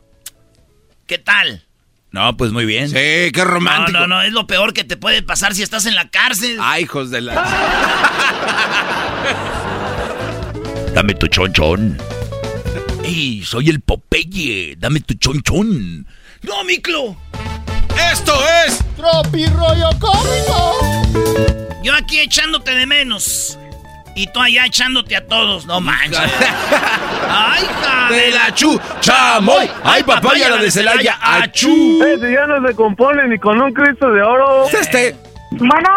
¿Qué 1.07 1.17
tal? 1.17 1.65
No, 2.11 2.37
pues 2.37 2.51
muy 2.53 2.65
bien. 2.65 2.87
Sí, 2.87 2.93
qué 2.95 3.33
No, 3.39 3.43
romántico. 3.45 3.99
no, 3.99 4.07
no, 4.07 4.21
es 4.21 4.31
lo 4.31 4.47
peor 4.47 4.71
que 4.73 4.85
te 4.85 4.95
puede 4.95 5.21
pasar 5.23 5.53
si 5.53 5.61
estás 5.61 5.85
en 5.85 5.95
la 5.95 6.09
cárcel. 6.09 6.57
Ay, 6.61 6.83
hijos 6.83 7.11
de 7.11 7.19
la. 7.21 7.33
Dame 10.93 11.13
tu 11.15 11.27
chonchón. 11.27 11.97
¡Ey, 13.03 13.43
soy 13.43 13.69
el 13.69 13.81
Popeye! 13.81 14.75
Dame 14.77 15.01
tu 15.01 15.13
chonchón. 15.15 16.07
¡No, 16.43 16.63
Miclo! 16.63 17.17
Esto 18.11 18.33
es. 18.65 18.83
Tropirollo 18.95 19.89
cómico. 19.99 20.79
Yo 21.83 21.93
aquí 21.95 22.19
echándote 22.19 22.75
de 22.75 22.85
menos. 22.85 23.57
Y 24.15 24.27
tú 24.27 24.39
allá 24.39 24.65
echándote 24.65 25.15
a 25.15 25.25
todos. 25.25 25.65
No 25.65 25.79
manches. 25.79 26.19
¡Ay, 27.29 27.63
hija 27.63 28.09
de 28.09 28.31
la 28.31 28.53
chu, 28.53 28.79
chamoy! 28.99 29.69
¡Ay, 29.83 30.01
papaya 30.03 30.49
la 30.49 30.57
de 30.57 30.71
Celaya! 30.71 31.19
¡Achú! 31.21 32.03
Este 32.03 32.31
ya 32.31 32.47
no 32.47 32.67
se 32.67 32.73
compone 32.73 33.27
ni 33.27 33.37
con 33.37 33.61
un 33.61 33.71
Cristo 33.73 34.11
de 34.11 34.23
oro. 34.23 34.65
Este. 34.69 35.15
Bueno, 35.51 35.89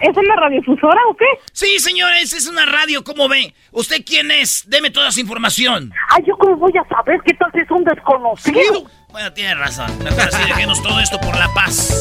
¿es 0.00 0.16
una 0.16 0.36
radiodifusora 0.36 1.00
o 1.10 1.16
qué? 1.16 1.24
Sí, 1.52 1.78
señores, 1.78 2.32
es 2.32 2.46
una 2.46 2.66
radio, 2.66 3.02
¿cómo 3.02 3.28
ve? 3.28 3.54
¿Usted 3.72 4.04
quién 4.06 4.30
es? 4.30 4.64
Deme 4.68 4.90
toda 4.90 5.08
esa 5.08 5.20
información. 5.20 5.92
Ay, 6.10 6.24
¿yo 6.26 6.36
cómo 6.36 6.56
voy 6.56 6.72
a 6.76 6.84
saber 6.94 7.20
qué 7.24 7.34
tal 7.34 7.50
si 7.52 7.60
es 7.60 7.70
un 7.70 7.84
desconocido? 7.84 8.84
Bueno, 9.12 9.32
tiene 9.34 9.54
razón. 9.54 9.98
Mejor 10.02 10.22
así 10.22 10.42
dejemos 10.48 10.82
todo 10.82 10.98
esto 10.98 11.20
por 11.20 11.36
la 11.38 11.52
paz. 11.52 11.92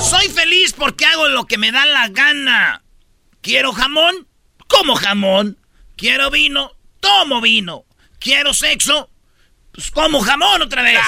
Soy 0.00 0.28
feliz 0.28 0.72
porque 0.72 1.04
hago 1.04 1.28
lo 1.28 1.46
que 1.46 1.58
me 1.58 1.72
da 1.72 1.84
la 1.84 2.08
gana. 2.08 2.84
¿Quiero 3.40 3.72
jamón? 3.72 4.28
Como 4.68 4.94
jamón. 4.94 5.58
¿Quiero 5.96 6.30
vino? 6.30 6.70
Tomo 7.00 7.40
vino. 7.40 7.84
¿Quiero 8.20 8.54
sexo? 8.54 9.10
Pues 9.72 9.90
como 9.90 10.20
jamón 10.20 10.62
otra 10.62 10.82
vez. 10.82 11.00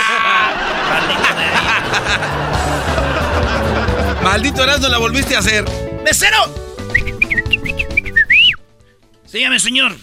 Maldito 4.22 4.64
Erasmo, 4.64 4.88
la 4.88 4.98
volviste 4.98 5.36
a 5.36 5.38
hacer. 5.38 5.64
¡Mesero! 6.04 6.68
Sígame, 9.26 9.60
señor. 9.60 9.96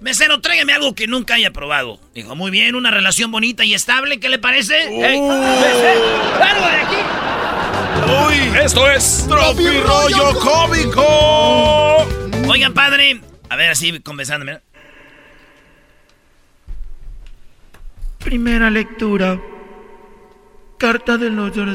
Mesero, 0.00 0.40
tráigame 0.40 0.72
algo 0.72 0.94
que 0.94 1.06
nunca 1.06 1.34
haya 1.34 1.52
probado. 1.52 2.00
Dijo, 2.14 2.34
muy 2.34 2.50
bien, 2.50 2.74
una 2.74 2.90
relación 2.90 3.30
bonita 3.30 3.64
y 3.64 3.74
estable, 3.74 4.18
¿qué 4.18 4.30
le 4.30 4.38
parece? 4.38 4.84
¡Ey, 4.84 5.20
mesero, 5.20 6.38
¡Largo 6.38 6.66
de 6.66 6.76
aquí! 6.76 6.96
¡Uy! 8.26 8.58
Esto 8.64 8.90
es 8.90 9.26
Tropi 9.28 9.68
Rollo 9.80 10.38
Cómico. 10.40 12.06
Oigan, 12.48 12.72
padre. 12.72 13.20
A 13.50 13.56
ver, 13.56 13.70
así 13.70 14.00
conversándome. 14.00 14.60
Primera 18.18 18.70
lectura. 18.70 19.38
Carta 20.78 21.18
del 21.18 21.38
ocho 21.38 21.66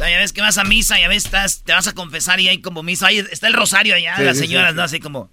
Ya 0.00 0.18
ves 0.18 0.32
que 0.32 0.40
vas 0.40 0.58
a 0.58 0.64
misa 0.64 0.98
y 0.98 1.04
a 1.04 1.08
veces 1.08 1.26
estás, 1.26 1.62
te 1.62 1.72
vas 1.72 1.86
a 1.86 1.94
confesar 1.94 2.40
y 2.40 2.48
hay 2.48 2.60
como 2.60 2.82
misa. 2.82 3.06
Ahí 3.06 3.18
está 3.18 3.46
el 3.46 3.54
rosario 3.54 3.94
allá, 3.94 4.16
Sí, 4.16 4.24
las 4.24 4.36
sí, 4.36 4.46
señoras, 4.46 4.72
sí, 4.72 4.76
¿no? 4.76 4.82
sí. 4.82 4.96
Así 4.96 5.00
como. 5.00 5.30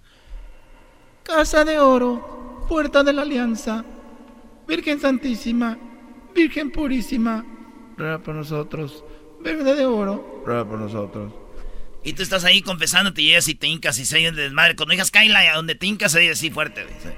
Casa 1.26 1.64
de 1.64 1.80
oro, 1.80 2.64
puerta 2.68 3.02
de 3.02 3.12
la 3.12 3.22
alianza, 3.22 3.84
Virgen 4.68 5.00
Santísima, 5.00 5.76
Virgen 6.32 6.70
Purísima, 6.70 7.44
ruega 7.96 8.20
por 8.20 8.36
nosotros, 8.36 9.02
Verde 9.40 9.74
de 9.74 9.86
oro, 9.86 10.44
ruega 10.46 10.64
por 10.64 10.78
nosotros. 10.78 11.32
Y 12.04 12.12
tú 12.12 12.22
estás 12.22 12.44
ahí 12.44 12.62
confesándote 12.62 13.22
y 13.22 13.26
llegas 13.26 13.48
y 13.48 13.56
te 13.56 13.66
hincas 13.66 13.98
y 13.98 14.04
se 14.04 14.18
de 14.18 14.30
desmadre. 14.30 14.76
Cuando 14.76 14.92
digas 14.92 15.10
Kaila, 15.10 15.40
a 15.40 15.56
donde 15.56 15.74
te 15.74 15.86
hincas 15.86 16.12
se 16.12 16.20
dice 16.20 16.32
así 16.32 16.50
fuerte. 16.50 16.86
Sí. 17.02 17.08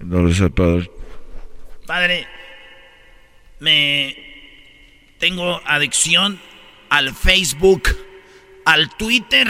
Al 0.00 0.52
Padre. 0.52 0.90
Padre, 1.86 2.26
me 3.60 4.16
tengo 5.18 5.60
adicción 5.64 6.40
al 6.90 7.14
Facebook, 7.14 7.88
al 8.64 8.90
Twitter, 8.96 9.48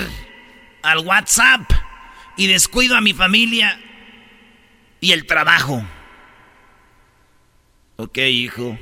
al 0.82 0.98
WhatsApp 0.98 1.70
y 2.36 2.46
descuido 2.46 2.96
a 2.96 3.00
mi 3.00 3.12
familia 3.12 3.80
y 5.00 5.12
el 5.12 5.26
trabajo. 5.26 5.84
Ok, 7.96 8.18
hijo. 8.18 8.78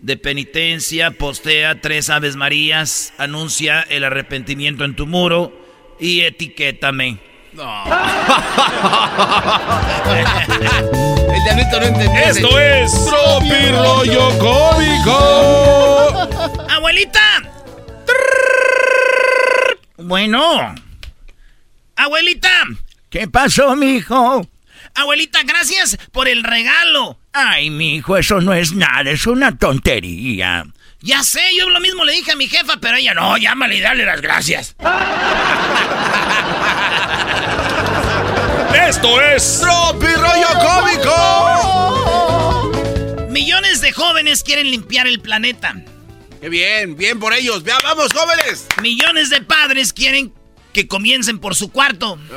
De 0.00 0.16
penitencia, 0.16 1.10
postea 1.12 1.80
tres 1.80 2.10
Aves 2.10 2.36
Marías, 2.36 3.14
anuncia 3.16 3.80
el 3.82 4.04
arrepentimiento 4.04 4.84
en 4.84 4.94
tu 4.94 5.06
muro 5.06 5.52
y 5.98 6.20
etiquétame. 6.20 7.18
El 11.32 11.42
diablito 11.44 11.80
no 11.80 11.86
entendió. 11.86 12.20
Esto 12.20 12.58
es 12.58 12.92
Tropi 13.06 13.68
Rollo 13.70 14.38
Cómico. 14.38 15.16
¡Abuelita! 16.70 17.45
Bueno. 20.06 20.74
Abuelita. 21.96 22.48
¿Qué 23.10 23.26
pasó, 23.26 23.74
mijo? 23.74 24.46
Abuelita, 24.94 25.42
gracias 25.42 25.98
por 26.12 26.28
el 26.28 26.44
regalo. 26.44 27.18
Ay, 27.32 27.70
mijo, 27.70 28.16
eso 28.16 28.40
no 28.40 28.54
es 28.54 28.72
nada, 28.72 29.10
es 29.10 29.26
una 29.26 29.58
tontería. 29.58 30.64
Ya 31.00 31.24
sé, 31.24 31.40
yo 31.58 31.68
lo 31.70 31.80
mismo 31.80 32.04
le 32.04 32.12
dije 32.12 32.30
a 32.30 32.36
mi 32.36 32.46
jefa, 32.46 32.76
pero 32.80 32.98
ella 32.98 33.14
no, 33.14 33.36
llámale 33.36 33.78
y 33.78 33.80
dale 33.80 34.06
las 34.06 34.20
gracias. 34.20 34.76
Esto 38.88 39.20
es 39.20 39.60
Tropi 39.60 40.06
Rollo 40.06 40.48
Cómico. 40.62 41.16
Millones 43.30 43.80
de 43.80 43.90
jóvenes 43.90 44.44
quieren 44.44 44.70
limpiar 44.70 45.08
el 45.08 45.18
planeta. 45.20 45.74
Qué 46.46 46.50
bien, 46.50 46.94
bien 46.94 47.18
por 47.18 47.34
ellos. 47.34 47.64
Vea, 47.64 47.76
vamos, 47.82 48.12
jóvenes. 48.12 48.68
Millones 48.80 49.30
de 49.30 49.42
padres 49.42 49.92
quieren 49.92 50.32
que 50.72 50.86
comiencen 50.86 51.40
por 51.40 51.56
su 51.56 51.72
cuarto. 51.72 52.20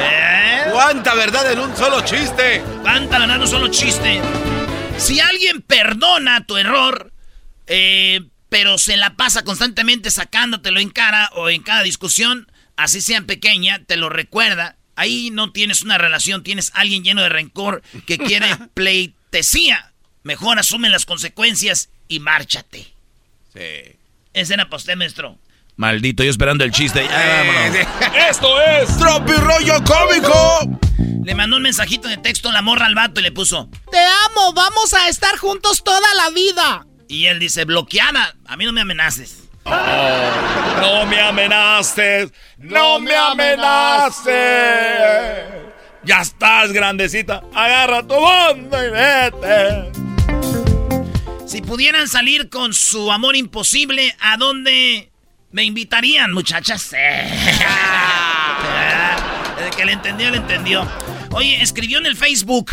¿Eh? 0.00 0.62
¿Cuánta 0.72 1.14
verdad 1.14 1.52
en 1.52 1.58
un 1.58 1.76
solo 1.76 2.00
chiste? 2.00 2.62
¿Cuánta 2.80 3.18
verdad 3.18 3.36
en 3.36 3.42
un 3.42 3.48
solo 3.48 3.68
chiste? 3.68 4.22
Si 4.96 5.20
alguien 5.20 5.60
perdona 5.60 6.46
tu 6.46 6.56
error, 6.56 7.12
eh, 7.66 8.22
pero 8.48 8.78
se 8.78 8.96
la 8.96 9.16
pasa 9.16 9.44
constantemente 9.44 10.10
sacándotelo 10.10 10.80
en 10.80 10.88
cara 10.88 11.28
o 11.34 11.50
en 11.50 11.62
cada 11.62 11.82
discusión, 11.82 12.50
así 12.76 13.02
sea 13.02 13.20
pequeña, 13.20 13.84
te 13.84 13.98
lo 13.98 14.08
recuerda. 14.08 14.78
Ahí 14.96 15.28
no 15.30 15.52
tienes 15.52 15.82
una 15.82 15.98
relación, 15.98 16.44
tienes 16.44 16.70
alguien 16.72 17.04
lleno 17.04 17.20
de 17.20 17.28
rencor 17.28 17.82
que 18.06 18.16
quiere 18.16 18.56
pleitesía. 18.72 19.90
Mejor 20.24 20.58
asume 20.58 20.88
las 20.88 21.04
consecuencias 21.04 21.90
y 22.08 22.18
márchate. 22.18 22.86
Sí. 23.52 23.98
Para 24.32 24.76
usted, 24.76 24.96
maestro. 24.96 25.38
Maldito, 25.76 26.24
yo 26.24 26.30
esperando 26.30 26.64
el 26.64 26.70
chiste. 26.72 27.06
Esto 28.30 28.58
es 28.62 28.96
Tropi 28.96 29.32
Rollo 29.32 29.84
Cómico. 29.84 30.80
Le 31.24 31.34
mandó 31.34 31.58
un 31.58 31.62
mensajito 31.62 32.08
de 32.08 32.16
texto 32.16 32.48
a 32.48 32.52
la 32.52 32.62
morra 32.62 32.86
al 32.86 32.94
vato 32.94 33.20
y 33.20 33.22
le 33.22 33.32
puso. 33.32 33.68
Te 33.90 33.98
amo, 33.98 34.54
vamos 34.54 34.94
a 34.94 35.10
estar 35.10 35.36
juntos 35.36 35.84
toda 35.84 36.14
la 36.14 36.30
vida. 36.30 36.86
Y 37.06 37.26
él 37.26 37.38
dice, 37.38 37.66
bloqueada, 37.66 38.34
a 38.46 38.56
mí 38.56 38.64
no 38.64 38.72
me 38.72 38.80
amenaces. 38.80 39.42
No 39.66 41.04
me 41.06 41.20
amenaces, 41.20 42.32
no 42.56 42.98
me 42.98 43.14
amenaces. 43.14 44.34
Ya 46.02 46.22
estás 46.22 46.72
grandecita, 46.72 47.42
agarra 47.54 48.02
tu 48.06 48.18
banda 48.18 48.86
y 48.86 48.90
vete. 48.90 50.13
Si 51.46 51.60
pudieran 51.60 52.08
salir 52.08 52.48
con 52.48 52.72
su 52.72 53.12
amor 53.12 53.36
imposible, 53.36 54.16
¿a 54.18 54.36
dónde 54.36 55.10
me 55.50 55.62
invitarían, 55.64 56.32
muchachas? 56.32 56.92
El 59.62 59.70
que 59.76 59.84
le 59.84 59.92
entendió, 59.92 60.30
le 60.30 60.38
entendió. 60.38 60.90
Oye, 61.32 61.60
escribió 61.62 61.98
en 61.98 62.06
el 62.06 62.16
Facebook. 62.16 62.72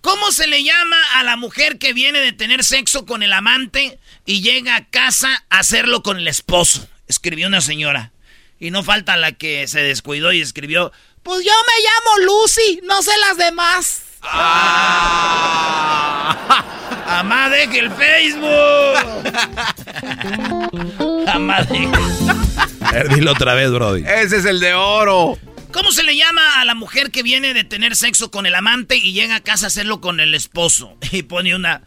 ¿Cómo 0.00 0.30
se 0.30 0.46
le 0.46 0.62
llama 0.62 0.96
a 1.16 1.22
la 1.24 1.36
mujer 1.36 1.78
que 1.78 1.92
viene 1.92 2.20
de 2.20 2.32
tener 2.32 2.62
sexo 2.62 3.04
con 3.04 3.22
el 3.22 3.32
amante 3.32 3.98
y 4.24 4.42
llega 4.42 4.76
a 4.76 4.84
casa 4.84 5.44
a 5.50 5.58
hacerlo 5.58 6.02
con 6.02 6.18
el 6.18 6.28
esposo? 6.28 6.86
Escribió 7.08 7.48
una 7.48 7.60
señora. 7.60 8.12
Y 8.60 8.70
no 8.70 8.82
falta 8.84 9.16
la 9.16 9.32
que 9.32 9.66
se 9.66 9.80
descuidó 9.80 10.32
y 10.32 10.40
escribió. 10.40 10.92
Pues 11.22 11.44
yo 11.44 11.52
me 11.52 11.72
llamo 11.82 12.18
Lucy, 12.26 12.80
no 12.84 13.02
sé 13.02 13.12
las 13.18 13.36
demás. 13.38 14.02
¡Amá, 17.08 17.48
deje 17.48 17.78
el 17.78 17.90
Facebook! 17.90 18.44
¡Amá, 21.26 21.62
deje. 21.62 21.88
A 22.82 22.92
ver, 22.92 23.08
dilo 23.14 23.32
otra 23.32 23.54
vez, 23.54 23.70
Brody. 23.70 24.04
Ese 24.06 24.36
es 24.36 24.44
el 24.44 24.60
de 24.60 24.74
oro. 24.74 25.38
¿Cómo 25.72 25.90
se 25.92 26.02
le 26.02 26.16
llama 26.16 26.60
a 26.60 26.64
la 26.64 26.74
mujer 26.74 27.10
que 27.10 27.22
viene 27.22 27.54
de 27.54 27.64
tener 27.64 27.96
sexo 27.96 28.30
con 28.30 28.46
el 28.46 28.54
amante 28.54 28.96
y 28.96 29.12
llega 29.12 29.36
a 29.36 29.40
casa 29.40 29.66
a 29.66 29.68
hacerlo 29.68 30.00
con 30.00 30.20
el 30.20 30.34
esposo? 30.34 30.96
Y 31.12 31.22
pone 31.22 31.54
una... 31.54 31.82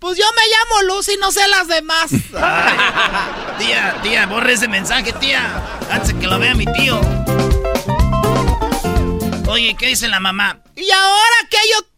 Pues 0.00 0.18
yo 0.18 0.24
me 0.36 0.42
llamo 0.82 0.94
Lucy, 0.94 1.12
no 1.18 1.32
sé 1.32 1.46
las 1.48 1.66
demás. 1.66 2.10
Tía, 3.58 3.96
tía, 4.02 4.26
borre 4.26 4.52
ese 4.52 4.68
mensaje, 4.68 5.12
tía. 5.14 5.62
Antes 5.90 6.12
que 6.14 6.26
lo 6.26 6.38
vea 6.38 6.54
mi 6.54 6.66
tío. 6.66 7.00
Oye, 9.46 9.74
¿qué 9.78 9.86
dice 9.86 10.08
la 10.08 10.20
mamá? 10.20 10.60
¿Y 10.76 10.90
ahora 10.90 11.36
qué 11.48 11.56
yo? 11.72 11.93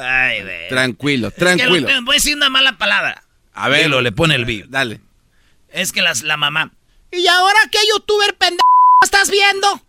Ay, 0.00 0.42
güey. 0.42 0.68
Tranquilo, 0.68 1.28
Es 1.28 1.34
que 1.34 1.40
tranquilo. 1.40 1.88
lo- 1.88 2.02
voy 2.02 2.14
a 2.14 2.18
decir 2.18 2.36
una 2.36 2.48
mala 2.50 2.78
palabra. 2.78 3.22
A 3.54 3.68
ver, 3.68 3.84
Dilo, 3.84 4.00
le 4.00 4.12
pone 4.12 4.34
el 4.34 4.44
beat. 4.44 4.66
Dale. 4.68 5.00
Es 5.70 5.92
que 5.92 6.00
las, 6.02 6.22
la 6.22 6.36
mamá... 6.36 6.70
¿Y 7.10 7.26
ahora 7.26 7.58
qué 7.72 7.78
youtuber 7.92 8.36
pendejo 8.36 8.62
estás 9.04 9.30
viendo? 9.30 9.82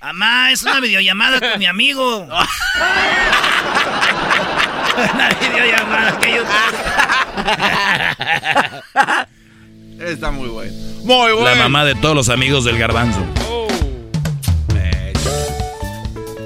Mamá, 0.00 0.52
es 0.52 0.62
una 0.62 0.78
videollamada 0.80 1.40
con 1.40 1.58
mi 1.58 1.66
amigo. 1.66 2.18
una 5.14 5.28
videollamada 5.40 6.18
que 6.20 6.34
yo... 6.36 6.44
Está 9.98 10.30
muy 10.30 10.48
bueno. 10.48 10.72
Muy 11.04 11.32
bueno. 11.32 11.44
La 11.44 11.54
mamá 11.54 11.84
de 11.84 11.94
todos 11.94 12.14
los 12.14 12.28
amigos 12.28 12.64
del 12.64 12.78
garbanzo. 12.78 13.24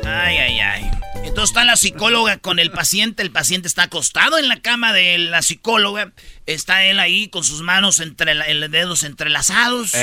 Ay, 0.07 0.37
ay, 0.39 0.61
ay. 0.61 0.91
Entonces 1.31 1.51
está 1.51 1.65
la 1.65 1.77
psicóloga 1.77 2.39
con 2.39 2.59
el 2.59 2.71
paciente. 2.73 3.23
El 3.23 3.31
paciente 3.31 3.69
está 3.69 3.85
acostado 3.85 4.37
en 4.37 4.49
la 4.49 4.61
cama 4.61 4.93
de 4.93 5.17
la 5.19 5.43
psicóloga. 5.43 6.13
Está 6.47 6.85
él 6.85 6.99
ahí 6.99 7.29
con 7.29 7.45
sus 7.45 7.63
manos 7.63 8.01
entre 8.01 8.35
la- 8.35 8.47
el 8.47 8.69
dedos 8.71 9.05
entrelazados. 9.05 9.95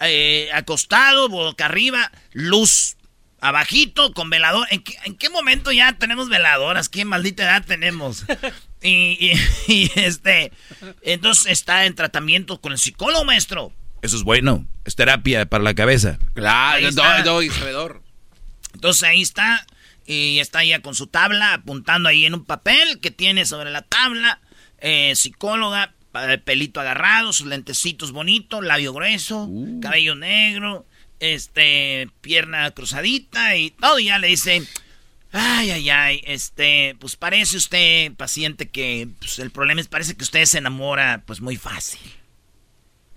Eh, 0.00 0.50
acostado, 0.52 1.28
boca 1.30 1.64
arriba. 1.64 2.12
Luz 2.32 2.96
abajito 3.40 4.12
con 4.12 4.28
velador. 4.30 4.66
¿En 4.70 4.82
qué, 4.82 4.94
en 5.04 5.16
qué 5.16 5.30
momento 5.30 5.72
ya 5.72 5.94
tenemos 5.94 6.28
veladoras? 6.28 6.88
¿Qué 6.90 7.04
maldita 7.06 7.44
edad 7.44 7.64
tenemos? 7.64 8.24
y, 8.82 9.32
y- 9.32 9.40
y, 9.66 9.90
este... 9.96 10.52
Entonces 11.02 11.46
está 11.50 11.86
en 11.86 11.94
tratamiento 11.94 12.60
con 12.60 12.72
el 12.72 12.78
psicólogo, 12.78 13.24
maestro. 13.24 13.72
Eso 14.02 14.16
es 14.18 14.22
bueno. 14.22 14.66
Es 14.84 14.94
terapia 14.96 15.46
para 15.46 15.64
la 15.64 15.74
cabeza. 15.74 16.18
Claro, 16.34 16.90
doy, 16.92 17.22
doy, 17.22 17.48
sabedor. 17.50 18.02
Entonces 18.74 19.02
ahí 19.04 19.22
está. 19.22 19.66
Y 20.06 20.38
está 20.40 20.62
ella 20.62 20.82
con 20.82 20.94
su 20.94 21.06
tabla, 21.06 21.54
apuntando 21.54 22.08
ahí 22.08 22.26
en 22.26 22.34
un 22.34 22.44
papel 22.44 23.00
que 23.00 23.10
tiene 23.10 23.46
sobre 23.46 23.70
la 23.70 23.82
tabla. 23.82 24.40
Eh, 24.78 25.14
psicóloga, 25.16 25.94
pelito 26.44 26.80
agarrado, 26.80 27.32
sus 27.32 27.46
lentecitos 27.46 28.12
bonitos, 28.12 28.62
labio 28.62 28.92
grueso, 28.92 29.48
cabello 29.80 30.14
negro, 30.14 30.86
este, 31.20 32.08
pierna 32.20 32.70
cruzadita 32.72 33.56
y 33.56 33.70
todo. 33.70 33.98
Y 33.98 34.06
ya 34.06 34.18
le 34.18 34.28
dice, 34.28 34.62
ay, 35.32 35.70
ay, 35.70 35.90
ay, 35.90 36.20
este, 36.24 36.96
pues 37.00 37.16
parece 37.16 37.56
usted, 37.56 38.12
paciente, 38.12 38.68
que 38.68 39.08
pues, 39.18 39.38
el 39.38 39.50
problema 39.50 39.80
es, 39.80 39.88
parece 39.88 40.14
que 40.16 40.24
usted 40.24 40.44
se 40.44 40.58
enamora, 40.58 41.22
pues 41.26 41.40
muy 41.40 41.56
fácil. 41.56 42.00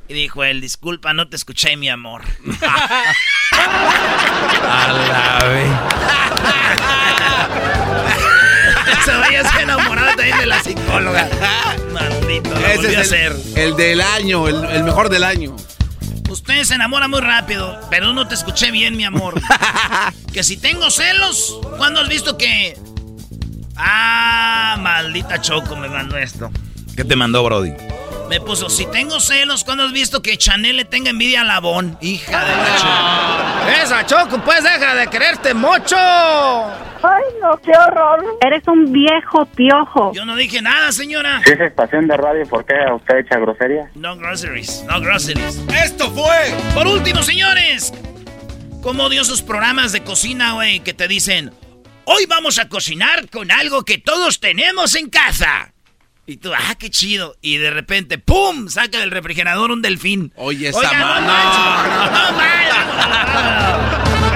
Y 0.10 0.14
dijo 0.14 0.44
él, 0.44 0.62
disculpa, 0.62 1.14
no 1.14 1.28
te 1.28 1.36
escuché, 1.36 1.76
mi 1.76 1.90
amor. 1.90 2.24
A 4.70 4.88
la 4.88 5.40
Se 9.06 9.12
vaya 9.16 9.42
a 9.50 9.62
enamorar 9.62 10.16
también 10.16 10.38
de 10.38 10.46
la 10.46 10.62
psicóloga. 10.62 11.30
Maldito, 11.94 12.50
lo 12.50 12.58
Ese 12.68 12.76
volvió 12.78 13.00
a 13.00 13.02
es 13.02 13.12
el, 13.12 13.28
hacer. 13.34 13.36
el 13.56 13.76
del 13.76 14.02
año, 14.02 14.48
el, 14.48 14.64
el 14.66 14.84
mejor 14.84 15.10
del 15.10 15.24
año. 15.24 15.56
Usted 16.30 16.64
se 16.64 16.76
enamora 16.76 17.08
muy 17.08 17.22
rápido, 17.22 17.80
pero 17.90 18.14
no 18.14 18.28
te 18.28 18.36
escuché 18.36 18.72
bien, 18.72 18.98
mi 18.98 19.06
amor. 19.06 19.42
que 20.34 20.44
si 20.44 20.58
tengo 20.58 20.90
celos, 20.92 21.58
¿cuándo 21.78 22.02
has 22.02 22.10
visto 22.10 22.38
que... 22.38 22.78
Ah, 23.76 24.78
maldita 24.80 25.40
Choco 25.40 25.76
me 25.76 25.88
mandó 25.88 26.18
esto. 26.18 26.52
¿Qué 26.96 27.04
te 27.04 27.16
mandó, 27.16 27.44
Brody? 27.44 27.72
Me 28.30 28.42
puso, 28.42 28.70
si 28.70 28.86
tengo 28.88 29.22
celos, 29.22 29.64
¿cuándo 29.64 29.86
has 29.86 29.94
visto 29.94 30.22
que 30.22 30.38
Chanel 30.38 30.76
le 30.76 30.86
tenga 30.86 31.12
envidia 31.12 31.42
a 31.42 31.44
Labón? 31.46 31.98
Hija 32.02 32.44
de 32.44 32.56
la 32.58 32.76
Choco. 32.76 33.84
Esa 33.84 34.06
Choco, 34.06 34.44
pues 34.44 34.64
deja 34.64 34.96
de 34.96 35.08
quererte 35.08 35.54
mucho. 35.54 35.96
Ay, 35.98 37.24
no, 37.42 37.58
qué 37.64 37.72
horror. 37.72 38.26
Eres 38.42 38.68
un 38.68 38.92
viejo 38.92 39.46
piojo. 39.56 40.12
Yo 40.14 40.26
no 40.26 40.36
dije 40.36 40.62
nada, 40.62 40.92
señora. 40.92 41.42
Si 41.46 41.52
es 41.52 41.60
estación 41.62 42.08
de 42.08 42.18
radio, 42.18 42.46
¿por 42.50 42.66
qué 42.66 42.74
usted 42.94 43.20
echa 43.20 43.40
grosería? 43.40 43.90
No 43.96 44.18
groceries, 44.18 44.84
no 44.88 45.00
groceries. 45.00 45.62
¡Esto 45.84 46.12
fue! 46.12 46.54
Por 46.74 46.86
último, 46.86 47.24
señores. 47.24 47.94
¿Cómo 48.82 49.04
odio 49.06 49.22
esos 49.22 49.42
programas 49.42 49.94
de 49.94 50.04
cocina, 50.04 50.54
güey, 50.54 50.82
que 50.82 50.94
te 50.94 51.08
dicen, 51.08 51.52
hoy 52.04 52.26
vamos 52.26 52.60
a 52.60 52.68
cocinar 52.68 53.30
con 53.30 53.52
algo 53.52 53.86
que 53.86 53.98
todos 53.98 54.42
tenemos 54.42 54.96
en 54.96 55.10
casa? 55.10 55.74
Y 56.30 56.38
tú, 56.38 56.52
ah, 56.54 56.76
qué 56.78 56.90
chido. 56.90 57.38
Y 57.42 57.56
de 57.56 57.72
repente, 57.72 58.18
¡pum! 58.18 58.68
Saca 58.68 59.00
del 59.00 59.12
refrigerador 59.12 59.72
un 59.72 59.82
delfín. 59.82 60.34
Oye, 60.36 60.68
esa 60.68 60.82
no 60.82 61.06
mano. 61.06 61.26
manches, 61.26 61.64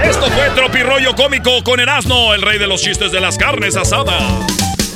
no, 0.00 0.02
Esto 0.02 0.30
fue 0.30 0.48
Tropirollo 0.54 1.14
Cómico 1.14 1.62
con 1.62 1.80
Erasmo, 1.80 2.32
el 2.32 2.40
rey 2.40 2.58
de 2.58 2.66
los 2.66 2.80
chistes 2.80 3.12
de 3.12 3.20
las 3.20 3.36
carnes 3.36 3.76
asadas. 3.76 4.22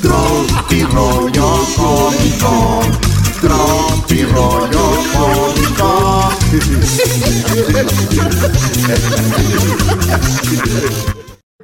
Tropi 0.01 0.85
rollo 0.85 1.67
cómico. 1.77 2.81
Tropi 3.43 4.23
rollo 4.23 5.05
cómico. 5.13 6.33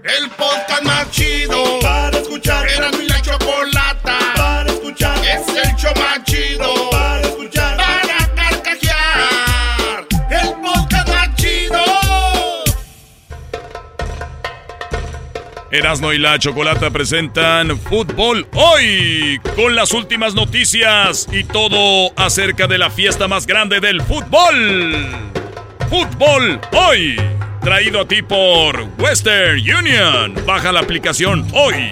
El 0.05 0.29
podcast 0.31 0.83
más 0.85 1.11
chido 1.11 1.79
para 1.81 2.19
escuchar. 2.19 2.69
Era 2.69 2.91
mi 2.91 3.07
la 3.07 3.17
escuchar. 3.17 3.72
Show 5.83 5.91
más 5.97 6.23
chido 6.23 6.91
para 6.93 7.21
escuchar. 7.23 7.77
Para 7.77 8.35
carcajear. 8.37 10.07
El 10.31 10.53
podcast 10.63 11.09
más 11.09 11.35
chido. 11.35 11.83
Erasmo 15.73 16.13
y 16.13 16.19
la 16.19 16.39
Chocolata 16.39 16.91
presentan 16.91 17.77
Fútbol 17.81 18.47
Hoy 18.53 19.41
con 19.57 19.75
las 19.75 19.91
últimas 19.91 20.37
noticias 20.37 21.27
y 21.33 21.43
todo 21.43 22.13
acerca 22.17 22.69
de 22.69 22.79
la 22.79 22.89
fiesta 22.89 23.27
más 23.27 23.45
grande 23.45 23.81
del 23.81 24.03
fútbol. 24.03 25.09
Fútbol 25.91 26.61
Hoy, 26.71 27.17
traído 27.61 28.03
a 28.03 28.07
ti 28.07 28.23
por 28.23 28.87
Western 29.01 29.59
Union. 29.59 30.37
Baja 30.47 30.71
la 30.71 30.79
aplicación 30.79 31.45
hoy. 31.53 31.91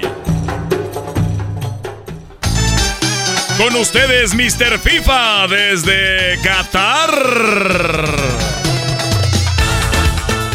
Con 3.61 3.75
ustedes, 3.77 4.33
Mr. 4.35 4.79
FIFA 4.79 5.47
desde 5.49 6.39
Qatar. 6.43 7.11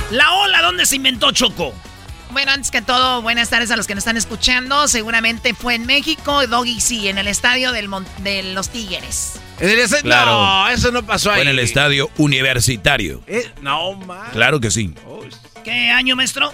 La 0.09 0.31
ola, 0.33 0.61
¿dónde 0.63 0.87
se 0.87 0.95
inventó 0.95 1.31
Choco? 1.31 1.71
Bueno, 2.31 2.51
antes 2.51 2.71
que 2.71 2.81
todo, 2.81 3.21
buenas 3.21 3.49
tardes 3.51 3.69
a 3.69 3.75
los 3.75 3.85
que 3.85 3.93
nos 3.93 4.01
están 4.01 4.17
escuchando. 4.17 4.87
Seguramente 4.87 5.53
fue 5.53 5.75
en 5.75 5.85
México, 5.85 6.47
Doggy 6.47 6.81
sí, 6.81 7.07
en 7.07 7.19
el 7.19 7.27
estadio 7.27 7.71
del 7.71 7.87
Mon- 7.89 8.07
de 8.23 8.41
los 8.55 8.69
Tigres. 8.69 9.33
¿En 9.59 9.69
el 9.69 9.79
estadio? 9.79 10.03
Claro. 10.03 10.31
No, 10.31 10.69
eso 10.69 10.91
no 10.91 11.03
pasó 11.05 11.29
ahí. 11.29 11.35
Fue 11.35 11.43
en 11.43 11.49
el 11.49 11.59
estadio 11.59 12.09
universitario. 12.17 13.21
Eh, 13.27 13.47
no, 13.61 13.93
man. 13.93 14.31
Claro 14.33 14.59
que 14.59 14.71
sí. 14.71 14.93
¿Qué 15.63 15.91
año, 15.91 16.15
maestro? 16.15 16.51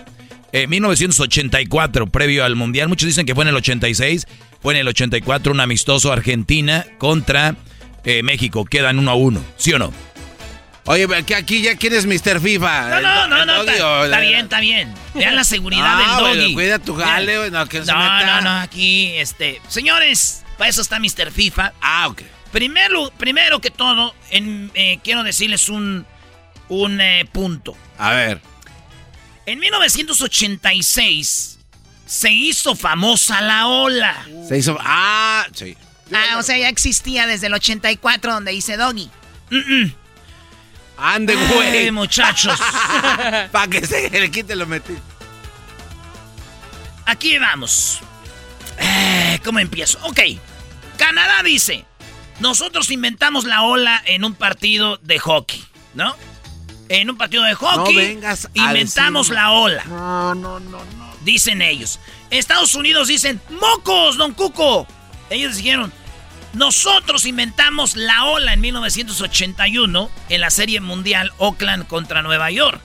Eh, 0.52 0.68
1984, 0.68 2.08
previo 2.08 2.44
al 2.44 2.58
Mundial. 2.58 2.90
Muchos 2.90 3.08
dicen 3.08 3.26
que 3.26 3.34
fue 3.34 3.46
en 3.46 3.48
el 3.48 3.56
86. 3.56 4.28
Fue 4.62 4.74
en 4.74 4.80
el 4.82 4.88
84 4.88 5.52
un 5.52 5.60
amistoso 5.60 6.12
Argentina 6.12 6.86
contra 6.98 7.56
eh, 8.04 8.24
México. 8.24 8.66
Quedan 8.66 9.00
uno 9.00 9.12
a 9.12 9.16
uno. 9.16 9.44
¿Sí 9.58 9.74
o 9.74 9.80
no? 9.80 9.92
Oye, 10.86 11.08
que 11.26 11.36
aquí 11.36 11.62
ya 11.62 11.76
quién 11.76 11.94
es 11.94 12.06
Mr. 12.06 12.42
FIFA. 12.42 12.90
No, 12.90 12.98
¿El 12.98 13.04
no, 13.04 13.28
no, 13.28 13.46
no, 13.46 13.56
doggy 13.64 13.70
está, 13.72 14.20
bien, 14.20 14.40
está 14.40 14.60
bien. 14.60 14.94
Vean 15.14 15.36
la 15.36 15.44
seguridad 15.44 15.84
Ah, 15.86 15.98
del 15.98 16.08
bueno, 16.26 16.42
doggy. 16.42 16.54
cuida 16.54 16.80
tu 16.80 16.96
jale, 16.96 17.38
güey, 17.38 17.52
no, 17.52 17.66
que 17.68 17.80
no, 17.80 17.86
se 17.86 17.94
meta. 17.94 18.26
no, 18.26 18.42
no, 18.42 18.60
aquí, 18.62 19.12
este... 19.16 19.62
Señores, 19.68 20.44
para 20.58 20.70
eso 20.70 20.82
está 20.82 21.00
Mr. 21.00 21.32
FIFA. 21.32 21.74
Ah, 21.82 22.08
ok. 22.08 22.22
Primero, 22.52 23.12
primero 23.18 23.62
que 23.62 23.72
todo, 23.72 24.14
en, 24.32 24.72
eh, 24.74 25.00
quiero 25.04 25.24
decirles 25.24 25.70
un, 25.70 26.06
un 26.68 27.00
eh, 27.00 27.26
punto. 27.32 27.78
A 27.98 28.12
ver. 28.12 28.42
En 29.46 29.60
1986 29.60 31.60
se 32.12 32.30
hizo 32.30 32.76
famosa 32.76 33.40
la 33.40 33.68
ola. 33.68 34.26
Se 34.46 34.58
hizo. 34.58 34.78
Ah, 34.82 35.46
sí. 35.54 35.78
Ah, 36.14 36.38
o 36.40 36.44
sea, 36.44 36.58
ya 36.58 36.68
existía 36.68 37.26
desde 37.26 37.48
el 37.48 37.54
84 37.54 38.34
donde 38.34 38.52
hice 38.52 38.76
Doggy. 38.76 39.10
Ande, 40.98 41.38
Ay, 41.38 41.48
güey. 41.54 41.92
muchachos. 41.92 42.60
Para 43.54 43.68
que 43.70 43.88
se 43.88 44.10
le 44.10 44.30
quite 44.30 44.58
lo 44.58 44.68
metí. 44.68 44.94
Aquí 47.06 47.38
vamos. 47.38 48.00
Eh, 48.78 49.40
¿Cómo 49.46 49.60
empiezo? 49.60 49.98
Ok. 50.04 50.20
Canadá 50.98 51.44
dice, 51.44 51.86
nosotros 52.42 52.92
inventamos 52.92 53.46
la 53.46 53.62
ola 53.62 54.04
en 54.06 54.26
un 54.26 54.36
partido 54.36 54.98
de 54.98 55.18
hockey, 55.18 55.64
¿no? 55.94 56.14
En 56.90 57.10
un 57.10 57.18
partido 57.18 57.44
de 57.44 57.56
hockey 57.56 57.96
No 57.96 58.02
vengas 58.02 58.46
a 58.48 58.50
inventamos 58.54 59.30
la 59.30 59.52
ola. 59.52 59.86
No, 59.86 60.36
no, 60.36 60.60
no, 60.60 60.78
no. 60.98 61.01
Dicen 61.24 61.62
ellos. 61.62 62.00
Estados 62.30 62.76
Unidos 62.76 63.08
dicen, 63.08 63.40
mocos, 63.50 64.18
don 64.18 64.34
Cuco. 64.34 64.88
Ellos 65.30 65.58
dijeron, 65.58 65.94
nosotros 66.54 67.26
inventamos 67.26 67.96
la 67.96 68.26
ola 68.26 68.54
en 68.54 68.62
1981 68.62 70.10
en 70.30 70.42
la 70.42 70.50
Serie 70.50 70.82
Mundial 70.82 71.32
Oakland 71.38 71.88
contra 71.88 72.22
Nueva 72.22 72.52
York. 72.52 72.82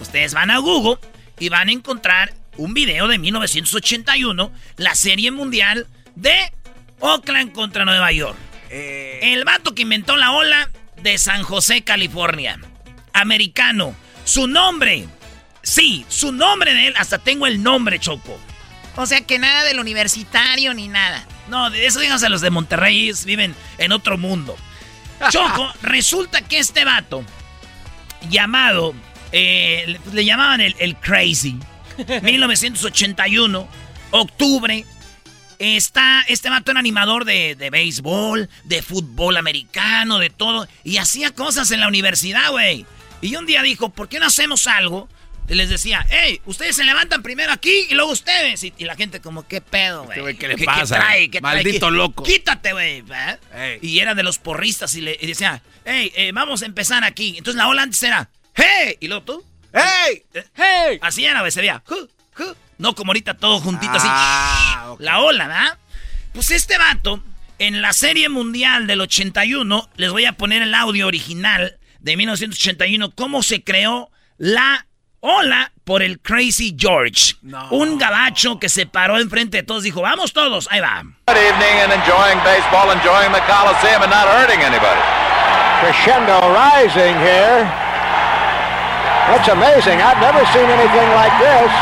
Ustedes 0.00 0.34
van 0.34 0.50
a 0.50 0.58
Google 0.58 0.98
y 1.38 1.48
van 1.48 1.68
a 1.68 1.72
encontrar 1.72 2.34
un 2.56 2.74
video 2.74 3.08
de 3.08 3.18
1981, 3.18 4.52
la 4.76 4.94
Serie 4.94 5.30
Mundial 5.30 5.86
de 6.16 6.52
Oakland 7.00 7.52
contra 7.52 7.84
Nueva 7.84 8.12
York. 8.12 8.36
El 8.70 9.44
vato 9.44 9.74
que 9.74 9.82
inventó 9.82 10.16
la 10.16 10.32
ola 10.32 10.68
de 11.02 11.16
San 11.16 11.42
José, 11.42 11.82
California. 11.82 12.58
Americano. 13.12 13.94
Su 14.24 14.46
nombre. 14.46 15.08
Sí, 15.68 16.06
su 16.08 16.32
nombre 16.32 16.72
de 16.72 16.88
él. 16.88 16.94
Hasta 16.96 17.18
tengo 17.18 17.46
el 17.46 17.62
nombre, 17.62 17.98
Choco. 17.98 18.40
O 18.96 19.04
sea, 19.04 19.20
que 19.20 19.38
nada 19.38 19.64
del 19.64 19.78
universitario 19.78 20.72
ni 20.72 20.88
nada. 20.88 21.26
No, 21.48 21.68
de 21.68 21.86
eso 21.86 22.00
díganse 22.00 22.24
a 22.24 22.30
los 22.30 22.40
de 22.40 22.48
Monterrey, 22.48 23.12
viven 23.26 23.54
en 23.76 23.92
otro 23.92 24.16
mundo. 24.16 24.56
Choco, 25.30 25.70
resulta 25.82 26.40
que 26.40 26.58
este 26.58 26.86
vato, 26.86 27.22
llamado, 28.30 28.94
eh, 29.30 29.84
le, 29.86 30.00
le 30.14 30.24
llamaban 30.24 30.62
el, 30.62 30.74
el 30.78 30.96
Crazy, 30.96 31.58
1981, 32.22 33.68
octubre, 34.10 34.86
está, 35.58 36.24
este 36.28 36.48
vato 36.48 36.70
era 36.70 36.80
animador 36.80 37.26
de, 37.26 37.56
de 37.56 37.68
béisbol, 37.68 38.48
de 38.64 38.80
fútbol 38.80 39.36
americano, 39.36 40.18
de 40.18 40.30
todo, 40.30 40.66
y 40.82 40.96
hacía 40.96 41.30
cosas 41.30 41.70
en 41.72 41.80
la 41.80 41.88
universidad, 41.88 42.52
güey. 42.52 42.86
Y 43.20 43.36
un 43.36 43.44
día 43.44 43.62
dijo, 43.62 43.90
¿por 43.90 44.08
qué 44.08 44.18
no 44.18 44.26
hacemos 44.26 44.66
algo? 44.66 45.08
Les 45.48 45.68
decía, 45.70 46.06
hey, 46.10 46.40
ustedes 46.44 46.76
se 46.76 46.84
levantan 46.84 47.22
primero 47.22 47.52
aquí 47.52 47.86
y 47.88 47.94
luego 47.94 48.12
ustedes. 48.12 48.62
Y, 48.64 48.72
y 48.76 48.84
la 48.84 48.96
gente 48.96 49.20
como, 49.20 49.46
¿qué 49.48 49.60
pedo, 49.60 50.00
güey? 50.04 50.10
Este 50.10 50.20
güey, 50.20 50.36
¿qué 50.36 50.48
le 50.48 50.58
pasa? 50.64 50.96
trae? 50.96 51.30
¿Qué 51.30 51.40
trae? 51.40 51.54
Maldito 51.56 51.86
¿Qué- 51.86 51.92
loco. 51.92 52.22
Quítate, 52.22 52.72
güey. 52.72 53.02
Y 53.80 53.98
era 54.00 54.14
de 54.14 54.22
los 54.22 54.38
porristas 54.38 54.94
y 54.94 55.00
le 55.00 55.16
y 55.20 55.26
decía, 55.26 55.62
hey, 55.84 56.12
eh, 56.16 56.32
vamos 56.32 56.62
a 56.62 56.66
empezar 56.66 57.02
aquí. 57.04 57.34
Entonces 57.38 57.56
la 57.56 57.68
ola 57.68 57.82
antes 57.82 58.02
era, 58.02 58.28
hey, 58.54 58.96
y 59.00 59.08
luego 59.08 59.22
tú, 59.24 59.44
hey, 59.72 60.22
hey. 60.54 60.98
Así 61.00 61.24
era, 61.24 61.40
güey, 61.40 61.50
se 61.52 61.60
veía, 61.60 61.82
no 62.78 62.94
como 62.94 63.10
ahorita 63.10 63.34
todo 63.34 63.58
juntito 63.60 63.92
Ah, 63.96 64.92
así. 64.92 65.02
La 65.02 65.20
ola, 65.20 65.48
¿verdad? 65.48 65.78
Pues 66.32 66.50
este 66.50 66.76
vato, 66.78 67.24
en 67.58 67.80
la 67.82 67.92
serie 67.92 68.28
mundial 68.28 68.86
del 68.86 69.00
81, 69.00 69.88
les 69.96 70.10
voy 70.10 70.26
a 70.26 70.32
poner 70.34 70.62
el 70.62 70.74
audio 70.74 71.06
original 71.06 71.78
de 72.00 72.16
1981, 72.16 73.10
cómo 73.16 73.42
se 73.42 73.64
creó 73.64 74.10
la 74.36 74.86
ola 75.20 75.72
por 75.84 76.02
el 76.02 76.20
Crazy 76.20 76.76
George. 76.78 77.36
Un 77.70 77.98
gabacho 77.98 78.58
que 78.58 78.68
se 78.68 78.86
paró 78.86 79.18
enfrente 79.18 79.58
de 79.58 79.62
todos, 79.62 79.82
dijo, 79.82 80.02
vamos 80.02 80.32
todos, 80.32 80.68
ahí 80.70 80.80
va. 80.80 81.02
Good 81.26 81.36
evening 81.36 81.80
and 81.82 81.92
enjoying 81.92 82.38
baseball, 82.44 82.90
enjoying 82.92 83.32
the 83.32 83.40
Coliseum 83.46 84.02
and 84.02 84.10
not 84.10 84.28
hurting 84.28 84.60
anybody. 84.60 85.00
Crescendo 85.80 86.40
rising 86.52 87.14
here. 87.20 87.88
That's 89.28 89.48
amazing. 89.48 90.00
I've 90.00 90.20
never 90.20 90.44
seen 90.52 90.64
anything 90.64 91.08
like 91.14 91.32
this. 91.38 91.72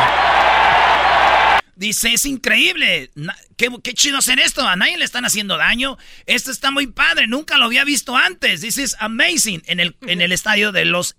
Dice, 1.77 2.15
es 2.15 2.25
increíble. 2.25 3.11
Qué, 3.57 3.69
qué 3.83 3.93
chido 3.93 4.19
hacer 4.19 4.41
esto. 4.41 4.67
A 4.67 4.77
nadie 4.77 4.97
le 4.97 5.05
están 5.05 5.25
haciendo 5.27 5.57
daño. 5.59 5.99
Esto 6.25 6.51
está 6.51 6.71
muy 6.71 6.87
padre. 6.87 7.27
Nunca 7.29 7.59
lo 7.59 7.67
había 7.67 7.85
visto 7.85 8.17
antes. 8.17 8.63
This 8.63 8.79
is 8.79 8.97
amazing. 8.99 9.63
En 9.67 9.81
el, 9.81 9.95
en 10.07 10.23
el 10.23 10.33
estadio 10.33 10.73
de 10.73 10.87
los 10.87 11.17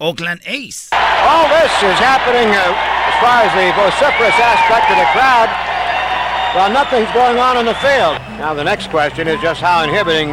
Oakland 0.00 0.40
A's. 0.46 0.88
All 0.92 1.46
this 1.48 1.70
is 1.84 1.98
happening 2.00 2.48
uh, 2.48 2.60
as 2.64 3.14
far 3.20 3.44
as 3.44 3.52
the 3.52 3.68
vociferous 3.76 4.34
aspect 4.40 4.90
of 4.90 4.96
the 4.96 5.04
crowd, 5.12 5.50
while 6.56 6.70
nothing's 6.72 7.10
going 7.12 7.38
on 7.38 7.58
in 7.58 7.66
the 7.66 7.74
field. 7.74 8.16
Now, 8.40 8.54
the 8.54 8.64
next 8.64 8.88
question 8.90 9.28
is 9.28 9.38
just 9.42 9.60
how 9.60 9.84
inhibiting 9.84 10.32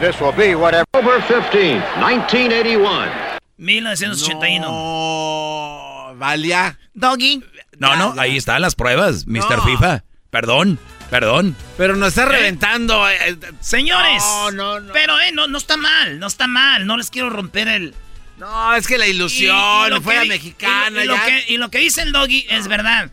this 0.00 0.20
will 0.20 0.32
be, 0.32 0.54
whatever. 0.56 0.84
October 0.94 1.20
15, 1.22 1.78
1981. 2.00 3.08
1981. 3.56 4.60
No, 4.62 6.14
valía. 6.16 6.76
Doggy. 6.94 7.42
No, 7.78 7.94
no, 7.96 8.20
ahí 8.20 8.36
están 8.36 8.60
las 8.62 8.74
pruebas, 8.74 9.26
Mr. 9.28 9.58
No. 9.58 9.62
FIFA. 9.62 10.02
Perdón, 10.30 10.78
perdón. 11.10 11.54
Pero 11.76 11.94
nos 11.94 12.08
está 12.08 12.26
reventando. 12.26 13.08
eh, 13.08 13.16
eh, 13.28 13.36
Señores. 13.60 14.22
No, 14.24 14.50
no, 14.50 14.80
no. 14.80 14.92
Pero, 14.92 15.18
eh, 15.20 15.30
no, 15.32 15.46
no 15.46 15.56
está 15.58 15.76
mal. 15.76 16.18
No 16.18 16.26
está 16.26 16.48
mal. 16.48 16.84
No 16.86 16.96
les 16.96 17.10
quiero 17.10 17.30
romper 17.30 17.68
el... 17.68 17.94
No, 18.38 18.74
es 18.74 18.86
que 18.86 18.98
la 18.98 19.06
ilusión, 19.06 19.90
lo 19.90 20.00
fue 20.00 20.12
que 20.14 20.18
la 20.18 20.22
di- 20.24 20.28
mexicana. 20.30 21.02
Y, 21.04 21.06
lo- 21.06 21.14
ya. 21.16 21.26
que, 21.26 21.44
y 21.48 21.56
lo 21.56 21.70
que 21.70 21.78
dice 21.78 22.02
el 22.02 22.12
doggy 22.12 22.46
es 22.48 22.68
verdad. 22.68 23.10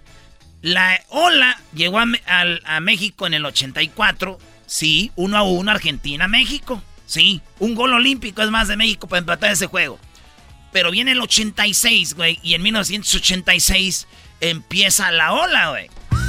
La 0.62 1.00
ola 1.10 1.60
llegó 1.74 2.00
a, 2.00 2.06
a 2.66 2.80
México 2.80 3.28
en 3.28 3.34
el 3.34 3.46
84. 3.46 4.40
Sí, 4.68 5.12
uno 5.16 5.38
a 5.38 5.44
uno, 5.44 5.72
Argentina-México. 5.72 6.82
Sí, 7.06 7.42
un 7.60 7.76
gol 7.76 7.94
olímpico 7.94 8.42
es 8.42 8.50
más 8.50 8.68
de 8.68 8.78
México 8.78 9.08
para 9.08 9.20
empatar 9.20 9.52
ese 9.52 9.68
juego. 9.68 10.00
Pero 10.72 10.92
viene 10.92 11.12
el 11.12 11.22
86, 11.22 12.16
güey, 12.16 12.40
y 12.44 12.54
en 12.56 12.62
1986 12.64 14.08
empieza 14.42 15.12
la 15.12 15.34
ola, 15.34 15.70
güey. 15.70 15.90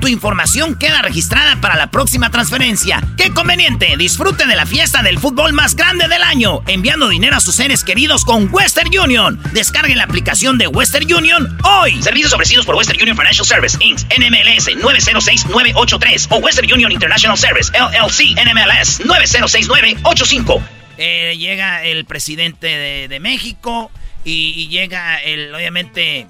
tu 0.00 0.08
información 0.08 0.74
queda 0.76 1.02
registrada 1.02 1.60
para 1.60 1.76
la 1.76 1.90
próxima 1.90 2.30
transferencia. 2.30 3.02
¡Qué 3.16 3.30
conveniente! 3.32 3.94
Disfrute 3.98 4.46
de 4.46 4.56
la 4.56 4.66
fiesta 4.66 5.02
del 5.02 5.18
fútbol 5.18 5.52
más 5.52 5.76
grande 5.76 6.08
del 6.08 6.22
año, 6.22 6.62
enviando 6.66 7.08
dinero 7.08 7.36
a 7.36 7.40
sus 7.40 7.54
seres 7.54 7.84
queridos 7.84 8.24
con 8.24 8.48
Western 8.52 8.90
Union. 8.98 9.40
Descargue 9.52 9.94
la 9.94 10.04
aplicación 10.04 10.58
de 10.58 10.66
Western 10.66 11.12
Union 11.12 11.56
hoy. 11.62 12.02
Servicios 12.02 12.32
ofrecidos 12.32 12.66
por 12.66 12.74
Western 12.76 13.00
Union 13.00 13.16
Financial 13.16 13.46
Service, 13.46 13.76
Inc., 13.80 14.00
NMLS 14.18 14.76
906983 14.82 16.28
o 16.30 16.36
Western 16.38 16.72
Union 16.72 16.90
International 16.90 17.36
Service, 17.38 17.70
LLC, 17.72 18.34
NMLS 18.42 19.00
906985. 19.04 20.62
Eh, 20.98 21.36
llega 21.38 21.84
el 21.84 22.04
presidente 22.04 22.66
de, 22.66 23.08
de 23.08 23.20
México 23.20 23.90
y, 24.24 24.54
y 24.56 24.68
llega 24.68 25.16
el, 25.22 25.54
obviamente, 25.54 26.26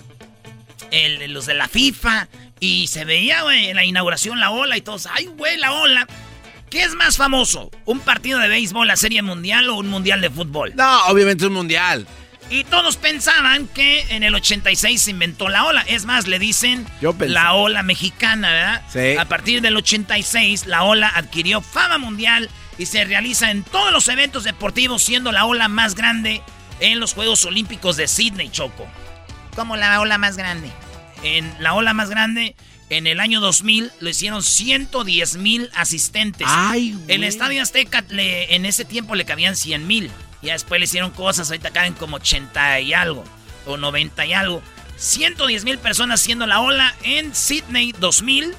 el- 0.90 1.32
los 1.32 1.46
de 1.46 1.54
la 1.54 1.66
FIFA 1.68 2.28
y 2.60 2.86
se 2.88 3.04
veía, 3.04 3.42
güey, 3.42 3.70
en 3.70 3.76
la 3.76 3.84
inauguración 3.84 4.38
la 4.38 4.50
ola 4.50 4.76
y 4.76 4.82
todos, 4.82 5.08
ay, 5.12 5.26
güey, 5.26 5.56
la 5.56 5.72
ola. 5.72 6.06
¿Qué 6.68 6.84
es 6.84 6.94
más 6.94 7.16
famoso? 7.16 7.70
¿Un 7.84 7.98
partido 7.98 8.38
de 8.38 8.46
béisbol, 8.46 8.86
la 8.86 8.96
serie 8.96 9.22
mundial 9.22 9.68
o 9.70 9.76
un 9.76 9.88
mundial 9.88 10.20
de 10.20 10.30
fútbol? 10.30 10.72
No, 10.76 11.06
obviamente 11.06 11.46
un 11.46 11.54
mundial. 11.54 12.06
Y 12.48 12.64
todos 12.64 12.96
pensaban 12.96 13.66
que 13.68 14.02
en 14.10 14.22
el 14.22 14.34
86 14.34 15.02
se 15.02 15.10
inventó 15.10 15.48
la 15.48 15.64
ola. 15.64 15.82
Es 15.82 16.04
más, 16.04 16.26
le 16.26 16.38
dicen 16.38 16.86
Yo 17.00 17.14
la 17.18 17.54
ola 17.54 17.82
mexicana, 17.82 18.52
¿verdad? 18.52 18.82
Sí. 18.92 19.16
A 19.18 19.24
partir 19.26 19.62
del 19.62 19.76
86, 19.76 20.66
la 20.66 20.82
ola 20.82 21.08
adquirió 21.14 21.60
fama 21.60 21.98
mundial 21.98 22.50
y 22.76 22.86
se 22.86 23.04
realiza 23.04 23.50
en 23.50 23.62
todos 23.62 23.92
los 23.92 24.08
eventos 24.08 24.44
deportivos, 24.44 25.02
siendo 25.02 25.32
la 25.32 25.46
ola 25.46 25.68
más 25.68 25.94
grande 25.94 26.42
en 26.80 26.98
los 26.98 27.14
Juegos 27.14 27.44
Olímpicos 27.44 27.96
de 27.96 28.08
Sydney, 28.08 28.48
Choco. 28.50 28.86
¿Cómo 29.54 29.76
la 29.76 30.00
ola 30.00 30.18
más 30.18 30.36
grande? 30.36 30.70
En 31.22 31.52
la 31.60 31.74
ola 31.74 31.92
más 31.94 32.08
grande, 32.10 32.54
en 32.88 33.06
el 33.06 33.20
año 33.20 33.40
2000, 33.40 33.90
lo 34.00 34.08
hicieron 34.08 34.42
110 34.42 35.36
mil 35.36 35.70
asistentes. 35.74 36.46
Ay, 36.50 36.92
güey. 36.92 37.04
El 37.16 37.24
Estadio 37.24 37.62
Azteca 37.62 38.04
le- 38.08 38.54
en 38.54 38.64
ese 38.66 38.84
tiempo 38.84 39.14
le 39.14 39.24
cabían 39.24 39.56
100 39.56 39.86
mil. 39.86 40.10
Ya 40.42 40.54
después 40.54 40.78
le 40.80 40.84
hicieron 40.84 41.10
cosas, 41.10 41.48
ahorita 41.50 41.70
caen 41.70 41.92
como 41.94 42.16
80 42.16 42.80
y 42.80 42.94
algo, 42.94 43.24
o 43.66 43.76
90 43.76 44.24
y 44.26 44.32
algo. 44.32 44.62
110 44.96 45.64
mil 45.64 45.78
personas 45.78 46.20
haciendo 46.22 46.46
la 46.46 46.60
ola 46.60 46.94
en 47.02 47.34
Sydney 47.34 47.92
2000. 47.98 48.54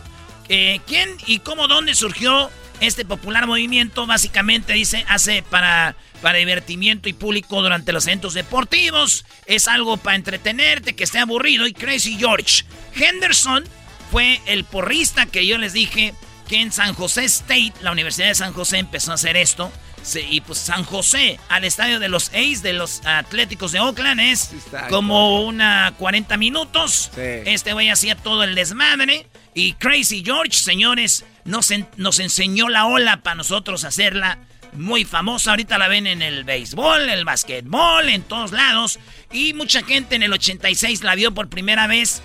Eh, 0.50 0.80
¿Quién 0.88 1.10
y 1.28 1.40
cómo, 1.40 1.68
dónde 1.68 1.96
surgió 1.96 2.50
este 2.80 3.06
popular 3.06 3.48
movimiento? 3.48 4.06
Básicamente 4.06 4.74
dice, 4.74 5.06
hace 5.08 5.44
para, 5.44 5.96
para 6.22 6.38
divertimiento 6.38 7.10
y 7.10 7.14
público 7.14 7.62
durante 7.62 7.92
los 7.94 8.06
eventos 8.08 8.34
deportivos. 8.34 9.26
Es 9.46 9.68
algo 9.68 9.98
para 9.98 10.16
entretenerte, 10.16 10.96
que 10.96 11.04
esté 11.04 11.20
aburrido. 11.20 11.68
Y 11.68 11.74
Crazy 11.74 12.18
George 12.18 12.64
Henderson 12.96 13.64
fue 14.12 14.40
el 14.46 14.64
porrista 14.64 15.26
que 15.26 15.46
yo 15.46 15.58
les 15.58 15.74
dije 15.74 16.14
que 16.48 16.60
en 16.62 16.72
San 16.72 16.94
José 16.94 17.24
State, 17.26 17.74
la 17.82 17.92
Universidad 17.92 18.28
de 18.28 18.36
San 18.36 18.54
José 18.54 18.78
empezó 18.78 19.12
a 19.12 19.16
hacer 19.16 19.38
esto. 19.38 19.72
Sí, 20.04 20.20
y 20.32 20.42
pues 20.42 20.58
San 20.58 20.84
José, 20.84 21.40
al 21.48 21.64
estadio 21.64 22.00
de 22.00 22.10
los 22.10 22.30
A's, 22.34 22.64
de 22.64 22.74
los 22.74 23.06
Atléticos 23.06 23.72
de 23.72 23.80
Oakland, 23.80 24.20
es 24.20 24.50
como 24.90 25.44
una 25.46 25.94
40 26.00 26.38
minutos. 26.38 27.12
Sí. 27.14 27.22
Este 27.46 27.74
güey 27.74 27.90
hacía 27.90 28.16
todo 28.16 28.44
el 28.44 28.56
desmadre. 28.56 29.28
Y 29.54 29.74
Crazy 29.74 30.24
George, 30.26 30.54
señores, 30.58 31.24
nos, 31.46 31.70
en- 31.72 31.88
nos 31.98 32.20
enseñó 32.20 32.68
la 32.68 32.88
ola 32.88 33.22
para 33.22 33.36
nosotros 33.36 33.84
hacerla 33.84 34.40
muy 34.74 35.06
famosa. 35.06 35.52
Ahorita 35.52 35.78
la 35.78 35.88
ven 35.88 36.08
en 36.08 36.22
el 36.22 36.44
béisbol, 36.44 37.10
el 37.10 37.26
basquetbol, 37.26 38.10
en 38.10 38.24
todos 38.24 38.52
lados. 38.52 39.00
Y 39.32 39.54
mucha 39.54 39.84
gente 39.84 40.16
en 40.16 40.24
el 40.24 40.34
86 40.34 41.04
la 41.04 41.16
vio 41.16 41.34
por 41.34 41.50
primera 41.50 41.88
vez. 41.88 42.22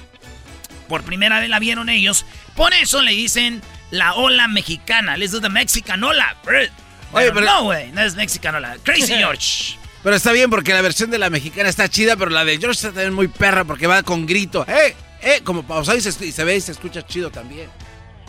Por 0.88 1.02
primera 1.02 1.40
vez 1.40 1.48
la 1.48 1.58
vieron 1.58 1.88
ellos. 1.88 2.24
Por 2.54 2.72
eso 2.74 3.02
le 3.02 3.12
dicen 3.12 3.62
la 3.90 4.14
ola 4.14 4.48
mexicana. 4.48 5.16
Let's 5.16 5.32
do 5.32 5.40
the 5.40 5.48
Mexican 5.48 6.02
ola. 6.04 6.36
Oye, 6.46 6.70
Pero 7.12 7.34
pero- 7.34 7.46
no, 7.46 7.62
güey, 7.64 7.90
no 7.92 8.02
es 8.02 8.14
Mexican 8.14 8.54
ola. 8.54 8.76
Crazy 8.82 9.14
George. 9.18 9.76
Pero 10.02 10.14
está 10.14 10.30
bien 10.32 10.50
porque 10.50 10.72
la 10.72 10.82
versión 10.82 11.10
de 11.10 11.18
la 11.18 11.30
mexicana 11.30 11.68
está 11.68 11.88
chida, 11.88 12.16
pero 12.16 12.30
la 12.30 12.44
de 12.44 12.58
George 12.58 12.76
está 12.76 12.88
también 12.88 13.14
muy 13.14 13.26
perra 13.26 13.64
porque 13.64 13.88
va 13.88 14.02
con 14.04 14.24
grito. 14.26 14.64
¡Eh! 14.68 14.94
¡Eh! 15.20 15.40
Como 15.42 15.64
pausado 15.64 15.98
y 15.98 16.00
se, 16.00 16.24
y 16.24 16.30
se 16.30 16.44
ve 16.44 16.56
y 16.56 16.60
se 16.60 16.70
escucha 16.72 17.04
chido 17.04 17.30
también. 17.30 17.68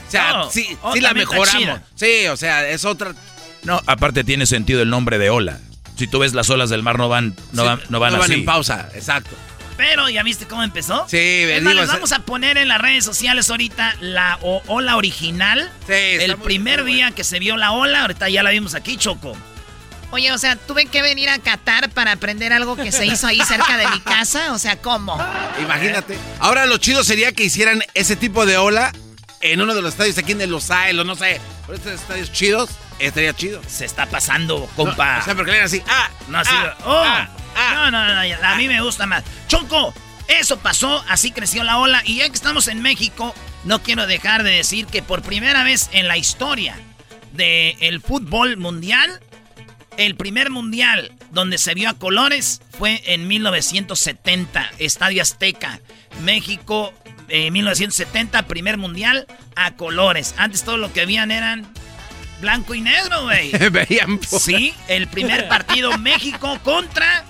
O 0.07 0.11
sea, 0.11 0.41
Oh, 0.43 0.49
sí, 0.49 0.75
oh, 0.81 0.93
sí 0.93 1.01
la 1.01 1.13
mejoramos. 1.13 1.81
Sí, 1.93 2.25
o 2.27 2.37
sea, 2.37 2.67
es 2.67 2.83
otra. 2.85 3.13
No, 3.63 3.81
aparte 3.85 4.23
tiene 4.23 4.45
sentido 4.45 4.81
el 4.81 4.89
nombre 4.89 5.17
de 5.17 5.29
ola. 5.29 5.59
Si 5.97 6.07
tú 6.07 6.19
ves 6.19 6.33
las 6.33 6.49
olas 6.49 6.69
del 6.69 6.83
mar 6.83 6.97
no 6.97 7.09
van, 7.09 7.35
no 7.53 7.65
van, 7.65 7.81
no 7.89 7.99
van 7.99 8.13
no 8.13 8.21
así. 8.21 8.31
van 8.31 8.39
en 8.39 8.45
pausa, 8.45 8.89
exacto. 8.93 9.35
Pero, 9.77 10.09
¿ya 10.09 10.23
viste 10.23 10.45
cómo 10.47 10.63
empezó? 10.63 11.05
Sí, 11.07 11.17
digo, 11.17 11.71
les 11.73 11.87
vamos 11.87 12.11
a 12.11 12.19
poner 12.19 12.57
en 12.57 12.67
las 12.67 12.81
redes 12.81 13.05
sociales 13.05 13.49
ahorita 13.49 13.95
la 13.99 14.39
o- 14.41 14.63
ola 14.67 14.95
original. 14.95 15.71
el 15.87 16.35
muy- 16.37 16.45
primer 16.45 16.83
día 16.83 17.11
que 17.11 17.23
se 17.23 17.37
vio 17.39 17.57
la 17.57 17.71
ola, 17.71 18.01
ahorita 18.01 18.27
ya 18.29 18.41
la 18.43 18.49
vimos 18.51 18.73
aquí, 18.75 18.97
Choco. 18.97 19.35
Oye, 20.09 20.31
o 20.31 20.37
sea, 20.37 20.55
tuve 20.55 20.85
que 20.85 21.01
venir 21.01 21.29
a 21.29 21.37
Qatar 21.39 21.89
para 21.89 22.13
aprender 22.13 22.53
algo 22.53 22.75
que 22.77 22.91
se 22.93 23.05
hizo 23.05 23.27
ahí 23.27 23.41
cerca 23.41 23.75
de 23.77 23.87
mi 23.89 23.99
casa. 23.99 24.53
O 24.53 24.57
sea, 24.59 24.77
¿cómo? 24.77 25.21
Imagínate. 25.61 26.17
Ahora 26.39 26.65
lo 26.65 26.77
chido 26.77 27.03
sería 27.03 27.33
que 27.33 27.43
hicieran 27.43 27.83
ese 27.93 28.15
tipo 28.15 28.45
de 28.45 28.55
ola 28.57 28.93
en 29.41 29.61
uno 29.61 29.75
de 29.75 29.81
los 29.81 29.91
estadios 29.91 30.17
aquí 30.17 30.31
en 30.31 30.41
el 30.41 30.49
Los 30.49 30.69
o 30.71 31.03
no 31.03 31.15
sé. 31.15 31.41
Por 31.65 31.75
estos 31.75 31.91
estadios 31.91 32.31
chidos, 32.31 32.69
estaría 32.99 33.33
chido. 33.33 33.61
Se 33.67 33.85
está 33.85 34.05
pasando, 34.05 34.69
compa. 34.75 35.15
No, 35.15 35.19
o 35.21 35.23
sea, 35.25 35.35
porque 35.35 35.51
le 35.51 35.61
así, 35.61 35.81
ah, 35.87 36.09
No, 36.27 36.39
así. 36.39 36.53
ah, 36.53 36.77
oh, 36.85 37.03
ah, 37.05 37.29
no, 37.73 37.91
no, 37.91 38.05
no, 38.07 38.13
no, 38.15 38.47
a 38.47 38.55
mí 38.55 38.67
me 38.67 38.81
gusta 38.81 39.05
más. 39.05 39.23
Choco, 39.47 39.93
eso 40.27 40.59
pasó, 40.59 41.03
así 41.07 41.31
creció 41.31 41.63
la 41.63 41.77
ola. 41.79 42.01
Y 42.05 42.17
ya 42.17 42.27
que 42.29 42.35
estamos 42.35 42.67
en 42.67 42.81
México, 42.81 43.33
no 43.63 43.81
quiero 43.81 44.07
dejar 44.07 44.43
de 44.43 44.51
decir 44.51 44.85
que 44.87 45.01
por 45.01 45.21
primera 45.21 45.63
vez 45.63 45.89
en 45.93 46.07
la 46.07 46.17
historia 46.17 46.75
del 47.33 48.01
fútbol 48.01 48.57
mundial, 48.57 49.19
el 49.97 50.15
primer 50.15 50.49
mundial 50.49 51.11
donde 51.31 51.57
se 51.57 51.73
vio 51.73 51.89
a 51.89 51.93
colores 51.93 52.61
fue 52.77 53.01
en 53.05 53.27
1970, 53.27 54.71
Estadio 54.79 55.21
Azteca. 55.21 55.79
México, 56.23 56.93
eh, 57.29 57.51
1970, 57.51 58.47
primer 58.47 58.77
mundial 58.77 59.27
a 59.55 59.71
colores. 59.75 60.35
Antes 60.37 60.63
todo 60.63 60.77
lo 60.77 60.91
que 60.93 61.01
habían 61.01 61.31
eran 61.31 61.67
blanco 62.41 62.73
y 62.75 62.81
negro, 62.81 63.23
güey. 63.23 63.51
Veían 63.71 64.19
por- 64.19 64.39
Sí, 64.39 64.73
el 64.87 65.07
primer 65.07 65.47
partido 65.47 65.97
México 65.97 66.59
contra 66.63 67.23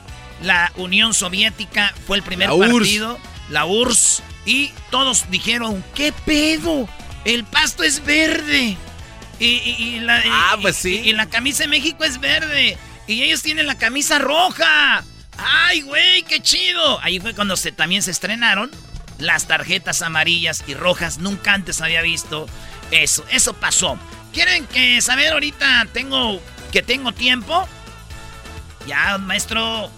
la 0.43 0.71
Unión 0.75 1.13
Soviética 1.13 1.93
fue 2.05 2.17
el 2.17 2.23
primer 2.23 2.49
La 2.49 2.55
URSS. 2.55 2.71
partido, 2.77 3.19
la 3.49 3.65
URSS, 3.65 4.23
y 4.45 4.71
todos 4.91 5.25
dijeron, 5.29 5.84
¿qué 5.95 6.11
pedo? 6.25 6.88
El 7.25 7.43
pasto 7.43 7.84
es 7.84 8.03
verde. 8.05 8.77
Y, 9.39 9.45
y- 9.45 9.75
y 9.95 9.99
la, 9.99 10.21
Ah, 10.25 10.57
pues 10.61 10.77
sí. 10.77 11.01
y- 11.03 11.09
y 11.09 11.13
la 11.13 11.27
camisa 11.27 11.63
de 11.63 11.69
México 11.69 12.03
es 12.03 12.19
verde. 12.19 12.77
Y 13.07 13.21
ellos 13.23 13.41
tienen 13.41 13.67
la 13.67 13.77
camisa 13.77 14.19
roja. 14.19 15.03
¡Ay, 15.38 15.81
güey, 15.81 16.23
qué 16.23 16.41
chido! 16.41 16.99
Ahí 17.01 17.19
fue 17.19 17.34
cuando 17.35 17.55
se, 17.55 17.71
también 17.71 18.01
se 18.01 18.11
estrenaron 18.11 18.71
las 19.19 19.47
tarjetas 19.47 20.01
amarillas 20.01 20.63
y 20.67 20.73
rojas. 20.73 21.17
Nunca 21.19 21.53
antes 21.53 21.79
había 21.81 22.01
visto 22.01 22.47
eso. 22.91 23.23
Eso 23.31 23.53
pasó. 23.53 23.99
¿Quieren 24.33 24.65
que 24.67 25.01
saber 25.01 25.33
ahorita 25.33 25.87
tengo 25.93 26.41
que 26.71 26.81
tengo 26.81 27.11
tiempo? 27.11 27.67
Ya, 28.87 29.17
maestro. 29.17 29.89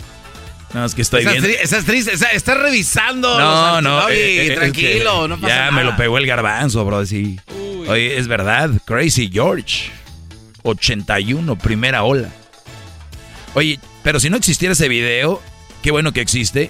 No, 0.73 0.85
es 0.85 0.93
que 0.93 1.01
estoy 1.01 1.21
Estás, 1.21 1.33
viendo. 1.33 1.49
tri- 1.49 1.61
estás 1.63 1.85
triste, 1.85 2.13
estás, 2.13 2.33
estás 2.33 2.57
revisando. 2.57 3.39
No, 3.39 3.73
los 3.75 3.83
no, 3.83 3.97
archivos. 3.97 4.05
Oye, 4.05 4.15
eh, 4.15 4.41
eh, 4.47 4.53
es 4.53 4.59
tranquilo, 4.59 5.21
que 5.23 5.27
no 5.29 5.35
pasa 5.39 5.47
Ya 5.47 5.59
nada. 5.61 5.71
me 5.71 5.83
lo 5.83 5.95
pegó 5.97 6.17
el 6.17 6.25
garbanzo, 6.27 6.85
bro, 6.85 7.05
sí. 7.05 7.39
Oye, 7.87 8.17
es 8.17 8.27
verdad, 8.27 8.69
Crazy 8.85 9.29
George. 9.31 9.91
81, 10.63 11.57
primera 11.57 12.03
ola. 12.03 12.29
Oye, 13.55 13.79
pero 14.03 14.19
si 14.19 14.29
no 14.29 14.37
existiera 14.37 14.73
ese 14.73 14.87
video, 14.89 15.41
qué 15.81 15.89
bueno 15.91 16.11
que 16.13 16.21
existe. 16.21 16.69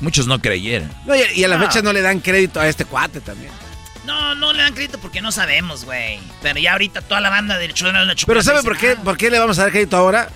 Muchos 0.00 0.26
no 0.26 0.40
creyeran. 0.42 0.90
No, 1.06 1.14
y, 1.14 1.20
y 1.36 1.44
a 1.44 1.48
la 1.48 1.56
No. 1.56 1.66
fecha 1.66 1.80
no 1.80 1.92
le 1.92 2.02
dan 2.02 2.20
crédito 2.20 2.60
a 2.60 2.68
este 2.68 2.84
cuate 2.84 3.20
también. 3.20 3.52
No, 4.04 4.34
no 4.34 4.52
le 4.52 4.62
dan 4.62 4.74
crédito 4.74 4.98
porque 4.98 5.20
no 5.20 5.30
sabemos, 5.30 5.84
güey. 5.84 6.18
Pero 6.42 6.58
ya 6.58 6.72
ahorita 6.72 7.02
toda 7.02 7.20
la 7.20 7.30
banda 7.30 7.56
del 7.58 7.72
show 7.72 7.86
de 7.88 7.92
la 7.92 8.00
Pero 8.00 8.14
chocolate 8.14 8.44
¿sabe 8.44 8.58
dice, 8.58 8.68
por 8.68 8.76
qué, 8.78 8.96
"Ah, 8.98 9.02
por 9.04 9.16
qué 9.16 9.30
le 9.30 9.38
vamos 9.38 9.58
a 9.58 9.62
dar 9.62 9.70
crédito 9.70 9.96
ahora? 9.96 10.28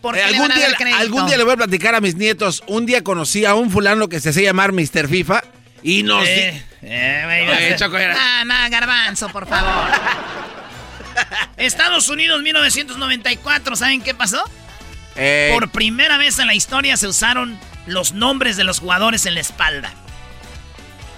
¿Por 0.00 0.16
Eh, 0.16 0.18
le 0.18 0.24
algún, 0.24 0.48
van 0.48 0.52
a 0.52 0.54
día, 0.56 0.68
dar 0.70 0.88
algún 1.00 1.26
día 1.26 1.36
le 1.36 1.44
voy 1.44 1.52
a 1.52 1.56
platicar 1.58 1.94
a 1.94 2.00
mis 2.00 2.16
nietos. 2.16 2.62
Un 2.66 2.86
día 2.86 3.04
conocí 3.04 3.44
a 3.44 3.54
un 3.54 3.70
fulano 3.70 4.08
que 4.08 4.20
se 4.20 4.30
hacía 4.30 4.44
llamar 4.44 4.72
Mr. 4.72 5.06
FIFA 5.08 5.42
y 5.82 6.02
nos... 6.02 6.24
di- 6.24 6.30
Eh, 6.30 6.64
eh, 6.82 7.76
Ah, 8.18 8.42
nada, 8.44 8.68
garbanzo, 8.68 9.28
por 9.28 9.46
favor. 9.46 9.88
Estados 11.56 12.08
Unidos 12.08 12.42
1994, 12.42 13.76
¿saben 13.76 14.00
qué 14.02 14.14
pasó? 14.14 14.42
Eh, 15.14 15.50
Por 15.52 15.70
primera 15.70 16.16
vez 16.16 16.38
en 16.38 16.46
la 16.46 16.54
historia 16.54 16.96
se 16.96 17.06
usaron 17.06 17.58
los 17.86 18.12
nombres 18.12 18.56
de 18.56 18.64
los 18.64 18.80
jugadores 18.80 19.26
en 19.26 19.34
la 19.34 19.40
espalda. 19.40 19.92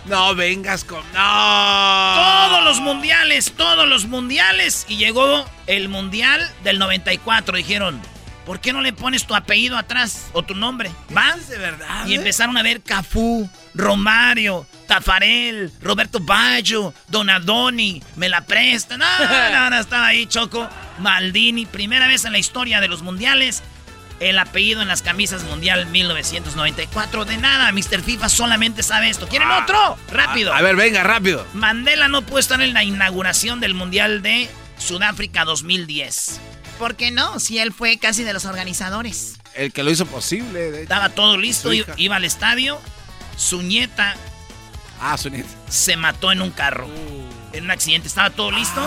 No 0.06 0.34
vengas 0.34 0.84
con... 0.84 1.00
No. 1.12 2.14
Todos 2.14 2.64
los 2.64 2.80
mundiales, 2.80 3.52
todos 3.56 3.88
los 3.88 4.06
mundiales. 4.06 4.84
Y 4.88 4.96
llegó 4.96 5.44
el 5.66 5.88
mundial 5.88 6.46
del 6.62 6.78
94. 6.78 7.56
Dijeron, 7.56 8.00
¿por 8.44 8.60
qué 8.60 8.72
no 8.72 8.82
le 8.82 8.92
pones 8.92 9.26
tu 9.26 9.34
apellido 9.34 9.78
atrás 9.78 10.26
o 10.32 10.42
tu 10.42 10.54
nombre? 10.54 10.90
¿Va? 11.16 11.34
de 11.48 11.58
verdad. 11.58 12.06
Y 12.06 12.14
empezaron 12.14 12.56
a 12.56 12.62
ver 12.62 12.82
Cafú, 12.82 13.48
Romario, 13.74 14.66
Tafarel, 14.86 15.72
Roberto 15.80 16.20
Baggio, 16.20 16.92
Donadoni, 17.08 18.02
me 18.16 18.28
la 18.28 18.42
prestan. 18.42 18.98
No, 18.98 19.06
no, 19.52 19.70
no, 19.70 19.78
estaba 19.78 20.08
ahí 20.08 20.26
Choco, 20.26 20.68
Maldini. 20.98 21.64
Primera 21.64 22.06
vez 22.06 22.24
en 22.24 22.32
la 22.32 22.38
historia 22.38 22.80
de 22.80 22.88
los 22.88 23.02
mundiales. 23.02 23.62
El 24.24 24.38
apellido 24.38 24.80
en 24.80 24.88
las 24.88 25.02
camisas 25.02 25.42
mundial 25.44 25.84
1994. 25.86 27.24
De 27.26 27.36
nada, 27.36 27.70
Mr. 27.72 28.00
FIFA 28.02 28.28
solamente 28.30 28.82
sabe 28.82 29.10
esto. 29.10 29.28
¿Quieren 29.28 29.50
otro? 29.50 29.98
Rápido. 30.10 30.52
A, 30.54 30.58
a 30.58 30.62
ver, 30.62 30.76
venga, 30.76 31.02
rápido. 31.02 31.46
Mandela 31.52 32.08
no 32.08 32.22
pudo 32.22 32.38
estar 32.38 32.60
en 32.62 32.72
la 32.72 32.84
inauguración 32.84 33.60
del 33.60 33.74
Mundial 33.74 34.22
de 34.22 34.48
Sudáfrica 34.78 35.44
2010. 35.44 36.40
¿Por 36.78 36.96
qué 36.96 37.10
no? 37.10 37.38
Si 37.38 37.58
él 37.58 37.72
fue 37.72 37.98
casi 37.98 38.24
de 38.24 38.32
los 38.32 38.46
organizadores. 38.46 39.34
El 39.54 39.72
que 39.72 39.82
lo 39.82 39.90
hizo 39.90 40.06
posible. 40.06 40.58
de 40.58 40.68
hecho. 40.70 40.82
Estaba 40.84 41.10
todo 41.10 41.36
listo, 41.36 41.70
iba 41.72 42.16
al 42.16 42.24
estadio. 42.24 42.80
Su 43.36 43.60
nieta 43.62 44.14
Ah, 45.00 45.18
su 45.18 45.28
nieta. 45.28 45.48
se 45.68 45.96
mató 45.98 46.32
en 46.32 46.40
un 46.40 46.50
carro. 46.50 46.88
En 47.52 47.64
un 47.64 47.70
accidente. 47.70 48.08
Estaba 48.08 48.30
todo 48.30 48.50
listo. 48.50 48.80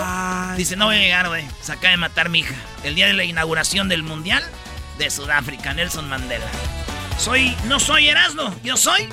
Dice, 0.58 0.76
no 0.76 0.86
voy 0.86 0.96
a 0.96 1.00
llegar, 1.00 1.28
güey. 1.28 1.46
Se 1.62 1.72
acaba 1.74 1.92
de 1.92 1.98
matar 1.98 2.30
mi 2.30 2.40
hija. 2.40 2.56
El 2.84 2.96
día 2.96 3.06
de 3.06 3.14
la 3.14 3.24
inauguración 3.24 3.88
del 3.88 4.02
Mundial 4.04 4.44
de 4.98 5.10
Sudáfrica, 5.10 5.74
Nelson 5.74 6.08
Mandela. 6.10 6.46
Soy, 7.18 7.56
no 7.66 7.80
soy 7.80 8.08
Erasmo, 8.10 8.54
yo 8.64 8.78
soy 8.78 9.08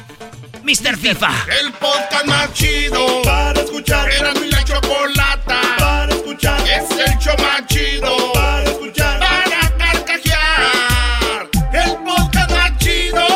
Mr. 0.62 0.96
FIFA. 0.96 1.30
El 1.60 1.72
podcast 1.74 2.26
más 2.26 2.52
chido 2.52 3.22
para 3.22 3.60
escuchar. 3.60 4.10
Era 4.10 4.32
mi 4.34 4.50
la 4.50 4.64
chocolata 4.64 5.60
para 5.78 6.14
escuchar. 6.14 6.60
Es 6.66 6.90
el 6.90 7.18
show 7.18 7.34
más 7.38 7.66
chido 7.66 8.32
para 8.32 8.64
escuchar. 8.64 9.20
Para 9.20 9.76
carcajear. 9.76 11.50
El 11.72 11.96
podcast 12.04 12.50
más 12.50 12.78
chido. 12.78 13.26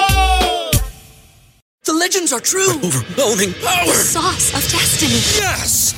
The 1.84 1.92
legends 1.92 2.32
are 2.32 2.40
true. 2.40 2.78
overwhelming 2.82 3.54
power! 3.62 3.86
The 3.86 3.92
sauce 3.92 4.54
of 4.54 4.62
destiny. 4.72 5.20
Yes! 5.36 5.97